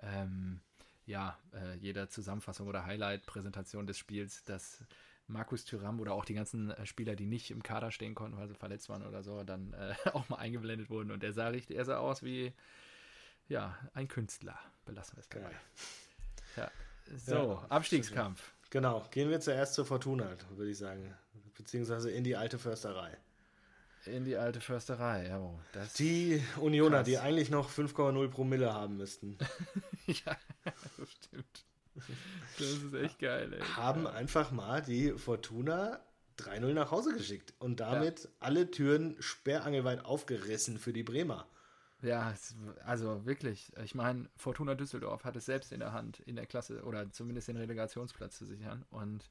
ähm, 0.00 0.60
ja, 1.06 1.38
äh, 1.52 1.76
jeder 1.76 2.08
Zusammenfassung 2.08 2.68
oder 2.68 2.84
Highlight-Präsentation 2.86 3.86
des 3.86 3.98
Spiels, 3.98 4.44
dass 4.44 4.84
Markus 5.26 5.64
Thüram 5.64 6.00
oder 6.00 6.12
auch 6.12 6.24
die 6.24 6.34
ganzen 6.34 6.70
äh, 6.70 6.86
Spieler, 6.86 7.16
die 7.16 7.26
nicht 7.26 7.50
im 7.50 7.62
Kader 7.62 7.90
stehen 7.90 8.14
konnten, 8.14 8.36
weil 8.36 8.48
sie 8.48 8.54
verletzt 8.54 8.88
waren 8.88 9.06
oder 9.06 9.22
so, 9.22 9.42
dann 9.44 9.72
äh, 9.72 9.94
auch 10.12 10.28
mal 10.28 10.36
eingeblendet 10.36 10.90
wurden. 10.90 11.10
Und 11.10 11.24
er 11.24 11.32
sah 11.32 11.48
richtig, 11.48 11.76
er 11.76 11.84
sah 11.84 11.98
aus 11.98 12.22
wie 12.22 12.52
ja, 13.48 13.76
ein 13.94 14.08
Künstler. 14.08 14.58
Belassen 14.84 15.16
wir 15.16 15.20
es 15.20 15.28
dabei. 15.28 15.52
Ja. 16.56 16.70
So, 17.16 17.34
Ja, 17.34 17.66
Abstiegskampf. 17.68 18.52
Genau, 18.70 19.06
gehen 19.10 19.28
wir 19.28 19.40
zuerst 19.40 19.74
zur 19.74 19.84
Fortuna, 19.84 20.36
würde 20.50 20.70
ich 20.70 20.78
sagen. 20.78 21.14
Beziehungsweise 21.54 22.10
in 22.10 22.24
die 22.24 22.36
alte 22.36 22.58
Försterei. 22.58 23.18
In 24.06 24.24
die 24.24 24.36
alte 24.36 24.60
Försterei, 24.60 25.28
ja. 25.28 25.38
oh, 25.38 25.58
Das, 25.72 25.94
Die 25.94 26.42
Unioner, 26.56 26.98
Krass. 26.98 27.06
die 27.06 27.18
eigentlich 27.18 27.50
noch 27.50 27.70
5,0 27.70 28.28
Promille 28.28 28.72
haben 28.72 28.96
müssten, 28.96 29.38
ja, 30.06 30.36
das 30.64 31.10
stimmt. 31.10 31.64
Das 32.58 32.68
ist 32.68 32.94
echt 32.94 33.18
geil, 33.18 33.52
ey. 33.52 33.60
haben 33.76 34.06
einfach 34.06 34.50
mal 34.50 34.82
die 34.82 35.12
Fortuna 35.12 36.00
3-0 36.38 36.72
nach 36.72 36.90
Hause 36.90 37.14
geschickt 37.14 37.54
und 37.58 37.80
damit 37.80 38.28
alle 38.40 38.70
Türen 38.70 39.16
sperrangelweit 39.20 40.04
aufgerissen 40.04 40.78
für 40.78 40.92
die 40.92 41.02
Bremer. 41.02 41.46
Ja, 42.00 42.34
also 42.84 43.24
wirklich. 43.26 43.72
Ich 43.84 43.94
meine, 43.94 44.28
Fortuna 44.36 44.74
Düsseldorf 44.74 45.24
hat 45.24 45.36
es 45.36 45.44
selbst 45.44 45.70
in 45.70 45.78
der 45.78 45.92
Hand, 45.92 46.18
in 46.20 46.34
der 46.34 46.46
Klasse 46.46 46.82
oder 46.82 47.10
zumindest 47.12 47.46
den 47.48 47.56
Relegationsplatz 47.56 48.38
zu 48.38 48.44
sichern. 48.44 48.84
Und 48.90 49.30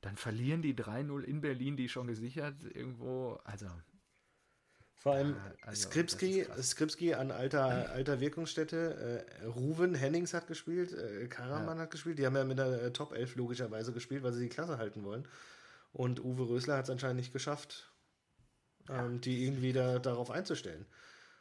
dann 0.00 0.16
verlieren 0.16 0.62
die 0.62 0.74
3-0 0.74 1.22
in 1.22 1.40
Berlin, 1.40 1.76
die 1.76 1.88
schon 1.88 2.06
gesichert 2.06 2.56
irgendwo. 2.74 3.40
Also. 3.44 3.66
Vor 4.94 5.14
allem 5.14 5.36
also, 5.62 5.88
Skripski, 5.88 6.46
Skripski 6.60 7.14
an 7.14 7.30
alter, 7.30 7.90
alter 7.90 8.18
Wirkungsstätte. 8.18 9.26
Äh, 9.40 9.44
Ruven 9.46 9.94
Hennings 9.94 10.34
hat 10.34 10.46
gespielt, 10.46 10.92
äh, 10.92 11.28
Karaman 11.28 11.76
ja. 11.76 11.82
hat 11.84 11.90
gespielt. 11.90 12.18
Die 12.18 12.26
haben 12.26 12.34
ja 12.34 12.44
mit 12.44 12.58
der 12.58 12.82
äh, 12.82 12.92
Top 12.92 13.12
11 13.12 13.36
logischerweise 13.36 13.92
gespielt, 13.92 14.22
weil 14.22 14.32
sie 14.32 14.44
die 14.44 14.48
Klasse 14.48 14.78
halten 14.78 15.04
wollen. 15.04 15.28
Und 15.92 16.24
Uwe 16.24 16.48
Rösler 16.48 16.76
hat 16.78 16.84
es 16.84 16.90
anscheinend 16.90 17.18
nicht 17.18 17.32
geschafft, 17.32 17.92
ja. 18.88 19.04
ähm, 19.04 19.20
die 19.20 19.44
irgendwie 19.44 19.72
da, 19.72 19.98
darauf 19.98 20.30
einzustellen. 20.30 20.86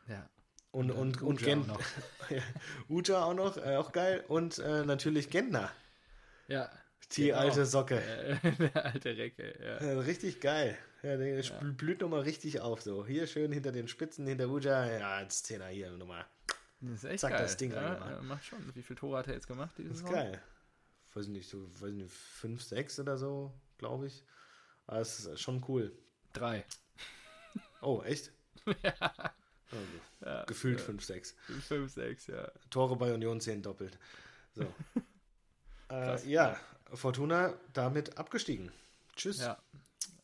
Ja. 0.08 0.30
Und, 0.72 0.92
und, 0.92 1.22
und, 1.22 1.22
und 1.22 1.42
Uja 1.42 1.46
Gen 1.46 1.62
auch 1.62 1.68
noch. 1.68 1.82
ja, 2.30 2.42
Uja 2.90 3.24
auch 3.24 3.34
noch, 3.34 3.58
äh, 3.58 3.78
auch 3.78 3.94
geil. 3.94 4.24
Und 4.28 4.60
äh, 4.60 4.86
natürlich 4.86 5.30
Gentner. 5.30 5.72
Ja. 6.48 6.70
Die 7.14 7.28
genau. 7.28 7.38
alte 7.38 7.66
Socke. 7.66 8.02
der 8.60 8.86
alte 8.86 9.18
Recke, 9.18 9.54
ja. 9.64 9.84
ja 9.84 10.00
richtig 10.00 10.42
geil. 10.42 10.78
Ja, 11.04 11.18
der 11.18 11.40
ja. 11.40 11.60
blüht 11.62 12.02
nochmal 12.02 12.22
richtig 12.22 12.62
auf. 12.62 12.82
So, 12.82 13.06
hier 13.06 13.28
schön 13.28 13.52
hinter 13.52 13.72
den 13.72 13.88
Spitzen, 13.88 14.26
hinter 14.26 14.50
Uja. 14.50 14.86
Ja, 14.86 15.16
als 15.18 15.44
Zehner 15.44 15.68
hier 15.68 15.92
nochmal. 15.92 16.26
Das 16.82 17.04
ist 17.04 17.04
echt 17.06 17.20
Zack, 17.20 17.32
geil. 17.32 17.42
das 17.42 17.58
Ding 17.58 17.72
ja, 17.72 18.22
macht 18.24 18.46
schon. 18.46 18.60
Wie 18.76 18.82
viele 18.82 19.00
Tore 19.00 19.20
hat 19.20 19.28
er 19.28 19.36
jetzt 19.36 19.48
gemacht? 19.48 19.72
Das 19.78 19.86
ist 19.86 19.98
Saison? 20.00 20.12
geil. 20.12 20.42
Weiß 21.14 21.28
nicht, 21.28 21.50
so, 21.50 21.66
weiß 21.82 21.94
nicht, 21.94 22.12
fünf, 22.12 22.62
sechs 22.62 23.00
oder 23.00 23.18
so, 23.18 23.54
glaube 23.78 24.08
ich. 24.08 24.24
Aber 24.88 25.00
es 25.00 25.26
ist 25.26 25.40
schon 25.40 25.64
cool. 25.68 25.92
Drei. 26.34 26.66
Oh, 27.82 28.02
echt? 28.04 28.32
ja. 28.84 29.34
Also, 29.72 29.86
ja, 30.26 30.44
gefühlt 30.46 30.80
5-6. 30.80 31.34
5-6, 31.70 32.32
ja. 32.32 32.52
Tore 32.70 32.96
bei 32.96 33.14
Union 33.14 33.40
10 33.40 33.62
doppelt. 33.62 33.98
So. 34.54 34.74
äh, 35.90 36.28
ja, 36.28 36.60
Fortuna 36.94 37.54
damit 37.74 38.18
abgestiegen. 38.18 38.72
Tschüss. 39.16 39.40
Ja. 39.40 39.58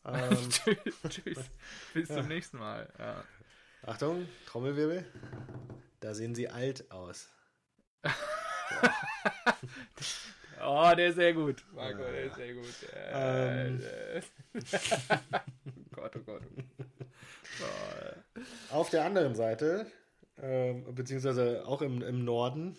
Ähm, 0.04 0.36
Tschüss. 1.08 1.38
Bis 1.94 2.08
ja. 2.08 2.16
zum 2.16 2.28
nächsten 2.28 2.58
Mal. 2.58 2.92
Ja. 2.98 3.24
Achtung, 3.84 4.28
Trommelwirbel. 4.46 5.04
Da 6.00 6.14
sehen 6.14 6.34
sie 6.34 6.48
alt 6.48 6.90
aus. 6.90 7.28
oh, 10.64 10.92
der 10.96 11.08
ist 11.08 11.16
sehr 11.16 11.32
gut. 11.32 11.64
Marco, 11.72 12.02
der 12.02 12.24
ist 12.24 12.36
sehr 12.36 12.54
gut. 12.54 12.74
Ähm. 13.12 13.80
Äh, 13.82 14.22
Gott, 15.92 16.16
oh 16.16 16.20
Gott. 16.20 16.42
Oh. 17.60 18.74
Auf 18.74 18.90
der 18.90 19.04
anderen 19.04 19.34
Seite, 19.34 19.86
äh, 20.36 20.72
beziehungsweise 20.72 21.64
auch 21.66 21.82
im, 21.82 22.02
im 22.02 22.24
Norden, 22.24 22.76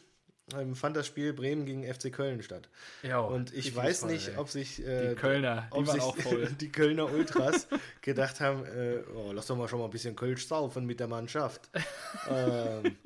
ähm, 0.58 0.76
fand 0.76 0.98
das 0.98 1.08
Spiel 1.08 1.34
Bremen 1.34 1.66
gegen 1.66 1.84
FC 1.92 2.12
Köln 2.12 2.44
statt. 2.44 2.70
Ja, 3.02 3.20
und 3.20 3.54
ich 3.54 3.76
weiß 3.76 4.02
voll, 4.02 4.12
nicht, 4.12 4.30
ey. 4.30 4.38
ob 4.38 4.50
sich 4.50 4.86
äh, 4.86 5.10
die 5.10 5.16
Kölner, 5.16 5.70
die 5.72 5.78
ob 5.78 5.88
sich 5.88 6.04
die 6.62 6.72
Kölner 6.72 7.12
Ultras 7.12 7.68
gedacht 8.02 8.40
haben, 8.42 8.66
äh, 8.66 9.00
oh, 9.16 9.32
lass 9.32 9.48
doch 9.48 9.56
mal 9.56 9.68
schon 9.68 9.80
mal 9.80 9.86
ein 9.86 9.92
bisschen 9.92 10.16
Kölsch 10.16 10.46
saufen 10.48 10.86
mit 10.86 11.00
der 11.00 11.08
Mannschaft. 11.08 11.70
ähm, 12.30 12.98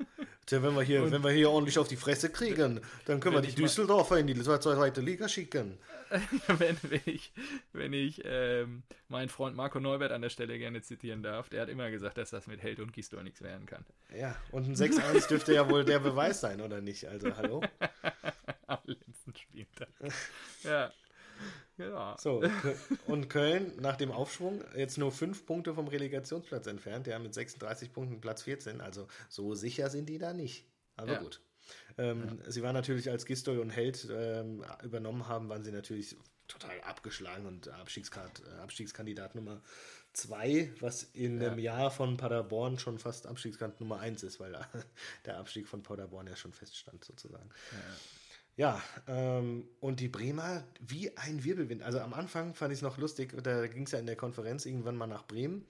wenn 0.50 0.74
wir 0.74 0.82
hier, 0.82 1.10
wenn 1.10 1.22
wir 1.22 1.30
hier 1.30 1.50
ordentlich 1.50 1.78
auf 1.78 1.88
die 1.88 1.96
Fresse 1.96 2.30
kriegen, 2.30 2.80
dann 3.06 3.20
können 3.20 3.36
wir 3.36 3.42
die 3.42 3.54
Düsseldorfer 3.54 4.18
in 4.18 4.26
die 4.26 4.40
zweite 4.40 5.00
Liga 5.00 5.28
schicken. 5.28 5.78
wenn, 6.58 6.76
wenn 6.82 7.00
ich, 7.04 7.32
wenn 7.72 7.92
ich 7.92 8.22
ähm, 8.24 8.82
meinen 9.08 9.28
Freund 9.28 9.56
Marco 9.56 9.78
Neubert 9.78 10.12
an 10.12 10.22
der 10.22 10.30
Stelle 10.30 10.58
gerne 10.58 10.80
zitieren 10.80 11.22
darf, 11.22 11.48
der 11.48 11.62
hat 11.62 11.68
immer 11.68 11.90
gesagt, 11.90 12.16
dass 12.18 12.30
das 12.30 12.46
mit 12.46 12.62
Held 12.62 12.80
und 12.80 12.92
Gisdol 12.92 13.22
nichts 13.22 13.42
werden 13.42 13.66
kann. 13.66 13.84
Ja, 14.16 14.34
und 14.50 14.66
ein 14.66 14.74
6-1 14.74 15.28
dürfte 15.28 15.54
ja 15.54 15.68
wohl 15.68 15.84
der 15.84 15.98
Beweis 15.98 16.40
sein, 16.40 16.60
oder 16.60 16.80
nicht? 16.80 17.06
Also, 17.06 17.36
hallo? 17.36 17.62
Am 18.66 18.78
letzten 18.86 19.34
Spieltag. 19.36 19.88
ja. 20.64 20.92
Ja. 21.78 22.16
So, 22.18 22.42
und 23.06 23.28
Köln 23.28 23.72
nach 23.80 23.96
dem 23.96 24.10
Aufschwung 24.10 24.62
jetzt 24.76 24.98
nur 24.98 25.12
fünf 25.12 25.46
Punkte 25.46 25.74
vom 25.74 25.88
Relegationsplatz 25.88 26.66
entfernt, 26.66 27.06
ja, 27.06 27.18
mit 27.18 27.34
36 27.34 27.92
Punkten 27.92 28.20
Platz 28.20 28.42
14. 28.42 28.80
Also 28.80 29.06
so 29.28 29.54
sicher 29.54 29.88
sind 29.90 30.08
die 30.08 30.18
da 30.18 30.32
nicht. 30.32 30.66
Aber 30.96 31.12
ja. 31.12 31.18
gut. 31.20 31.40
Ähm, 31.96 32.40
ja. 32.44 32.50
Sie 32.50 32.62
waren 32.62 32.74
natürlich, 32.74 33.10
als 33.10 33.26
Gistol 33.26 33.58
und 33.58 33.70
Held 33.70 34.08
ähm, 34.10 34.64
übernommen 34.82 35.28
haben, 35.28 35.48
waren 35.48 35.64
sie 35.64 35.72
natürlich 35.72 36.16
total 36.48 36.80
abgeschlagen 36.80 37.46
und 37.46 37.68
Abstiegskart, 37.68 38.42
äh, 38.46 38.60
Abstiegskandidat 38.60 39.34
Nummer 39.34 39.60
zwei, 40.14 40.72
was 40.80 41.02
in 41.02 41.40
ja. 41.40 41.50
dem 41.50 41.58
Jahr 41.58 41.90
von 41.90 42.16
Paderborn 42.16 42.78
schon 42.78 42.98
fast 42.98 43.26
Abstiegskandidat 43.26 43.80
Nummer 43.80 44.00
eins 44.00 44.22
ist, 44.22 44.40
weil 44.40 44.58
der 45.26 45.38
Abstieg 45.38 45.68
von 45.68 45.82
Paderborn 45.82 46.26
ja 46.26 46.36
schon 46.36 46.52
feststand 46.52 47.04
sozusagen. 47.04 47.50
Ja. 48.58 48.82
Ähm, 49.06 49.64
und 49.80 50.00
die 50.00 50.08
Bremer 50.08 50.64
wie 50.80 51.16
ein 51.16 51.44
Wirbelwind. 51.44 51.82
Also 51.82 52.00
am 52.00 52.12
Anfang 52.12 52.54
fand 52.54 52.72
ich 52.72 52.80
es 52.80 52.82
noch 52.82 52.98
lustig, 52.98 53.32
da 53.42 53.66
ging 53.68 53.84
es 53.84 53.92
ja 53.92 54.00
in 54.00 54.06
der 54.06 54.16
Konferenz 54.16 54.66
irgendwann 54.66 54.96
mal 54.96 55.06
nach 55.06 55.26
Bremen. 55.26 55.64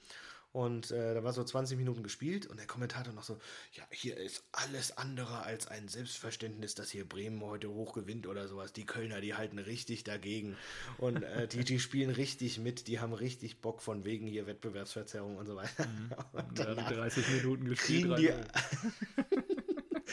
Und 0.53 0.91
äh, 0.91 1.12
da 1.12 1.22
war 1.22 1.34
so 1.34 1.45
20 1.45 1.76
Minuten 1.76 2.03
gespielt 2.03 2.47
und 2.47 2.59
der 2.59 2.66
Kommentator 2.66 3.12
noch 3.12 3.22
so, 3.22 3.39
ja, 3.74 3.84
hier 3.91 4.16
ist 4.16 4.45
alles 4.53 4.97
andere 4.97 5.43
als 5.43 5.68
ein 5.68 5.89
Selbstverständnis, 5.89 6.74
dass 6.74 6.91
hier 6.91 7.07
Bremen 7.07 7.43
heute 7.43 7.68
hoch 7.68 7.93
gewinnt 7.93 8.26
oder 8.26 8.49
sowas. 8.49 8.72
Die 8.72 8.86
Kölner, 8.86 9.20
die 9.20 9.34
halten 9.34 9.59
richtig 9.59 10.05
dagegen 10.05 10.57
und 10.97 11.22
äh, 11.22 11.47
die, 11.53 11.64
die 11.64 11.78
spielen 11.78 12.09
richtig 12.11 12.59
mit, 12.59 12.89
die 12.89 12.99
haben 12.99 13.12
richtig 13.12 13.61
Bock 13.61 13.82
von 13.82 14.07
wegen 14.07 14.26
hier 14.26 14.47
Wettbewerbsverzerrung 14.47 15.36
und 15.36 15.47
so 15.47 15.55
weiter. 15.55 15.86
Mhm. 15.86 16.14
Und 16.49 16.59
dann 16.59 16.76
30 16.76 17.28
Minuten 17.28 17.66
gespielt. 17.66 18.18
Die, 18.18 18.32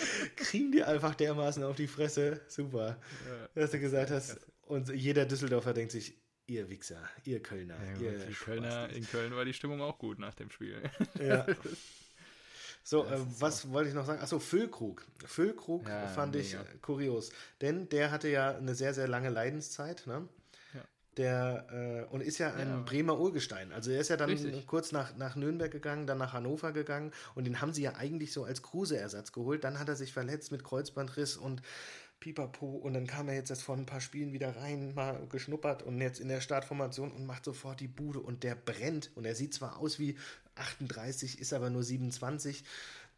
kriegen 0.36 0.72
die 0.72 0.84
einfach 0.84 1.16
dermaßen 1.16 1.64
auf 1.64 1.76
die 1.76 1.88
Fresse. 1.88 2.42
Super, 2.48 3.00
dass 3.54 3.72
du 3.72 3.80
gesagt 3.80 4.12
hast. 4.12 4.38
Und 4.64 4.90
jeder 4.90 5.26
Düsseldorfer 5.26 5.74
denkt 5.74 5.92
sich, 5.92 6.16
ihr 6.48 6.70
Wichser, 6.70 7.02
ihr 7.24 7.42
Kölner. 7.42 7.78
Ja, 8.00 8.12
ihr 8.12 8.36
Kölner 8.36 8.90
in 8.90 9.08
Köln 9.08 9.36
war 9.36 9.46
die 9.46 9.54
Stimmung 9.54 9.82
auch 9.82 9.98
gut 9.98 10.20
nach 10.20 10.36
dem 10.36 10.50
Spiel. 10.50 10.82
Ja. 11.20 11.46
So, 12.88 13.04
äh, 13.04 13.18
was 13.40 13.72
wollte 13.72 13.90
ich 13.90 13.96
noch 13.96 14.06
sagen? 14.06 14.22
Achso, 14.22 14.38
Füllkrug. 14.38 15.04
Füllkrug 15.26 15.90
ja, 15.90 16.06
fand 16.06 16.36
mega. 16.36 16.64
ich 16.72 16.82
kurios. 16.84 17.32
Denn 17.60 17.90
der 17.90 18.12
hatte 18.12 18.28
ja 18.28 18.56
eine 18.56 18.76
sehr, 18.76 18.94
sehr 18.94 19.08
lange 19.08 19.30
Leidenszeit. 19.30 20.06
Ne? 20.06 20.30
Der, 21.18 22.08
äh, 22.10 22.14
und 22.14 22.22
ist 22.22 22.40
ja 22.40 22.54
ein 22.54 22.70
ja. 22.70 22.82
Bremer 22.86 23.18
Urgestein. 23.18 23.72
Also 23.72 23.92
er 23.92 24.02
ist 24.02 24.10
ja 24.10 24.18
dann 24.18 24.30
Richtig. 24.30 24.68
kurz 24.68 24.92
nach, 24.92 25.16
nach 25.16 25.38
Nürnberg 25.38 25.72
gegangen, 25.72 26.08
dann 26.08 26.18
nach 26.18 26.34
Hannover 26.34 26.74
gegangen 26.74 27.12
und 27.36 27.46
den 27.46 27.62
haben 27.62 27.72
sie 27.72 27.84
ja 27.84 27.96
eigentlich 27.96 28.34
so 28.34 28.44
als 28.44 28.62
Kruse-Ersatz 28.62 29.32
geholt. 29.32 29.64
Dann 29.64 29.80
hat 29.80 29.88
er 29.88 29.96
sich 29.96 30.12
verletzt 30.12 30.52
mit 30.52 30.66
Kreuzbandriss 30.66 31.38
und 31.38 31.62
Pipapo 32.20 32.66
und 32.66 32.94
dann 32.94 33.08
kam 33.08 33.28
er 33.28 33.36
jetzt 33.36 33.50
erst 33.50 33.64
vor 33.64 33.76
ein 33.76 33.86
paar 33.86 34.02
Spielen 34.02 34.34
wieder 34.34 34.56
rein, 34.56 34.94
mal 34.94 35.28
geschnuppert 35.28 35.84
und 35.84 36.02
jetzt 36.02 36.20
in 36.20 36.28
der 36.28 36.42
Startformation 36.42 37.12
und 37.12 37.26
macht 37.26 37.46
sofort 37.46 37.80
die 37.80 37.88
Bude 37.88 38.20
und 38.20 38.44
der 38.44 38.56
brennt 38.56 39.12
und 39.16 39.26
er 39.26 39.36
sieht 39.36 39.54
zwar 39.54 39.78
aus 39.78 40.00
wie 40.00 40.18
38, 40.56 41.40
ist 41.40 41.54
aber 41.54 41.70
nur 41.70 41.84
27. 41.84 42.64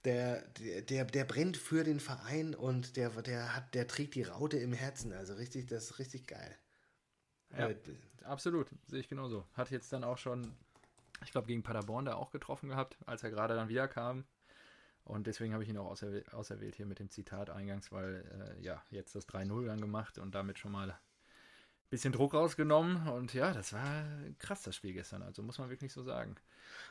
Der, 0.06 0.41
der, 0.89 1.06
der 1.06 1.26
brennt 1.26 1.58
für 1.58 1.84
den 1.84 2.00
Verein 2.00 2.56
und 2.56 2.95
der, 2.98 3.10
der 3.22 3.56
hat, 3.56 3.74
der 3.74 3.88
trägt 3.88 4.16
die 4.16 4.24
Raute 4.24 4.58
im 4.58 4.74
Herzen. 4.74 5.12
Also 5.12 5.34
richtig, 5.34 5.68
das 5.68 5.86
ist 5.86 6.00
richtig 6.00 6.28
geil. 6.28 6.56
Ja, 7.58 7.70
äh, 7.70 7.76
absolut. 8.24 8.68
Sehe 8.88 9.00
ich 9.00 9.08
genauso. 9.08 9.45
Hat 9.54 9.72
jetzt 9.72 9.91
dann 9.93 10.04
auch 10.04 10.18
schon, 10.18 10.54
ich 11.24 11.32
glaube, 11.32 11.48
gegen 11.48 11.64
Paderborn 11.64 12.06
da 12.06 12.16
auch 12.16 12.32
getroffen 12.32 12.70
gehabt, 12.70 12.98
als 13.06 13.24
er 13.24 13.30
gerade 13.30 13.56
dann 13.56 13.70
wieder 13.70 13.88
kam. 13.88 14.26
Und 15.04 15.26
deswegen 15.26 15.54
habe 15.54 15.64
ich 15.64 15.70
ihn 15.70 15.78
auch 15.78 15.89
auserwählt, 15.89 16.34
auserwählt 16.34 16.76
hier 16.76 16.86
mit 16.86 17.00
dem 17.00 17.10
Zitat 17.10 17.50
eingangs, 17.50 17.93
weil 17.93 18.58
äh, 18.60 18.62
ja, 18.62 18.84
jetzt 18.89 19.16
das 19.16 19.28
3-0 19.30 19.66
dann 19.66 19.80
gemacht 19.80 20.18
und 20.18 20.36
damit 20.36 20.60
schon 20.60 20.74
mal 20.74 20.89
ein 20.89 20.98
bisschen 21.89 22.12
Druck 22.12 22.34
rausgenommen. 22.34 23.08
Und 23.08 23.34
ja, 23.34 23.54
das 23.54 23.72
war 23.72 24.06
krass, 24.38 24.64
das 24.64 24.76
Spiel 24.76 24.91
gestern. 24.91 25.22
Also 25.22 25.41
muss 25.43 25.60
man 25.60 25.70
wirklich 25.70 25.93
so 25.93 26.04
sagen. 26.04 26.36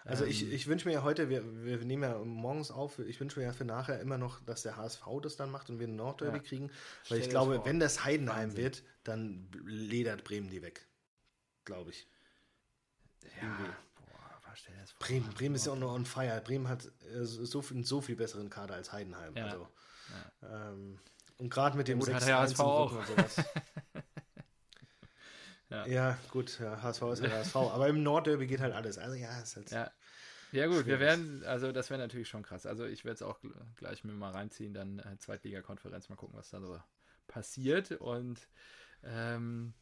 Also 0.07 0.25
ähm, 0.25 0.31
ich, 0.31 0.51
ich 0.51 0.67
wünsche 0.67 0.89
mir 0.89 0.95
ja 0.95 1.03
heute, 1.03 1.29
wir, 1.29 1.45
wir 1.65 1.77
nehmen 1.85 2.05
ja 2.05 2.19
morgens 2.25 2.71
auf, 2.71 2.99
ich 3.01 3.21
wünsche 3.21 3.39
mir 3.39 3.45
ja 3.45 3.53
für 3.53 3.67
nachher 3.67 4.01
immer 4.01 4.17
noch, 4.17 4.41
dass 4.41 4.63
der 4.63 4.79
HSV 4.79 5.05
das 5.21 5.37
dann 5.37 5.51
macht 5.51 5.69
und 5.69 5.79
wir 5.79 5.87
einen 5.87 5.97
Nordderby 5.97 6.39
ja, 6.39 6.43
kriegen. 6.43 6.71
Weil 7.11 7.19
ich 7.19 7.29
glaube, 7.29 7.61
wenn 7.65 7.79
das 7.79 8.03
Heidenheim 8.03 8.49
Wahnsinn. 8.49 8.65
wird, 8.65 8.83
dann 9.09 9.51
ledert 9.65 10.25
Bremen 10.25 10.51
die 10.51 10.63
weg. 10.63 10.87
Glaube 11.65 11.91
ich. 11.91 12.09
Ja, 13.41 13.77
stell 14.57 14.75
dir 14.75 14.81
das 14.81 14.93
vor. 14.93 15.07
Bremen, 15.07 15.29
Bremen 15.31 15.55
ist 15.55 15.67
ja 15.67 15.73
auch 15.73 15.79
noch 15.79 15.93
on 15.93 16.07
fire. 16.07 16.41
Bremen 16.45 16.69
hat 16.69 16.87
äh, 16.87 17.25
so, 17.25 17.63
viel, 17.63 17.85
so 17.85 18.01
viel 18.01 18.17
besseren 18.17 18.51
Kader 18.51 18.75
als 18.75 18.93
Heidenheim. 18.93 19.37
Ja. 19.37 19.45
Also, 19.45 19.69
ja. 20.43 20.71
Ähm, 20.71 20.99
und 21.39 21.51
gerade 21.51 21.77
mit 21.77 21.89
dem 21.89 21.99
gut, 21.99 22.07
6 22.07 22.27
HSV 22.27 22.61
auch. 22.61 22.93
Und 22.93 23.07
sowas. 23.07 23.37
ja. 25.71 25.87
ja. 25.87 26.19
gut, 26.31 26.59
ja, 26.61 26.83
HSV 26.83 27.03
ist 27.13 27.23
ja 27.23 27.31
HSV. 27.31 27.57
Aber 27.57 27.89
im 27.89 28.03
Nordderby 28.03 28.47
geht 28.47 28.61
halt 28.61 28.75
alles. 28.75 28.99
Also 28.99 29.15
ja, 29.15 29.39
ist 29.41 29.57
halt. 29.57 29.71
Ja. 29.71 29.91
Ja 30.53 30.67
gut, 30.67 30.85
schwierig. 30.85 30.87
wir 30.87 31.01
werden, 31.01 31.45
also 31.45 31.73
das 31.73 31.91
wäre 31.91 32.01
natürlich 32.01 32.29
schon 32.29 32.45
krass. 32.45 32.67
Also 32.67 32.87
ich 32.87 33.05
werde 33.05 33.17
es 33.17 33.23
auch 33.23 33.41
gleich 33.75 34.05
mir 34.05 34.13
mal 34.13 34.31
reinziehen, 34.31 34.73
dann 34.73 35.01
äh, 35.01 35.19
Zweitliga-Konferenz, 35.19 36.09
mal 36.09 36.15
gucken, 36.15 36.39
was 36.39 36.51
da 36.51 36.61
so 36.61 36.81
passiert. 37.29 37.93
Und 37.93 38.49
ähm, 39.05 39.74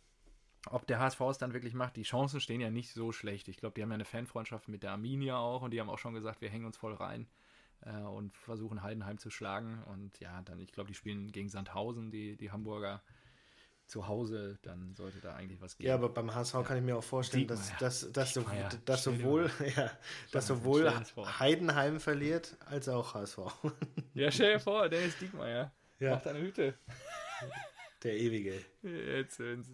ob 0.70 0.86
der 0.86 0.98
HSV 0.98 1.20
es 1.22 1.38
dann 1.38 1.52
wirklich 1.52 1.74
macht, 1.74 1.96
die 1.96 2.02
Chancen 2.02 2.40
stehen 2.40 2.60
ja 2.60 2.70
nicht 2.70 2.92
so 2.92 3.12
schlecht. 3.12 3.48
Ich 3.48 3.58
glaube, 3.58 3.74
die 3.74 3.82
haben 3.82 3.90
ja 3.90 3.94
eine 3.94 4.04
Fanfreundschaft 4.04 4.68
mit 4.68 4.82
der 4.82 4.92
Arminia 4.92 5.36
auch 5.36 5.62
und 5.62 5.72
die 5.72 5.80
haben 5.80 5.90
auch 5.90 5.98
schon 5.98 6.14
gesagt, 6.14 6.40
wir 6.40 6.48
hängen 6.48 6.66
uns 6.66 6.76
voll 6.76 6.94
rein. 6.94 7.26
äh, 7.84 8.00
und 8.00 8.36
versuchen 8.36 8.82
Heidenheim 8.82 9.18
zu 9.18 9.30
schlagen. 9.30 9.82
Und 9.84 10.18
ja, 10.20 10.42
dann, 10.42 10.58
ich 10.60 10.72
glaube, 10.72 10.88
die 10.88 10.94
spielen 10.94 11.30
gegen 11.32 11.48
Sandhausen, 11.48 12.10
die, 12.10 12.36
die 12.36 12.50
Hamburger 12.50 13.02
zu 13.86 14.08
Hause, 14.08 14.58
dann 14.62 14.94
sollte 14.94 15.20
da 15.20 15.34
eigentlich 15.34 15.60
was 15.60 15.76
gehen. 15.76 15.88
Ja, 15.88 15.94
aber 15.94 16.08
beim 16.08 16.34
HSV 16.34 16.54
ja. 16.54 16.62
kann 16.62 16.78
ich 16.78 16.82
mir 16.82 16.96
auch 16.96 17.04
vorstellen, 17.04 17.46
dass, 17.46 17.76
dass, 17.76 18.10
dass, 18.12 18.32
dass, 18.32 18.84
dass 18.84 19.04
sowohl, 19.04 19.50
ja, 19.76 19.90
dass 20.32 20.46
sowohl 20.46 20.90
Heidenheim 21.38 22.00
verliert, 22.00 22.56
als 22.64 22.88
auch 22.88 23.14
HSV. 23.14 23.38
Ja, 24.14 24.30
stell 24.30 24.54
dir 24.54 24.60
vor, 24.60 24.88
der 24.88 25.04
ist 25.04 25.20
Diekmeyer. 25.20 25.70
Ja. 25.98 26.12
Macht 26.12 26.26
eine 26.26 26.40
Hütte. 26.40 26.74
Der 28.02 28.16
ewige. 28.16 28.62
Jetzt 28.82 29.40
im, 29.40 29.64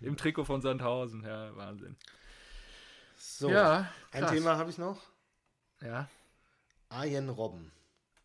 im, 0.00 0.16
Trikot 0.16 0.44
von 0.44 0.62
Sandhausen, 0.62 1.22
ja, 1.24 1.54
Wahnsinn. 1.56 1.96
So, 3.16 3.50
ja, 3.50 3.90
ein 4.12 4.26
Thema 4.28 4.56
habe 4.56 4.70
ich 4.70 4.78
noch. 4.78 5.00
Ja. 5.82 6.08
Arjen 6.88 7.28
Robben. 7.28 7.70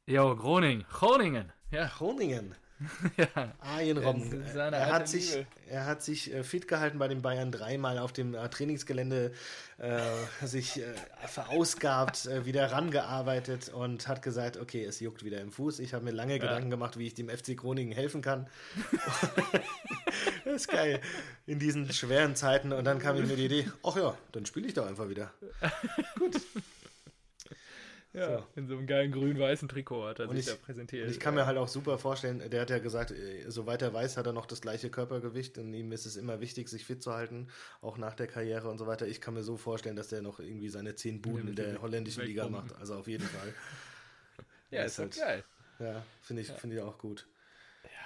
Jo, 0.05 0.36
Groningen. 0.36 0.86
Groningen. 0.89 1.51
Ja. 1.72 1.88
Groningen. 1.88 2.55
ja. 3.17 3.53
Arjen 3.59 3.97
Robben. 3.97 4.45
Er 4.55 4.91
hat, 4.91 5.07
sich, 5.07 5.45
er 5.69 5.86
hat 5.86 6.01
sich 6.01 6.34
äh, 6.34 6.43
fit 6.43 6.67
gehalten 6.67 6.97
bei 6.97 7.07
den 7.07 7.21
Bayern 7.21 7.51
dreimal 7.51 7.97
auf 7.97 8.13
dem 8.13 8.34
äh, 8.34 8.49
Trainingsgelände, 8.49 9.34
äh, 9.77 10.01
sich 10.45 10.82
äh, 10.82 10.86
verausgabt, 11.27 12.27
äh, 12.27 12.45
wieder 12.45 12.71
rangearbeitet 12.71 13.69
und 13.69 14.07
hat 14.07 14.21
gesagt, 14.21 14.57
okay, 14.57 14.84
es 14.86 14.99
juckt 14.99 15.23
wieder 15.23 15.41
im 15.41 15.51
Fuß. 15.51 15.80
Ich 15.80 15.93
habe 15.93 16.05
mir 16.05 16.11
lange 16.11 16.34
ja. 16.34 16.39
Gedanken 16.39 16.69
gemacht, 16.69 16.97
wie 16.97 17.07
ich 17.07 17.13
dem 17.13 17.30
FC 17.30 17.57
Groningen 17.57 17.91
helfen 17.91 18.21
kann. 18.21 18.47
das 20.45 20.55
ist 20.55 20.67
geil. 20.69 21.01
In 21.45 21.59
diesen 21.59 21.91
schweren 21.91 22.36
Zeiten. 22.36 22.71
Und 22.71 22.86
dann 22.86 22.99
kam 22.99 23.17
mir 23.17 23.36
die 23.36 23.45
Idee, 23.45 23.69
ach 23.84 23.97
ja, 23.97 24.17
dann 24.32 24.45
spiele 24.45 24.67
ich 24.67 24.73
doch 24.73 24.88
einfach 24.88 25.09
wieder. 25.09 25.32
Gut. 26.17 26.39
Ja, 28.20 28.39
so. 28.39 28.43
in 28.55 28.67
so 28.67 28.76
einem 28.76 28.88
geilen 28.88 29.11
grün-weißen 29.11 29.70
Trikot 29.70 30.05
hat 30.05 30.20
er 30.20 30.30
und 30.30 30.36
sich 30.36 30.47
ich, 30.47 30.53
da 30.53 30.57
präsentiert. 30.57 31.05
Und 31.05 31.11
ich 31.11 31.20
kann 31.20 31.36
mir 31.36 31.45
halt 31.45 31.57
auch 31.57 31.67
super 31.67 31.97
vorstellen, 31.97 32.47
der 32.49 32.61
hat 32.61 32.70
ja 32.70 32.80
gesagt, 32.80 33.11
äh, 33.11 33.49
soweit 33.49 33.82
er 33.82 33.93
weiß, 33.93 34.17
hat 34.17 34.28
er 34.28 34.34
noch 34.34 34.45
das 34.45 34.61
gleiche 34.61 34.89
Körpergewicht 34.89 35.57
und 35.57 35.74
ihm 35.74 35.91
ist 35.91 36.05
es 36.05 36.17
immer 36.17 36.41
wichtig, 36.41 36.67
sich 36.67 36.86
fit 36.86 37.01
zu 37.01 37.13
halten, 37.13 37.47
auch 37.82 37.97
nach 37.97 38.13
der 38.13 38.28
Karriere 38.28 38.70
und 38.70 38.78
so 38.78 38.88
weiter. 38.88 39.07
Ich 39.07 39.22
kann 39.22 39.34
mir 39.34 39.43
so 39.43 39.57
vorstellen, 39.57 39.95
dass 39.95 40.09
der 40.09 40.22
noch 40.22 40.39
irgendwie 40.39 40.70
seine 40.70 40.95
zehn 40.95 41.22
Buden 41.22 41.45
ja, 41.45 41.49
in 41.49 41.55
der 41.55 41.82
holländischen 41.82 42.26
Liga 42.26 42.49
macht. 42.49 42.76
Also 42.78 42.95
auf 42.95 43.07
jeden 43.07 43.26
Fall. 43.26 43.53
ja, 44.72 44.84
ist, 44.84 44.99
ist 44.99 44.99
halt 44.99 45.15
geil. 45.17 45.43
Ja, 45.80 46.03
finde 46.22 46.41
ich, 46.41 46.49
ja. 46.49 46.55
Find 46.55 46.74
ich 46.74 46.82
auch 46.82 46.97
gut. 46.97 47.26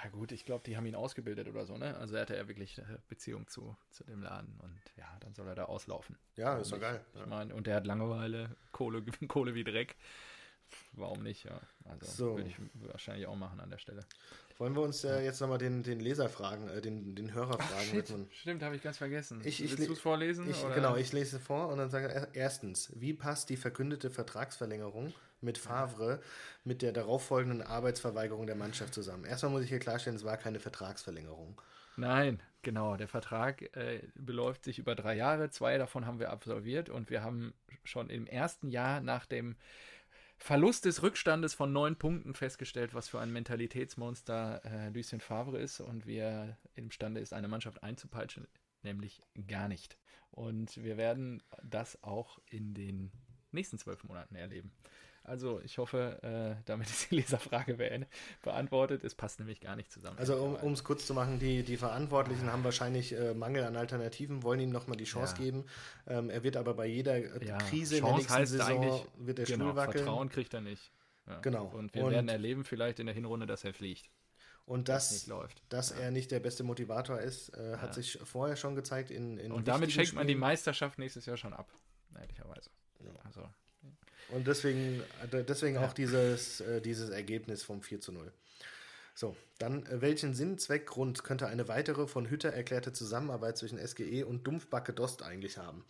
Ja, 0.04 0.10
gut, 0.10 0.32
ich 0.32 0.44
glaube, 0.44 0.62
die 0.66 0.76
haben 0.76 0.84
ihn 0.84 0.94
ausgebildet 0.94 1.48
oder 1.48 1.64
so, 1.64 1.78
ne? 1.78 1.96
Also 1.96 2.14
er 2.16 2.22
hatte 2.22 2.36
ja 2.36 2.46
wirklich 2.46 2.78
eine 2.78 2.98
Beziehung 3.08 3.48
zu, 3.48 3.74
zu 3.90 4.04
dem 4.04 4.22
Laden 4.22 4.60
und 4.62 4.78
ja, 4.98 5.06
dann 5.20 5.34
soll 5.34 5.48
er 5.48 5.54
da 5.54 5.64
auslaufen. 5.64 6.18
Ja, 6.36 6.58
ist 6.58 6.72
doch 6.72 6.80
geil. 6.80 7.02
Ich 7.14 7.20
ja. 7.20 7.26
meine, 7.26 7.54
und 7.54 7.66
der 7.66 7.76
hat 7.76 7.86
Langeweile, 7.86 8.54
Kohle, 8.70 9.02
Kohle 9.28 9.54
wie 9.54 9.64
Dreck. 9.64 9.96
Warum 10.92 11.22
nicht, 11.22 11.44
ja. 11.44 11.58
Also 11.84 12.06
so. 12.06 12.36
würde 12.36 12.50
ich 12.50 12.56
wahrscheinlich 12.74 13.26
auch 13.26 13.36
machen 13.36 13.60
an 13.60 13.70
der 13.70 13.78
Stelle. 13.78 14.04
Wollen 14.58 14.74
wir 14.74 14.82
uns 14.82 15.04
äh, 15.04 15.24
jetzt 15.24 15.40
nochmal 15.40 15.58
den, 15.58 15.82
den 15.82 16.00
Leserfragen, 16.00 16.68
äh, 16.68 16.82
den, 16.82 17.14
den 17.14 17.32
Hörerfragen 17.32 17.92
widmen? 17.92 18.28
Stimmt, 18.32 18.62
habe 18.62 18.76
ich 18.76 18.82
ganz 18.82 18.98
vergessen. 18.98 19.40
Ich, 19.44 19.62
ich, 19.62 19.70
Willst 19.70 19.88
du 19.88 19.92
es 19.94 20.00
vorlesen? 20.00 20.48
Ich, 20.50 20.62
genau, 20.74 20.96
ich 20.96 21.12
lese 21.12 21.40
vor 21.40 21.68
und 21.68 21.78
dann 21.78 21.90
sage 21.90 22.28
ich 22.32 22.36
erstens, 22.36 22.92
wie 22.94 23.14
passt 23.14 23.48
die 23.48 23.56
verkündete 23.56 24.10
Vertragsverlängerung 24.10 25.14
mit 25.44 25.58
Favre 25.58 26.20
mit 26.64 26.82
der 26.82 26.92
darauffolgenden 26.92 27.62
Arbeitsverweigerung 27.62 28.46
der 28.46 28.56
Mannschaft 28.56 28.94
zusammen? 28.94 29.24
Erstmal 29.24 29.52
muss 29.52 29.62
ich 29.62 29.68
hier 29.68 29.78
klarstellen, 29.78 30.16
es 30.16 30.24
war 30.24 30.36
keine 30.36 30.60
Vertragsverlängerung. 30.60 31.60
Nein, 31.96 32.42
genau. 32.62 32.96
Der 32.96 33.08
Vertrag 33.08 33.62
äh, 33.76 34.00
beläuft 34.14 34.64
sich 34.64 34.78
über 34.78 34.94
drei 34.94 35.14
Jahre. 35.14 35.50
Zwei 35.50 35.78
davon 35.78 36.06
haben 36.06 36.18
wir 36.18 36.30
absolviert 36.30 36.88
und 36.88 37.10
wir 37.10 37.22
haben 37.22 37.54
schon 37.84 38.10
im 38.10 38.26
ersten 38.26 38.68
Jahr 38.68 39.00
nach 39.00 39.26
dem 39.26 39.56
Verlust 40.36 40.84
des 40.84 41.02
Rückstandes 41.02 41.54
von 41.54 41.72
neun 41.72 41.96
Punkten 41.96 42.34
festgestellt, 42.34 42.92
was 42.92 43.08
für 43.08 43.20
ein 43.20 43.32
Mentalitätsmonster 43.32 44.62
äh, 44.64 44.88
Lucien 44.88 45.20
Favre 45.20 45.58
ist 45.58 45.80
und 45.80 46.06
wie 46.06 46.16
er 46.16 46.58
imstande 46.74 47.20
ist, 47.20 47.32
eine 47.32 47.48
Mannschaft 47.48 47.82
einzupeitschen, 47.82 48.48
nämlich 48.82 49.22
gar 49.46 49.68
nicht. 49.68 49.96
Und 50.32 50.82
wir 50.82 50.96
werden 50.96 51.42
das 51.62 52.02
auch 52.02 52.40
in 52.50 52.74
den 52.74 53.12
nächsten 53.52 53.78
zwölf 53.78 54.02
Monaten 54.02 54.34
erleben. 54.34 54.72
Also 55.26 55.60
ich 55.64 55.78
hoffe, 55.78 56.22
äh, 56.22 56.62
damit 56.66 56.88
ist 56.90 57.10
die 57.10 57.16
Leserfrage 57.16 57.78
beantwortet. 58.42 59.04
Es 59.04 59.14
passt 59.14 59.38
nämlich 59.38 59.60
gar 59.60 59.74
nicht 59.74 59.90
zusammen. 59.90 60.18
Also 60.18 60.36
um 60.36 60.72
es 60.72 60.84
kurz 60.84 61.06
zu 61.06 61.14
machen, 61.14 61.38
die, 61.38 61.62
die 61.62 61.78
Verantwortlichen 61.78 62.52
haben 62.52 62.62
wahrscheinlich 62.62 63.14
äh, 63.14 63.32
Mangel 63.32 63.64
an 63.64 63.74
Alternativen, 63.76 64.42
wollen 64.42 64.60
ihm 64.60 64.70
nochmal 64.70 64.98
die 64.98 65.04
Chance 65.04 65.34
ja. 65.38 65.44
geben. 65.44 65.64
Ähm, 66.06 66.28
er 66.28 66.42
wird 66.42 66.58
aber 66.58 66.74
bei 66.74 66.86
jeder 66.86 67.16
äh, 67.16 67.46
ja. 67.46 67.56
Krise 67.56 67.98
Chance 67.98 67.98
in 67.98 68.04
der 68.04 68.14
nächsten 68.16 68.46
Saison 68.46 69.06
wird 69.16 69.38
der 69.38 69.46
genau, 69.46 69.64
Stuhl 69.64 69.76
wackeln. 69.76 70.04
Vertrauen 70.04 70.28
kriegt 70.28 70.52
er 70.52 70.60
nicht. 70.60 70.92
Ja. 71.26 71.38
Genau. 71.40 71.64
Und 71.66 71.94
wir 71.94 72.04
Und 72.04 72.12
werden 72.12 72.28
erleben 72.28 72.64
vielleicht 72.64 73.00
in 73.00 73.06
der 73.06 73.14
Hinrunde, 73.14 73.46
dass 73.46 73.64
er 73.64 73.72
fliegt. 73.72 74.10
Und 74.66 74.88
dass, 74.88 75.30
dass 75.68 75.90
ja. 75.90 75.96
er 75.96 76.10
nicht 76.10 76.30
der 76.30 76.40
beste 76.40 76.64
Motivator 76.64 77.20
ist, 77.20 77.50
äh, 77.50 77.76
hat 77.76 77.88
ja. 77.88 77.92
sich 77.94 78.18
vorher 78.24 78.56
schon 78.56 78.74
gezeigt 78.74 79.10
in, 79.10 79.38
in 79.38 79.52
Und 79.52 79.68
damit 79.68 79.92
schenkt 79.92 80.14
man 80.14 80.26
die 80.26 80.34
Meisterschaft 80.34 80.98
nächstes 80.98 81.26
Jahr 81.26 81.36
schon 81.36 81.52
ab, 81.52 81.70
ehrlicherweise. 82.18 82.70
Ja. 83.00 83.10
Also, 83.24 83.48
und 84.30 84.46
deswegen, 84.46 85.02
deswegen 85.32 85.76
ja. 85.76 85.86
auch 85.86 85.92
dieses, 85.92 86.60
äh, 86.60 86.80
dieses 86.80 87.10
Ergebnis 87.10 87.62
vom 87.62 87.82
4 87.82 88.00
zu 88.00 88.12
0. 88.12 88.32
So, 89.14 89.36
dann 89.58 89.86
äh, 89.86 90.00
welchen 90.00 90.34
Sinn, 90.34 90.58
Zweck, 90.58 90.86
Grund 90.86 91.22
könnte 91.22 91.46
eine 91.46 91.68
weitere 91.68 92.08
von 92.08 92.28
Hütter 92.28 92.52
erklärte 92.52 92.92
Zusammenarbeit 92.92 93.56
zwischen 93.56 93.78
SGE 93.78 94.24
und 94.24 94.44
Dumpfbacke 94.44 94.92
Dost 94.92 95.22
eigentlich 95.22 95.58
haben? 95.58 95.84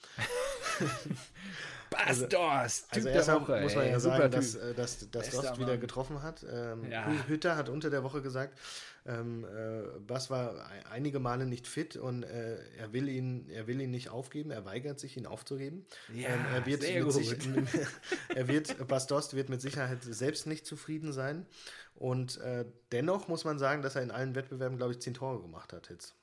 Bastos! 1.91 2.87
Also, 2.91 3.09
also 3.09 3.31
erstmal 3.31 3.63
muss 3.63 3.75
man 3.77 3.87
ja 3.87 4.01
sagen, 4.01 4.31
dass, 4.31 4.55
äh, 4.57 4.75
dass, 4.75 5.11
dass 5.11 5.31
Dost 5.31 5.59
wieder 5.59 5.79
getroffen 5.79 6.23
hat. 6.23 6.45
Ähm, 6.51 6.91
ja. 6.91 7.07
Hütter 7.29 7.57
hat 7.57 7.69
unter 7.69 7.89
der 7.89 8.03
Woche 8.03 8.21
gesagt, 8.21 8.59
ähm, 9.07 9.45
äh, 9.45 9.99
Bass 10.01 10.31
war 10.31 10.71
einige 10.91 11.21
Male 11.21 11.45
nicht 11.45 11.67
fit 11.67 11.97
und 11.97 12.23
äh, 12.23 12.57
er, 12.77 12.93
will 12.93 13.09
ihn, 13.09 13.51
er 13.51 13.67
will 13.67 13.81
ihn 13.81 13.91
nicht 13.91 14.09
aufgeben, 14.09 14.51
er 14.51 14.65
weigert 14.65 14.99
sich, 14.99 15.17
ihn 15.17 15.27
aufzugeben. 15.27 15.85
Ja, 16.15 16.31
ähm, 16.31 16.41
er 16.55 16.67
wird 16.67 16.83
sehr 16.83 17.03
gut. 17.03 17.13
Sich, 17.13 17.37
er 18.35 18.49
wird, 18.49 18.89
Bastos 18.89 19.35
wird 19.35 19.51
mit 19.51 19.61
Sicherheit 19.61 20.03
selbst 20.03 20.47
nicht 20.47 20.67
zufrieden 20.67 21.13
sein. 21.13 21.47
Und 21.95 22.39
äh, 22.39 22.65
dennoch 22.93 23.29
muss 23.29 23.45
man 23.45 23.59
sagen, 23.59 23.83
dass 23.83 23.95
er 23.95 24.03
in 24.03 24.11
allen 24.11 24.35
Wettbewerben, 24.35 24.79
glaube 24.79 24.93
ich, 24.93 25.01
zehn 25.01 25.15
Tore 25.15 25.43
gemacht 25.43 25.73
hat 25.73 25.91
jetzt. 25.91 26.15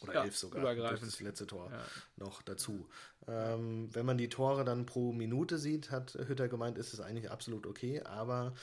Oder 0.00 0.14
ja, 0.14 0.24
elf 0.24 0.36
sogar. 0.36 0.74
Durch 0.74 1.00
das 1.00 1.20
letzte 1.20 1.46
Tor 1.46 1.70
ja. 1.72 1.82
noch 2.16 2.42
dazu. 2.42 2.88
Ähm, 3.26 3.88
wenn 3.92 4.06
man 4.06 4.18
die 4.18 4.28
Tore 4.28 4.64
dann 4.64 4.86
pro 4.86 5.12
Minute 5.12 5.58
sieht, 5.58 5.90
hat 5.90 6.14
Hütter 6.14 6.48
gemeint, 6.48 6.78
ist 6.78 6.92
es 6.92 7.00
eigentlich 7.00 7.30
absolut 7.30 7.66
okay. 7.66 8.02
Aber 8.02 8.54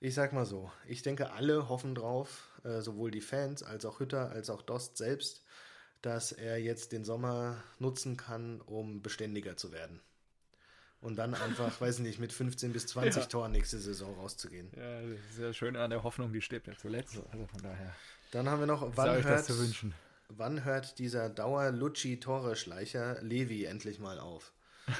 ich 0.00 0.14
sag 0.14 0.32
mal 0.32 0.46
so, 0.46 0.72
ich 0.88 1.02
denke, 1.02 1.30
alle 1.30 1.68
hoffen 1.68 1.94
drauf, 1.94 2.48
äh, 2.64 2.80
sowohl 2.80 3.10
die 3.10 3.20
Fans 3.20 3.62
als 3.62 3.84
auch 3.84 4.00
Hütter 4.00 4.30
als 4.30 4.50
auch 4.50 4.62
Dost 4.62 4.96
selbst, 4.96 5.42
dass 6.00 6.32
er 6.32 6.58
jetzt 6.58 6.92
den 6.92 7.04
Sommer 7.04 7.62
nutzen 7.78 8.16
kann, 8.16 8.60
um 8.60 9.02
beständiger 9.02 9.56
zu 9.56 9.72
werden. 9.72 10.00
Und 11.00 11.16
dann 11.16 11.34
einfach, 11.34 11.80
weiß 11.80 12.00
nicht, 12.00 12.18
mit 12.18 12.32
15 12.32 12.72
bis 12.72 12.86
20 12.86 13.22
ja. 13.22 13.28
Toren 13.28 13.52
nächste 13.52 13.78
Saison 13.78 14.14
rauszugehen. 14.14 14.70
Ja, 14.76 15.02
das 15.02 15.18
ist 15.30 15.38
ja 15.38 15.52
schön 15.52 15.76
an 15.76 15.90
der 15.90 16.02
Hoffnung, 16.02 16.32
die 16.32 16.40
stirbt 16.40 16.68
ja 16.68 16.74
zuletzt. 16.76 17.20
Also 17.30 17.46
von 17.46 17.62
daher. 17.62 17.94
Dann 18.30 18.48
haben 18.48 18.60
wir 18.60 18.66
noch, 18.66 18.96
wann 18.96 19.22
hört, 19.22 19.52
wann 20.28 20.64
hört 20.64 20.98
dieser 20.98 21.28
Dauer-Lutschi-Tore-Schleicher 21.28 23.20
Levi 23.22 23.64
endlich 23.64 23.98
mal 23.98 24.18
auf? 24.18 24.52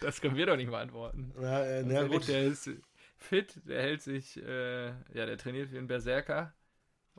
Das 0.00 0.20
können 0.20 0.36
wir 0.36 0.46
doch 0.46 0.56
nicht 0.56 0.70
beantworten. 0.70 1.32
Ja, 1.40 1.62
äh, 1.64 1.82
na, 1.84 2.04
gut. 2.04 2.28
Der 2.28 2.44
ist 2.44 2.70
fit, 3.26 3.60
der 3.66 3.82
hält 3.82 4.02
sich, 4.02 4.36
äh, 4.42 4.86
ja, 4.88 5.26
der 5.26 5.36
trainiert 5.36 5.72
wie 5.72 5.78
ein 5.78 5.86
Berserker. 5.86 6.54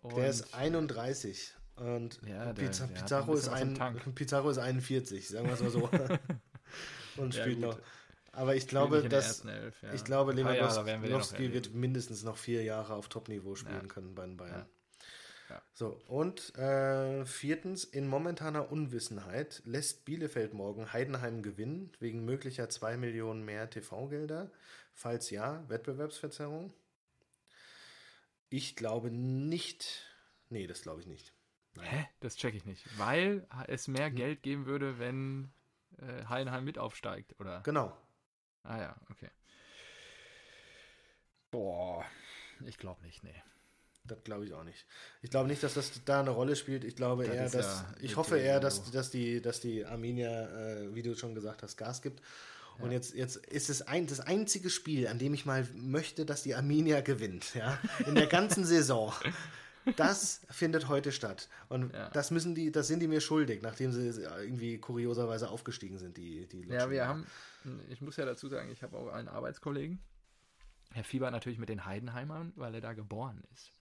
der 0.03 0.29
ist 0.29 0.53
31 0.53 1.55
und 1.75 2.19
ja, 2.27 2.53
der, 2.53 2.65
Pizza, 2.65 2.87
der 2.87 3.01
Pizarro, 3.01 3.33
ist 3.35 3.49
ein, 3.49 3.75
Pizarro 4.15 4.49
ist 4.49 4.57
41, 4.57 5.27
sagen 5.27 5.47
wir 5.47 5.53
es 5.53 5.61
mal 5.61 5.69
so. 5.69 5.89
und 7.17 7.35
spielt 7.35 7.59
ja, 7.59 7.67
noch. 7.67 7.79
Aber 8.31 8.55
ich 8.55 8.67
glaube, 8.67 9.07
dass 9.09 9.45
Elf, 9.45 9.81
ja. 9.81 9.93
ich 9.93 10.03
glaube, 10.03 10.33
Lewandowski 10.33 11.53
wird 11.53 11.73
mindestens 11.73 12.23
noch 12.23 12.37
vier 12.37 12.63
Jahre 12.63 12.93
auf 12.93 13.09
Top-Niveau 13.09 13.55
spielen 13.55 13.87
können 13.87 14.13
bei 14.15 14.25
den 14.25 14.37
Bayern. 14.37 14.65
So, 15.73 16.01
und 16.07 16.55
äh, 16.55 17.25
viertens, 17.25 17.83
in 17.83 18.07
momentaner 18.07 18.71
Unwissenheit 18.71 19.61
lässt 19.65 20.05
Bielefeld 20.05 20.53
morgen 20.53 20.91
Heidenheim 20.91 21.41
gewinnen, 21.41 21.91
wegen 21.99 22.25
möglicher 22.25 22.69
2 22.69 22.97
Millionen 22.97 23.45
mehr 23.45 23.69
TV-Gelder. 23.69 24.51
Falls 24.93 25.29
ja, 25.29 25.63
Wettbewerbsverzerrung. 25.69 26.73
Ich 28.49 28.75
glaube 28.75 29.11
nicht. 29.11 30.03
Nee, 30.49 30.67
das 30.67 30.81
glaube 30.81 31.01
ich 31.01 31.07
nicht. 31.07 31.33
Nein. 31.75 31.85
Hä? 31.85 32.07
Das 32.19 32.35
checke 32.35 32.57
ich 32.57 32.65
nicht. 32.65 32.85
Weil 32.97 33.45
es 33.67 33.87
mehr 33.87 34.07
hm. 34.07 34.15
Geld 34.15 34.43
geben 34.43 34.65
würde, 34.65 34.99
wenn 34.99 35.51
äh, 35.99 36.25
Heidenheim 36.25 36.65
mit 36.65 36.77
aufsteigt, 36.77 37.39
oder? 37.39 37.61
Genau. 37.61 37.95
Ah 38.63 38.79
ja, 38.79 38.95
okay. 39.09 39.29
Boah, 41.51 42.05
ich 42.65 42.77
glaube 42.77 43.01
nicht, 43.03 43.23
nee. 43.23 43.41
Das 44.07 44.23
glaube 44.23 44.45
ich 44.45 44.53
auch 44.53 44.63
nicht. 44.63 44.85
Ich 45.21 45.29
glaube 45.29 45.47
nicht, 45.47 45.61
dass 45.63 45.73
das 45.73 45.91
da 46.05 46.21
eine 46.21 46.29
Rolle 46.29 46.55
spielt. 46.55 46.83
Ich 46.83 46.95
glaube 46.95 47.25
das 47.25 47.35
eher, 47.35 47.49
dass 47.49 47.65
ja 47.65 47.95
ich 47.99 48.15
hoffe 48.15 48.37
eher, 48.39 48.59
dass, 48.59 48.89
dass 48.91 49.11
die, 49.11 49.41
dass 49.41 49.59
die 49.59 49.85
Arminia, 49.85 50.47
äh, 50.49 50.95
wie 50.95 51.03
du 51.03 51.15
schon 51.15 51.35
gesagt 51.35 51.63
hast, 51.63 51.77
Gas 51.77 52.01
gibt. 52.01 52.21
Und 52.79 52.91
jetzt, 52.91 53.15
jetzt 53.15 53.37
ist 53.37 53.69
es 53.69 53.81
ein, 53.81 54.05
das 54.05 54.19
einzige 54.19 54.69
Spiel, 54.69 55.07
an 55.07 55.17
dem 55.17 55.33
ich 55.33 55.45
mal 55.45 55.67
möchte, 55.73 56.25
dass 56.25 56.43
die 56.43 56.53
Arminia 56.53 57.01
gewinnt. 57.11 57.55
Ja? 57.55 57.79
In 58.05 58.15
der 58.15 58.27
ganzen 58.27 58.65
Saison. 58.65 59.13
Das 59.95 60.41
findet 60.49 60.87
heute 60.89 61.11
statt. 61.11 61.47
Und 61.69 61.93
Ja. 61.93 62.09
das 62.09 62.29
müssen 62.29 62.53
die, 62.55 62.71
das 62.71 62.87
sind 62.87 62.99
die 62.99 63.07
mir 63.07 63.21
schuldig, 63.21 63.61
nachdem 63.61 63.91
sie 63.91 64.21
irgendwie 64.21 64.77
kurioserweise 64.77 65.49
aufgestiegen 65.49 65.97
sind, 65.97 66.17
die, 66.17 66.45
die 66.47 66.67
Ja, 66.67 66.89
wir 66.91 67.07
haben, 67.07 67.25
ich 67.89 68.01
muss 68.01 68.17
ja 68.17 68.25
dazu 68.25 68.47
sagen, 68.49 68.69
ich 68.69 68.83
habe 68.83 68.97
auch 68.97 69.07
einen 69.07 69.27
Arbeitskollegen. 69.29 69.99
Herr 70.91 71.03
Fieber 71.03 71.31
natürlich 71.31 71.57
mit 71.57 71.69
den 71.69 71.85
Heidenheimern, 71.85 72.53
weil 72.55 72.75
er 72.75 72.81
da 72.81 72.93
geboren 72.93 73.43
ist 73.53 73.71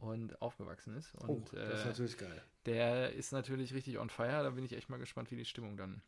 und 0.00 0.40
aufgewachsen 0.42 0.94
ist. 0.96 1.14
Oh, 1.22 1.32
Und 1.32 1.52
das 1.52 1.80
ist 1.80 1.84
äh, 1.84 1.88
natürlich 1.88 2.18
geil. 2.18 2.42
der 2.66 3.12
ist 3.12 3.32
natürlich 3.32 3.74
richtig 3.74 3.98
on 3.98 4.10
fire. 4.10 4.42
Da 4.42 4.50
bin 4.50 4.64
ich 4.64 4.72
echt 4.72 4.88
mal 4.88 4.98
gespannt, 4.98 5.30
wie 5.30 5.36
die 5.36 5.44
Stimmung 5.44 5.76
dann 5.76 6.02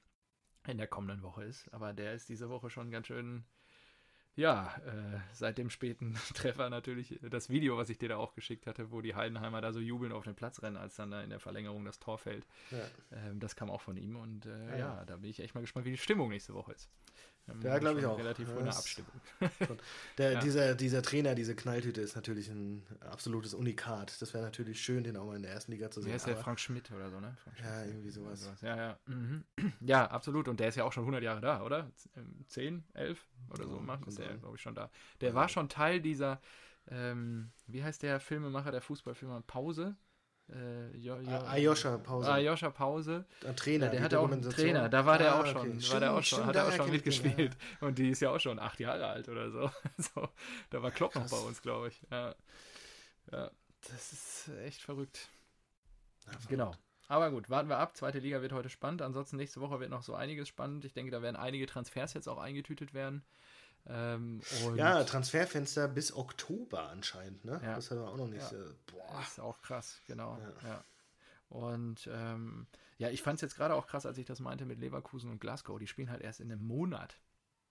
in 0.66 0.78
der 0.78 0.86
kommenden 0.86 1.22
Woche 1.22 1.44
ist. 1.44 1.72
Aber 1.72 1.92
der 1.92 2.12
ist 2.14 2.28
diese 2.28 2.50
Woche 2.50 2.68
schon 2.70 2.90
ganz 2.90 3.06
schön, 3.06 3.44
ja, 4.36 4.76
äh, 4.86 5.18
seit 5.32 5.58
dem 5.58 5.70
späten 5.70 6.14
Treffer 6.34 6.70
natürlich 6.70 7.18
das 7.22 7.48
Video, 7.50 7.76
was 7.76 7.88
ich 7.90 7.98
dir 7.98 8.08
da 8.08 8.16
auch 8.16 8.34
geschickt 8.34 8.66
hatte, 8.66 8.90
wo 8.90 9.00
die 9.00 9.14
Heidenheimer 9.14 9.60
da 9.60 9.72
so 9.72 9.80
jubeln 9.80 10.12
auf 10.12 10.24
den 10.24 10.34
Platz 10.36 10.62
rennen, 10.62 10.76
als 10.76 10.94
dann 10.96 11.10
da 11.10 11.22
in 11.22 11.30
der 11.30 11.40
Verlängerung 11.40 11.84
das 11.84 11.98
Tor 11.98 12.18
fällt. 12.18 12.46
Ja. 12.70 12.78
Ähm, 13.12 13.40
das 13.40 13.56
kam 13.56 13.70
auch 13.70 13.80
von 13.82 13.96
ihm 13.96 14.16
und 14.16 14.46
äh, 14.46 14.70
Ja, 14.70 14.76
ja, 14.76 14.78
ja. 14.96 15.04
da 15.04 15.16
bin 15.16 15.30
ich 15.30 15.40
echt 15.40 15.54
mal 15.54 15.60
gespannt, 15.62 15.86
wie 15.86 15.90
die 15.92 15.96
Stimmung 15.98 16.28
nächste 16.28 16.54
Woche 16.54 16.72
ist. 16.72 16.90
Ähm, 17.48 17.60
Ja, 17.62 17.78
glaub 17.78 17.96
ich 17.98 18.04
auch. 18.06 18.18
Relativ 18.18 18.48
Ja, 18.48 18.62
das- 18.62 18.78
Abstimmung. 18.78 19.10
Der, 20.18 20.32
Ja. 20.32 20.40
dieser, 20.40 20.74
dieser 20.74 21.02
Trainer, 21.02 21.34
diese 21.34 21.54
Knalltüte 21.56 22.00
ist 22.00 22.14
natürlich 22.14 22.48
ein 22.50 22.86
absolutes 23.00 23.54
Unikat. 23.54 24.20
Das 24.20 24.34
wäre 24.34 24.44
natürlich 24.44 24.80
schön, 24.82 25.02
den 25.04 25.16
auch 25.16 25.26
mal 25.26 25.36
in 25.36 25.42
der 25.42 25.52
ersten 25.52 25.72
Liga 25.72 25.90
zu 25.90 26.00
sehen. 26.00 26.10
Wer 26.10 26.16
ist 26.16 26.26
der 26.26 26.34
aber- 26.34 26.44
Frank 26.44 26.60
Schmidt 26.60 26.90
oder 26.92 27.10
so, 27.10 27.18
ne? 27.20 27.36
Ja, 27.62 27.84
irgendwie 27.84 28.10
sowas. 28.10 28.50
Ja, 28.62 28.76
ja. 28.76 28.98
Mhm. 29.06 29.44
Ja, 29.80 30.06
absolut. 30.06 30.48
Und 30.48 30.60
der 30.60 30.68
ist 30.68 30.76
ja 30.76 30.84
auch 30.84 30.92
schon 30.92 31.02
100 31.04 31.22
Jahre 31.22 31.40
da, 31.40 31.62
oder? 31.62 31.90
Ähm, 32.16 32.44
10, 32.48 32.84
11 32.94 33.26
oder 33.50 33.64
so 33.66 33.78
Ja, 33.80 33.96
kann 33.96 34.08
ist 34.08 34.18
der, 34.18 34.36
glaube 34.36 34.56
ich, 34.56 34.62
schon 34.62 34.74
da. 34.74 34.90
Der 35.20 35.34
war 35.34 35.48
schon 35.48 35.68
Teil 35.68 36.00
dieser, 36.00 36.40
ähm, 36.88 37.50
wie 37.66 37.82
heißt 37.82 38.02
der 38.02 38.20
Filmemacher, 38.20 38.70
der 38.72 38.80
Fußballfilmer 38.82 39.40
Pause? 39.42 39.96
Äh, 40.52 40.96
jo, 40.96 41.14
Ayosha 41.46 41.98
Pause. 41.98 42.32
Ayosha 42.32 42.70
Pause. 42.70 43.24
Ein 43.46 43.56
Trainer. 43.56 43.88
Der 43.88 44.02
hatte 44.02 44.18
auch 44.18 44.30
einen. 44.30 44.42
Trainer, 44.42 44.88
da 44.88 45.06
war 45.06 45.18
der 45.18 45.34
Ah, 45.34 45.40
auch 45.40 45.46
schon, 45.46 45.78
okay. 45.78 45.92
war 45.92 46.00
der 46.00 46.12
auch 46.12 46.22
Stimmt, 46.22 46.26
schon, 46.26 46.36
stimmt, 46.38 46.46
hat 46.46 46.56
er 46.56 46.66
auch 46.66 46.72
schon 46.72 46.78
den, 46.78 46.86
ja. 46.86 46.92
mitgespielt. 46.92 47.56
Und 47.80 47.98
die 47.98 48.10
ist 48.10 48.20
ja 48.20 48.30
auch 48.30 48.40
schon 48.40 48.58
acht 48.58 48.80
Jahre 48.80 49.06
alt 49.06 49.28
oder 49.28 49.50
so. 49.50 49.70
so 49.98 50.28
da 50.70 50.82
war 50.82 50.90
Klopp 50.90 51.14
noch 51.14 51.30
bei 51.30 51.36
uns, 51.36 51.62
glaube 51.62 51.88
ich. 51.88 52.02
Ja. 52.10 52.34
ja, 53.30 53.50
das 53.88 54.12
ist 54.12 54.50
echt 54.64 54.82
verrückt. 54.82 55.28
Ja, 56.26 56.32
verrückt. 56.32 56.48
Genau. 56.48 56.74
Aber 57.06 57.30
gut, 57.30 57.50
warten 57.50 57.68
wir 57.68 57.78
ab. 57.78 57.96
Zweite 57.96 58.18
Liga 58.20 58.40
wird 58.40 58.52
heute 58.52 58.68
spannend. 58.68 59.02
Ansonsten 59.02 59.36
nächste 59.36 59.60
Woche 59.60 59.80
wird 59.80 59.90
noch 59.90 60.02
so 60.02 60.14
einiges 60.14 60.48
spannend. 60.48 60.84
Ich 60.84 60.92
denke, 60.92 61.10
da 61.10 61.22
werden 61.22 61.36
einige 61.36 61.66
Transfers 61.66 62.14
jetzt 62.14 62.28
auch 62.28 62.38
eingetütet 62.38 62.94
werden. 62.94 63.24
Ähm, 63.86 64.40
Ja, 64.76 65.04
Transferfenster 65.04 65.88
bis 65.88 66.14
Oktober 66.14 66.88
anscheinend, 66.90 67.44
ne? 67.44 67.60
Ja. 67.62 67.76
Das 67.76 67.90
hat 67.90 67.98
er 67.98 68.08
auch 68.08 68.16
noch 68.16 68.28
nicht. 68.28 68.52
Ja. 68.52 68.58
äh, 68.58 68.74
Boah. 68.86 69.20
ist 69.22 69.40
auch 69.40 69.60
krass, 69.62 70.00
genau. 70.06 70.38
Ja. 70.62 70.68
Ja. 70.68 70.84
Und 71.48 72.08
ähm, 72.12 72.66
ja, 72.98 73.08
ich 73.10 73.22
fand 73.22 73.36
es 73.36 73.40
jetzt 73.40 73.56
gerade 73.56 73.74
auch 73.74 73.86
krass, 73.86 74.06
als 74.06 74.18
ich 74.18 74.26
das 74.26 74.40
meinte 74.40 74.66
mit 74.66 74.78
Leverkusen 74.78 75.30
und 75.30 75.40
Glasgow. 75.40 75.78
Die 75.78 75.86
spielen 75.86 76.10
halt 76.10 76.22
erst 76.22 76.40
in 76.40 76.52
einem 76.52 76.64
Monat. 76.64 77.18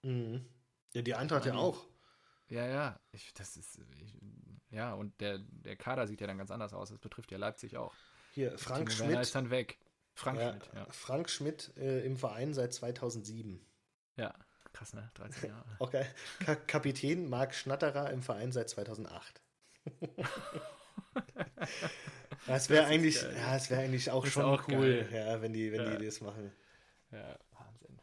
Mhm. 0.03 0.45
Ja, 0.93 1.01
die 1.01 1.15
Eintracht 1.15 1.45
ja 1.45 1.53
auch. 1.53 1.85
Ja, 2.49 2.65
ja. 2.65 2.99
Ich, 3.11 3.33
das 3.33 3.55
ist. 3.55 3.79
Ich, 4.01 4.15
ja, 4.71 4.93
und 4.93 5.19
der, 5.21 5.39
der 5.39 5.75
Kader 5.75 6.07
sieht 6.07 6.19
ja 6.19 6.27
dann 6.27 6.37
ganz 6.37 6.51
anders 6.51 6.73
aus. 6.73 6.89
Das 6.89 6.99
betrifft 6.99 7.31
ja 7.31 7.37
Leipzig 7.37 7.77
auch. 7.77 7.93
Hier, 8.31 8.57
Frank 8.57 8.89
Timo 8.89 8.99
Werner 8.99 9.13
Schmidt. 9.13 9.21
ist 9.21 9.35
dann 9.35 9.49
weg. 9.49 9.79
Frank 10.13 10.39
ja, 10.39 10.51
Schmidt, 10.51 10.69
ja. 10.73 10.87
Frank 10.89 11.29
Schmidt 11.29 11.71
äh, 11.77 12.05
im 12.05 12.17
Verein 12.17 12.53
seit 12.53 12.73
2007. 12.73 13.61
Ja, 14.17 14.33
krass, 14.79 14.93
ne? 14.93 15.11
13 15.15 15.49
Jahre. 15.49 15.65
Auch 15.79 15.91
geil. 15.91 16.07
Ka 16.45 16.55
Kapitän 16.55 17.29
Marc 17.29 17.53
Schnatterer 17.53 18.09
im 18.11 18.21
Verein 18.21 18.51
seit 18.51 18.69
2008. 18.69 19.41
Das 22.47 22.69
wäre 22.69 22.83
Das 22.83 22.91
eigentlich, 22.91 23.21
geil. 23.21 23.35
ja, 23.37 23.55
es 23.55 23.69
wäre 23.69 23.81
eigentlich 23.81 24.11
auch 24.11 24.25
Ist 24.25 24.33
schon 24.33 24.43
auch 24.45 24.67
cool, 24.69 25.03
geil. 25.03 25.09
ja, 25.13 25.41
wenn 25.41 25.53
die, 25.53 25.71
wenn 25.71 25.81
Ja. 25.85 25.95
die 25.95 26.05
das 26.05 26.21
machen. 26.21 26.51
Ja, 27.11 27.37
Wahnsinn. 27.51 27.99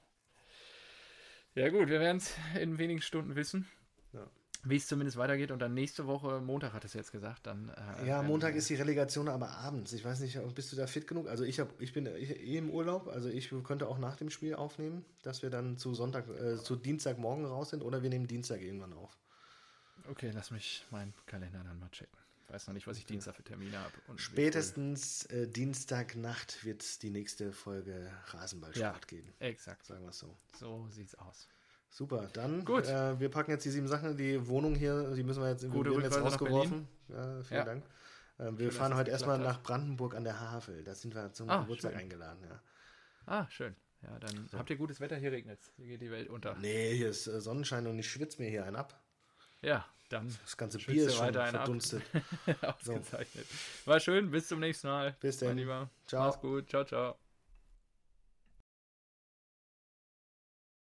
Ja, 1.55 1.69
gut, 1.71 1.89
wir 1.89 2.01
werden 2.01 2.19
es 2.19 2.35
in 2.61 2.79
wenigen 2.79 3.01
Stunden 3.01 3.35
wissen. 3.35 3.69
Ja. 4.13 4.29
Wie 4.69 4.77
es 4.77 4.87
zumindest 4.87 5.17
weitergeht. 5.17 5.51
Und 5.53 5.61
dann 5.61 5.75
nächste 5.75 6.07
Woche, 6.07 6.41
Montag 6.41 6.73
hat 6.73 6.85
es 6.85 6.93
jetzt 6.95 7.13
gesagt, 7.13 7.47
dann. 7.47 7.69
Äh, 8.01 8.07
Ja, 8.09 8.23
Montag 8.23 8.53
wir- 8.55 8.59
ist 8.59 8.69
die 8.69 8.75
Relegation 8.75 9.29
aber 9.29 9.51
abends. 9.51 9.93
Ich 9.93 10.05
weiß 10.05 10.21
nicht, 10.21 10.39
bist 10.55 10.73
du 10.73 10.77
da 10.77 10.87
fit 10.87 11.07
genug? 11.07 11.29
Also 11.29 11.45
ich, 11.45 11.61
hab, 11.61 11.81
ich 11.81 11.93
bin 11.93 12.07
eh 12.07 12.57
im 12.59 12.71
Urlaub, 12.71 13.07
also 13.09 13.29
ich 13.29 13.51
könnte 13.65 13.87
auch 13.89 13.99
nach 13.99 14.17
dem 14.17 14.31
Spiel 14.31 14.55
aufnehmen, 14.55 15.05
dass 15.23 15.43
wir 15.43 15.51
dann 15.51 15.77
zu 15.79 15.95
Sonntag, 15.95 16.29
äh, 16.29 16.57
zu 16.57 16.75
Dienstagmorgen 16.77 17.45
raus 17.47 17.71
sind 17.71 17.83
oder 17.83 18.03
wir 18.03 18.11
nehmen 18.11 18.27
Dienstag 18.27 18.61
irgendwann 18.61 18.93
auf. 18.93 19.17
Okay, 20.11 20.31
lass 20.35 20.51
mich 20.51 20.85
meinen 20.91 21.15
Kalender 21.27 21.63
dann 21.65 21.79
mal 21.79 21.91
checken. 21.91 22.17
Ich 22.49 22.53
weiß 22.55 22.69
noch 22.69 22.75
nicht, 22.75 22.87
was 22.87 22.97
ich 22.99 23.07
Dienstag 23.07 23.35
für 23.35 23.43
Termine 23.43 23.77
habe. 23.79 23.93
Spätestens 24.17 25.25
äh, 25.27 25.49
Dienstagnacht 25.49 26.65
wird 26.65 26.83
es 26.83 26.99
die 27.01 27.11
nächste 27.11 27.53
Folge 27.53 28.09
Rasenballsport 28.29 28.95
Ja. 29.03 29.07
geben. 29.07 29.33
Exakt. 29.41 29.85
Sagen 29.87 30.03
wir 30.05 30.11
es 30.11 30.19
so. 30.19 30.37
So 30.57 30.87
sieht's 30.91 31.15
aus. 31.17 31.49
Super, 31.97 32.29
dann 32.35 32.63
Gut. 32.63 32.85
Äh, 32.85 33.19
wir 33.19 33.31
packen 33.31 33.53
jetzt 33.53 33.65
die 33.65 33.71
sieben 33.71 33.89
Sachen. 33.89 34.19
Die 34.19 34.47
Wohnung 34.49 34.75
hier, 34.75 35.15
die 35.15 35.23
müssen 35.23 35.43
wir 35.43 35.49
jetzt, 35.49 35.67
Gute 35.71 35.93
wir 35.97 36.03
jetzt 36.03 36.21
rausgeworfen. 36.21 36.87
Ja, 37.09 37.43
vielen 37.43 37.59
Ja. 37.59 37.65
Dank. 37.65 37.85
Äh, 38.37 38.45
wir 38.51 38.59
Schön, 38.59 38.73
fahren 38.73 38.95
heute 38.97 39.11
erstmal 39.11 39.39
nach 39.39 39.63
Brandenburg 39.63 40.15
an 40.15 40.23
der 40.23 40.39
Havel. 40.39 40.85
Da 40.85 40.95
sind 40.95 41.15
wir 41.15 41.33
zum 41.33 41.49
Ah, 41.49 41.63
Geburtstag 41.63 41.93
schön. 41.93 42.01
eingeladen. 42.03 42.39
Ja. 42.47 42.61
Ah, 43.25 43.47
schön. 43.49 43.75
Ja, 44.03 44.19
dann 44.19 44.47
habt 44.53 44.69
ihr 44.69 44.77
gutes 44.77 45.01
Wetter. 45.01 45.17
Hier 45.17 45.33
regnet 45.33 45.59
Hier 45.79 45.87
geht 45.87 46.03
die 46.03 46.11
Welt 46.11 46.29
unter. 46.29 46.55
Nee, 46.57 46.95
hier 46.97 47.09
ist 47.09 47.29
äh, 47.29 47.41
Sonnenschein 47.41 47.87
und 47.87 47.99
ich 47.99 48.11
schwitze 48.11 48.43
mir 48.43 48.51
hier 48.51 48.67
einen 48.67 48.77
ab. 48.77 49.01
Ja, 49.63 49.87
dann 50.11 50.37
Das 50.45 50.55
ganze 50.59 50.77
Bier 50.77 51.07
ist 51.07 51.15
schon 51.17 51.33
verdunstet. 51.33 52.03
ausgezeichnet. 52.61 53.47
War 53.87 54.01
schön. 54.01 54.31
Bis 54.31 54.49
zum 54.49 54.61
nächsten 54.61 54.89
Mal. 54.89 55.17
Bis 55.19 55.39
dann. 55.39 55.57
Lieber. 55.57 55.89
Ciao. 56.07 56.27
Mach's 56.27 56.41
gut. 56.43 56.69
Ciao, 56.69 56.85
ciao. 56.85 57.17